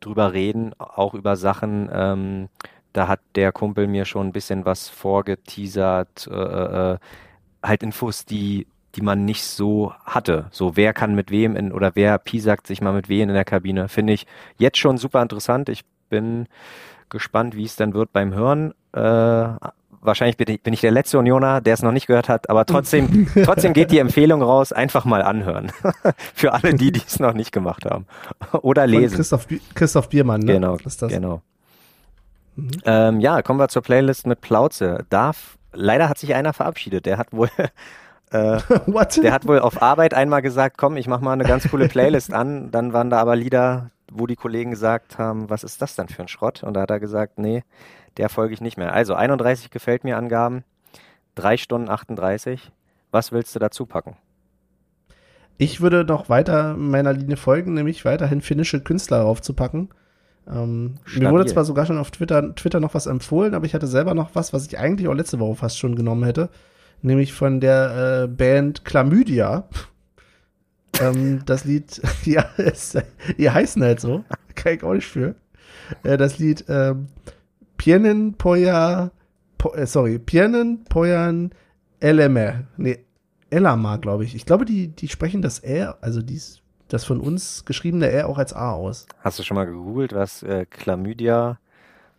drüber 0.00 0.32
reden, 0.32 0.72
auch 0.78 1.14
über 1.14 1.36
Sachen, 1.36 1.88
ähm, 1.92 2.48
da 2.92 3.08
hat 3.08 3.20
der 3.34 3.52
Kumpel 3.52 3.86
mir 3.86 4.04
schon 4.04 4.28
ein 4.28 4.32
bisschen 4.32 4.64
was 4.64 4.88
vorgeteasert, 4.88 6.28
äh, 6.30 6.92
äh, 6.92 6.98
halt 7.62 7.82
Infos, 7.82 8.24
die 8.24 8.66
die 8.96 9.02
man 9.02 9.24
nicht 9.24 9.44
so 9.44 9.92
hatte. 10.04 10.46
So, 10.50 10.76
wer 10.76 10.92
kann 10.92 11.14
mit 11.14 11.30
wem 11.30 11.56
in, 11.56 11.72
oder 11.72 11.92
wer 11.94 12.18
piesackt 12.18 12.66
sich 12.66 12.80
mal 12.80 12.92
mit 12.92 13.08
wem 13.08 13.28
in 13.28 13.34
der 13.34 13.44
Kabine, 13.44 13.88
finde 13.88 14.12
ich 14.12 14.26
jetzt 14.58 14.78
schon 14.78 14.98
super 14.98 15.22
interessant. 15.22 15.68
Ich 15.68 15.84
bin 16.08 16.46
gespannt, 17.08 17.56
wie 17.56 17.64
es 17.64 17.76
dann 17.76 17.94
wird 17.94 18.12
beim 18.12 18.34
Hören. 18.34 18.72
Äh, 18.92 19.48
wahrscheinlich 20.00 20.36
bin 20.36 20.48
ich, 20.48 20.62
bin 20.62 20.72
ich 20.72 20.80
der 20.80 20.90
letzte 20.90 21.18
Unioner, 21.18 21.60
der 21.60 21.74
es 21.74 21.82
noch 21.82 21.92
nicht 21.92 22.06
gehört 22.06 22.28
hat, 22.28 22.50
aber 22.50 22.64
trotzdem, 22.64 23.28
trotzdem 23.44 23.72
geht 23.72 23.90
die 23.90 23.98
Empfehlung 23.98 24.42
raus, 24.42 24.72
einfach 24.72 25.04
mal 25.04 25.22
anhören. 25.22 25.70
Für 26.34 26.52
alle 26.52 26.74
die, 26.74 26.90
die 26.92 27.02
es 27.06 27.20
noch 27.20 27.34
nicht 27.34 27.52
gemacht 27.52 27.84
haben. 27.84 28.06
Oder 28.62 28.86
lesen. 28.86 29.16
Christoph, 29.16 29.46
Christoph 29.74 30.08
Biermann, 30.08 30.40
ne? 30.40 30.54
Genau, 30.54 30.78
genau. 31.08 31.42
Mhm. 32.56 32.70
Ähm, 32.84 33.20
ja, 33.20 33.42
kommen 33.42 33.60
wir 33.60 33.68
zur 33.68 33.82
Playlist 33.82 34.26
mit 34.26 34.40
Plauze. 34.40 35.06
Darf, 35.10 35.58
leider 35.72 36.08
hat 36.08 36.18
sich 36.18 36.34
einer 36.34 36.52
verabschiedet. 36.52 37.06
Der 37.06 37.18
hat 37.18 37.32
wohl 37.32 37.50
Äh? 38.30 38.60
Der 39.22 39.32
hat 39.32 39.46
wohl 39.46 39.58
auf 39.58 39.82
Arbeit 39.82 40.14
einmal 40.14 40.42
gesagt, 40.42 40.78
komm, 40.78 40.96
ich 40.96 41.08
mach 41.08 41.20
mal 41.20 41.32
eine 41.32 41.44
ganz 41.44 41.68
coole 41.68 41.88
Playlist 41.88 42.32
an. 42.32 42.70
Dann 42.70 42.92
waren 42.92 43.10
da 43.10 43.20
aber 43.20 43.36
Lieder, 43.36 43.90
wo 44.10 44.26
die 44.26 44.36
Kollegen 44.36 44.70
gesagt 44.70 45.18
haben, 45.18 45.50
was 45.50 45.64
ist 45.64 45.82
das 45.82 45.96
denn 45.96 46.08
für 46.08 46.22
ein 46.22 46.28
Schrott? 46.28 46.62
Und 46.62 46.74
da 46.74 46.82
hat 46.82 46.90
er 46.90 47.00
gesagt, 47.00 47.38
nee, 47.38 47.64
der 48.16 48.28
folge 48.28 48.54
ich 48.54 48.60
nicht 48.60 48.76
mehr. 48.76 48.92
Also 48.92 49.14
31 49.14 49.70
gefällt 49.70 50.04
mir 50.04 50.16
Angaben, 50.16 50.64
3 51.34 51.56
Stunden 51.56 51.88
38. 51.88 52.70
Was 53.10 53.32
willst 53.32 53.54
du 53.54 53.58
dazu 53.58 53.86
packen? 53.86 54.16
Ich 55.58 55.80
würde 55.80 56.04
noch 56.04 56.28
weiter 56.28 56.76
meiner 56.76 57.12
Linie 57.12 57.36
folgen, 57.36 57.74
nämlich 57.74 58.04
weiterhin 58.04 58.40
finnische 58.40 58.80
Künstler 58.80 59.20
raufzupacken. 59.20 59.90
Ähm, 60.52 60.96
mir 61.16 61.30
wurde 61.30 61.46
zwar 61.46 61.64
sogar 61.64 61.86
schon 61.86 61.98
auf 61.98 62.10
Twitter, 62.10 62.54
Twitter 62.54 62.80
noch 62.80 62.94
was 62.94 63.06
empfohlen, 63.06 63.54
aber 63.54 63.66
ich 63.66 63.74
hatte 63.74 63.86
selber 63.86 64.14
noch 64.14 64.34
was, 64.34 64.52
was 64.52 64.66
ich 64.66 64.78
eigentlich 64.78 65.08
auch 65.08 65.14
letzte 65.14 65.38
Woche 65.38 65.56
fast 65.56 65.78
schon 65.78 65.94
genommen 65.94 66.24
hätte. 66.24 66.48
Nämlich 67.02 67.32
von 67.32 67.60
der 67.60 68.24
äh, 68.24 68.28
Band 68.28 68.84
Chlamydia. 68.84 69.68
ähm, 71.00 71.42
das 71.46 71.64
Lied, 71.64 72.00
ja, 72.24 72.44
es, 72.56 72.96
die 73.38 73.50
heißen 73.50 73.82
halt 73.82 74.00
so. 74.00 74.24
Kann 74.54 74.74
ich 74.74 74.82
auch 74.82 74.94
nicht 74.94 75.06
für. 75.06 75.34
Äh, 76.02 76.16
das 76.16 76.38
Lied 76.38 76.64
ähm, 76.68 77.06
Pienen 77.76 78.34
Poya, 78.34 79.10
po, 79.56 79.72
äh, 79.72 79.86
sorry, 79.86 80.18
Pienen 80.18 80.84
Poyan 80.84 81.50
Eleme. 82.00 82.66
Nee, 82.76 82.98
Elama, 83.50 83.96
glaube 83.96 84.24
ich. 84.24 84.34
Ich 84.34 84.46
glaube, 84.46 84.64
die, 84.64 84.88
die 84.88 85.08
sprechen 85.08 85.42
das 85.42 85.60
R, 85.60 85.98
also 86.00 86.22
dies, 86.22 86.60
das 86.92 87.04
von 87.04 87.20
uns 87.20 87.64
geschriebene 87.64 88.10
R 88.10 88.28
auch 88.28 88.38
als 88.38 88.52
A 88.52 88.72
aus. 88.72 89.06
Hast 89.20 89.38
du 89.38 89.42
schon 89.42 89.54
mal 89.54 89.66
gegoogelt, 89.66 90.14
was 90.14 90.42
äh, 90.42 90.66
Chlamydia 90.66 91.58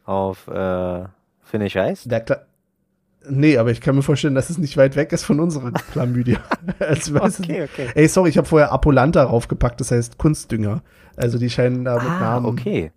auf 0.05 0.47
äh, 0.47 1.03
Finnisch 1.43 1.76
heißt? 1.76 2.09
Der 2.09 2.22
Kla 2.22 2.45
Nee, 3.30 3.57
aber 3.57 3.69
ich 3.69 3.82
kann 3.82 3.95
mir 3.95 4.01
vorstellen, 4.01 4.34
dass 4.34 4.49
es 4.49 4.57
nicht 4.57 4.78
weit 4.78 4.95
weg 4.95 5.11
ist 5.11 5.24
von 5.24 5.39
unseren 5.39 5.74
Chlamydia. 5.91 6.39
also, 6.80 7.17
okay, 7.17 7.63
okay. 7.72 7.89
Ey, 7.93 8.07
sorry, 8.07 8.30
ich 8.30 8.38
habe 8.38 8.47
vorher 8.47 8.72
Apolanta 8.72 9.24
raufgepackt, 9.24 9.80
das 9.80 9.91
heißt 9.91 10.17
Kunstdünger. 10.17 10.82
Also 11.17 11.38
die 11.38 11.51
scheinen 11.51 11.86
da 11.86 11.95
mit 11.95 12.09
ah, 12.09 12.19
Namen. 12.19 12.47
okay. 12.47 12.91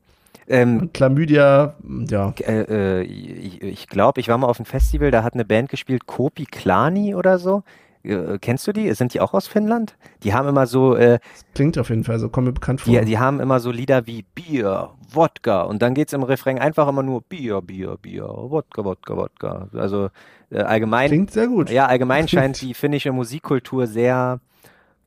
Ähm, 0.47 0.91
Chlamydia, 0.95 1.75
ja. 2.09 2.33
Äh, 2.41 3.01
äh, 3.01 3.03
ich, 3.03 3.63
ich 3.63 3.87
glaube, 3.89 4.21
ich 4.21 4.29
war 4.29 4.39
mal 4.39 4.47
auf 4.47 4.59
einem 4.59 4.67
Festival, 4.67 5.11
da 5.11 5.23
hat 5.23 5.35
eine 5.35 5.45
Band 5.45 5.69
gespielt, 5.69 6.07
Kopi 6.07 6.47
Klani 6.47 7.15
oder 7.15 7.39
so. 7.39 7.63
Äh, 8.05 8.39
kennst 8.41 8.67
du 8.67 8.73
die? 8.73 8.93
Sind 8.95 9.15
die 9.15 9.21
auch 9.21 9.33
aus 9.33 9.47
Finnland? 9.47 9.97
Die 10.23 10.35
haben 10.35 10.49
immer 10.49 10.67
so. 10.67 10.95
Äh, 10.95 11.19
klingt 11.55 11.79
auf 11.79 11.89
jeden 11.89 12.05
Fall 12.05 12.19
so, 12.19 12.29
kommt 12.29 12.47
mir 12.47 12.53
bekannt 12.53 12.83
vor. 12.83 12.93
Die, 12.93 13.05
die 13.05 13.19
haben 13.19 13.41
immer 13.41 13.61
so 13.61 13.71
Lieder 13.71 14.07
wie 14.07 14.25
Bier, 14.35 14.91
Wodka 15.11 15.63
und 15.63 15.83
dann 15.83 15.95
geht's 15.95 16.13
im 16.13 16.23
Refrain 16.23 16.59
einfach 16.59 16.87
immer 16.89 17.03
nur 17.03 17.23
Bier, 17.23 17.61
Bier, 17.63 17.97
Bier, 18.01 18.25
Wodka, 18.25 18.85
Wodka, 18.85 19.17
Wodka. 19.17 19.69
Also 19.75 20.11
äh, 20.51 20.59
allgemein. 20.61 21.09
Klingt 21.09 21.31
sehr 21.31 21.49
gut. 21.49 21.71
Ja, 21.71 21.87
allgemein 21.87 22.29
scheint 22.29 22.61
die 22.61 22.75
finnische 22.75 23.13
Musikkultur 23.13 23.87
sehr 23.87 24.41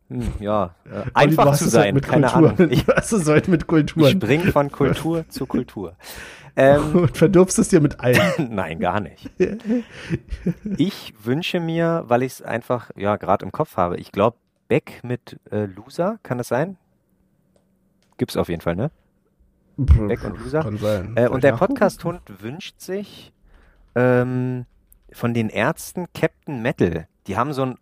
hm, 0.09 0.33
ja, 0.39 0.75
äh, 0.85 1.03
einfach 1.13 1.55
zu 1.55 1.69
sein, 1.69 1.95
halt 1.95 2.07
keine 2.07 2.27
Kultur. 2.27 2.49
Ahnung. 2.51 2.71
Ich, 2.71 2.87
was 2.87 3.11
ist 3.11 3.27
heute 3.27 3.51
mit 3.51 3.67
Kultur? 3.67 4.07
Ich 4.07 4.13
spring 4.13 4.41
von 4.51 4.71
Kultur 4.71 5.25
zu 5.29 5.45
Kultur. 5.45 5.95
Ähm, 6.57 6.95
Und 7.03 7.15
verdirbst 7.15 7.59
es 7.59 7.69
dir 7.69 7.79
mit 7.79 7.99
allen? 7.99 8.19
Nein, 8.49 8.79
gar 8.79 8.99
nicht. 8.99 9.29
ich 10.77 11.13
wünsche 11.23 11.59
mir, 11.59 12.03
weil 12.07 12.23
ich 12.23 12.33
es 12.33 12.41
einfach 12.41 12.89
ja 12.97 13.15
gerade 13.15 13.45
im 13.45 13.51
Kopf 13.51 13.77
habe, 13.77 13.97
ich 13.97 14.11
glaube 14.11 14.37
Beck 14.67 15.01
mit 15.03 15.39
äh, 15.51 15.65
Loser, 15.65 16.19
kann 16.23 16.39
das 16.39 16.49
sein? 16.49 16.77
Gibt's 18.17 18.35
auf 18.35 18.49
jeden 18.49 18.61
Fall, 18.61 18.75
ne? 18.75 18.91
Beck 19.77 20.25
und 20.25 20.39
Loser. 20.39 20.63
Kann 20.63 20.77
sein. 20.77 21.13
Äh, 21.15 21.27
und 21.29 21.43
der 21.43 21.53
Podcast-Hund 21.53 22.21
wünscht 22.41 22.81
sich 22.81 23.31
ähm, 23.93 24.65
von 25.11 25.35
den 25.35 25.49
Ärzten 25.49 26.07
Captain 26.13 26.63
Metal. 26.63 27.07
Die 27.27 27.37
haben 27.37 27.53
so 27.53 27.61
ein 27.63 27.75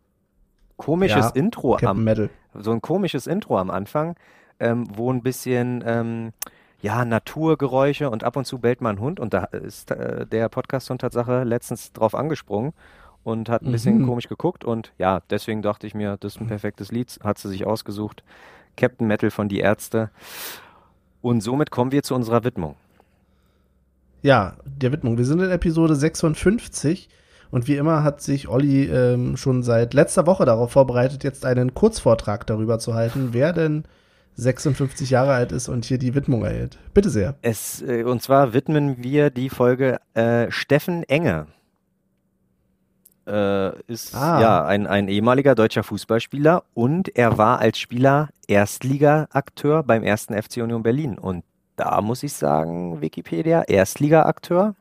komisches 0.75 1.27
ja, 1.27 1.29
Intro 1.29 1.71
Captain 1.71 1.87
am 1.87 2.03
Metal. 2.03 2.29
so 2.53 2.71
ein 2.71 2.81
komisches 2.81 3.25
Intro 3.25 3.57
am 3.57 3.71
Anfang, 3.71 4.15
ähm, 4.59 4.85
wo 4.93 5.11
ein 5.11 5.23
bisschen 5.23 5.81
ähm, 5.87 6.33
ja, 6.81 7.05
Naturgeräusche 7.05 8.09
und 8.09 8.23
ab 8.23 8.35
und 8.35 8.45
zu 8.45 8.59
bellt 8.59 8.81
mal 8.81 8.91
ein 8.91 8.99
Hund 8.99 9.19
und 9.19 9.33
da 9.33 9.45
ist 9.45 9.91
äh, 9.91 10.25
der 10.25 10.49
Podcast-Hund 10.49 11.01
Tatsache 11.01 11.43
letztens 11.43 11.93
drauf 11.93 12.13
angesprungen 12.15 12.73
und 13.23 13.49
hat 13.49 13.63
ein 13.63 13.71
bisschen 13.71 13.99
mhm. 13.99 14.05
komisch 14.05 14.27
geguckt 14.27 14.63
und 14.63 14.93
ja, 14.97 15.21
deswegen 15.29 15.61
dachte 15.61 15.87
ich 15.87 15.95
mir, 15.95 16.17
das 16.19 16.35
ist 16.35 16.41
ein 16.41 16.47
perfektes 16.47 16.91
Lied, 16.91 17.17
hat 17.23 17.37
sie 17.39 17.49
sich 17.49 17.65
ausgesucht. 17.65 18.23
Captain 18.77 19.07
Metal 19.07 19.31
von 19.31 19.49
Die 19.49 19.59
Ärzte. 19.59 20.09
Und 21.21 21.41
somit 21.41 21.71
kommen 21.71 21.91
wir 21.91 22.03
zu 22.03 22.13
unserer 22.13 22.43
Widmung. 22.43 22.75
Ja, 24.21 24.57
der 24.65 24.91
Widmung. 24.91 25.17
Wir 25.17 25.25
sind 25.25 25.41
in 25.41 25.49
Episode 25.49 25.95
56 25.95 27.09
und 27.51 27.67
wie 27.67 27.77
immer 27.77 28.03
hat 28.03 28.21
sich 28.21 28.47
Olli 28.47 28.85
ähm, 28.85 29.37
schon 29.37 29.63
seit 29.63 29.93
letzter 29.93 30.27
Woche 30.27 30.45
darauf 30.45 30.71
vorbereitet, 30.71 31.23
jetzt 31.23 31.45
einen 31.45 31.73
Kurzvortrag 31.73 32.45
darüber 32.45 32.79
zu 32.79 32.93
halten, 32.93 33.29
wer 33.31 33.53
denn 33.53 33.85
56 34.35 35.09
Jahre 35.09 35.33
alt 35.33 35.51
ist 35.51 35.69
und 35.69 35.85
hier 35.85 35.97
die 35.97 36.13
Widmung 36.13 36.43
erhält. 36.43 36.77
Bitte 36.93 37.09
sehr. 37.09 37.35
Es, 37.41 37.81
äh, 37.81 38.03
und 38.03 38.21
zwar 38.21 38.53
widmen 38.53 39.03
wir 39.03 39.29
die 39.29 39.49
Folge 39.49 39.99
äh, 40.13 40.51
Steffen 40.51 41.03
Enge. 41.03 41.47
Äh, 43.27 43.81
ist 43.91 44.13
ah. 44.13 44.39
ja 44.39 44.65
ein, 44.65 44.85
ein 44.85 45.07
ehemaliger 45.07 45.55
deutscher 45.55 45.83
Fußballspieler 45.83 46.63
und 46.73 47.15
er 47.17 47.37
war 47.37 47.59
als 47.59 47.79
Spieler 47.79 48.29
Erstliga-Akteur 48.47 49.81
beim 49.83 50.03
ersten 50.03 50.39
FC 50.39 50.57
Union 50.57 50.83
Berlin. 50.83 51.17
Und 51.17 51.43
da 51.75 52.01
muss 52.01 52.21
ich 52.21 52.33
sagen, 52.33 53.01
Wikipedia, 53.01 53.63
Erstliga-Akteur 53.63 54.75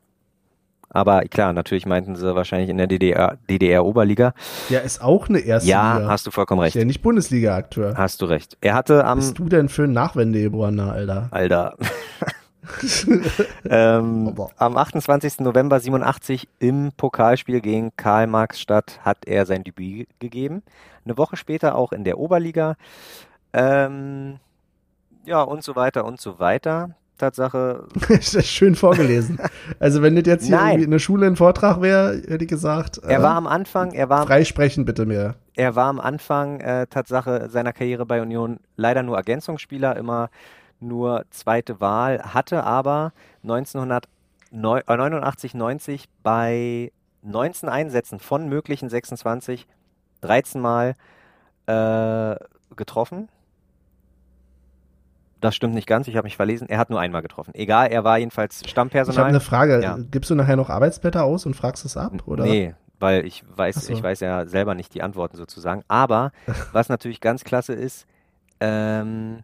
aber 0.95 1.23
klar, 1.23 1.51
natürlich 1.51 1.85
meinten 1.85 2.15
sie 2.15 2.35
wahrscheinlich 2.35 2.69
in 2.69 2.77
der 2.77 2.87
DDR, 2.87 3.37
DDR-Oberliga. 3.49 4.33
Ja, 4.69 4.79
ist 4.79 5.01
auch 5.01 5.27
eine 5.27 5.39
erste 5.39 5.69
ja, 5.69 5.97
Liga. 5.97 6.09
hast 6.09 6.25
du 6.25 6.31
vollkommen 6.31 6.61
recht. 6.61 6.73
Ist 6.73 6.79
ja 6.79 6.85
nicht 6.85 7.01
Bundesliga-Akteur. 7.01 7.95
Hast 7.97 8.21
du 8.21 8.25
recht. 8.25 8.57
Er 8.61 8.75
hatte 8.75 9.03
am. 9.03 9.17
Was 9.17 9.25
bist 9.25 9.39
du 9.39 9.49
denn 9.49 9.67
für 9.67 9.83
ein 9.83 9.91
Nachwendegeborener, 9.91 10.93
Alter? 10.93 11.27
Alter. 11.31 11.75
ähm, 13.69 14.35
am 14.55 14.77
28. 14.77 15.41
November 15.41 15.81
87 15.81 16.47
im 16.59 16.91
Pokalspiel 16.95 17.59
gegen 17.59 17.91
Karl-Marx-Stadt 17.97 19.01
hat 19.03 19.25
er 19.25 19.45
sein 19.45 19.65
Debüt 19.65 20.07
gegeben. 20.19 20.63
Eine 21.03 21.17
Woche 21.17 21.35
später 21.35 21.75
auch 21.75 21.91
in 21.91 22.05
der 22.05 22.17
Oberliga. 22.17 22.77
Ähm, 23.51 24.39
ja, 25.25 25.41
und 25.41 25.61
so 25.61 25.75
weiter 25.75 26.05
und 26.05 26.21
so 26.21 26.39
weiter. 26.39 26.95
Tatsache. 27.17 27.87
ist 28.09 28.35
das 28.35 28.47
schön 28.47 28.75
vorgelesen. 28.75 29.39
Also 29.79 30.01
wenn 30.01 30.15
das 30.15 30.25
jetzt 30.25 30.45
hier 30.45 30.55
Nein. 30.55 30.67
irgendwie 30.67 30.85
in 30.85 30.91
der 30.91 30.99
Schule 30.99 31.27
ein 31.27 31.35
Vortrag 31.35 31.81
wäre, 31.81 32.21
hätte 32.27 32.43
ich 32.43 32.49
gesagt. 32.49 32.99
Er 32.99 33.19
äh, 33.19 33.23
war 33.23 33.35
am 33.35 33.47
Anfang, 33.47 33.91
er 33.93 34.09
war. 34.09 34.27
Freisprechen 34.27 34.85
bitte 34.85 35.05
mehr. 35.05 35.35
Er 35.55 35.75
war 35.75 35.87
am 35.87 35.99
Anfang 35.99 36.59
äh, 36.59 36.87
Tatsache 36.87 37.49
seiner 37.49 37.73
Karriere 37.73 38.05
bei 38.05 38.21
Union 38.21 38.59
leider 38.75 39.03
nur 39.03 39.17
Ergänzungsspieler, 39.17 39.95
immer 39.95 40.29
nur 40.79 41.25
zweite 41.29 41.79
Wahl, 41.79 42.33
hatte 42.33 42.63
aber 42.63 43.13
1989, 43.43 45.53
90 45.53 46.03
äh, 46.03 46.07
bei 46.23 46.91
19 47.21 47.69
Einsätzen 47.69 48.19
von 48.19 48.49
möglichen 48.49 48.89
26 48.89 49.67
13 50.21 50.61
Mal 50.61 50.95
äh, 51.67 52.35
getroffen 52.75 53.29
das 55.45 55.55
stimmt 55.55 55.75
nicht 55.75 55.87
ganz, 55.87 56.07
ich 56.07 56.17
habe 56.17 56.25
mich 56.25 56.35
verlesen. 56.35 56.67
Er 56.67 56.77
hat 56.77 56.89
nur 56.89 56.99
einmal 56.99 57.21
getroffen. 57.21 57.51
Egal, 57.53 57.87
er 57.87 58.03
war 58.03 58.17
jedenfalls 58.17 58.67
Stammpersonal. 58.67 59.13
Ich 59.13 59.19
habe 59.19 59.29
eine 59.29 59.39
Frage. 59.39 59.81
Ja. 59.81 59.97
Gibst 60.11 60.29
du 60.29 60.35
nachher 60.35 60.55
noch 60.55 60.69
Arbeitsblätter 60.69 61.23
aus 61.23 61.45
und 61.45 61.55
fragst 61.55 61.85
es 61.85 61.95
ab? 61.95 62.11
Oder? 62.25 62.43
Nee, 62.43 62.73
weil 62.99 63.25
ich 63.25 63.43
weiß, 63.55 63.85
so. 63.85 63.93
ich 63.93 64.01
weiß 64.01 64.19
ja 64.21 64.45
selber 64.45 64.75
nicht 64.75 64.93
die 64.93 65.01
Antworten 65.01 65.37
sozusagen. 65.37 65.83
Aber 65.87 66.31
was 66.73 66.89
natürlich 66.89 67.21
ganz 67.21 67.43
klasse 67.43 67.73
ist, 67.73 68.07
ähm, 68.59 69.43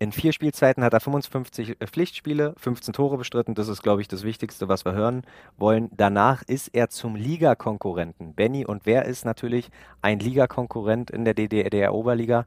in 0.00 0.12
vier 0.12 0.32
Spielzeiten 0.32 0.84
hat 0.84 0.92
er 0.92 1.00
55 1.00 1.80
äh, 1.80 1.86
Pflichtspiele, 1.86 2.54
15 2.56 2.94
Tore 2.94 3.16
bestritten. 3.16 3.54
Das 3.54 3.68
ist, 3.68 3.82
glaube 3.82 4.00
ich, 4.00 4.08
das 4.08 4.22
Wichtigste, 4.22 4.68
was 4.68 4.84
wir 4.84 4.92
hören 4.92 5.22
wollen. 5.56 5.90
Danach 5.96 6.42
ist 6.42 6.68
er 6.68 6.88
zum 6.88 7.16
Ligakonkurrenten. 7.16 8.34
Benny, 8.34 8.64
und 8.64 8.86
wer 8.86 9.06
ist 9.06 9.24
natürlich 9.24 9.70
ein 10.00 10.20
Ligakonkurrent 10.20 11.10
in 11.10 11.24
der 11.24 11.34
DDR-Oberliga? 11.34 12.46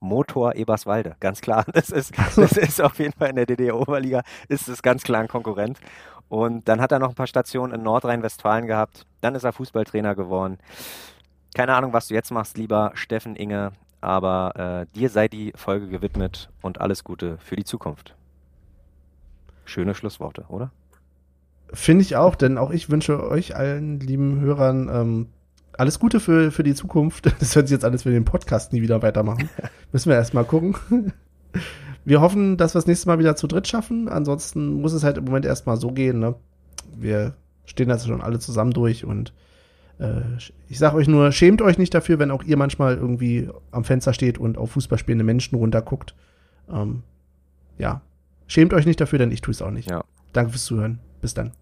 Motor 0.00 0.56
Eberswalde, 0.56 1.16
ganz 1.20 1.40
klar. 1.40 1.64
Das 1.72 1.90
ist, 1.90 2.12
das 2.36 2.52
ist 2.52 2.80
auf 2.80 2.98
jeden 2.98 3.12
Fall 3.12 3.30
in 3.30 3.36
der 3.36 3.46
DDR-Oberliga, 3.46 4.22
ist 4.48 4.68
es 4.68 4.82
ganz 4.82 5.02
klar 5.02 5.20
ein 5.20 5.28
Konkurrent. 5.28 5.78
Und 6.28 6.68
dann 6.68 6.80
hat 6.80 6.92
er 6.92 6.98
noch 6.98 7.10
ein 7.10 7.14
paar 7.14 7.26
Stationen 7.26 7.74
in 7.74 7.82
Nordrhein-Westfalen 7.82 8.66
gehabt. 8.66 9.04
Dann 9.20 9.34
ist 9.34 9.44
er 9.44 9.52
Fußballtrainer 9.52 10.14
geworden. 10.14 10.58
Keine 11.54 11.74
Ahnung, 11.74 11.92
was 11.92 12.08
du 12.08 12.14
jetzt 12.14 12.30
machst, 12.30 12.56
lieber 12.56 12.92
Steffen 12.94 13.34
Inge, 13.34 13.72
aber 14.00 14.86
äh, 14.92 14.98
dir 14.98 15.10
sei 15.10 15.28
die 15.28 15.52
Folge 15.56 15.88
gewidmet 15.88 16.48
und 16.62 16.80
alles 16.80 17.02
Gute 17.02 17.38
für 17.38 17.56
die 17.56 17.64
Zukunft. 17.64 18.14
Schöne 19.64 19.94
Schlussworte, 19.94 20.44
oder? 20.48 20.70
Finde 21.72 22.02
ich 22.02 22.16
auch, 22.16 22.34
denn 22.34 22.58
auch 22.58 22.70
ich 22.70 22.90
wünsche 22.90 23.28
euch 23.28 23.56
allen 23.56 24.00
lieben 24.00 24.40
Hörern 24.40 24.88
ähm, 24.88 25.28
alles 25.80 25.98
Gute 25.98 26.20
für, 26.20 26.52
für 26.52 26.62
die 26.62 26.74
Zukunft. 26.74 27.34
Das 27.40 27.56
hört 27.56 27.66
sich 27.66 27.74
jetzt 27.74 27.84
alles 27.84 28.02
für 28.04 28.10
den 28.10 28.24
Podcast 28.24 28.72
nie 28.72 28.82
wieder 28.82 29.02
weitermachen. 29.02 29.48
Müssen 29.92 30.10
wir 30.10 30.16
erstmal 30.16 30.44
gucken. 30.44 30.76
Wir 32.02 32.22
hoffen, 32.22 32.56
dass 32.56 32.74
wir 32.74 32.78
das 32.78 32.86
nächste 32.86 33.08
Mal 33.08 33.18
wieder 33.18 33.36
zu 33.36 33.46
dritt 33.46 33.68
schaffen. 33.68 34.08
Ansonsten 34.08 34.80
muss 34.80 34.94
es 34.94 35.04
halt 35.04 35.18
im 35.18 35.26
Moment 35.26 35.44
erstmal 35.44 35.76
so 35.76 35.92
gehen. 35.92 36.18
Ne? 36.18 36.34
Wir 36.96 37.34
stehen 37.66 37.90
da 37.90 37.98
schon 37.98 38.22
alle 38.22 38.38
zusammen 38.38 38.72
durch 38.72 39.04
und 39.04 39.34
äh, 39.98 40.22
ich 40.70 40.78
sage 40.78 40.96
euch 40.96 41.08
nur, 41.08 41.30
schämt 41.30 41.60
euch 41.60 41.76
nicht 41.76 41.92
dafür, 41.92 42.18
wenn 42.18 42.30
auch 42.30 42.42
ihr 42.42 42.56
manchmal 42.56 42.96
irgendwie 42.96 43.50
am 43.70 43.84
Fenster 43.84 44.14
steht 44.14 44.38
und 44.38 44.56
auf 44.56 44.70
Fußball 44.72 44.98
spielende 44.98 45.24
Menschen 45.24 45.56
runterguckt. 45.56 46.14
Ähm, 46.72 47.02
ja, 47.76 48.00
schämt 48.46 48.72
euch 48.72 48.86
nicht 48.86 49.00
dafür, 49.00 49.18
denn 49.18 49.30
ich 49.30 49.42
tue 49.42 49.52
es 49.52 49.60
auch 49.60 49.70
nicht. 49.70 49.90
Ja. 49.90 50.02
Danke 50.32 50.52
fürs 50.52 50.64
Zuhören. 50.64 51.00
Bis 51.20 51.34
dann. 51.34 51.52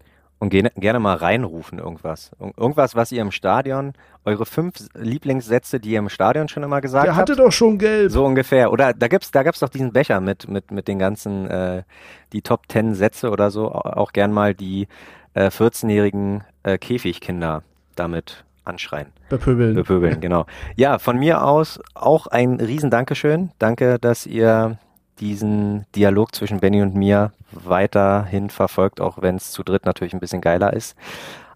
Und 0.41 0.51
gerne, 0.51 0.71
gerne 0.77 0.99
mal 0.99 1.17
reinrufen 1.17 1.79
irgendwas. 1.79 2.31
Irgendwas, 2.39 2.95
was 2.95 3.11
ihr 3.11 3.21
im 3.21 3.31
Stadion, 3.31 3.91
eure 4.23 4.45
fünf 4.45 4.75
Lieblingssätze, 4.93 5.81
die 5.81 5.91
ihr 5.91 5.99
im 5.99 6.07
Stadion 6.07 6.47
schon 6.47 6.63
immer 6.63 6.79
gesagt 6.79 7.05
Der 7.05 7.17
habt. 7.17 7.29
hatte 7.29 7.35
doch 7.35 7.51
schon 7.51 7.77
gelb. 7.77 8.09
So 8.09 8.25
ungefähr. 8.25 8.71
Oder 8.71 8.93
da 8.93 9.09
gibt's, 9.09 9.31
da 9.31 9.43
gab's 9.43 9.59
doch 9.59 9.67
diesen 9.67 9.91
Becher 9.91 10.21
mit, 10.21 10.47
mit, 10.47 10.71
mit 10.71 10.87
den 10.87 10.97
ganzen, 10.97 11.49
äh, 11.49 11.83
die 12.31 12.41
Top 12.41 12.69
Ten 12.69 12.95
Sätze 12.95 13.31
oder 13.31 13.51
so. 13.51 13.69
Auch 13.69 14.13
gern 14.13 14.31
mal 14.31 14.53
die 14.53 14.87
äh, 15.33 15.47
14-jährigen 15.47 16.45
äh, 16.63 16.77
Käfigkinder 16.77 17.63
damit 17.95 18.45
anschreien. 18.63 19.07
Bepöbeln. 19.27 19.75
Bepöbeln, 19.75 20.21
genau. 20.21 20.45
Ja, 20.77 20.99
von 20.99 21.17
mir 21.17 21.43
aus 21.43 21.81
auch 21.95 22.27
ein 22.27 22.61
riesen 22.61 22.89
Dankeschön. 22.89 23.51
Danke, 23.59 23.99
dass 23.99 24.25
ihr 24.25 24.77
diesen 25.19 25.85
Dialog 25.95 26.33
zwischen 26.35 26.59
Benny 26.59 26.81
und 26.81 26.95
mir 26.95 27.33
weiterhin 27.51 28.49
verfolgt, 28.49 29.01
auch 29.01 29.21
wenn 29.21 29.35
es 29.35 29.51
zu 29.51 29.63
dritt 29.63 29.85
natürlich 29.85 30.13
ein 30.13 30.19
bisschen 30.19 30.41
geiler 30.41 30.73
ist. 30.73 30.95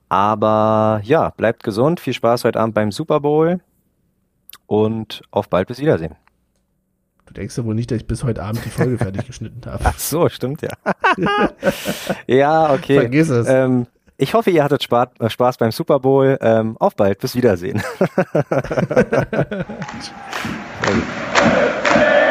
Aber 0.09 1.01
ja, 1.03 1.31
bleibt 1.31 1.63
gesund, 1.63 1.99
viel 1.99 2.13
Spaß 2.13 2.43
heute 2.43 2.59
Abend 2.59 2.75
beim 2.75 2.91
Super 2.91 3.19
Bowl 3.19 3.59
und 4.67 5.23
auf 5.31 5.49
bald 5.49 5.67
bis 5.67 5.79
Wiedersehen. 5.79 6.15
Du 7.25 7.33
denkst 7.33 7.57
ja 7.57 7.65
wohl 7.65 7.73
nicht, 7.73 7.89
dass 7.89 7.97
ich 7.97 8.07
bis 8.07 8.23
heute 8.23 8.43
Abend 8.43 8.63
die 8.65 8.69
Folge 8.69 8.97
fertig 8.97 9.25
geschnitten 9.25 9.61
habe. 9.65 9.83
Ach 9.87 9.97
so, 9.97 10.29
stimmt 10.29 10.61
ja. 10.61 10.69
ja, 12.27 12.73
okay. 12.73 12.99
Vergiss 12.99 13.29
es. 13.29 13.47
Ähm, 13.47 13.87
ich 14.17 14.33
hoffe, 14.33 14.51
ihr 14.51 14.63
hattet 14.63 14.83
Spaß, 14.83 15.07
äh, 15.19 15.29
Spaß 15.29 15.57
beim 15.57 15.71
Super 15.71 15.99
Bowl. 15.99 16.37
Ähm, 16.41 16.77
auf 16.79 16.95
bald, 16.95 17.19
bis 17.19 17.35
Wiedersehen. 17.35 17.81